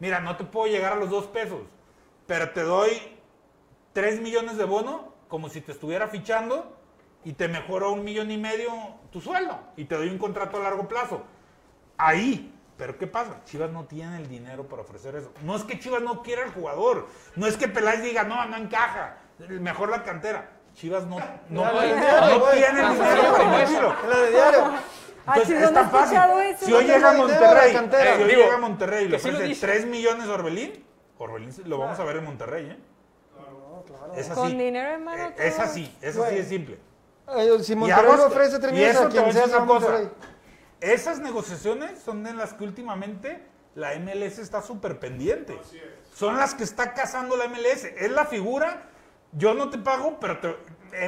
Mira, 0.00 0.20
no 0.20 0.36
te 0.36 0.44
puedo 0.44 0.70
llegar 0.70 0.92
a 0.92 0.96
los 0.96 1.08
dos 1.08 1.28
pesos, 1.28 1.62
pero 2.26 2.50
te 2.50 2.60
doy 2.60 2.90
3 3.94 4.20
millones 4.20 4.58
de 4.58 4.64
bono, 4.64 5.14
como 5.28 5.48
si 5.48 5.62
te 5.62 5.72
estuviera 5.72 6.06
fichando, 6.06 6.76
y 7.24 7.32
te 7.32 7.48
mejoro 7.48 7.90
un 7.90 8.04
millón 8.04 8.30
y 8.30 8.36
medio 8.36 8.70
tu 9.10 9.22
sueldo, 9.22 9.58
y 9.78 9.86
te 9.86 9.94
doy 9.94 10.10
un 10.10 10.18
contrato 10.18 10.58
a 10.58 10.60
largo 10.60 10.86
plazo. 10.88 11.22
Ahí. 11.96 12.54
Pero 12.80 12.96
¿qué 12.96 13.06
pasa? 13.06 13.44
Chivas 13.44 13.70
no 13.70 13.84
tiene 13.84 14.16
el 14.16 14.26
dinero 14.26 14.66
para 14.66 14.80
ofrecer 14.80 15.14
eso. 15.14 15.30
No 15.44 15.54
es 15.54 15.64
que 15.64 15.78
Chivas 15.78 16.00
no 16.00 16.22
quiera 16.22 16.44
al 16.44 16.50
jugador. 16.50 17.08
No 17.36 17.46
es 17.46 17.58
que 17.58 17.68
Peláez 17.68 18.02
diga, 18.02 18.24
no, 18.24 18.42
no 18.46 18.56
encaja. 18.56 19.18
Mejor 19.50 19.90
la 19.90 20.02
cantera. 20.02 20.48
Chivas 20.74 21.04
no, 21.04 21.18
no, 21.50 21.70
diario, 21.70 22.42
tiene 22.54 22.80
el 22.80 22.92
dinero 22.94 23.32
para 23.32 23.44
invertirlo. 23.44 23.92
Es 24.02 24.08
la 24.08 24.18
de 24.20 24.30
diario. 24.30 24.64
Entonces, 25.26 25.50
es 25.50 25.62
¿dónde 25.62 25.80
tan 25.80 25.90
fácil. 25.90 26.18
eso? 26.48 26.64
Si 26.66 26.72
hoy 26.72 26.84
llega 26.84 27.10
a 27.10 27.12
Monterrey, 27.12 27.72
cantera. 27.74 28.16
si 28.16 28.22
hoy 28.22 28.28
Digo, 28.30 28.42
llega 28.44 28.54
a 28.54 28.58
Monterrey 28.58 29.04
y 29.04 29.08
le 29.08 29.18
sí 29.18 29.28
ofrece 29.28 29.44
dice. 29.46 29.66
3 29.66 29.86
millones 29.86 30.26
a 30.26 30.32
Orbelín, 30.32 30.82
Orbelín 31.18 31.54
lo 31.66 31.76
vamos 31.76 31.98
a 32.00 32.04
ver 32.04 32.16
en 32.16 32.24
Monterrey, 32.24 32.70
¿eh? 32.70 32.78
Es 34.16 34.30
así. 34.30 34.40
Con 34.40 34.56
dinero 34.56 34.94
en 34.94 35.04
mano. 35.04 35.22
Eh, 35.22 35.34
Es 35.36 35.58
así, 35.58 35.94
es 36.00 36.16
así 36.16 36.34
de 36.34 36.44
simple. 36.44 36.78
Eh, 37.28 37.58
Si 37.62 37.76
Monterrey 37.76 38.16
le 38.16 38.22
ofrece 38.22 38.58
tres 38.58 38.72
y 38.72 38.74
millones 38.74 38.96
eso 38.96 39.04
a 39.04 39.10
quien 39.10 39.32
sea, 39.34 39.46
se 39.46 39.50
va 39.52 39.58
a 39.58 39.62
una 39.64 39.66
cosa. 39.66 40.10
Esas 40.80 41.18
negociaciones 41.20 41.98
son 42.00 42.26
en 42.26 42.36
las 42.36 42.54
que 42.54 42.64
últimamente 42.64 43.42
la 43.74 43.94
MLS 43.94 44.38
está 44.38 44.62
súper 44.62 44.98
pendiente. 44.98 45.58
Son 46.14 46.36
las 46.36 46.54
que 46.54 46.64
está 46.64 46.94
cazando 46.94 47.36
la 47.36 47.44
MLS. 47.48 47.84
Es 47.96 48.10
la 48.10 48.24
figura, 48.26 48.88
yo 49.32 49.54
no 49.54 49.70
te 49.70 49.78
pago, 49.78 50.18
pero 50.20 50.38
te- 50.40 50.56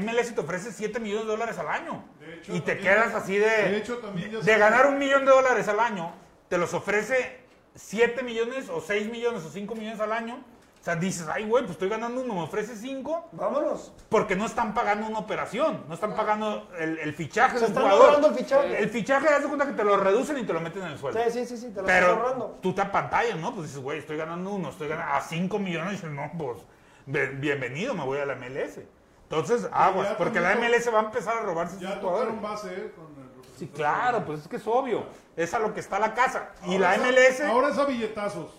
MLS 0.00 0.32
te 0.34 0.40
ofrece 0.40 0.72
7 0.72 1.00
millones 1.00 1.24
de 1.26 1.30
dólares 1.32 1.58
al 1.58 1.68
año. 1.68 2.04
hecho, 2.34 2.54
y 2.54 2.60
te 2.60 2.74
también- 2.74 2.94
quedas 2.94 3.14
así 3.14 3.36
de, 3.36 3.46
de 3.48 3.76
hecho, 3.76 4.00
de 4.44 4.58
ganar 4.58 4.86
un 4.86 4.98
millón 4.98 5.24
de 5.24 5.32
dólares 5.32 5.66
al 5.68 5.80
año, 5.80 6.14
te 6.48 6.56
los 6.58 6.72
ofrece 6.74 7.40
7 7.74 8.22
millones 8.22 8.68
o 8.68 8.80
6 8.80 9.10
millones 9.10 9.42
o 9.44 9.50
5 9.50 9.74
millones 9.74 9.98
al 10.00 10.12
año. 10.12 10.44
O 10.82 10.84
sea, 10.84 10.96
dices, 10.96 11.28
ay, 11.32 11.44
güey, 11.44 11.62
pues 11.62 11.74
estoy 11.76 11.88
ganando 11.88 12.22
uno, 12.22 12.34
me 12.34 12.42
ofrece 12.42 12.74
5 12.74 13.28
Vámonos. 13.30 13.92
porque 14.08 14.34
no 14.34 14.44
están 14.46 14.74
pagando 14.74 15.06
una 15.06 15.20
operación, 15.20 15.84
no 15.86 15.94
están 15.94 16.16
pagando 16.16 16.68
el, 16.76 16.98
el 16.98 17.14
fichaje 17.14 17.58
Se 17.58 17.60
de 17.60 17.64
un 17.66 17.70
están 17.70 17.84
jugador. 17.84 18.04
ahorrando 18.06 18.28
el 18.28 18.34
fichaje. 18.34 18.82
El 18.82 18.90
fichaje, 18.90 19.28
haz 19.28 19.42
de 19.42 19.46
cuenta 19.46 19.66
que 19.66 19.74
te 19.74 19.84
lo 19.84 19.96
reducen 19.96 20.38
y 20.38 20.42
te 20.42 20.52
lo 20.52 20.60
meten 20.60 20.82
en 20.82 20.88
el 20.90 20.98
sueldo. 20.98 21.20
Sí, 21.22 21.30
sí, 21.30 21.46
sí, 21.46 21.56
sí, 21.56 21.68
te 21.68 21.80
lo 21.82 21.86
estás 21.86 22.00
Pero 22.00 22.06
ahorrando. 22.14 22.58
tú 22.60 22.74
te 22.74 22.80
apantallas, 22.82 23.36
¿no? 23.38 23.54
Pues 23.54 23.68
dices, 23.68 23.80
güey, 23.80 24.00
estoy 24.00 24.16
ganando 24.16 24.50
uno, 24.50 24.70
estoy 24.70 24.88
ganando 24.88 25.12
a 25.14 25.20
5 25.20 25.56
millones. 25.60 25.92
Y 25.92 25.96
dices, 25.98 26.10
no, 26.10 26.28
pues, 26.36 26.58
bienvenido, 27.06 27.94
me 27.94 28.04
voy 28.04 28.18
a 28.18 28.26
la 28.26 28.34
MLS. 28.34 28.80
Entonces, 29.24 29.68
aguas, 29.72 30.08
ya 30.10 30.16
porque 30.16 30.40
la 30.40 30.50
también 30.54 30.72
MLS 30.72 30.92
va 30.92 30.98
a 30.98 31.04
empezar 31.04 31.36
a 31.38 31.40
robarse 31.42 31.74
sus 31.74 31.82
Ya 31.82 31.96
jugadores. 32.00 32.28
tocaron 32.34 32.42
base, 32.42 32.68
¿eh? 32.74 32.92
Con 32.96 33.04
el 33.22 33.32
Sí, 33.56 33.68
claro, 33.68 34.24
pues 34.24 34.40
es 34.40 34.48
que 34.48 34.56
es 34.56 34.66
obvio. 34.66 35.04
Es 35.36 35.54
a 35.54 35.60
lo 35.60 35.72
que 35.72 35.78
está 35.80 36.00
la 36.00 36.12
casa. 36.12 36.50
Y 36.66 36.72
Ahora 36.74 36.78
la 36.80 36.94
es 36.96 37.00
a- 37.00 37.06
MLS, 37.06 37.40
Ahora 37.52 37.68
es 37.68 37.78
a 37.78 37.84
billetazos. 37.84 38.50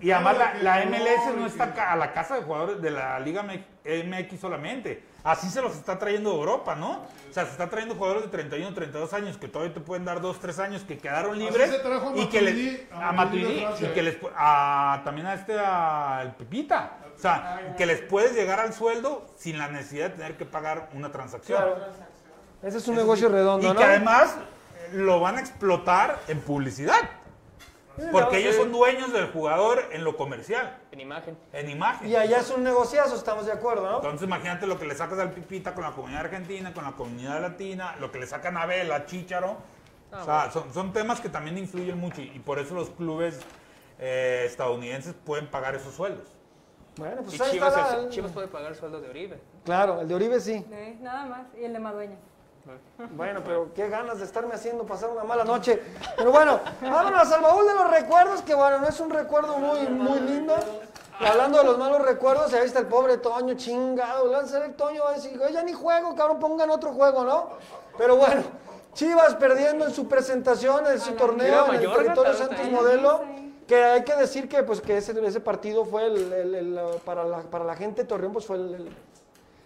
Y 0.00 0.10
además 0.10 0.38
la, 0.38 0.54
la 0.62 0.84
MLS 0.86 1.34
no 1.36 1.42
y 1.42 1.46
está 1.46 1.72
a 1.90 1.96
la 1.96 2.12
casa 2.12 2.36
de 2.36 2.42
jugadores 2.42 2.80
de 2.80 2.90
la 2.90 3.20
Liga 3.20 3.42
MX 3.42 4.40
solamente. 4.40 5.04
Así 5.22 5.50
se 5.50 5.60
los 5.60 5.74
está 5.76 5.98
trayendo 5.98 6.32
Europa, 6.32 6.74
¿no? 6.74 7.02
O 7.28 7.32
sea, 7.32 7.44
se 7.44 7.50
está 7.52 7.68
trayendo 7.68 7.94
jugadores 7.94 8.22
de 8.24 8.28
31, 8.30 8.74
32 8.74 9.12
años 9.12 9.36
que 9.36 9.48
todavía 9.48 9.74
te 9.74 9.80
pueden 9.80 10.06
dar 10.06 10.20
2, 10.22 10.40
3 10.40 10.58
años 10.60 10.82
que 10.84 10.96
quedaron 10.96 11.32
Así 11.32 11.40
libres. 11.40 11.70
se 11.70 11.78
trajo 11.80 12.08
a 12.08 12.16
y 12.16 12.26
que 12.28 12.40
Matuidi, 12.40 12.70
les, 12.70 12.92
a 12.92 13.08
a 13.08 13.12
Matuidi 13.12 13.66
y 13.80 13.86
que 13.88 14.02
les 14.02 14.16
a- 14.36 15.02
también 15.04 15.26
a 15.26 15.34
este 15.34 15.58
al 15.58 16.34
Pepita. 16.36 16.96
O 17.14 17.18
sea, 17.18 17.74
que 17.76 17.84
les 17.84 18.00
puedes 18.00 18.34
llegar 18.34 18.60
al 18.60 18.72
sueldo 18.72 19.26
sin 19.36 19.58
la 19.58 19.68
necesidad 19.68 20.08
de 20.10 20.16
tener 20.16 20.36
que 20.38 20.46
pagar 20.46 20.88
una 20.94 21.12
transacción. 21.12 21.58
Claro. 21.60 21.76
Ese 22.62 22.78
es 22.78 22.88
un 22.88 22.94
negocio 22.96 23.28
redondo, 23.28 23.66
Y 23.66 23.70
¿no? 23.72 23.76
que 23.76 23.84
además 23.84 24.36
lo 24.92 25.20
van 25.20 25.36
a 25.36 25.40
explotar 25.40 26.18
en 26.28 26.40
publicidad. 26.40 26.98
Porque 28.12 28.38
ellos 28.38 28.56
son 28.56 28.72
dueños 28.72 29.12
del 29.12 29.30
jugador 29.30 29.82
en 29.92 30.04
lo 30.04 30.16
comercial, 30.16 30.78
En 30.92 31.00
imagen. 31.00 31.36
en 31.52 31.70
imagen. 31.70 32.08
Y 32.08 32.16
allá 32.16 32.38
es 32.38 32.50
un 32.50 32.62
negociazo, 32.64 33.14
estamos 33.16 33.46
de 33.46 33.52
acuerdo, 33.52 33.88
¿no? 33.90 33.96
Entonces 33.96 34.26
imagínate 34.26 34.66
lo 34.66 34.78
que 34.78 34.86
le 34.86 34.94
sacas 34.94 35.18
al 35.18 35.30
Pipita 35.32 35.74
con 35.74 35.84
la 35.84 35.92
comunidad 35.92 36.22
argentina, 36.26 36.72
con 36.72 36.84
la 36.84 36.92
comunidad 36.92 37.40
latina, 37.40 37.96
lo 38.00 38.10
que 38.10 38.18
le 38.18 38.26
sacan 38.26 38.56
a 38.56 38.62
Abel, 38.62 38.90
a 38.92 39.06
Chicharo. 39.06 39.56
o 40.12 40.24
sea, 40.24 40.50
son, 40.50 40.72
son 40.72 40.92
temas 40.92 41.20
que 41.20 41.28
también 41.28 41.56
influyen 41.58 41.98
mucho 41.98 42.20
y, 42.22 42.30
y 42.34 42.38
por 42.40 42.58
eso 42.58 42.74
los 42.74 42.90
clubes 42.90 43.40
eh, 43.98 44.44
estadounidenses 44.46 45.14
pueden 45.24 45.46
pagar 45.48 45.74
esos 45.74 45.94
sueldos. 45.94 46.28
Bueno, 46.96 47.22
pues 47.22 47.38
Y 47.38 47.42
ahí 47.42 47.50
Chivas, 47.52 47.76
está 47.76 47.96
la- 47.98 48.08
Chivas 48.08 48.32
puede 48.32 48.48
pagar 48.48 48.72
el 48.72 48.76
sueldo 48.76 49.00
de 49.00 49.08
Oribe. 49.08 49.40
Claro, 49.64 50.00
el 50.00 50.08
de 50.08 50.14
Oribe 50.14 50.40
sí. 50.40 50.64
Eh, 50.70 50.98
nada 51.00 51.24
más. 51.26 51.46
Y 51.58 51.64
el 51.64 51.72
de 51.72 51.78
Madueña. 51.78 52.16
Bueno, 53.16 53.40
pero 53.44 53.72
qué 53.74 53.88
ganas 53.88 54.18
de 54.18 54.24
estarme 54.24 54.54
haciendo 54.54 54.84
pasar 54.84 55.10
una 55.10 55.24
mala 55.24 55.44
noche. 55.44 55.80
Pero 56.16 56.30
bueno, 56.30 56.60
vámonos 56.82 57.32
al 57.32 57.40
baúl 57.42 57.66
de 57.66 57.74
los 57.74 57.90
recuerdos, 57.90 58.42
que 58.42 58.54
bueno, 58.54 58.78
no 58.78 58.88
es 58.88 59.00
un 59.00 59.10
recuerdo 59.10 59.56
muy, 59.58 59.80
muy 59.88 60.20
lindo. 60.20 60.54
Hablando 61.18 61.58
de 61.58 61.64
los 61.64 61.78
malos 61.78 62.02
recuerdos, 62.02 62.52
ahí 62.54 62.64
está 62.66 62.78
el 62.80 62.86
pobre 62.86 63.18
Toño, 63.18 63.54
chingado. 63.54 64.34
Hacer 64.36 64.62
el 64.62 64.74
Toño, 64.74 65.04
va 65.04 65.10
a 65.10 65.14
decir, 65.14 65.38
"Oye, 65.42 65.52
ya 65.52 65.62
ni 65.62 65.72
juego, 65.72 66.14
cabrón, 66.14 66.38
pongan 66.38 66.70
otro 66.70 66.92
juego, 66.92 67.24
¿no? 67.24 67.50
Pero 67.98 68.16
bueno, 68.16 68.42
Chivas 68.94 69.34
perdiendo 69.36 69.84
en 69.86 69.92
su 69.94 70.08
presentación, 70.08 70.86
en 70.86 70.98
su 71.00 71.12
torneo 71.12 71.66
Mira, 71.66 71.76
en 71.78 71.82
el 71.84 71.92
territorio. 71.92 72.34
Santos 72.34 72.70
Modelo. 72.70 73.20
Que 73.66 73.84
hay 73.84 74.02
que 74.02 74.16
decir 74.16 74.48
que 74.48 74.64
pues 74.64 74.80
que 74.80 74.96
ese, 74.96 75.12
ese 75.24 75.38
partido 75.40 75.84
fue 75.84 76.06
el, 76.06 76.32
el- 76.32 76.54
el, 76.56 76.80
para, 77.04 77.22
la, 77.24 77.38
para 77.42 77.64
la 77.64 77.76
gente 77.76 78.02
de 78.02 78.08
Torreón, 78.08 78.32
pues 78.32 78.44
fue 78.44 78.56
el, 78.56 78.90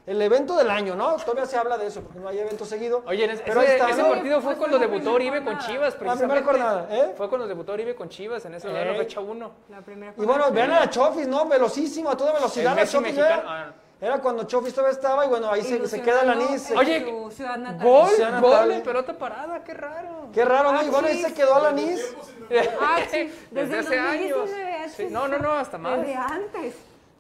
el- 0.07 0.23
evento 0.23 0.57
del 0.57 0.71
año, 0.71 0.95
¿no? 0.95 1.17
Todavía 1.17 1.47
se 1.47 1.57
habla 1.57 1.77
de 1.79 1.87
eso, 1.87 2.01
porque 2.03 2.19
no 2.19 2.29
hay 2.29 2.39
evento 2.39 2.65
seguido. 2.65 3.03
Oye, 3.07 3.25
en 3.25 3.31
ese, 3.31 3.43
Pero 3.45 3.61
está, 3.63 3.89
ese 3.91 4.03
¿no? 4.03 4.09
partido 4.11 4.41
fue 4.41 4.49
Pues 4.55 4.59
cuando 4.59 4.79
la 4.79 4.87
debutó 4.87 5.13
Oribe 5.13 5.43
con. 5.45 5.59
Chivas, 5.59 5.93
La 5.95 5.99
primera 5.99 6.17
precisamente. 6.17 6.45
jornada, 6.45 6.87
¿eh? 6.91 7.15
Fue 7.17 7.29
cuando 7.29 7.47
debutó 7.47 7.73
Oribe 7.73 7.95
con 7.95 8.09
Chivas 8.09 8.45
en 8.45 8.55
esa 8.55 8.69
en 8.69 8.75
la 8.93 8.95
fecha 8.99 9.21
1. 9.21 9.51
La 9.71 9.81
primera 9.81 10.13
Y 10.17 10.25
bueno, 10.25 10.51
vean 10.51 10.73
a 10.73 10.89
Chofis, 10.91 11.27
¿no? 11.29 11.47
Velocísimo, 11.47 12.11
a 12.11 12.17
toda 12.17 12.33
velocidad. 12.33 12.73
El 12.73 12.79
la 12.85 12.87
Chofis, 12.87 13.17
Era, 13.17 13.43
ah. 13.47 13.73
era 14.01 14.19
cuando 14.21 14.45
Chofis 14.45 14.75
todavía 14.75 14.95
estaba 14.95 15.25
y 15.25 15.29
bueno, 15.29 15.51
ahí 15.51 15.63
se, 15.63 15.87
se 15.89 16.03
queda 16.03 16.23
el 16.23 16.31
anís. 16.31 16.63
se- 16.63 16.77
Oye, 16.77 17.05
su 17.07 17.31
ciudad 17.31 17.57
natal. 17.57 17.87
Gol, 17.87 18.11
gol 18.41 18.71
en 18.73 18.83
pelota 18.83 19.13
parada, 19.15 19.63
qué 19.65 19.73
raro. 19.75 20.29
Qué 20.33 20.45
raro, 20.45 20.73
¿no? 20.73 20.79
Ah, 20.81 20.85
Y 20.85 20.89
bueno, 20.91 21.09
ahí 21.09 21.23
se 21.23 21.33
quedó 21.33 21.59
el 21.61 21.67
anís. 21.67 22.15
Ah, 22.81 22.99
sí. 23.11 23.33
Desde 23.51 23.77
Desde, 23.77 23.79
hace 23.79 23.99
años. 23.99 24.37
2019, 24.37 24.89
Sí, 24.91 25.07
no, 25.11 25.27
no, 25.29 25.39
no, 25.39 25.53
hasta 25.55 25.79
más. 25.79 25.99
Desde 26.01 26.15
antes. 26.15 26.75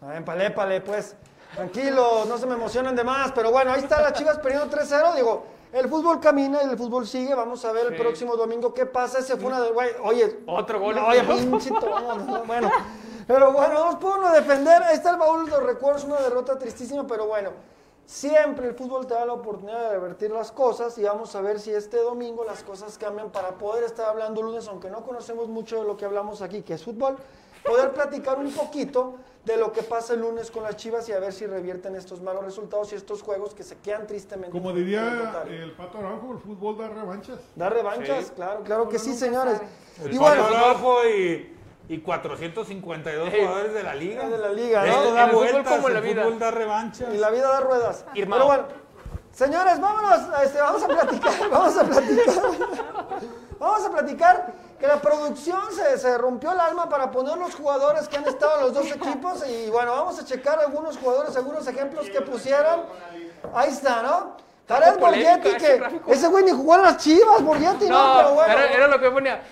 Ay, 0.07 0.22
pale, 0.22 0.51
pale, 0.51 0.80
pues. 0.82 1.16
Tranquilos, 1.55 2.26
no 2.26 2.38
se 2.38 2.46
me 2.46 2.55
emocionen 2.55 2.96
de 2.96 3.05
más. 3.05 3.32
Pero 3.32 3.50
bueno, 3.50 3.72
ahí 3.72 3.80
está 3.80 4.00
las 4.00 4.12
Chivas 4.14 4.38
perdiendo 4.38 4.68
3-0. 4.68 5.14
Digo, 5.14 5.44
el 5.72 5.88
fútbol 5.88 6.20
camina 6.20 6.62
y 6.62 6.68
el 6.70 6.76
fútbol 6.76 7.07
sigue. 7.07 7.34
Vamos 7.34 7.64
a 7.64 7.72
ver 7.72 7.86
el 7.86 7.96
Sí. 7.96 8.00
próximo 8.02 8.36
domingo 8.36 8.72
qué 8.74 8.86
pasa. 8.86 9.18
Ese 9.18 9.36
fue 9.36 9.46
una 9.46 9.61
de. 9.61 9.70
güey, 9.70 9.90
oye, 10.02 10.40
Otro 10.46 10.80
gol. 10.80 10.96
No, 10.96 11.07
oye, 11.07 11.22
pinche 11.22 11.70
Toño, 11.70 12.14
no, 12.16 12.44
bueno. 12.44 12.70
Pero 13.26 13.52
bueno, 13.52 13.74
vamos 13.74 13.96
por 13.96 14.18
uno 14.18 14.26
a 14.28 14.32
defender. 14.32 14.82
Ahí 14.82 14.96
está 14.96 15.11
el 15.11 15.16
baúl 15.16 15.44
de 15.46 15.50
los 15.52 15.62
recuerdos, 15.62 16.05
una 16.05 16.20
derrota 16.20 16.59
tristísima, 16.59 17.07
pero 17.07 17.26
bueno. 17.26 17.50
Siempre 18.07 18.68
el 18.68 18.74
fútbol 18.74 19.07
te 19.07 19.14
da 19.14 19.24
la 19.24 19.32
oportunidad 19.32 19.80
de 19.80 19.88
revertir 19.92 20.30
las 20.30 20.52
cosas 20.52 20.98
y 20.98 21.05
vamos 21.05 21.34
a 21.34 21.40
ver 21.40 21.59
si 21.59 21.70
este 21.72 21.96
domingo 21.96 22.44
las 22.44 22.62
cosas 22.62 22.98
cambian 22.98 23.30
para 23.30 23.52
poder 23.52 23.82
estar 23.82 24.07
hablando 24.11 24.42
lunes, 24.42 24.68
aunque 24.68 24.90
no 24.90 25.02
conocemos 25.02 25.48
mucho 25.48 25.78
de 25.80 25.84
lo 25.86 25.96
que 25.96 26.05
hablamos 26.05 26.42
aquí, 26.42 26.61
que 26.61 26.74
es 26.74 26.84
fútbol, 26.84 27.16
poder 27.67 27.93
platicar 27.93 28.39
un 28.39 28.53
poquito 28.53 29.17
de 29.45 29.57
lo 29.59 29.73
que 29.73 29.83
pasa 29.83 30.15
el 30.15 30.21
lunes 30.21 30.51
con 30.51 30.62
las 30.62 30.77
Chivas 30.77 31.07
y 31.09 31.12
a 31.12 31.19
ver 31.19 31.33
si 31.33 31.47
revierten 31.47 31.95
estos 31.97 32.23
malos 32.23 32.45
resultados 32.45 32.93
y 32.93 32.97
estos 32.97 33.21
juegos 33.23 33.55
que 33.55 33.62
se 33.62 33.77
quedan 33.77 34.07
tristemente. 34.07 34.51
Como 34.51 34.71
el 34.71 34.77
diría 34.77 35.43
el 35.49 35.73
Pato 35.73 35.99
Araujo, 35.99 36.33
el 36.33 36.39
fútbol 36.39 36.79
da 36.79 36.89
revanchas. 36.89 37.39
Da 37.55 37.69
revanchas, 37.69 38.31
claro, 38.35 38.62
claro 38.62 38.89
que 38.89 38.99
sí, 38.99 39.12
señores. 39.15 39.61
El 40.03 40.15
Y 40.15 40.19
Pato 40.19 40.43
bueno, 40.43 40.47
Araujo 40.47 41.07
y, 41.09 41.57
y 41.89 41.99
452 42.01 43.29
Eh, 43.35 43.39
jugadores 43.43 43.75
de 43.75 43.83
la 43.83 43.95
liga. 43.95 44.29
de 44.29 44.39
la 44.39 44.49
liga, 44.51 44.87
¿no? 44.87 45.12
Da 45.12 45.25
el 45.25 45.31
fútbol 45.33 45.51
vueltas, 45.53 45.75
como 45.77 45.89
la 45.91 45.99
el 45.99 46.05
vida. 46.05 46.23
fútbol 46.25 46.39
da 46.39 46.51
revanchas. 46.51 47.15
Y 47.15 47.19
la 47.19 47.31
vida 47.31 47.49
da 47.49 47.61
ruedas. 47.61 48.05
Irmao. 48.15 48.39
Pero 48.39 48.47
bueno, 48.47 48.65
señores, 49.33 49.79
vámonos, 49.79 50.21
este, 50.43 50.59
vamos 50.59 50.83
a 50.85 50.89
platicar, 50.89 51.33
vamos 51.51 51.77
a 51.77 51.85
platicar. 51.85 52.43
Vamos 53.59 53.84
a 53.86 53.90
platicar 53.90 54.52
que 54.78 54.86
la 54.86 54.96
producción 55.00 55.61
se, 55.74 55.98
se 55.98 56.18
rompió 56.18 56.52
el 56.52 56.61
alma 56.61 56.88
para 56.88 57.11
poner 57.11 57.36
los 57.38 57.55
jugadores 57.55 58.09
que 58.09 58.16
han 58.16 58.26
estado 58.26 58.57
en 58.57 58.61
los 58.62 58.74
dos 58.74 58.86
equipos 58.90 59.46
y 59.48 59.70
bueno, 59.70 59.92
vamos 59.92 60.18
a 60.18 60.24
checar 60.24 60.59
algunos 60.59 60.96
jugadores, 60.98 61.36
algunos 61.36 61.66
ejemplos 61.66 62.09
que 62.11 62.20
pusieron. 62.20 62.82
Ahí 63.55 63.70
está, 63.70 64.02
¿no? 64.02 64.36
Jared 64.68 64.98
Borghetti, 64.98 65.48
ese 65.48 65.59
que 65.59 66.00
ese 66.12 66.26
güey 66.28 66.44
ni 66.44 66.50
jugó 66.50 66.76
en 66.76 66.82
las 66.82 66.96
chivas, 66.96 67.42
Borghetti, 67.42 67.86
no, 67.86 68.09
No, 68.09 68.16
pero 68.18 68.34
bueno. 68.34 68.52
era, 68.52 68.66
era 68.72 68.88
lo 68.88 68.98
que 69.00 69.11
ponía. 69.11 69.42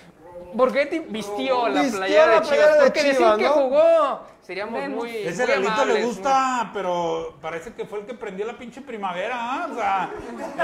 Borghetti 0.53 0.99
vistió 0.99 1.67
la 1.69 1.81
Vistió 1.81 1.99
playera 1.99 2.25
la 2.27 2.33
de 2.35 2.41
playera 2.41 2.75
de 2.75 2.89
decir 2.89 3.15
Chivas, 3.15 3.37
que 3.37 3.43
¿no? 3.43 3.51
jugó, 3.53 4.19
seríamos 4.43 4.79
Vemos. 4.79 4.97
muy. 5.05 5.17
Ese 5.17 5.45
muy 5.45 5.65
Lalito 5.65 5.85
le 5.85 6.03
gusta, 6.05 6.69
pero 6.73 7.35
parece 7.41 7.73
que 7.73 7.85
fue 7.85 7.99
el 8.01 8.05
que 8.05 8.13
prendió 8.13 8.45
la 8.45 8.53
pinche 8.57 8.81
primavera, 8.81 9.35
¿ah? 9.39 9.67
O 9.71 9.75
sea, 9.75 10.09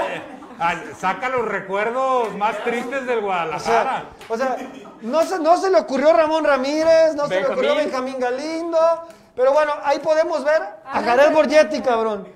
eh, 0.06 0.92
saca 0.98 1.28
los 1.28 1.44
recuerdos 1.46 2.34
más 2.36 2.62
tristes 2.64 3.06
del 3.06 3.18
O 3.18 3.22
Guadalajara. 3.22 4.04
sea, 4.26 4.26
o 4.28 4.36
sea, 4.36 4.56
no, 5.02 5.22
se, 5.22 5.38
no 5.38 5.56
se 5.56 5.70
le 5.70 5.78
ocurrió 5.78 6.12
Ramón 6.12 6.44
Ramírez, 6.44 7.14
no 7.16 7.26
se 7.26 7.40
le 7.40 7.46
ocurrió 7.46 7.74
Benjamín. 7.74 8.16
Galindo, 8.20 8.78
pero 9.34 9.52
bueno, 9.52 9.72
ahí 9.82 9.98
podemos 10.00 10.44
ver 10.44 10.62
a 10.84 11.02
Jared 11.02 11.32
Borgetti, 11.32 11.80
cabrón. 11.80 12.28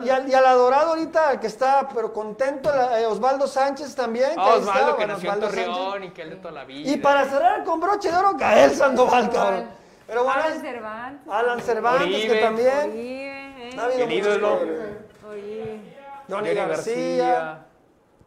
Y 0.00 0.08
al, 0.08 0.28
y 0.28 0.34
al 0.34 0.44
adorado 0.46 0.90
ahorita, 0.90 1.28
al 1.28 1.38
que 1.40 1.46
está, 1.46 1.86
pero 1.94 2.12
contento, 2.12 2.74
la- 2.74 2.98
eh, 3.00 3.06
Osvaldo 3.06 3.46
Sánchez 3.46 3.94
también. 3.94 4.30
que 4.34 4.40
Ah, 4.40 4.54
ahí 4.54 4.58
Osvaldo, 4.60 4.80
está, 4.80 4.86
que 4.96 4.96
bueno, 4.96 5.12
nació 5.14 5.28
en 5.32 5.36
Osvaldo 5.36 5.46
Sánchez. 5.56 5.66
Torreón 5.76 6.04
y 6.04 6.10
que 6.10 6.22
él 6.22 6.30
de 6.30 6.36
toda 6.36 6.52
la 6.52 6.64
vida. 6.64 6.90
Y 6.90 6.96
para 6.96 7.24
cerrar 7.26 7.62
con 7.64 7.78
broche 7.78 8.10
de 8.10 8.16
oro, 8.16 8.32
Gael 8.34 8.74
Sandoval, 8.74 9.30
cabrón. 9.30 9.81
Pero 10.06 10.24
bueno, 10.24 10.42
Alan 10.42 10.60
Cervantes. 10.60 11.32
Alan 11.32 11.60
Cervantes, 11.60 12.24
que 12.32 12.40
también. 12.40 12.90
Oribe, 12.90 13.68
eh. 13.68 13.76
Ha 13.78 13.84
habido 13.84 14.00
El 14.00 14.08
muchos 14.08 14.26
ídolo. 14.26 14.48
jugadores. 14.48 14.96
Oribe. 15.28 15.80
Johnny 16.28 16.48
Johnny 16.48 16.54
García. 16.54 17.66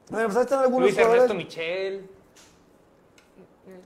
Bueno, 0.10 0.26
pues 0.28 0.38
ahí 0.38 0.44
están 0.44 0.60
algunos 0.60 0.82
Luis 0.82 0.98
Ernesto 0.98 1.14
jugadores. 1.14 1.46
Michel. 1.46 2.10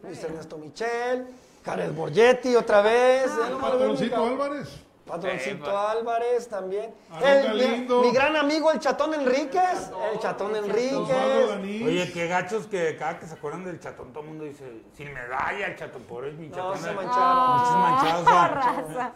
Luis 0.04 0.24
Ernesto 0.24 0.58
Michel. 0.58 1.28
Jared 1.66 1.92
Borgetti 1.92 2.56
otra 2.56 2.82
vez. 2.82 3.26
eh, 3.26 3.50
no 3.52 3.60
Patroncito 3.60 4.18
nunca. 4.18 4.46
Álvarez. 4.46 4.70
Patroncito 5.10 5.66
Epa. 5.70 5.92
Álvarez 5.92 6.48
también. 6.48 6.94
El- 7.22 7.88
mi, 7.88 7.96
mi 8.08 8.12
gran 8.12 8.36
amigo 8.36 8.72
el 8.72 8.80
Chatón 8.80 9.14
Enríquez. 9.16 9.92
El 10.14 10.20
Chatón 10.20 10.52
Osvaldo 10.56 11.54
Enríquez. 11.54 11.88
Oye, 11.88 12.12
qué 12.14 12.28
gachos 12.28 12.68
que 12.68 12.96
cada 12.98 13.18
que 13.20 13.26
se 13.26 13.34
acuerdan 13.34 13.66
del 13.66 13.80
chatón, 13.80 14.14
todo 14.14 14.24
el 14.24 14.30
mundo 14.30 14.44
dice, 14.46 14.84
sin 14.96 15.14
medalla 15.14 15.68
el 15.68 15.76
chatón, 15.76 16.04
pobre 16.04 16.32
mi 16.34 16.48
No, 16.50 16.56
chatón. 16.56 16.78
se 16.78 16.90
eh, 16.92 16.94
mancharon. 16.94 17.50
Muchos 17.60 17.76
manchados, 17.76 18.22
o 18.22 18.30
sea, 18.30 18.48
Raza. 18.48 19.12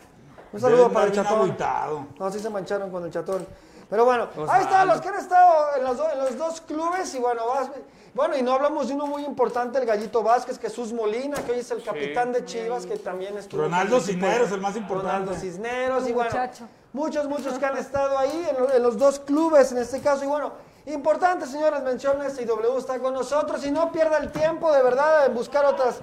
Un 0.52 0.60
saludo 0.60 0.90
para 0.92 1.06
el 1.08 1.12
Chatón. 1.14 1.40
agüitado. 1.40 2.08
No, 2.20 2.32
sí 2.32 2.40
se 2.40 2.50
mancharon 2.50 2.92
con 2.92 3.04
el 3.06 3.12
Chatón. 3.12 3.48
Pero 3.90 4.06
bueno, 4.06 4.28
ahí 4.50 4.62
están 4.62 4.88
los 4.88 5.02
que 5.02 5.10
han 5.10 5.16
estado 5.16 5.76
en 5.78 5.84
los, 5.84 5.98
do- 5.98 6.12
en 6.12 6.18
los 6.20 6.38
dos 6.38 6.62
clubes. 6.62 7.14
Y 7.16 7.20
bueno, 7.20 7.48
vas- 7.48 7.70
bueno, 8.14 8.38
y 8.38 8.42
no 8.44 8.54
hablamos 8.54 8.88
de 8.90 8.94
uno 8.94 9.08
muy 9.08 9.24
importante, 9.26 9.80
el 9.80 9.86
Gallito 9.86 10.22
Vázquez, 10.22 10.60
Jesús 10.60 10.94
Molina, 10.94 11.38
que 11.44 11.52
hoy 11.54 11.60
es 11.60 11.72
el 11.72 11.82
capitán 11.84 12.32
de 12.32 12.46
Chivas, 12.46 12.86
que 12.86 12.98
también 12.98 13.38
estuvo. 13.38 13.64
Ronaldo. 13.64 14.00
Cisneros, 14.00 14.52
el 14.52 14.62
más 14.62 14.76
importante. 14.76 15.18
Ronaldo 15.18 15.36
Cisneros, 15.42 16.08
y 16.08 16.12
bueno, 16.14 16.30
muchacho. 16.30 16.68
muchos, 16.94 17.28
muchos 17.28 17.58
que 17.58 17.66
han 17.66 17.78
estado 17.78 18.18
ahí 18.18 18.48
en, 18.52 18.58
lo- 18.64 18.72
en 18.74 18.84
los 18.84 18.98
dos 18.98 19.20
clubes 19.20 19.72
en 19.72 19.80
este 19.80 20.00
caso. 20.00 20.24
Y 20.24 20.28
bueno, 20.28 20.52
importante, 20.86 21.48
señores, 21.48 21.82
menciones, 21.82 22.40
IW 22.40 22.78
está 22.78 23.00
con 23.00 23.14
nosotros. 23.16 23.66
Y 23.66 23.72
no 23.72 23.92
pierda 23.92 24.18
el 24.20 24.32
tiempo, 24.32 24.72
de 24.72 24.84
verdad, 24.84 25.26
en 25.26 25.34
buscar 25.34 25.66
otras, 25.66 26.00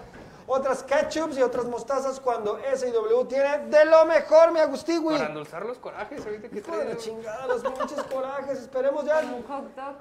otras 0.53 0.83
ketchups 0.83 1.39
y 1.39 1.43
otras 1.43 1.67
mostazas 1.67 2.19
cuando 2.19 2.59
SIW 2.75 3.25
tiene 3.27 3.59
de 3.69 3.85
lo 3.85 4.05
mejor, 4.05 4.53
mi 4.53 4.59
Agustín, 4.61 5.05
Para 5.05 5.27
endulzar 5.27 5.65
los 5.65 5.79
corajes 5.79 6.25
ahorita 6.27 6.49
que 6.49 6.59
Hijo 6.59 6.73
de 6.73 6.79
la 6.79 6.85
trae. 6.91 6.97
chingada, 6.97 7.47
los 7.47 7.63
pinches 7.63 8.03
corajes. 8.13 8.59
Esperemos 8.59 9.05
ya. 9.05 9.21
Un 9.21 9.45
hot 9.45 9.75
dog. 9.77 9.95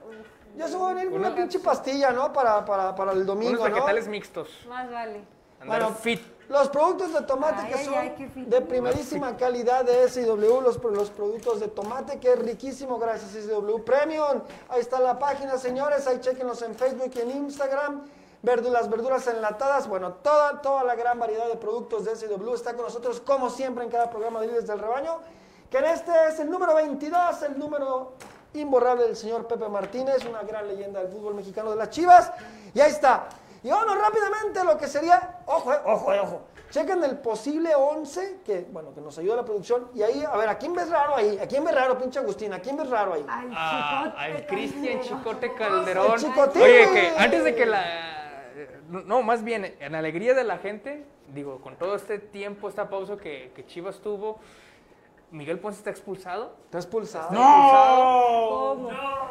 Ya 0.58 0.68
se 0.68 0.76
va 0.76 0.90
a 0.90 0.94
venir 0.96 1.10
una 1.14 1.36
pinche 1.36 1.60
pastilla, 1.60 2.10
¿no? 2.12 2.34
Para, 2.34 2.66
para, 2.66 2.96
para 2.96 3.12
el 3.12 3.26
domingo, 3.26 3.52
Unos 3.52 3.70
¿no? 3.70 3.76
vegetales 3.76 4.08
mixtos. 4.08 4.50
Más 4.68 4.90
vale. 4.92 5.22
Andar 5.62 5.82
Bueno, 5.82 5.96
fit. 5.96 6.20
Los 6.50 6.68
productos 6.70 7.14
de 7.14 7.22
tomate 7.22 7.62
Ay, 7.62 7.72
que 7.72 7.86
son 7.86 7.94
ay, 7.94 8.32
de 8.48 8.62
primerísima 8.62 9.38
calidad 9.38 9.86
de 9.86 10.10
SW, 10.10 10.62
los, 10.62 10.84
los 10.84 11.10
productos 11.12 11.60
de 11.60 11.68
tomate 11.68 12.20
que 12.20 12.34
es 12.34 12.40
riquísimo 12.40 12.98
gracias 12.98 13.36
a 13.36 13.42
SW 13.48 13.84
Premium. 13.84 14.42
Ahí 14.70 14.82
está 14.82 15.00
la 15.00 15.20
página, 15.20 15.60
señores, 15.60 16.08
ahí 16.08 16.20
chequenlos 16.20 16.64
en 16.64 16.74
Facebook 16.74 17.12
y 17.14 17.20
en 17.20 17.30
Instagram. 17.32 18.02
Verdu- 18.44 18.70
las 18.70 18.90
verduras 18.90 19.28
enlatadas, 19.28 19.88
bueno, 19.88 20.14
toda, 20.14 20.62
toda 20.62 20.84
la 20.86 20.96
gran 20.96 21.20
variedad 21.20 21.48
de 21.48 21.56
productos 21.58 22.06
de 22.06 22.16
SW 22.16 22.54
está 22.54 22.74
con 22.74 22.84
nosotros 22.86 23.20
como 23.20 23.50
siempre 23.50 23.84
en 23.84 23.90
cada 23.92 24.10
programa 24.10 24.40
de 24.40 24.48
Líderes 24.48 24.68
del 24.68 24.80
Rebaño, 24.80 25.20
que 25.70 25.78
en 25.80 25.86
este 25.86 26.12
es 26.30 26.40
el 26.40 26.50
número 26.50 26.74
22, 26.76 27.42
el 27.44 27.60
número 27.60 28.14
imborrable 28.54 29.04
del 29.04 29.16
señor 29.18 29.46
Pepe 29.46 29.68
Martínez, 29.68 30.24
una 30.26 30.42
gran 30.44 30.68
leyenda 30.68 31.02
del 31.02 31.10
fútbol 31.12 31.36
mexicano 31.36 31.70
de 31.72 31.76
las 31.76 31.90
Chivas. 31.90 32.32
Y 32.74 32.80
ahí 32.80 32.90
está. 32.92 33.28
Y 33.62 33.70
vamos 33.70 33.98
rápidamente 34.00 34.60
a 34.60 34.64
lo 34.64 34.78
que 34.78 34.88
sería, 34.88 35.40
ojo, 35.46 35.74
eh, 35.74 35.78
ojo, 35.86 36.14
eh, 36.14 36.20
ojo. 36.22 36.42
Chequen 36.72 37.04
el 37.04 37.18
posible 37.18 37.76
11 37.76 38.40
que, 38.46 38.66
bueno, 38.72 38.94
que 38.94 39.02
nos 39.02 39.18
ayuda 39.18 39.36
la 39.36 39.44
producción. 39.44 39.90
Y 39.94 40.02
ahí, 40.02 40.24
a 40.24 40.38
ver, 40.38 40.48
¿a 40.48 40.58
quién 40.58 40.74
ves 40.74 40.90
raro 40.90 41.16
ahí? 41.18 41.38
¿A 41.40 41.46
quién 41.48 41.64
ves 41.66 41.76
raro, 41.76 41.98
pinche 41.98 42.20
Agustín? 42.20 42.54
¿A 42.54 42.60
quién 42.62 42.78
ves 42.78 42.90
raro 42.90 43.16
ahí? 43.16 43.26
Ay, 43.28 43.52
Ah, 43.54 44.04
chicote, 44.06 44.22
al 44.24 44.46
Cristian 44.48 45.00
Calderón. 45.00 45.18
Chicote 45.20 45.54
Calderón. 45.56 46.18
Chicotín. 46.20 46.62
Oye, 46.62 46.90
que 46.92 47.14
antes 47.18 47.44
de 47.44 47.56
que 47.56 47.66
la 47.66 48.19
no, 48.90 49.22
más 49.22 49.44
bien, 49.44 49.76
en 49.80 49.96
alegría 49.96 50.34
de 50.34 50.44
la 50.44 50.58
gente, 50.58 51.06
digo, 51.34 51.60
con 51.62 51.76
todo 51.78 51.96
este 51.96 52.20
tiempo, 52.20 52.68
esta 52.70 52.90
pausa 52.90 53.18
que, 53.18 53.52
que 53.56 53.66
Chivas 53.66 54.00
tuvo, 54.00 54.40
Miguel 55.32 55.60
Ponce 55.60 55.78
está 55.78 55.92
expulsado. 55.92 56.56
Está 56.66 56.80
expulsado. 56.80 57.30
¿Cómo? 57.30 58.90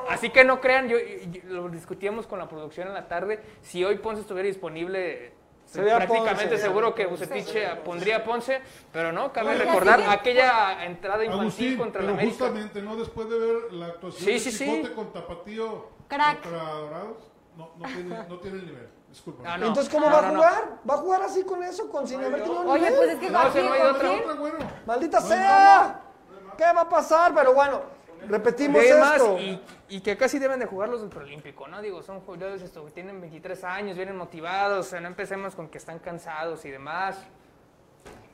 Así 0.09 0.31
que 0.31 0.45
no 0.45 0.61
crean, 0.61 0.89
yo, 0.89 0.97
yo- 0.99 1.41
lo 1.49 1.69
discutíamos 1.69 2.27
con 2.27 2.39
la 2.39 2.49
producción 2.49 2.89
en 2.89 2.95
la 2.95 3.09
tarde, 3.09 3.41
si 3.63 3.85
hoy 3.85 3.97
Ponce 3.99 4.21
estuviera 4.23 4.47
disponible, 4.47 5.33
Sería 5.67 5.97
prácticamente 5.97 6.49
Ponce. 6.51 6.59
seguro 6.59 6.95
que 6.95 7.05
Bucetich 7.07 7.53
pondría 7.85 8.19
a 8.19 8.25
Ponce, 8.25 8.61
pero 8.93 9.13
no, 9.13 9.33
cabe 9.35 9.55
recordar 9.57 10.01
aquella 10.09 10.85
entrada 10.87 11.25
infantil 11.25 11.41
Agustín, 11.43 11.77
contra 11.77 12.03
la 12.03 12.13
América. 12.13 12.31
justamente, 12.47 12.81
¿no? 12.81 12.97
Después 12.97 13.29
de 13.29 13.39
ver 13.39 13.73
la 13.73 13.87
actuación 13.87 14.25
Sí, 14.25 14.33
de 14.33 14.39
sí, 14.39 14.51
sí. 14.53 14.83
Con 14.95 15.13
Tapatío 15.13 15.89
Crack. 16.09 16.41
contra 16.43 16.63
Dorados, 16.63 17.31
no, 17.57 17.71
no, 17.77 17.87
tiene, 17.87 18.17
no 18.29 18.39
tiene 18.39 18.59
el 18.61 18.67
nivel. 18.67 18.89
Disculpa. 19.09 19.57
No. 19.57 19.67
Entonces, 19.69 19.93
¿cómo 19.93 20.09
No, 20.09 20.17
va 20.17 20.27
a 20.27 20.31
jugar? 20.31 20.79
¿Va 20.89 20.95
a 20.95 20.99
jugar 20.99 21.23
así 21.23 21.45
con 21.45 21.63
eso? 21.63 21.89
¿Con 21.91 22.07
sin 22.07 22.23
haber 22.23 22.43
tenido 22.43 22.61
Oye, 22.71 22.91
nivel? 22.91 22.97
pues 22.97 23.11
es 23.11 23.19
que 23.19 23.31
No, 23.31 24.37
bueno. 24.37 24.59
¡Maldita 24.87 25.21
sea! 25.21 26.01
¿Qué 26.57 26.65
va 26.65 26.81
a 26.83 26.89
pasar? 26.89 27.33
Pero 27.35 27.55
bueno, 27.55 27.81
repetimos 28.27 28.83
esto. 28.83 29.39
y, 29.39 29.63
y 29.89 30.01
que 30.01 30.17
casi 30.17 30.39
deben 30.39 30.59
de 30.61 30.67
jugar 30.67 30.89
los 30.89 31.01
del 31.01 31.09
Preolímpico, 31.11 31.69
¿no? 31.69 31.81
Digo, 31.81 32.03
son 32.03 32.21
jugadores 32.21 32.61
esto, 32.63 32.85
que 32.85 32.91
tienen 32.91 33.21
23 33.21 33.65
años, 33.65 33.97
vienen 33.97 34.17
motivados, 34.17 34.87
o 34.87 34.91
sea, 34.91 35.01
no 35.01 35.07
empecemos 35.09 35.55
con 35.55 35.69
que 35.69 35.79
están 35.79 36.01
cansados 36.01 36.65
y 36.65 36.71
demás. 36.71 37.17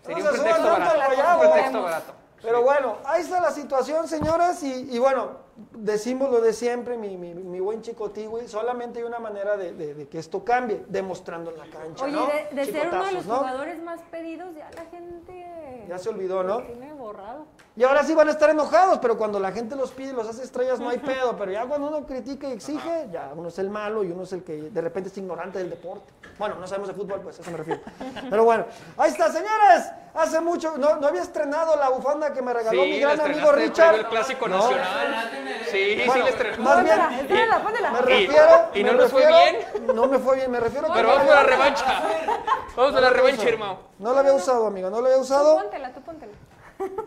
Sería 0.03 0.25
No 0.25 0.31
un 0.31 0.37
se 0.37 0.43
pretexto 0.43 0.71
barato. 0.71 0.99
Un 0.99 1.51
pretexto 1.53 1.83
barato. 1.83 2.15
Pero 2.45 2.63
bueno, 2.63 2.99
ahí 3.05 3.23
está 3.23 3.41
la 3.41 3.51
situación, 3.51 4.07
señoras, 4.07 4.63
y, 4.63 4.95
y 4.95 4.99
bueno, 4.99 5.31
decimos 5.73 6.31
lo 6.31 6.41
de 6.43 6.53
siempre, 6.53 6.99
mi, 6.99 7.17
mi, 7.17 7.33
mi 7.33 7.59
buen 7.61 7.81
chico 7.81 8.11
Tiwi, 8.11 8.47
solamente 8.49 8.99
hay 8.99 9.05
una 9.07 9.19
manera 9.19 9.57
de, 9.57 9.73
de- 9.73 9.95
de 9.95 10.09
que 10.09 10.19
esto 10.19 10.45
cambie, 10.45 10.85
demostrando 10.89 11.51
en 11.51 11.59
la 11.59 11.67
cancha, 11.67 12.05
Oye, 12.05 12.13
¿no? 12.13 12.27
de, 12.27 12.55
de 12.55 12.65
ser 12.71 12.89
uno 12.89 13.05
de 13.07 13.13
los 13.13 13.25
jugadores 13.25 13.83
más 13.83 14.01
pedidos, 14.11 14.55
ya 14.55 14.71
la 14.75 14.85
gente. 14.87 15.85
Ya 15.89 15.99
se 15.99 16.09
olvidó, 16.11 16.43
¿no? 16.43 16.59
Tiene 16.63 16.93
borrado. 16.93 17.47
Y 17.77 17.83
ahora 17.83 18.05
sí 18.05 18.15
van 18.15 18.29
a 18.29 18.31
estar 18.31 18.49
enojados, 18.51 18.99
pero 19.03 19.19
cuando 19.19 19.41
la 19.41 19.51
gente 19.51 19.75
los 19.75 19.91
pide 19.91 20.11
y 20.11 20.13
los 20.13 20.29
hace 20.29 20.45
estrellas 20.45 20.79
no 20.79 20.91
hay 20.91 20.99
pedo, 20.99 21.37
pero 21.37 21.51
ya 21.51 21.65
cuando 21.67 21.89
uno 21.89 22.07
critica 22.07 22.47
y 22.49 22.53
exige, 22.53 23.09
ya 23.11 23.33
uno 23.35 23.49
es 23.49 23.59
el 23.59 23.69
malo 23.69 24.05
y 24.05 24.13
uno 24.13 24.23
es 24.23 24.33
el 24.33 24.45
que 24.45 24.53
de 24.71 24.81
repente 24.81 25.09
es 25.09 25.19
ignorante 25.19 25.59
del 25.59 25.71
deporte. 25.71 26.13
Bueno, 26.39 26.55
no 26.55 26.69
sabemos 26.69 26.87
de 26.87 26.95
fútbol, 26.95 27.21
pues 27.23 27.37
a 27.39 27.43
eso 27.43 27.51
me 27.51 27.57
refiero. 27.57 27.81
Pero 28.31 28.45
bueno, 28.45 28.65
ahí 28.97 29.11
está, 29.11 29.27
señores. 29.33 29.91
Hace 30.15 30.41
mucho, 30.41 30.79
no, 30.79 30.99
no 31.01 31.09
había 31.09 31.23
estrenado 31.23 31.75
la 31.75 31.89
bufanda 31.89 32.33
que 32.33 32.41
me 32.43 32.53
regaló 32.53 32.83
mi 32.83 33.01
gran 33.01 33.21
amigo 33.21 33.51
Richard. 33.51 33.97
el 33.97 34.07
clásico 34.07 34.47
No. 34.47 34.59
nacional. 34.59 35.31
Sí, 35.73 35.97
sí, 36.01 36.03
Bueno, 36.07 36.23
la 36.25 36.31
estrenó. 36.31 36.63
más 36.63 36.85
bien, 36.85 37.01
espérala, 37.19 37.61
póntela. 37.65 37.91
me 37.91 37.99
Y- 37.99 38.03
refiero. 38.27 38.69
y 38.75 38.85
me 38.85 38.93
no 38.93 38.99
nos 38.99 39.11
fue 39.11 39.23
refiero- 39.27 39.93
No 39.95 40.07
me 40.07 40.19
fue 40.21 40.37
bien, 40.37 40.51
me 40.53 40.61
refiero 40.61 40.87
que 40.87 40.93
Pero 40.95 41.09
vamos 41.09 41.29
a 41.29 41.35
la 41.35 41.43
revancha. 41.43 41.85
Vamos 42.77 42.95
a 42.97 43.01
la 43.01 43.11
revancha, 43.11 43.49
hermano. 43.49 43.79
No 43.99 44.13
la 44.13 44.21
había 44.21 44.33
usado, 44.35 44.67
amigo, 44.69 44.91
no 44.91 45.01
la 45.01 45.07
había 45.09 45.17
Tú 45.19 45.23
usado. 45.25 45.57
póntela, 45.57 45.93
tú 45.93 46.01
póntela. 46.03 46.33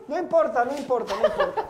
No 0.07 0.17
importa, 0.17 0.63
no 0.65 0.75
importa, 0.77 1.13
no 1.19 1.25
importa. 1.27 1.65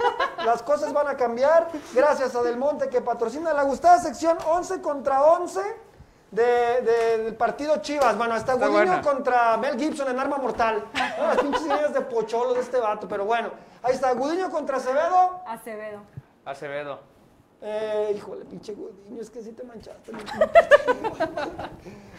Las 0.45 0.61
cosas 0.64 0.94
van 0.94 1.07
a 1.07 1.18
cambiar 1.18 1.68
gracias 1.94 2.36
a 2.36 2.44
Del 2.44 2.57
Monte 2.57 2.90
que 2.90 3.02
patrocina 3.02 3.53
la 3.53 3.64
gustada 3.64 3.99
sección 3.99 4.38
11 4.48 4.82
contra 4.82 5.24
11 5.24 5.61
de, 6.32 6.44
de- 6.44 7.18
del 7.24 7.36
partido 7.36 7.78
Chivas. 7.78 8.18
Bueno, 8.18 8.36
hasta 8.36 8.53
Está 8.53 8.68
Gudiño 8.68 8.86
buena. 8.86 9.02
contra 9.02 9.57
Mel 9.57 9.78
Gibson 9.80 10.07
en 10.10 10.19
arma 10.19 10.38
mortal. 10.38 10.86
No, 11.18 11.28
las 11.28 11.38
pinches 11.38 11.61
ideas 11.65 11.94
de 11.94 12.02
pocholo 12.02 12.53
de 12.53 12.61
este 12.61 12.78
vato, 12.80 13.07
pero 13.07 13.26
bueno. 13.26 13.49
Ahí 13.82 13.94
está, 13.94 14.11
Gudiño 14.14 14.49
contra 14.52 14.78
Acevedo. 14.78 15.41
Acevedo. 15.48 16.02
Acevedo. 16.45 16.99
Eh, 17.59 18.13
híjole, 18.15 18.45
pinche 18.45 18.73
Gudiño, 18.73 19.19
es 19.21 19.29
que 19.31 19.41
sí 19.41 19.51
te 19.51 19.63
manchaste. 19.63 20.11
mi 20.13 20.19
pinche. 20.19 20.39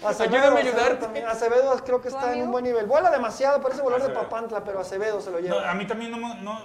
Acevedo, 0.04 0.34
Ayúdame 0.36 0.56
a 0.60 0.64
ayudarte. 0.64 0.96
también. 0.96 1.26
Acevedo 1.28 1.76
creo 1.84 2.00
que 2.00 2.10
¿Tu 2.10 2.16
está 2.16 2.34
en 2.34 2.42
un 2.42 2.50
buen 2.50 2.64
nivel. 2.64 2.86
Vuela 2.86 3.10
demasiado, 3.10 3.60
parece 3.60 3.80
volar 3.82 4.02
de. 4.02 4.10
Papantla, 4.10 4.64
pero 4.64 4.80
Acevedo 4.80 5.20
se 5.20 5.30
lo 5.30 5.38
No, 5.38 5.42
lleva. 5.44 5.70
a 5.70 5.74
mí 5.74 5.86
también 5.86 6.10
no, 6.10 6.16
me- 6.18 6.40
no, 6.42 6.58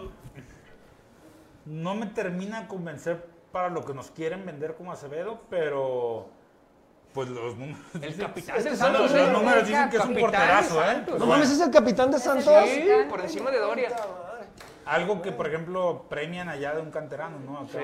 no 1.66 1.96
me 1.96 2.08
termina 2.08 2.62
de 2.62 2.68
convencer 2.68 3.26
para 3.52 3.70
lo 3.70 3.86
que 3.86 3.94
nos 3.94 4.10
quieren 4.10 4.44
vender 4.46 4.74
como 4.76 4.92
Acevedo, 4.92 5.42
pero 5.52 6.28
pues 7.14 7.30
los 7.30 7.56
números 7.56 7.80
El 7.94 8.02
dicen- 8.02 8.26
capitán 8.26 8.58
Es 8.58 8.64
del 8.64 8.74
que 8.74 8.80
Santos. 8.80 8.98
son 8.98 9.04
los, 9.04 9.12
los 9.22 9.32
los 9.34 9.42
números 9.44 9.68
dicen 9.68 9.90
que 9.92 9.98
es 9.98 10.06
un 10.06 10.16
porterazo, 10.18 10.84
¿eh? 10.84 11.06
No 11.20 11.26
mames, 11.28 11.52
es 11.52 11.62
el 11.62 11.70
capitán 11.70 12.10
de 12.10 12.18
Santos. 12.20 12.54
Sí, 12.66 12.88
por 13.08 13.22
encima 13.22 13.52
de 13.52 13.60
Doria. 13.60 13.90
Algo 14.86 15.22
que, 15.22 15.32
por 15.32 15.46
ejemplo, 15.48 16.06
premian 16.10 16.50
allá 16.50 16.74
de 16.74 16.82
un 16.82 16.90
canterano, 16.92 17.38
¿no? 17.40 17.60
Acá, 17.60 17.68
Sí. 17.74 17.80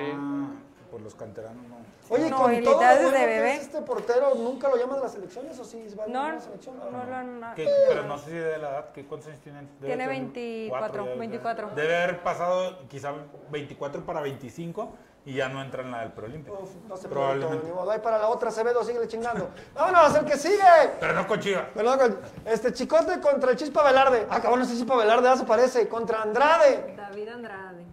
Pues 0.90 1.02
los 1.02 1.14
canteranos 1.14 1.62
no. 1.68 1.76
Oye, 2.08 2.28
No, 2.28 2.36
con 2.38 2.62
todo 2.64 2.74
lo 2.82 3.10
bebé. 3.12 3.54
es 3.56 3.62
este 3.62 3.82
portero, 3.82 4.34
¿nunca 4.34 4.68
lo 4.68 4.76
llaman 4.76 4.96
de 4.96 5.02
las 5.02 5.12
selecciones 5.12 5.58
o 5.60 5.64
sí? 5.64 5.86
¿Va 5.98 6.04
a 6.04 6.06
No, 6.08 6.32
la 6.32 6.40
selección? 6.40 6.76
no 6.78 6.90
lo 7.04 7.14
han. 7.14 7.54
¿Qué? 7.54 7.68
Pero 7.88 8.02
no 8.04 8.18
sé 8.18 8.24
si 8.30 8.36
de 8.36 8.58
la 8.58 8.70
edad, 8.70 8.92
¿qué, 8.92 9.06
¿cuántos 9.06 9.28
años 9.28 9.40
tienen? 9.40 9.66
Debe 9.80 9.86
Tiene 9.86 10.04
tener 10.04 10.08
24, 10.08 10.78
cuatro, 10.78 11.04
debe- 11.06 11.18
24. 11.18 11.70
Debe 11.76 11.96
haber 12.02 12.22
pasado 12.22 12.78
quizá 12.88 13.12
24 13.50 14.04
para 14.04 14.20
25 14.20 14.90
y 15.26 15.34
ya 15.34 15.48
no 15.48 15.62
entra 15.62 15.82
en 15.82 15.90
la 15.92 16.00
del 16.00 16.12
preolímpico. 16.12 16.62
No 16.88 16.96
se 16.96 17.06
Probablemente. 17.08 17.66
ni 17.66 17.72
modo. 17.72 17.90
Ahí 17.90 18.00
para 18.00 18.18
la 18.18 18.28
otra, 18.28 18.48
Acevedo, 18.48 18.82
síguele 18.82 19.06
chingando. 19.06 19.50
Vámonos, 19.74 20.14
el 20.16 20.24
que 20.24 20.36
sigue. 20.36 20.56
Pero 20.98 21.12
no 21.12 21.26
con 21.28 21.38
Chivas. 21.38 21.66
Perdón, 21.74 21.98
con- 21.98 22.18
este 22.46 22.72
Chicote 22.72 23.20
contra 23.20 23.50
el 23.52 23.56
Chispa 23.56 23.84
Velarde. 23.84 24.26
Ah, 24.30 24.40
cabrón, 24.40 24.62
ese 24.62 24.72
Chispa 24.74 24.96
Velarde 24.96 25.24
ya 25.24 25.36
se 25.36 25.44
parece. 25.44 25.88
Contra 25.88 26.22
Andrade. 26.22 26.94
David 26.96 27.28
Andrade. 27.28 27.84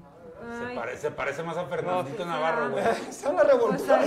Se 0.48 0.76
parece, 0.76 1.02
se 1.02 1.11
parece 1.11 1.44
más 1.44 1.57
a 1.57 1.65
Fernandito 1.65 2.26
Navarro, 2.26 2.72
güey. 2.72 2.84
Está 3.10 3.30
una 3.30 3.44
revoltura. 3.44 4.02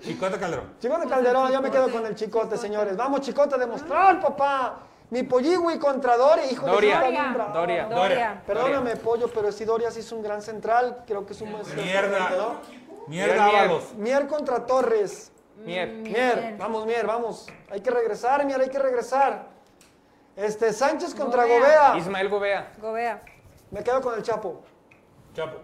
Chicote 0.00 0.38
Calderón. 0.38 0.74
Chicote 0.80 1.08
Calderón, 1.08 1.52
yo 1.52 1.60
me 1.60 1.70
quedo 1.70 1.90
con 1.90 2.06
el 2.06 2.14
Chicote, 2.14 2.56
señores. 2.56 2.96
Vamos, 2.96 3.22
Chicote, 3.22 3.56
a 3.56 3.58
demostrar, 3.58 4.20
papá. 4.20 4.80
Mi 5.10 5.22
Polligui 5.22 5.78
contra 5.78 6.16
Doria, 6.16 6.50
hijo 6.50 6.66
de 6.66 6.72
Doria. 6.72 7.00
bien 7.02 7.34
bravo. 7.34 7.52
Doria. 7.54 7.86
Doria. 7.86 8.42
Perdóname, 8.46 8.96
Pollo, 8.96 9.28
pero 9.28 9.50
si 9.50 9.64
Doria 9.64 9.90
sí 9.90 10.00
es 10.00 10.12
un 10.12 10.22
gran 10.22 10.42
central, 10.42 11.04
creo 11.06 11.24
que 11.24 11.32
es 11.32 11.40
un 11.40 11.50
buen 11.50 11.64
central, 11.64 11.86
Mierda. 11.86 12.30
¿no? 12.30 12.60
Mierda, 13.08 13.34
Mier, 13.34 13.36
mier. 13.36 13.40
Ábalos. 13.40 13.94
Mier 13.94 14.26
contra 14.26 14.66
Torres. 14.66 15.32
Mier. 15.64 15.88
Mier, 15.88 16.56
vamos, 16.58 16.84
Mier, 16.86 17.06
vamos. 17.06 17.46
Hay 17.70 17.80
que 17.80 17.90
regresar, 17.90 18.44
Mier, 18.44 18.60
hay 18.60 18.68
que 18.68 18.78
regresar. 18.78 19.46
Este, 20.36 20.72
Sánchez 20.72 21.14
contra 21.14 21.44
Gobea. 21.44 21.58
Gobea. 21.58 21.96
Ismael 21.98 22.28
Gobea. 22.28 22.72
Gobea. 22.78 23.22
Me 23.70 23.82
quedo 23.82 24.00
con 24.02 24.14
el 24.14 24.22
Chapo. 24.22 24.62
Chapo. 25.38 25.58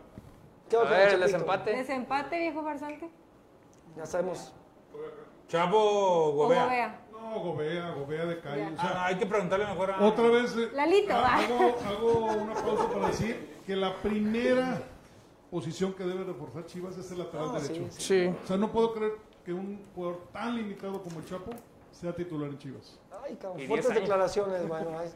Quedo 0.70 0.82
A 0.86 0.90
ver, 0.90 1.01
el 1.01 1.06
Chapito. 1.09 1.26
desempate. 1.26 1.76
Desempate, 1.76 2.38
viejo 2.38 2.62
farsante. 2.62 3.10
Ya 3.96 4.06
sabemos. 4.06 4.52
Chapo 5.48 5.76
O 5.76 6.32
Gobea. 6.32 6.62
Gobea. 6.64 7.01
No, 7.10 7.40
Gobea, 7.40 7.90
Gobea 7.90 8.24
de 8.26 8.38
calle. 8.40 8.66
O 8.66 8.74
Ah, 8.78 8.80
sea, 8.80 9.05
hay 9.06 9.16
que 9.16 9.26
preguntarle 9.26 9.66
mejor 9.66 9.90
a... 9.90 10.01
otra 10.06 10.28
vez 10.28 10.55
eh, 10.56 10.68
Lalito, 10.74 11.12
ha- 11.12 11.20
va. 11.22 11.34
hago, 11.38 11.76
hago 11.88 12.32
una 12.42 12.55
pausa 12.55 12.88
para 12.88 13.06
decir 13.09 13.56
que 13.66 13.74
la 13.74 13.96
primera 13.96 14.80
posición 15.51 15.92
que 15.94 16.05
debe 16.05 16.22
reforzar 16.22 16.66
Chivas 16.66 16.96
es 16.96 17.10
el 17.10 17.18
lateral 17.18 17.48
Ah, 17.52 17.59
derecho. 17.60 17.86
sí, 17.90 18.01
Sí. 18.30 18.34
O 18.44 18.46
sea, 18.46 18.56
no 18.56 18.70
puedo 18.70 18.94
creer 18.94 19.14
que 19.44 19.52
un 19.52 19.84
jugador 19.94 20.20
tan 20.32 20.55
limitado 20.55 21.02
como 21.02 21.18
el 21.18 21.26
Chapo 21.26 21.51
sea 21.94 22.12
titular 22.14 22.48
en 22.50 22.58
Chivas. 22.58 22.98
Ay, 23.24 23.36
cabrón, 23.36 23.66
fuertes 23.66 23.68
10 23.68 23.90
años. 23.90 24.00
declaraciones, 24.02 24.68
bueno, 24.68 24.98
ahí, 24.98 25.10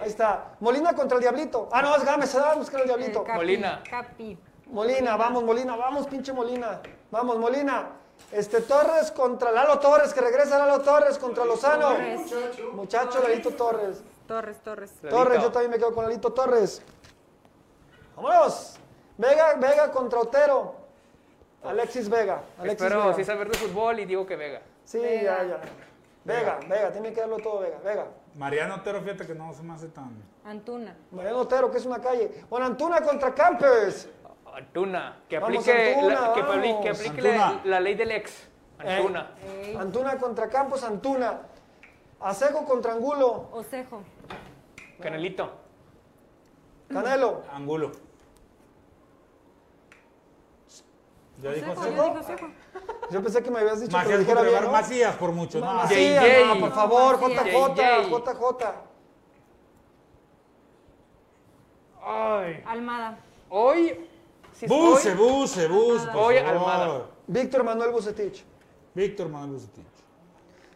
ahí 0.00 0.08
está. 0.08 0.54
Molina 0.60 0.94
contra 0.94 1.16
el 1.16 1.22
Diablito. 1.22 1.68
Ah, 1.72 1.82
no, 1.82 1.96
es 1.96 2.04
Gámez, 2.04 2.30
se 2.30 2.38
va 2.38 2.52
a 2.52 2.54
buscar 2.54 2.80
el 2.82 2.86
Diablito. 2.86 3.20
El 3.20 3.26
Capi, 3.26 3.38
Molina. 3.38 3.82
Capi. 3.88 4.38
Molina, 4.66 5.16
vamos, 5.16 5.42
Molina, 5.44 5.76
vamos, 5.76 6.06
pinche 6.06 6.32
Molina. 6.32 6.80
Vamos, 7.10 7.38
Molina. 7.38 7.88
Este 8.30 8.60
Torres 8.60 9.10
contra 9.10 9.50
Lalo 9.50 9.78
Torres, 9.80 10.14
que 10.14 10.20
regresa 10.20 10.58
Lalo 10.58 10.80
Torres 10.82 11.18
contra 11.18 11.44
Lozano. 11.44 11.88
Torres. 11.88 12.20
Muchacho, 12.72 13.20
Lalito 13.22 13.50
Torres. 13.50 14.02
Torres, 14.28 14.58
Torres. 14.62 14.92
Lalito. 15.02 15.16
Torres, 15.16 15.42
yo 15.42 15.50
también 15.50 15.70
me 15.72 15.78
quedo 15.78 15.92
con 15.92 16.04
Lalito 16.04 16.32
Torres. 16.32 16.80
Vámonos. 18.16 18.76
Vega, 19.18 19.54
Vega 19.54 19.90
contra 19.90 20.20
Otero. 20.20 20.74
Alexis 21.64 22.08
Vega. 22.08 22.42
Alexis 22.58 22.82
Espero 22.86 23.02
Vega. 23.04 23.14
sí 23.14 23.24
saber 23.24 23.50
de 23.50 23.58
fútbol 23.58 24.00
y 24.00 24.04
digo 24.04 24.24
que 24.26 24.36
Vega. 24.36 24.62
Sí, 24.84 24.98
Vega. 24.98 25.42
ya, 25.42 25.44
ya. 25.48 25.60
Vega, 26.24 26.60
Vega, 26.68 26.92
tiene 26.92 27.12
que 27.12 27.20
darlo 27.20 27.38
todo, 27.38 27.60
Vega, 27.60 27.78
Vega. 27.84 28.06
Mariano 28.36 28.76
Otero, 28.76 29.00
fíjate 29.02 29.26
que 29.26 29.34
no 29.34 29.52
se 29.52 29.62
me 29.62 29.74
hace 29.74 29.88
tan... 29.88 30.22
Antuna. 30.44 30.96
Mariano 31.10 31.38
Otero, 31.40 31.70
que 31.70 31.78
es 31.78 31.84
una 31.86 32.00
calle. 32.00 32.44
Bueno, 32.48 32.66
Antuna 32.66 33.00
contra 33.02 33.34
Campers. 33.34 34.08
Antuna. 34.54 35.20
Que 35.28 35.38
Vamos, 35.38 35.58
aplique, 35.58 35.94
Antuna, 35.94 36.20
la, 36.28 36.32
que, 36.34 36.40
vamos. 36.42 36.56
apli- 36.56 36.82
que 36.82 36.88
aplique 36.90 37.22
la, 37.22 37.46
Antuna. 37.48 37.62
la 37.64 37.80
ley 37.80 37.94
del 37.94 38.10
ex. 38.12 38.48
Antuna. 38.78 39.30
Ey. 39.44 39.76
Antuna 39.76 40.16
contra 40.18 40.48
Campos, 40.48 40.82
Antuna. 40.84 41.40
Acejo 42.20 42.64
contra 42.64 42.92
Angulo. 42.92 43.48
Osejo. 43.52 44.02
Canelito. 45.00 45.50
Canelo. 46.88 47.42
Angulo. 47.52 47.90
¿Ya 51.42 51.50
dijo 51.52 51.74
Seco? 51.74 51.84
ya 51.84 51.90
dijo 51.90 52.20
Osejo. 52.20 52.46
Yo 53.10 53.22
pensé 53.22 53.42
que 53.42 53.50
me 53.50 53.58
habías 53.58 53.80
dicho 53.80 53.90
que 53.90 53.96
Macías 53.96 54.18
dijera 54.20 54.36
contra 54.36 54.50
bien, 54.50 54.64
¿no? 54.64 54.72
Macías 54.72 55.16
por 55.16 55.32
mucho, 55.32 55.60
¿no? 55.60 55.74
Macías, 55.74 56.24
no, 56.46 56.60
por 56.60 56.72
favor. 56.72 57.18
JJ, 57.20 58.08
JJ. 58.08 58.64
Ay. 62.04 62.62
Almada. 62.66 63.18
Hoy. 63.48 64.08
si 64.52 64.66
Buse, 64.66 65.14
Buse, 65.14 65.68
por 65.68 66.14
Voy 66.14 66.36
favor. 66.36 66.50
Almada. 66.50 67.06
Víctor 67.26 67.64
Manuel 67.64 67.90
Bucetich. 67.90 68.44
Víctor 68.94 69.28
Manuel 69.28 69.52
Bucetich. 69.52 69.86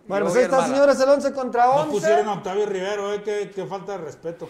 Bueno, 0.09 0.27
pues 0.27 0.37
ahí 0.37 0.45
está, 0.45 0.67
señores, 0.67 1.01
el 1.01 1.09
11 1.09 1.33
contra 1.33 1.67
No 1.67 1.87
pusieron 1.87 2.29
a 2.29 2.33
11. 2.33 2.39
Octavio 2.39 2.67
Rivero, 2.67 3.13
eh, 3.13 3.23
qué, 3.25 3.51
qué 3.53 3.67
falta 3.67 3.93
de 3.93 3.99
respeto. 3.99 4.49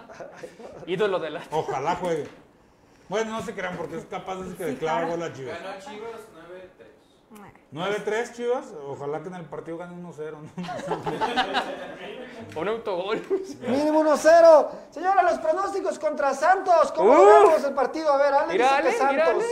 Ídolo 0.86 1.18
de 1.18 1.30
la... 1.30 1.42
Ojalá 1.50 1.96
juegue. 1.96 2.41
Bueno, 3.12 3.32
no 3.32 3.42
se 3.42 3.52
crean 3.54 3.76
porque 3.76 3.98
es 3.98 4.06
capaz 4.06 4.36
de 4.36 4.56
que 4.56 4.64
declara 4.64 5.06
gol 5.06 5.22
a 5.22 5.30
Chivas. 5.34 5.58
Ganó 5.62 5.78
Chivas 5.80 6.20
9-3 7.70 8.32
Chivas, 8.32 8.64
ojalá 8.86 9.20
que 9.20 9.28
en 9.28 9.34
el 9.34 9.44
partido 9.44 9.76
gane 9.76 9.94
1-0. 10.02 10.32
¿no? 10.32 10.48
Un 12.60 12.68
autogol. 12.68 13.22
Mínimo 13.68 14.02
1-0. 14.02 14.68
Señores, 14.90 15.22
los 15.24 15.38
pronósticos 15.40 15.98
contra 15.98 16.32
Santos. 16.32 16.90
¿Cómo 16.92 17.12
Uh. 17.12 17.16
vemos 17.48 17.64
el 17.64 17.74
partido? 17.74 18.10
A 18.14 18.16
ver, 18.16 18.32
Ale 18.32 18.52
Mira, 18.54 18.78
dice 18.78 18.88
que 18.90 18.96
Santos. 18.96 19.28
Ale. 19.28 19.44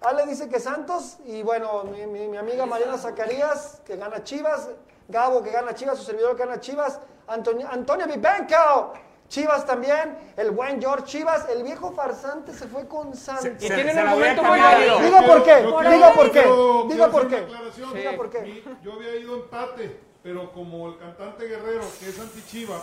Ale 0.00 0.26
dice 0.26 0.48
que 0.48 0.58
Santos. 0.58 1.18
Y 1.24 1.44
bueno, 1.44 1.84
mi, 1.84 2.04
mi- 2.06 2.26
mi 2.26 2.36
amiga 2.36 2.66
Mariana 2.66 2.98
Zacarías, 2.98 3.80
que 3.86 3.94
gana 3.96 4.24
Chivas. 4.24 4.70
Gabo, 5.06 5.40
que 5.44 5.52
gana 5.52 5.72
Chivas. 5.72 5.98
Su 5.98 6.04
servidor, 6.04 6.34
que 6.36 6.44
gana 6.46 6.58
Chivas. 6.58 6.98
Antonio, 7.28 7.68
Antonio 7.70 8.06
Vivenco. 8.08 8.92
Chivas 9.28 9.66
también. 9.66 10.16
El 10.36 10.50
buen 10.52 10.80
George 10.80 11.04
Chivas. 11.06 11.48
El 11.50 11.62
viejo 11.62 11.92
farsante 11.92 12.52
se 12.52 12.66
fue 12.66 12.86
con 12.88 13.14
Santos. 13.14 13.44
Y 13.60 13.68
Se- 13.68 13.74
tienen 13.74 13.94
se 13.94 14.00
un 14.00 14.06
la 14.06 14.14
voy 14.14 14.22
a 14.22 14.26
momento 14.34 14.42
muy 14.44 14.58
válido. 14.60 14.98
Diga 15.00 15.20
por 15.22 15.42
qué, 15.44 15.56
diga 15.56 16.12
por 16.14 16.30
qué, 16.32 16.40
diga 16.88 17.08
por 17.10 17.28
qué. 17.28 17.46
Diga 17.94 18.12
por 18.16 18.30
qué. 18.30 18.64
Yo 18.82 18.92
había 18.94 19.14
ido 19.16 19.34
empate, 19.36 20.00
pero 20.22 20.50
como 20.52 20.88
el 20.88 20.98
cantante 20.98 21.46
Guerrero, 21.46 21.84
que 22.00 22.08
es 22.08 22.18
anti-Chiva, 22.18 22.80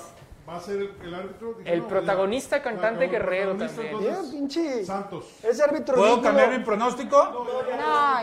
va 0.48 0.58
a 0.58 0.60
ser 0.60 0.76
el, 1.02 1.16
árbitro. 1.16 1.58
El 1.66 1.80
no, 1.80 1.88
protagonista 1.88 2.58
ya. 2.58 2.64
cantante 2.64 3.06
El 3.06 3.12
Guerrero 3.12 3.58
protagonista, 3.58 3.82
también. 3.92 4.10
Entonces, 4.14 4.34
pinche. 4.34 4.86
Santos. 4.86 5.26
Ese 5.44 5.64
árbitro 5.64 5.96
¿Puedo 5.96 6.08
ridículo. 6.16 6.28
cambiar 6.30 6.60
mi 6.60 6.64
pronóstico? 6.66 7.26
No, 7.26 7.72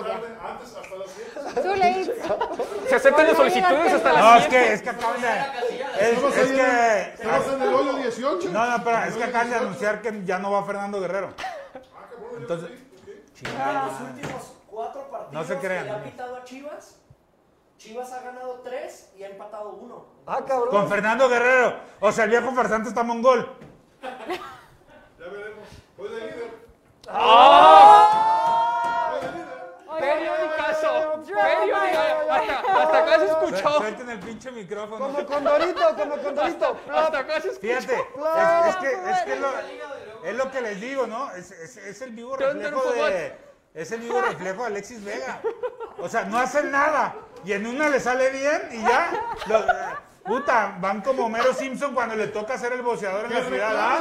ya. 0.07 0.21
Antes, 0.45 0.77
hasta 0.77 0.97
las 0.97 1.11
7. 1.55 1.63
Tú 1.63 1.75
leíste. 1.77 2.23
Se 2.89 2.95
aceptan 2.95 3.27
las 3.27 3.37
solicitudes 3.37 3.93
hasta 3.93 4.09
que 4.11 4.15
las 4.17 4.25
No, 4.25 4.37
es 4.37 4.45
7. 4.49 4.49
que, 4.51 4.73
es 4.73 4.83
que 4.83 4.91
acaban 4.91 5.21
de. 5.21 5.29
Es, 5.31 6.23
es 6.23 6.51
en- 6.51 6.57
que. 6.57 7.23
estamos 7.23 7.47
en 7.55 7.63
el 7.63 7.75
hoyo 7.75 7.93
18. 7.95 8.49
No, 8.51 8.67
no, 8.67 8.77
espera, 8.77 9.09
es 9.09 9.15
que 9.17 9.25
acaban 9.25 9.51
de 9.51 9.57
anunciar 9.57 10.03
que 10.03 10.23
ya 10.25 10.39
no 10.39 10.53
va 10.53 10.65
Fernando 10.65 11.01
Guerrero. 11.01 11.31
Entonces, 12.39 12.71
En 13.45 13.75
los 13.75 14.01
últimos 14.01 14.53
cuatro 14.71 15.09
partidos 15.11 15.33
No 15.33 15.45
se 15.45 15.57
crean. 15.59 15.85
que 15.85 15.91
le 15.91 15.97
ha 15.97 16.05
pitado 16.05 16.37
a 16.37 16.45
Chivas, 16.45 16.97
Chivas 17.79 18.13
ha 18.13 18.23
ganado 18.23 18.61
tres 18.63 19.11
y 19.19 19.25
ha 19.25 19.29
empatado 19.31 19.71
uno. 19.75 20.07
Ah, 20.27 20.41
cabrón. 20.47 20.71
con 20.71 20.89
Fernando 20.89 21.29
Guerrero. 21.29 21.75
O 22.01 22.13
sea, 22.13 22.25
el 22.25 22.31
viejo 22.31 22.53
farsante 22.53 22.89
está 22.89 23.03
mongol. 23.03 23.57
Ya 24.03 24.09
veremos. 25.29 25.69
Voy 25.97 26.09
de 26.11 26.17
líder. 26.21 26.53
Periodicazo. 29.99 31.23
Periodicazo. 31.27 32.33
Hasta, 32.33 32.83
hasta 32.83 32.99
acá 32.99 33.19
se 33.19 33.27
escuchó. 33.27 33.73
Suelten 33.79 34.11
el 34.11 34.21
pinche 34.21 34.51
micrófono. 34.53 34.99
Como 35.07 35.27
Condorito, 35.27 35.97
como 35.97 36.17
Condorito. 36.19 36.77
Hasta 36.93 37.19
acá 37.19 37.41
se 37.41 37.49
escuchó. 37.51 37.61
Fíjate, 37.61 37.95
es, 37.95 38.69
es 38.69 38.77
que, 38.77 39.11
es, 39.11 39.19
que 39.23 39.37
lo, 39.37 39.49
es 40.25 40.35
lo 40.37 40.51
que 40.51 40.61
les 40.61 40.81
digo, 40.81 41.07
¿no? 41.07 41.31
Es, 41.33 41.51
es- 41.51 41.77
es 41.77 42.03
el 42.03 42.11
vivo 42.13 42.37
reflejo 42.37 42.91
de. 42.93 43.37
Es 43.75 43.91
el 43.93 44.01
vivo 44.01 44.21
reflejo 44.21 44.61
de 44.63 44.67
Alexis 44.67 45.03
Vega. 45.05 45.41
O 45.99 46.09
sea, 46.09 46.25
no 46.25 46.39
hacen 46.39 46.71
nada. 46.71 47.15
Y 47.45 47.53
en 47.53 47.67
una 47.67 47.89
le 47.89 48.01
sale 48.01 48.31
bien 48.31 48.69
y 48.73 48.83
ya. 48.83 49.11
lo- 49.47 49.65
puta, 50.25 50.77
van 50.81 51.01
como 51.03 51.27
Homero 51.27 51.53
Simpson 51.55 51.95
cuando 51.95 52.15
le 52.17 52.29
toca 52.29 52.57
ser 52.59 52.73
el 52.73 52.83
boceador 52.83 53.27
en 53.27 53.35
la 53.35 53.45
ciudad. 53.45 53.77
¿ah? 53.77 54.01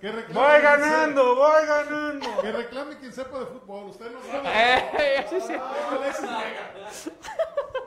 reclame, 0.00 0.26
que 0.26 0.32
Voy 0.32 0.60
ganando, 0.62 1.34
voy 1.34 1.66
ganando. 1.66 2.40
Que 2.42 2.52
reclame 2.52 2.96
quien 2.98 3.12
sepa 3.12 3.38
de 3.40 3.46
fútbol. 3.46 3.86
Usted 3.86 4.10
no 4.12 4.20
sabe. 4.30 4.48
Eh, 4.52 5.26
sí, 5.28 5.40
sí. 5.40 5.54
Alexis 5.90 6.22
Vega. 6.22 6.72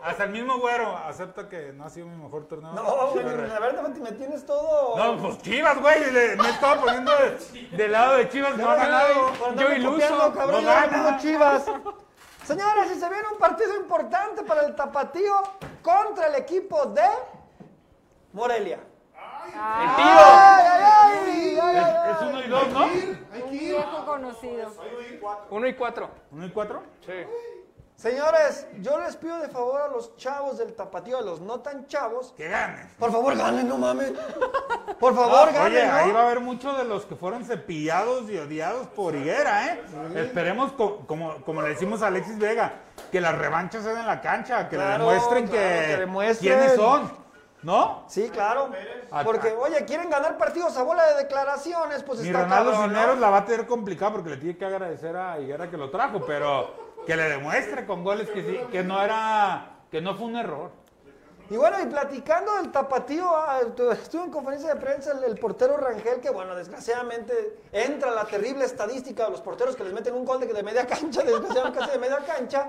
Hasta 0.04 0.24
el 0.24 0.32
mismo 0.32 0.58
güero 0.58 0.98
acepta 0.98 1.48
que 1.48 1.72
no 1.74 1.86
ha 1.86 1.90
sido 1.90 2.08
mi 2.08 2.16
mejor 2.18 2.48
torneo. 2.48 2.74
No, 2.74 3.08
güey, 3.12 3.24
la 3.24 3.60
verdad 3.60 3.84
me- 3.84 4.12
tienes 4.14 4.46
todo. 4.46 4.98
No, 4.98 5.22
pues 5.22 5.38
Chivas, 5.44 5.80
güey. 5.80 6.12
le- 6.12 6.36
Me 6.38 6.50
estaba 6.50 6.82
poniendo 6.82 7.12
de- 7.12 7.68
del 7.78 7.92
lado 7.92 8.18
de 8.18 8.28
Chivas, 8.30 8.58
no 8.58 8.70
ha 8.70 8.76
ganado. 8.76 9.32
Yo 9.56 9.72
iluso. 9.72 10.34
cabrón, 10.34 10.66
No 10.66 10.70
gana. 10.72 11.18
Chivas. 11.20 11.66
Señores, 12.46 12.90
si 12.92 13.00
se 13.00 13.08
viene 13.10 13.28
un 13.32 13.38
partido 13.38 13.76
importante 13.76 14.42
para 14.44 14.64
el 14.66 14.76
Tapatío 14.76 15.34
contra 15.84 16.28
el 16.28 16.36
equipo 16.36 16.88
de 16.88 17.04
Morelia. 18.34 18.80
El 19.46 19.54
¡Ay, 19.60 19.88
tío. 19.96 20.06
ay, 20.06 20.66
ay! 20.68 21.20
ay, 21.26 21.60
ay, 21.62 21.78
ay. 21.78 22.12
Es 22.16 22.22
uno 22.22 22.44
y 22.44 22.48
dos, 22.48 22.68
¿no? 22.70 22.80
Hay 22.84 23.42
Un 23.44 23.50
que 23.50 23.56
ir. 23.56 23.62
viejo 23.76 24.06
conocido. 24.06 24.72
Uno 25.50 25.68
y 25.68 25.74
cuatro. 25.76 26.10
¿Uno 26.32 26.46
y 26.46 26.52
cuatro? 26.52 26.84
Sí. 27.06 27.14
Señores, 27.96 28.66
yo 28.80 29.00
les 29.00 29.16
pido 29.16 29.38
de 29.40 29.48
favor 29.50 29.80
a 29.82 29.88
los 29.88 30.16
chavos 30.18 30.58
del 30.58 30.74
Tapatío, 30.74 31.20
a 31.20 31.22
los 31.22 31.40
no 31.40 31.60
tan 31.60 31.86
chavos, 31.86 32.34
Que 32.36 32.48
ganen. 32.48 32.90
por 32.98 33.12
favor 33.12 33.38
ganen, 33.38 33.68
no 33.68 33.78
mames. 33.78 34.12
Por 35.00 35.14
favor, 35.16 35.54
ganen, 35.54 35.72
Oye, 35.72 35.86
¿no? 35.88 35.94
ahí 35.94 36.12
va 36.12 36.22
a 36.22 36.24
haber 36.24 36.40
muchos 36.40 36.76
de 36.80 36.84
los 36.86 37.06
que 37.06 37.16
fueron 37.16 37.46
cepillados 37.46 38.28
y 38.32 38.40
odiados 38.40 38.88
por 38.88 39.14
Higuera, 39.16 39.68
¿eh? 39.68 39.82
Esperemos, 40.16 40.72
co- 40.72 41.06
como, 41.06 41.44
como 41.44 41.62
le 41.62 41.70
decimos 41.70 42.02
a 42.02 42.08
Alexis 42.08 42.40
Vega, 42.40 42.74
que 43.12 43.22
las 43.22 43.38
revanchas 43.38 43.84
sean 43.84 43.98
en 43.98 44.08
la 44.08 44.20
cancha, 44.20 44.68
que 44.68 44.78
le 44.78 44.84
Claro, 44.84 45.06
demuestren 45.08 45.48
claro, 45.48 45.62
que, 45.82 45.86
que 45.86 45.98
demuestren. 45.98 46.54
quiénes 46.58 46.76
son, 46.76 47.12
¿no? 47.64 48.04
Sí, 48.08 48.30
claro. 48.30 48.70
Porque, 49.24 49.52
oye, 49.54 49.84
quieren 49.86 50.10
ganar 50.10 50.38
partidos 50.38 50.76
a 50.78 50.84
bola 50.84 51.06
de 51.08 51.16
declaraciones, 51.24 52.04
pues 52.04 52.20
Ni 52.22 52.28
está 52.28 52.44
Ronaldo 52.44 52.72
cabrón, 52.72 52.94
¿no? 52.94 53.16
La 53.16 53.30
va 53.30 53.38
a 53.38 53.46
tener 53.46 53.68
complicada 53.68 54.12
porque 54.14 54.30
le 54.32 54.38
tiene 54.38 54.58
que 54.58 54.66
agradecer 54.66 55.16
a 55.16 55.40
Higuera 55.40 55.70
que 55.70 55.78
lo 55.78 55.90
trajo, 55.90 56.22
pero 56.26 56.92
que 57.06 57.16
le 57.16 57.24
demuestre 57.30 57.86
con 57.86 58.04
goles 58.04 58.30
que 58.30 58.42
sí, 58.44 58.60
que 58.72 58.84
no 58.84 59.02
era, 59.02 59.80
que 59.92 60.02
no 60.02 60.16
fue 60.16 60.28
un 60.28 60.36
error. 60.38 60.72
Y 61.50 61.58
bueno, 61.58 61.82
y 61.82 61.86
platicando 61.88 62.56
del 62.56 62.72
tapatío, 62.72 63.28
ah, 63.36 63.60
tu- 63.76 63.92
estuve 63.92 64.24
en 64.24 64.32
conferencia 64.32 64.74
de 64.74 64.80
prensa 64.80 65.12
el, 65.12 65.26
el 65.26 65.38
portero 65.38 65.76
Rangel, 65.76 66.22
que 66.22 66.30
bueno, 66.30 66.56
desgraciadamente 66.56 67.58
entra 67.74 68.10
la 68.12 68.24
terrible 68.24 68.64
estadística 68.64 69.26
de 69.26 69.32
los 69.32 69.42
porteros 69.42 69.76
que 69.76 69.84
les 69.84 69.92
meten 69.92 70.14
un 70.14 70.24
gol 70.24 70.40
de, 70.40 70.46
de 70.48 70.64
media 70.64 70.88
cancha, 70.88 71.22
desgraciadamente 71.26 71.78
casi 71.80 71.92
de 71.92 71.98
media 72.00 72.20
cancha, 72.26 72.68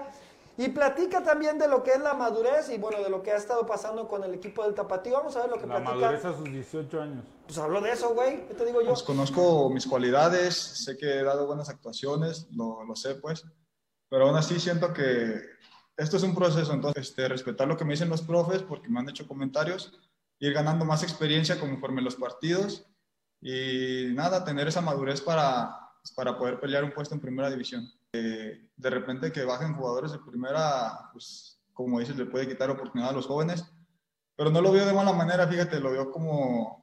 y 0.56 0.68
platica 0.68 1.22
también 1.22 1.58
de 1.58 1.66
lo 1.66 1.82
que 1.82 1.92
es 1.92 2.00
la 2.00 2.14
madurez 2.14 2.68
y 2.68 2.78
bueno, 2.78 3.02
de 3.02 3.08
lo 3.08 3.22
que 3.22 3.32
ha 3.32 3.36
estado 3.36 3.66
pasando 3.66 4.06
con 4.06 4.22
el 4.22 4.34
equipo 4.34 4.62
del 4.64 4.74
tapatío. 4.74 5.14
Vamos 5.14 5.34
a 5.36 5.40
ver 5.42 5.50
lo 5.50 5.56
que 5.56 5.66
La 5.66 5.76
platica. 5.76 5.94
madurez 5.94 6.24
a 6.24 6.36
sus 6.36 6.44
18 6.44 7.00
años. 7.00 7.24
Pues 7.46 7.58
habló 7.58 7.80
de 7.80 7.92
eso, 7.92 8.12
güey, 8.14 8.46
¿qué 8.48 8.54
te 8.54 8.66
digo 8.66 8.82
yo? 8.82 8.88
Pues 8.88 9.02
conozco 9.02 9.70
mis 9.70 9.86
cualidades, 9.86 10.54
sé 10.54 10.96
que 10.96 11.20
he 11.20 11.22
dado 11.24 11.46
buenas 11.46 11.68
actuaciones, 11.68 12.46
lo, 12.52 12.84
lo 12.84 12.94
sé 12.94 13.14
pues, 13.14 13.44
pero 14.08 14.26
aún 14.26 14.36
así 14.36 14.60
siento 14.60 14.92
que 14.92 15.40
esto 15.96 16.16
es 16.16 16.22
un 16.22 16.34
proceso, 16.34 16.72
entonces 16.72 17.08
este, 17.08 17.28
respetar 17.28 17.66
lo 17.66 17.76
que 17.76 17.84
me 17.84 17.92
dicen 17.92 18.08
los 18.08 18.22
profes 18.22 18.62
porque 18.62 18.88
me 18.88 19.00
han 19.00 19.08
hecho 19.08 19.26
comentarios, 19.26 19.98
ir 20.38 20.52
ganando 20.52 20.84
más 20.84 21.02
experiencia 21.02 21.58
conforme 21.58 22.02
los 22.02 22.16
partidos 22.16 22.86
y 23.40 24.08
nada, 24.14 24.44
tener 24.44 24.68
esa 24.68 24.80
madurez 24.80 25.20
para, 25.20 25.92
para 26.14 26.36
poder 26.36 26.60
pelear 26.60 26.84
un 26.84 26.92
puesto 26.92 27.14
en 27.14 27.20
primera 27.20 27.50
división. 27.50 27.90
Eh, 28.14 28.68
de 28.76 28.90
repente 28.90 29.32
que 29.32 29.44
bajen 29.44 29.74
jugadores 29.74 30.12
de 30.12 30.18
primera, 30.18 31.10
pues 31.12 31.60
como 31.72 31.98
dices, 31.98 32.16
le 32.16 32.26
puede 32.26 32.46
quitar 32.46 32.70
oportunidad 32.70 33.10
a 33.10 33.14
los 33.14 33.26
jóvenes, 33.26 33.64
pero 34.36 34.50
no 34.50 34.60
lo 34.60 34.72
veo 34.72 34.84
de 34.84 34.92
mala 34.92 35.12
manera, 35.12 35.46
fíjate, 35.46 35.80
lo 35.80 35.92
veo 35.92 36.10
como 36.10 36.82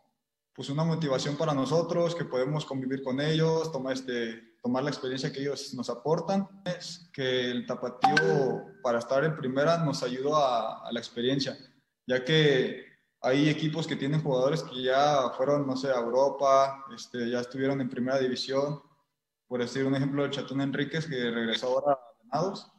pues 0.53 0.69
una 0.69 0.83
motivación 0.83 1.37
para 1.37 1.53
nosotros, 1.53 2.15
que 2.15 2.25
podemos 2.25 2.65
convivir 2.65 3.03
con 3.03 3.21
ellos, 3.21 3.71
tomar, 3.71 3.93
este, 3.93 4.57
tomar 4.61 4.83
la 4.83 4.89
experiencia 4.89 5.31
que 5.31 5.41
ellos 5.41 5.73
nos 5.73 5.89
aportan. 5.89 6.49
Es 6.65 7.09
que 7.13 7.49
el 7.49 7.65
tapatío 7.65 8.65
para 8.83 8.99
estar 8.99 9.23
en 9.23 9.37
primera 9.37 9.77
nos 9.77 10.03
ayuda 10.03 10.37
a, 10.37 10.87
a 10.87 10.91
la 10.91 10.99
experiencia, 10.99 11.57
ya 12.05 12.25
que 12.25 12.89
hay 13.21 13.49
equipos 13.49 13.85
que 13.85 13.95
tienen 13.95 14.21
jugadores 14.21 14.63
que 14.63 14.81
ya 14.81 15.29
fueron, 15.37 15.67
no 15.67 15.75
sé, 15.75 15.89
a 15.89 15.99
Europa, 15.99 16.85
este, 16.95 17.29
ya 17.29 17.39
estuvieron 17.39 17.79
en 17.81 17.89
primera 17.89 18.17
división. 18.17 18.81
Por 19.49 19.59
decir 19.59 19.83
un 19.83 19.95
ejemplo, 19.95 20.23
el 20.23 20.31
Chatón 20.31 20.61
Enríquez, 20.61 21.07
que 21.07 21.31
regresó 21.31 21.67
ahora 21.67 21.93
a 21.93 22.23
Venados, 22.23 22.71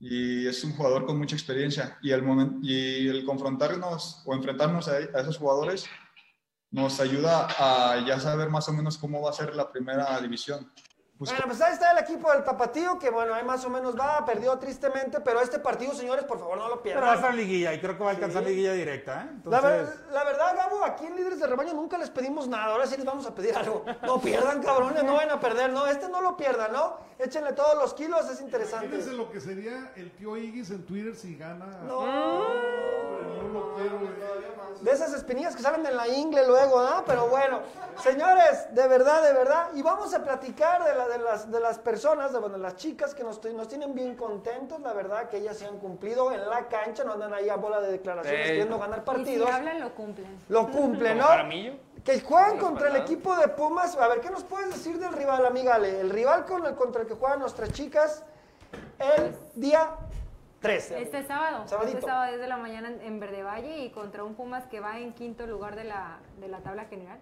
y 0.00 0.46
es 0.46 0.62
un 0.64 0.72
jugador 0.72 1.06
con 1.06 1.16
mucha 1.16 1.36
experiencia. 1.36 1.98
Y 2.02 2.10
el, 2.10 2.22
y 2.62 3.08
el 3.08 3.24
confrontarnos 3.24 4.22
o 4.26 4.34
enfrentarnos 4.34 4.88
a 4.88 4.98
esos 4.98 5.38
jugadores 5.38 5.86
nos 6.72 6.98
ayuda 6.98 7.46
a 7.56 8.04
ya 8.04 8.18
saber 8.18 8.50
más 8.50 8.68
o 8.68 8.72
menos 8.72 8.98
cómo 8.98 9.22
va 9.22 9.30
a 9.30 9.34
ser 9.34 9.54
la 9.54 9.70
primera 9.70 10.20
división. 10.20 10.68
Pues, 11.16 11.30
Bueno, 11.30 11.44
pues 11.46 11.60
ahí 11.60 11.72
está 11.72 11.92
el 11.92 11.98
equipo 11.98 12.28
del 12.32 12.42
Tapatío, 12.42 12.98
que 12.98 13.08
bueno, 13.08 13.34
ahí 13.34 13.44
más 13.44 13.64
o 13.64 13.70
menos 13.70 13.96
va, 13.96 14.24
perdió 14.26 14.58
tristemente, 14.58 15.20
pero 15.20 15.40
este 15.40 15.60
partido, 15.60 15.94
señores, 15.94 16.24
por 16.24 16.40
favor 16.40 16.58
no 16.58 16.68
lo 16.68 16.82
Pero 16.82 17.00
va 17.00 17.06
a 17.06 17.10
pierdan. 17.12 17.14
estar 17.14 17.34
liguilla 17.34 17.72
y 17.72 17.80
creo 17.80 17.96
que 17.96 18.02
va 18.02 18.10
a 18.10 18.14
alcanzar 18.14 18.42
liguilla 18.42 18.72
directa, 18.72 19.22
¿eh? 19.22 19.38
La, 19.44 19.60
ver- 19.60 19.80
Entonces, 19.82 20.00
la 20.10 20.24
verdad, 20.24 20.56
Gabo, 20.56 20.84
aquí 20.84 21.06
en 21.06 21.14
Líderes 21.14 21.38
de 21.38 21.46
Rebaño 21.46 21.72
nunca 21.72 21.98
les 21.98 22.10
pedimos 22.10 22.48
nada, 22.48 22.64
ahora 22.72 22.88
sí 22.88 22.96
les 22.96 23.04
vamos 23.06 23.24
a 23.26 23.34
pedir 23.34 23.56
algo. 23.56 23.84
No 24.02 24.20
pierdan, 24.22 24.60
cabrones, 24.60 25.04
no 25.04 25.14
van 25.14 25.30
a 25.30 25.38
perder, 25.38 25.72
no, 25.72 25.86
este 25.86 26.08
no 26.08 26.20
lo 26.20 26.36
pierdan, 26.36 26.72
¿no? 26.72 26.96
Échenle 27.20 27.52
todos 27.52 27.76
los 27.76 27.94
kilos, 27.94 28.28
es 28.28 28.40
interesante. 28.40 28.88
Fíjense 28.88 29.12
lo 29.12 29.30
que 29.30 29.40
sería 29.40 29.92
el 29.94 30.10
tío 30.16 30.36
Iggy 30.36 30.60
en 30.72 30.84
Twitter 30.84 31.14
si 31.14 31.36
gana. 31.36 31.66
No. 31.86 32.04
Quiero, 33.76 33.98
güey. 33.98 34.10
De 34.80 34.90
esas 34.90 35.12
espinillas 35.14 35.54
que 35.56 35.62
salen 35.62 35.86
en 35.86 35.96
la 35.96 36.08
ingle 36.08 36.46
luego, 36.46 36.78
¿ah? 36.80 37.04
Pero 37.06 37.28
bueno, 37.28 37.60
señores, 38.02 38.66
de 38.74 38.86
verdad, 38.88 39.22
de 39.22 39.32
verdad. 39.32 39.68
Y 39.74 39.82
vamos 39.82 40.12
a 40.14 40.22
platicar 40.22 40.84
de, 40.84 40.94
la, 40.94 41.08
de, 41.08 41.18
las, 41.18 41.50
de 41.50 41.60
las 41.60 41.78
personas, 41.78 42.32
de 42.32 42.38
bueno, 42.38 42.58
las 42.58 42.76
chicas 42.76 43.14
que 43.14 43.22
nos, 43.22 43.42
nos 43.44 43.68
tienen 43.68 43.94
bien 43.94 44.16
contentos, 44.16 44.80
la 44.80 44.92
verdad, 44.92 45.28
que 45.28 45.38
ellas 45.38 45.56
se 45.56 45.66
han 45.66 45.78
cumplido 45.78 46.32
en 46.32 46.48
la 46.48 46.68
cancha, 46.68 47.04
no 47.04 47.12
andan 47.12 47.32
ahí 47.32 47.48
a 47.48 47.56
bola 47.56 47.80
de 47.80 47.92
declaraciones 47.92 48.46
queriendo 48.46 48.78
ganar 48.78 48.98
Y 48.98 49.00
si 49.00 49.06
partidos. 49.06 49.50
hablan, 49.50 49.80
lo 49.80 49.94
cumplen. 49.94 50.38
Lo 50.48 50.70
cumplen, 50.70 51.18
¿no? 51.18 51.26
Que 52.04 52.20
juegan 52.20 52.58
contra 52.58 52.88
el 52.88 52.96
equipo 52.96 53.34
de 53.36 53.48
Pumas. 53.48 53.96
A 53.96 54.08
ver, 54.08 54.20
¿qué 54.20 54.28
nos 54.30 54.44
puedes 54.44 54.68
decir 54.70 54.98
del 54.98 55.12
rival, 55.12 55.46
amiga 55.46 55.76
Ale? 55.76 56.00
El 56.00 56.10
rival 56.10 56.44
con 56.44 56.66
el, 56.66 56.74
contra 56.74 57.02
el 57.02 57.08
que 57.08 57.14
juegan 57.14 57.38
nuestras 57.38 57.72
chicas 57.72 58.22
el 58.98 59.34
día 59.54 59.96
13. 60.64 61.02
Este 61.02 61.22
sábado, 61.26 61.68
Sabadito. 61.68 61.98
este 61.98 62.08
sábado 62.10 62.32
desde 62.32 62.48
la 62.48 62.56
mañana 62.56 62.88
en, 62.88 63.20
Verde 63.20 63.42
Valle 63.42 63.80
y 63.80 63.90
contra 63.90 64.24
un 64.24 64.34
Pumas 64.34 64.64
que 64.64 64.80
va 64.80 64.98
en 64.98 65.12
quinto 65.12 65.46
lugar 65.46 65.76
de 65.76 65.84
la, 65.84 66.18
de 66.40 66.48
la 66.48 66.60
tabla 66.60 66.86
general. 66.86 67.18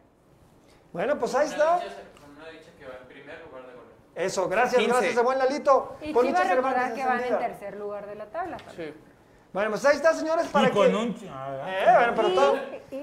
Bueno, 0.92 1.18
pues 1.18 1.34
ahí 1.34 1.48
está. 1.48 1.74
Una 1.76 2.48
dicha 2.50 2.70
que 2.78 2.86
va 2.86 2.98
en 3.02 3.08
primer 3.08 3.44
lugar 3.44 3.66
de 3.66 3.72
goleo. 3.72 3.92
Eso, 4.14 4.48
gracias, 4.48 4.80
15. 4.80 4.96
gracias, 4.96 5.24
buen 5.24 5.38
Lalito. 5.38 5.96
Y 6.02 6.12
Con 6.12 6.24
Chivas 6.24 6.48
recordar 6.48 6.72
Cervantes 6.72 7.02
que 7.02 7.04
van 7.04 7.24
en 7.24 7.38
tercer 7.38 7.76
lugar 7.76 8.06
de 8.06 8.14
la 8.14 8.26
tabla. 8.26 8.56
Sí. 8.76 8.94
Bueno, 9.52 9.70
pues 9.70 9.84
ahí 9.86 9.96
está, 9.96 10.14
señores, 10.14 10.46
para 10.46 10.68
Y 10.68 10.70
con 10.70 10.88
que... 10.88 10.96
un... 10.96 11.08
Eh, 11.08 11.84
bueno, 11.96 12.12
pero 12.14 12.28
todo- 12.34 12.58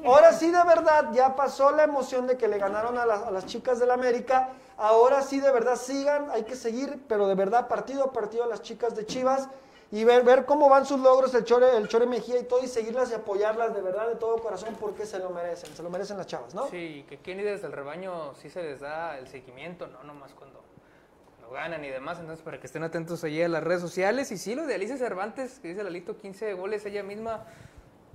Ahora 0.05 0.31
sí, 0.31 0.49
de 0.49 0.63
verdad, 0.63 1.09
ya 1.11 1.35
pasó 1.35 1.71
la 1.71 1.83
emoción 1.83 2.27
de 2.27 2.37
que 2.37 2.47
le 2.47 2.57
ganaron 2.57 2.97
a 2.97 3.05
las, 3.05 3.23
a 3.23 3.29
las 3.31 3.45
chicas 3.45 3.77
del 3.79 3.91
América. 3.91 4.49
Ahora 4.77 5.21
sí, 5.21 5.41
de 5.41 5.51
verdad, 5.51 5.75
sigan, 5.75 6.31
hay 6.31 6.43
que 6.43 6.55
seguir, 6.55 7.03
pero 7.09 7.27
de 7.27 7.35
verdad, 7.35 7.67
partido 7.67 8.05
a 8.05 8.13
partido 8.13 8.45
a 8.45 8.47
las 8.47 8.61
chicas 8.61 8.95
de 8.95 9.05
Chivas 9.05 9.49
y 9.91 10.03
ver, 10.03 10.23
ver 10.23 10.45
cómo 10.45 10.69
van 10.69 10.85
sus 10.85 10.99
logros, 10.99 11.33
el 11.33 11.43
Chore, 11.45 11.75
el 11.75 11.87
Chore 11.87 12.05
Mejía 12.05 12.39
y 12.39 12.43
todo, 12.43 12.63
y 12.63 12.67
seguirlas 12.67 13.09
y 13.11 13.15
apoyarlas 13.15 13.73
de 13.73 13.81
verdad, 13.81 14.07
de 14.07 14.15
todo 14.15 14.37
corazón, 14.37 14.77
porque 14.79 15.05
se 15.05 15.17
lo 15.17 15.31
merecen, 15.31 15.75
se 15.75 15.81
lo 15.81 15.89
merecen 15.89 16.17
las 16.17 16.27
chavas, 16.27 16.53
¿no? 16.53 16.67
Sí, 16.67 17.05
que 17.09 17.15
aquí 17.15 17.31
en 17.31 17.37
Líderes 17.37 17.63
del 17.63 17.71
Rebaño 17.71 18.35
sí 18.35 18.49
se 18.49 18.61
les 18.61 18.81
da 18.81 19.17
el 19.17 19.27
seguimiento, 19.27 19.87
no 19.87 20.03
nomás 20.03 20.33
cuando, 20.33 20.61
cuando 21.29 21.49
ganan 21.49 21.83
y 21.83 21.89
demás. 21.89 22.19
Entonces, 22.19 22.43
para 22.43 22.59
que 22.59 22.67
estén 22.67 22.83
atentos 22.83 23.23
allí 23.23 23.41
a 23.41 23.47
las 23.47 23.63
redes 23.63 23.81
sociales. 23.81 24.31
Y 24.31 24.37
sí, 24.37 24.53
lo 24.53 24.67
de 24.67 24.75
Alicia 24.75 24.97
Cervantes, 24.97 25.59
que 25.59 25.69
dice 25.69 25.83
Lalito, 25.83 26.17
15 26.17 26.53
goles 26.53 26.85
ella 26.85 27.01
misma, 27.01 27.47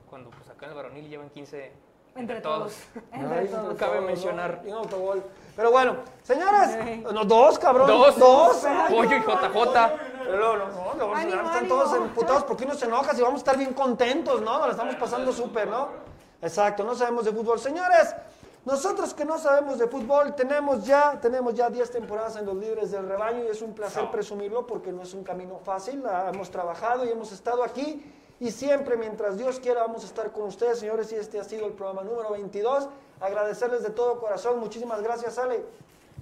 cuando 0.09 0.30
pues 0.30 0.48
acá 0.48 0.66
en 0.66 0.72
el 0.72 0.76
varonil 0.76 1.09
llevan 1.09 1.28
15 1.30 1.72
entre, 2.16 2.40
todos. 2.40 2.72
todos. 2.72 3.04
Entre 3.12 3.38
Ay, 3.38 3.48
todos. 3.48 3.64
No 3.72 3.76
cabe 3.76 3.96
todo, 3.98 4.06
mencionar. 4.06 4.60
¿no? 4.62 4.68
Y 4.68 4.72
un 4.72 4.78
autogol. 4.78 5.22
Pero 5.56 5.70
bueno, 5.70 5.96
señores, 6.22 6.70
Sí. 6.84 7.04
no, 7.12 7.24
dos, 7.24 7.58
cabrón. 7.58 7.86
Dos. 7.86 8.18
Dos. 8.18 8.64
Pollo 8.90 9.16
y 9.16 9.20
JJ. 9.20 9.90
Pero 10.24 10.56
no, 10.56 10.94
no, 10.94 11.14
Ánimo, 11.14 11.36
están 11.42 11.56
ánimo. 11.58 11.74
todos 11.74 11.94
emputados 11.96 12.44
porque 12.44 12.64
uno 12.64 12.74
se 12.74 12.86
enoja 12.86 13.14
si 13.14 13.20
vamos 13.22 13.36
a 13.36 13.38
estar 13.38 13.56
bien 13.58 13.72
contentos, 13.74 14.40
¿no? 14.40 14.52
Nos 14.58 14.66
la 14.66 14.72
estamos 14.72 14.94
pasando 14.96 15.32
súper, 15.32 15.68
¿no? 15.68 15.88
Exacto, 16.42 16.82
no 16.84 16.94
sabemos 16.94 17.24
de 17.24 17.32
fútbol. 17.32 17.58
Señores, 17.60 18.14
nosotros 18.64 19.12
que 19.14 19.24
no 19.24 19.38
sabemos 19.38 19.78
de 19.78 19.86
fútbol, 19.86 20.34
tenemos 20.34 20.84
ya, 20.84 21.18
tenemos 21.20 21.54
ya 21.54 21.68
10 21.68 21.90
temporadas 21.90 22.36
en 22.36 22.46
los 22.46 22.56
Libres 22.56 22.90
del 22.90 23.06
Rebaño 23.06 23.44
y 23.44 23.48
es 23.48 23.60
un 23.62 23.74
placer 23.74 24.10
presumirlo 24.10 24.66
porque 24.66 24.90
no 24.90 25.02
es 25.02 25.12
un 25.14 25.22
camino 25.22 25.58
fácil. 25.58 26.02
La- 26.02 26.30
hemos 26.30 26.50
trabajado 26.50 27.04
y 27.04 27.10
hemos 27.10 27.30
estado 27.30 27.62
aquí 27.62 28.02
y 28.40 28.51
siempre, 28.51 28.97
mientras 28.97 29.39
Dios 29.39 29.61
quiera, 29.61 29.82
vamos 29.82 30.02
a 30.02 30.06
estar 30.06 30.32
con 30.32 30.44
ustedes, 30.44 30.78
señores, 30.78 31.12
y 31.12 31.16
este 31.16 31.39
ha 31.39 31.44
sido 31.44 31.66
el 31.66 31.73
programa 31.73 32.02
número 32.02 32.31
22. 32.31 32.89
Agradecerles 33.20 33.82
de 33.82 33.90
todo 33.90 34.19
corazón. 34.19 34.59
Muchísimas 34.59 35.02
gracias, 35.02 35.39
Ale. 35.39 35.65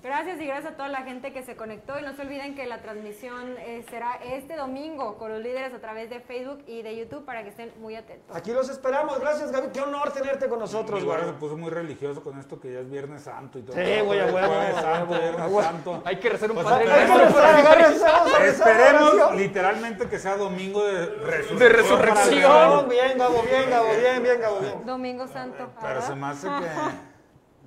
Gracias 0.02 0.40
y 0.40 0.46
gracias 0.46 0.72
a 0.72 0.76
toda 0.76 0.88
la 0.88 1.02
gente 1.02 1.32
que 1.32 1.44
se 1.44 1.54
conectó 1.54 1.96
y 1.96 2.02
no 2.02 2.12
se 2.12 2.22
olviden 2.22 2.56
que 2.56 2.66
la 2.66 2.82
transmisión 2.82 3.54
eh, 3.58 3.84
será 3.88 4.14
este 4.16 4.56
domingo 4.56 5.16
con 5.16 5.30
los 5.30 5.40
líderes 5.40 5.72
a 5.72 5.78
través 5.78 6.10
de 6.10 6.18
Facebook 6.18 6.64
y 6.66 6.82
de 6.82 6.96
YouTube 6.96 7.24
para 7.24 7.44
que 7.44 7.50
estén 7.50 7.72
muy 7.80 7.94
atentos. 7.94 8.34
Aquí 8.34 8.50
los 8.52 8.68
esperamos. 8.68 9.20
Gracias, 9.20 9.52
Gaby. 9.52 9.68
Qué 9.72 9.80
honor 9.80 10.12
tenerte 10.12 10.48
con 10.48 10.58
nosotros, 10.58 11.04
güey. 11.04 11.20
se 11.20 11.32
puso 11.34 11.56
muy 11.56 11.70
religioso 11.70 12.20
con 12.20 12.36
esto 12.38 12.58
que 12.58 12.72
ya 12.72 12.80
es 12.80 12.90
Viernes 12.90 13.22
Santo 13.22 13.60
y 13.60 13.62
todo. 13.62 13.76
Sí, 13.76 14.00
güey, 14.04 14.18
a 14.18 14.24
a 14.24 14.82
Santo, 14.82 15.14
Viernes. 15.14 15.64
Santo. 15.64 16.02
Hay 16.04 16.16
que 16.16 16.28
rezar 16.30 16.50
un 16.50 16.56
Pues, 16.56 16.66
padre 16.66 18.48
Esperemos 18.48 19.36
literalmente 19.36 20.08
que 20.08 20.18
sea 20.18 20.36
domingo 20.36 20.84
de 20.84 21.06
resurrección. 21.06 21.58
De 21.60 21.68
resurrección. 21.68 22.88
Bien, 22.88 23.18
Gabo, 23.18 23.42
bien, 23.42 23.70
Gabo, 23.70 23.88
bien, 24.00 24.22
bien, 24.22 24.40
Gabo, 24.40 24.58
bien. 24.58 24.84
Domingo 24.84 25.28
Santo. 25.28 25.70
Pero 25.80 26.02
se 26.02 26.14
me 26.16 26.26
hace 26.26 26.48
que. 26.48 27.12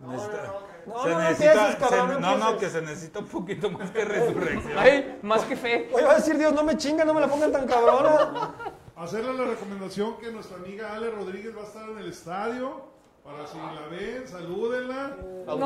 No, 0.88 1.04
se 1.04 1.10
no, 1.10 1.16
no 1.16 1.20
necesita- 1.22 1.52
empieces, 1.54 1.76
cabrón, 1.90 2.16
se- 2.16 2.20
no 2.22 2.38
no, 2.38 2.58
que 2.58 2.70
se 2.70 2.82
necesita 2.82 3.20
un 3.20 3.26
poquito 3.28 3.70
más 3.72 3.92
que 3.92 4.06
resurrección. 4.06 4.78
Ay, 4.78 5.20
más 5.22 5.44
que 5.44 5.56
fe. 5.56 5.90
Oye, 5.94 6.06
va 6.06 6.12
a 6.12 6.16
decir 6.16 6.38
Dios, 6.38 6.54
no 6.54 6.64
me 6.64 6.78
chingan, 6.78 7.08
no 7.08 7.14
me 7.14 7.22
la 7.22 7.28
pongan 7.28 7.52
tan 7.52 7.66
cabrona. 7.68 8.54
Hacerle 8.96 9.34
la 9.34 9.46
recomendación 9.46 10.18
que 10.18 10.32
nuestra 10.32 10.58
amiga 10.58 10.94
Ale 10.94 11.10
Rodríguez 11.12 11.56
va 11.56 11.62
a 11.62 11.66
estar 11.66 11.90
en 11.90 11.98
el 11.98 12.10
estadio. 12.10 12.95
Para 13.26 13.48
si 13.48 13.58
la 13.58 13.88
ven, 13.90 14.28
salúdenla. 14.28 15.18
Con 15.48 15.60
su, 15.60 15.64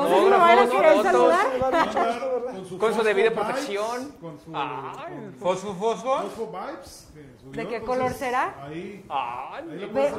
Con 2.56 2.64
su 2.64 2.78
Fosfo 2.78 3.02
debida 3.04 3.28
Vibes, 3.28 3.44
protección. 3.44 4.12
Con 4.18 4.38
su. 4.38 4.50
Fosfo, 5.38 5.74
fosfo. 5.74 6.18
Fosfo 6.22 6.46
Vibes. 6.46 7.10
que 7.12 7.20
subió, 7.38 7.62
¿De 7.62 7.68
qué 7.68 7.76
entonces, 7.76 7.82
color 7.98 8.12
será? 8.14 8.54
Ahí. 8.64 9.04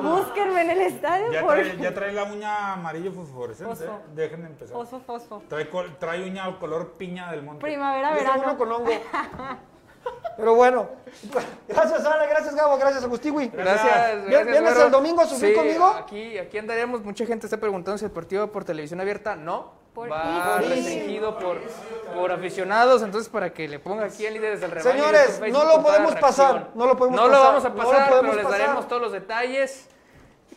Búsquenme 0.03 0.61
en 0.61 0.69
el 0.69 0.81
estadio 0.81 1.31
Ya 1.31 1.41
por 1.41 1.55
trae, 1.55 1.77
ya 1.81 1.93
trae 1.95 2.13
la 2.13 2.23
uña 2.25 2.73
amarillo 2.73 3.11
fosforescente. 3.11 3.75
Fosfo. 3.75 3.91
¿eh? 3.91 4.01
Dejen 4.13 4.41
de 4.41 4.47
empezar. 4.47 4.77
fosfo, 4.77 4.99
fosfo. 4.99 5.41
Trae, 5.99 6.23
uña 6.23 6.59
color 6.59 6.91
piña 6.93 7.31
del 7.31 7.41
monte. 7.41 7.59
Primavera, 7.59 8.13
verano. 8.13 8.55
con 8.55 8.71
hongo. 8.71 8.91
Pero 10.37 10.55
bueno, 10.55 10.89
gracias 11.67 12.05
Ale, 12.05 12.27
gracias 12.27 12.55
Gabo, 12.55 12.77
gracias 12.77 13.03
Agustín. 13.03 13.35
Gracias. 13.53 14.25
Gracias, 14.25 14.45
¿Vienes 14.47 14.77
el 14.77 14.91
domingo 14.91 15.21
a 15.21 15.25
sufrir 15.27 15.51
Sí, 15.51 15.55
conmigo? 15.57 15.85
Aquí, 15.87 16.37
aquí 16.37 16.57
andaremos. 16.57 17.03
Mucha 17.03 17.25
gente 17.25 17.45
está 17.45 17.57
preguntando 17.57 17.97
si 17.97 18.05
el 18.05 18.11
partido 18.11 18.47
va 18.47 18.51
por 18.51 18.63
televisión 18.63 19.01
abierta. 19.01 19.35
No. 19.35 19.79
Por 19.93 20.09
va 20.09 20.57
restringido 20.59 21.37
por, 21.37 21.59
por 22.15 22.31
aficionados. 22.31 23.03
Entonces, 23.03 23.29
para 23.29 23.51
que 23.53 23.67
le 23.67 23.77
ponga 23.77 24.05
aquí 24.05 24.25
en 24.25 24.33
Líderes 24.35 24.61
del 24.61 24.71
Rebaño. 24.71 24.89
Señores, 24.89 25.41
no 25.51 25.65
lo 25.65 25.83
podemos 25.83 26.15
pasar, 26.15 26.69
no 26.75 26.85
lo 26.87 26.95
podemos 26.97 27.19
No 27.19 27.27
lo 27.27 27.33
pasar, 27.33 27.47
vamos 27.47 27.65
a 27.65 27.69
no 27.69 27.75
lo 27.75 27.83
pasar, 27.83 28.09
podemos 28.09 28.21
pero 28.31 28.35
les 28.37 28.45
pasar. 28.45 28.59
daremos 28.61 28.87
todos 28.87 29.01
los 29.01 29.11
detalles. 29.11 29.89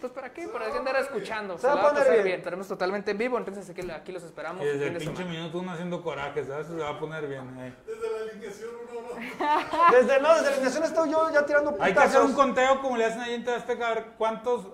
Pues, 0.04 0.12
¿para 0.12 0.34
qué? 0.34 0.46
Para 0.48 0.70
que 0.70 0.76
andar 0.76 0.96
escuchando. 0.96 1.54
Se 1.54 1.62
Se, 1.62 1.66
va 1.68 1.80
a 1.80 1.88
poner 1.88 2.12
bien. 2.12 2.24
bien. 2.24 2.36
Estaremos 2.40 2.68
totalmente 2.68 3.10
en 3.12 3.16
vivo. 3.16 3.38
Entonces, 3.38 3.70
aquí, 3.70 3.90
aquí 3.90 4.12
los 4.12 4.22
esperamos. 4.22 4.62
Y 4.62 4.66
desde 4.66 4.88
el 4.88 4.96
pinche 4.98 5.16
semana. 5.16 5.30
minuto 5.30 5.58
uno 5.60 5.72
haciendo 5.72 6.02
coraje, 6.02 6.44
¿sabes? 6.44 6.66
Se 6.66 6.74
va 6.74 6.90
a 6.90 6.98
poner 6.98 7.26
bien. 7.26 7.58
eh. 7.58 7.72
Desde 7.86 8.12
la 8.12 8.30
alineación 8.30 8.70
uno 8.82 9.00
no. 9.00 9.14
Desde, 9.96 10.20
no, 10.20 10.28
desde 10.34 10.42
la 10.44 10.50
alineación 10.50 10.84
estoy 10.84 11.10
yo 11.10 11.30
ya 11.32 11.46
tirando 11.46 11.70
putazos. 11.70 11.86
Hay 11.88 11.94
que 11.94 12.00
hacer 12.00 12.20
un 12.20 12.34
conteo 12.34 12.82
como 12.82 12.98
le 12.98 13.06
hacen 13.06 13.20
ahí 13.22 13.32
en 13.32 13.48
Azteca, 13.48 13.88
a 13.88 13.94
ver 13.94 14.04
cuántos 14.18 14.66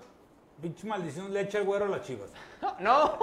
pinches 0.61 0.85
maldiciones 0.85 1.31
le 1.31 1.43
echa 1.43 1.59
el 1.59 1.65
güero 1.65 1.85
a 1.85 1.89
las 1.89 2.02
chivas. 2.02 2.31
No. 2.81 3.16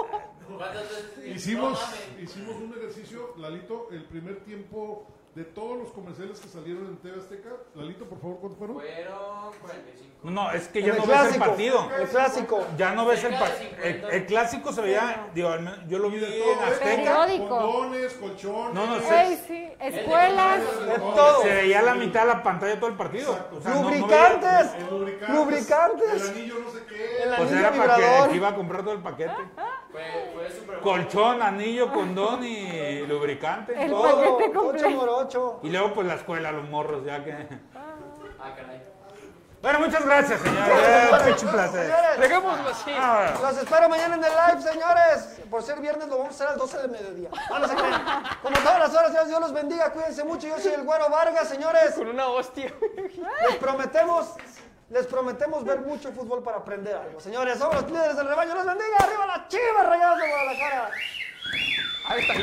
Hicimos, 1.26 1.78
hicimos 2.18 2.56
un 2.56 2.72
ejercicio, 2.74 3.34
Lalito, 3.36 3.88
el 3.92 4.04
primer 4.04 4.40
tiempo 4.44 5.06
de 5.38 5.44
todos 5.44 5.78
los 5.78 5.92
comerciales 5.92 6.40
que 6.40 6.48
salieron 6.48 6.86
en 6.86 6.96
TV 6.96 7.16
Azteca. 7.20 7.50
Lalito, 7.76 8.04
por 8.06 8.20
favor, 8.20 8.38
¿cuántos 8.40 8.58
fueron? 8.58 8.76
Fueron 8.76 9.52
45. 9.60 10.08
No, 10.24 10.30
no, 10.32 10.50
es 10.50 10.66
que 10.66 10.80
En 10.80 10.86
ya 10.86 10.94
no 10.94 11.06
ves 11.06 11.32
el 11.32 11.38
partido. 11.38 11.88
El 11.96 12.08
clásico. 12.08 12.66
Ya 12.76 12.92
no 12.92 13.06
ves 13.06 13.22
el 13.22 13.34
partido. 13.38 13.70
50. 13.70 13.86
El, 13.88 14.04
el 14.14 14.26
clásico 14.26 14.72
se 14.72 14.80
veía, 14.80 15.28
digo, 15.32 15.48
al 15.50 15.60
menos 15.62 15.78
yo 15.86 16.00
lo 16.00 16.10
vi 16.10 16.18
de 16.18 16.26
en 16.26 16.42
todo, 16.42 16.50
¿eh? 16.66 16.70
Azteca. 16.72 16.96
Periódico. 16.96 17.48
Condones, 17.48 18.12
colchones. 18.14 18.74
No, 18.74 18.86
no, 18.86 19.00
Güey, 19.00 19.36
sí. 19.46 19.68
Escuelas. 19.78 20.60
De 20.86 20.98
todo. 20.98 21.42
Se 21.42 21.54
veía 21.54 21.82
la 21.82 21.94
mitad 21.94 22.22
de 22.22 22.26
la 22.26 22.42
pantalla 22.42 22.80
todo 22.80 22.90
el 22.90 22.96
partido. 22.96 23.38
O 23.56 23.60
sea, 23.60 23.74
no- 23.74 23.82
no 23.82 23.90
veía- 23.90 24.00
Lubricantes. 24.00 24.74
El. 24.74 25.34
Lubricantes. 25.36 26.22
El 26.22 26.28
anillo 26.30 26.54
no 26.64 26.70
sé 26.72 26.84
qué. 26.88 27.22
El 27.22 27.28
Pues 27.28 27.40
anillo 27.40 27.58
era 27.58 27.70
para 27.72 28.28
que 28.28 28.34
iba 28.36 28.48
a 28.48 28.54
comprar 28.56 28.82
todo 28.82 28.94
el 28.94 29.02
paquete. 29.02 29.30
Fue, 29.92 30.02
fue 30.34 30.50
súper 30.50 30.80
Colchón, 30.80 31.40
anillo, 31.42 31.92
condón 31.92 32.44
y 32.44 33.06
lubricante. 33.06 33.72
El 33.80 33.90
todo. 33.90 34.36
paquete 34.36 34.52
completo. 34.52 34.88
Y 35.62 35.70
luego 35.70 35.94
pues 35.94 36.06
la 36.06 36.14
escuela, 36.14 36.52
los 36.52 36.68
morros, 36.68 37.04
ya 37.04 37.24
que... 37.24 37.32
Ah, 38.40 38.54
caray. 38.56 38.82
Bueno, 39.60 39.80
muchas 39.80 40.04
gracias, 40.04 40.40
señor. 40.40 40.68
Eh, 40.70 41.36
un 41.42 41.50
placer. 41.50 41.86
Señores, 41.90 42.20
Dejémoslo 42.20 42.68
así. 42.68 42.92
Ah, 42.96 43.34
Los 43.42 43.58
espero 43.58 43.88
mañana 43.88 44.14
en 44.14 44.24
el 44.24 44.30
live, 44.30 44.62
señores. 44.62 45.40
Por 45.50 45.62
ser 45.64 45.80
viernes 45.80 46.06
lo 46.06 46.18
vamos 46.18 46.32
a 46.32 46.34
hacer 46.34 46.46
a 46.46 46.50
las 46.50 46.58
12 46.60 46.78
del 46.78 46.90
mediodía. 46.92 47.30
No, 47.50 47.58
no 47.58 47.66
se 47.68 47.74
crean. 47.74 48.22
Como 48.40 48.56
todas 48.56 48.78
las 48.78 48.94
horas, 48.94 49.12
Dios, 49.12 49.26
Dios 49.26 49.40
los 49.40 49.52
bendiga. 49.52 49.90
Cuídense 49.90 50.22
mucho. 50.22 50.46
Yo 50.46 50.58
soy 50.60 50.74
el 50.74 50.84
Güero 50.84 51.10
Vargas, 51.10 51.48
señores. 51.48 51.94
Con 51.94 52.06
una 52.06 52.28
hostia. 52.28 52.72
Les 53.48 53.56
prometemos, 53.56 54.34
les 54.90 55.06
prometemos 55.06 55.64
ver 55.64 55.80
mucho 55.80 56.12
fútbol 56.12 56.40
para 56.44 56.58
aprender 56.58 56.94
algo. 56.94 57.18
Señores, 57.18 57.58
somos 57.58 57.82
los 57.82 57.90
líderes 57.90 58.16
del 58.16 58.28
rebaño. 58.28 58.54
Los 58.54 58.64
bendiga. 58.66 58.96
Arriba 59.00 59.26
las 59.26 59.48
chivas 59.48 59.86
rayadas 59.86 60.18
de 60.18 60.28
Guadalajara. 60.28 60.90
Ahí 62.06 62.20
está. 62.20 62.34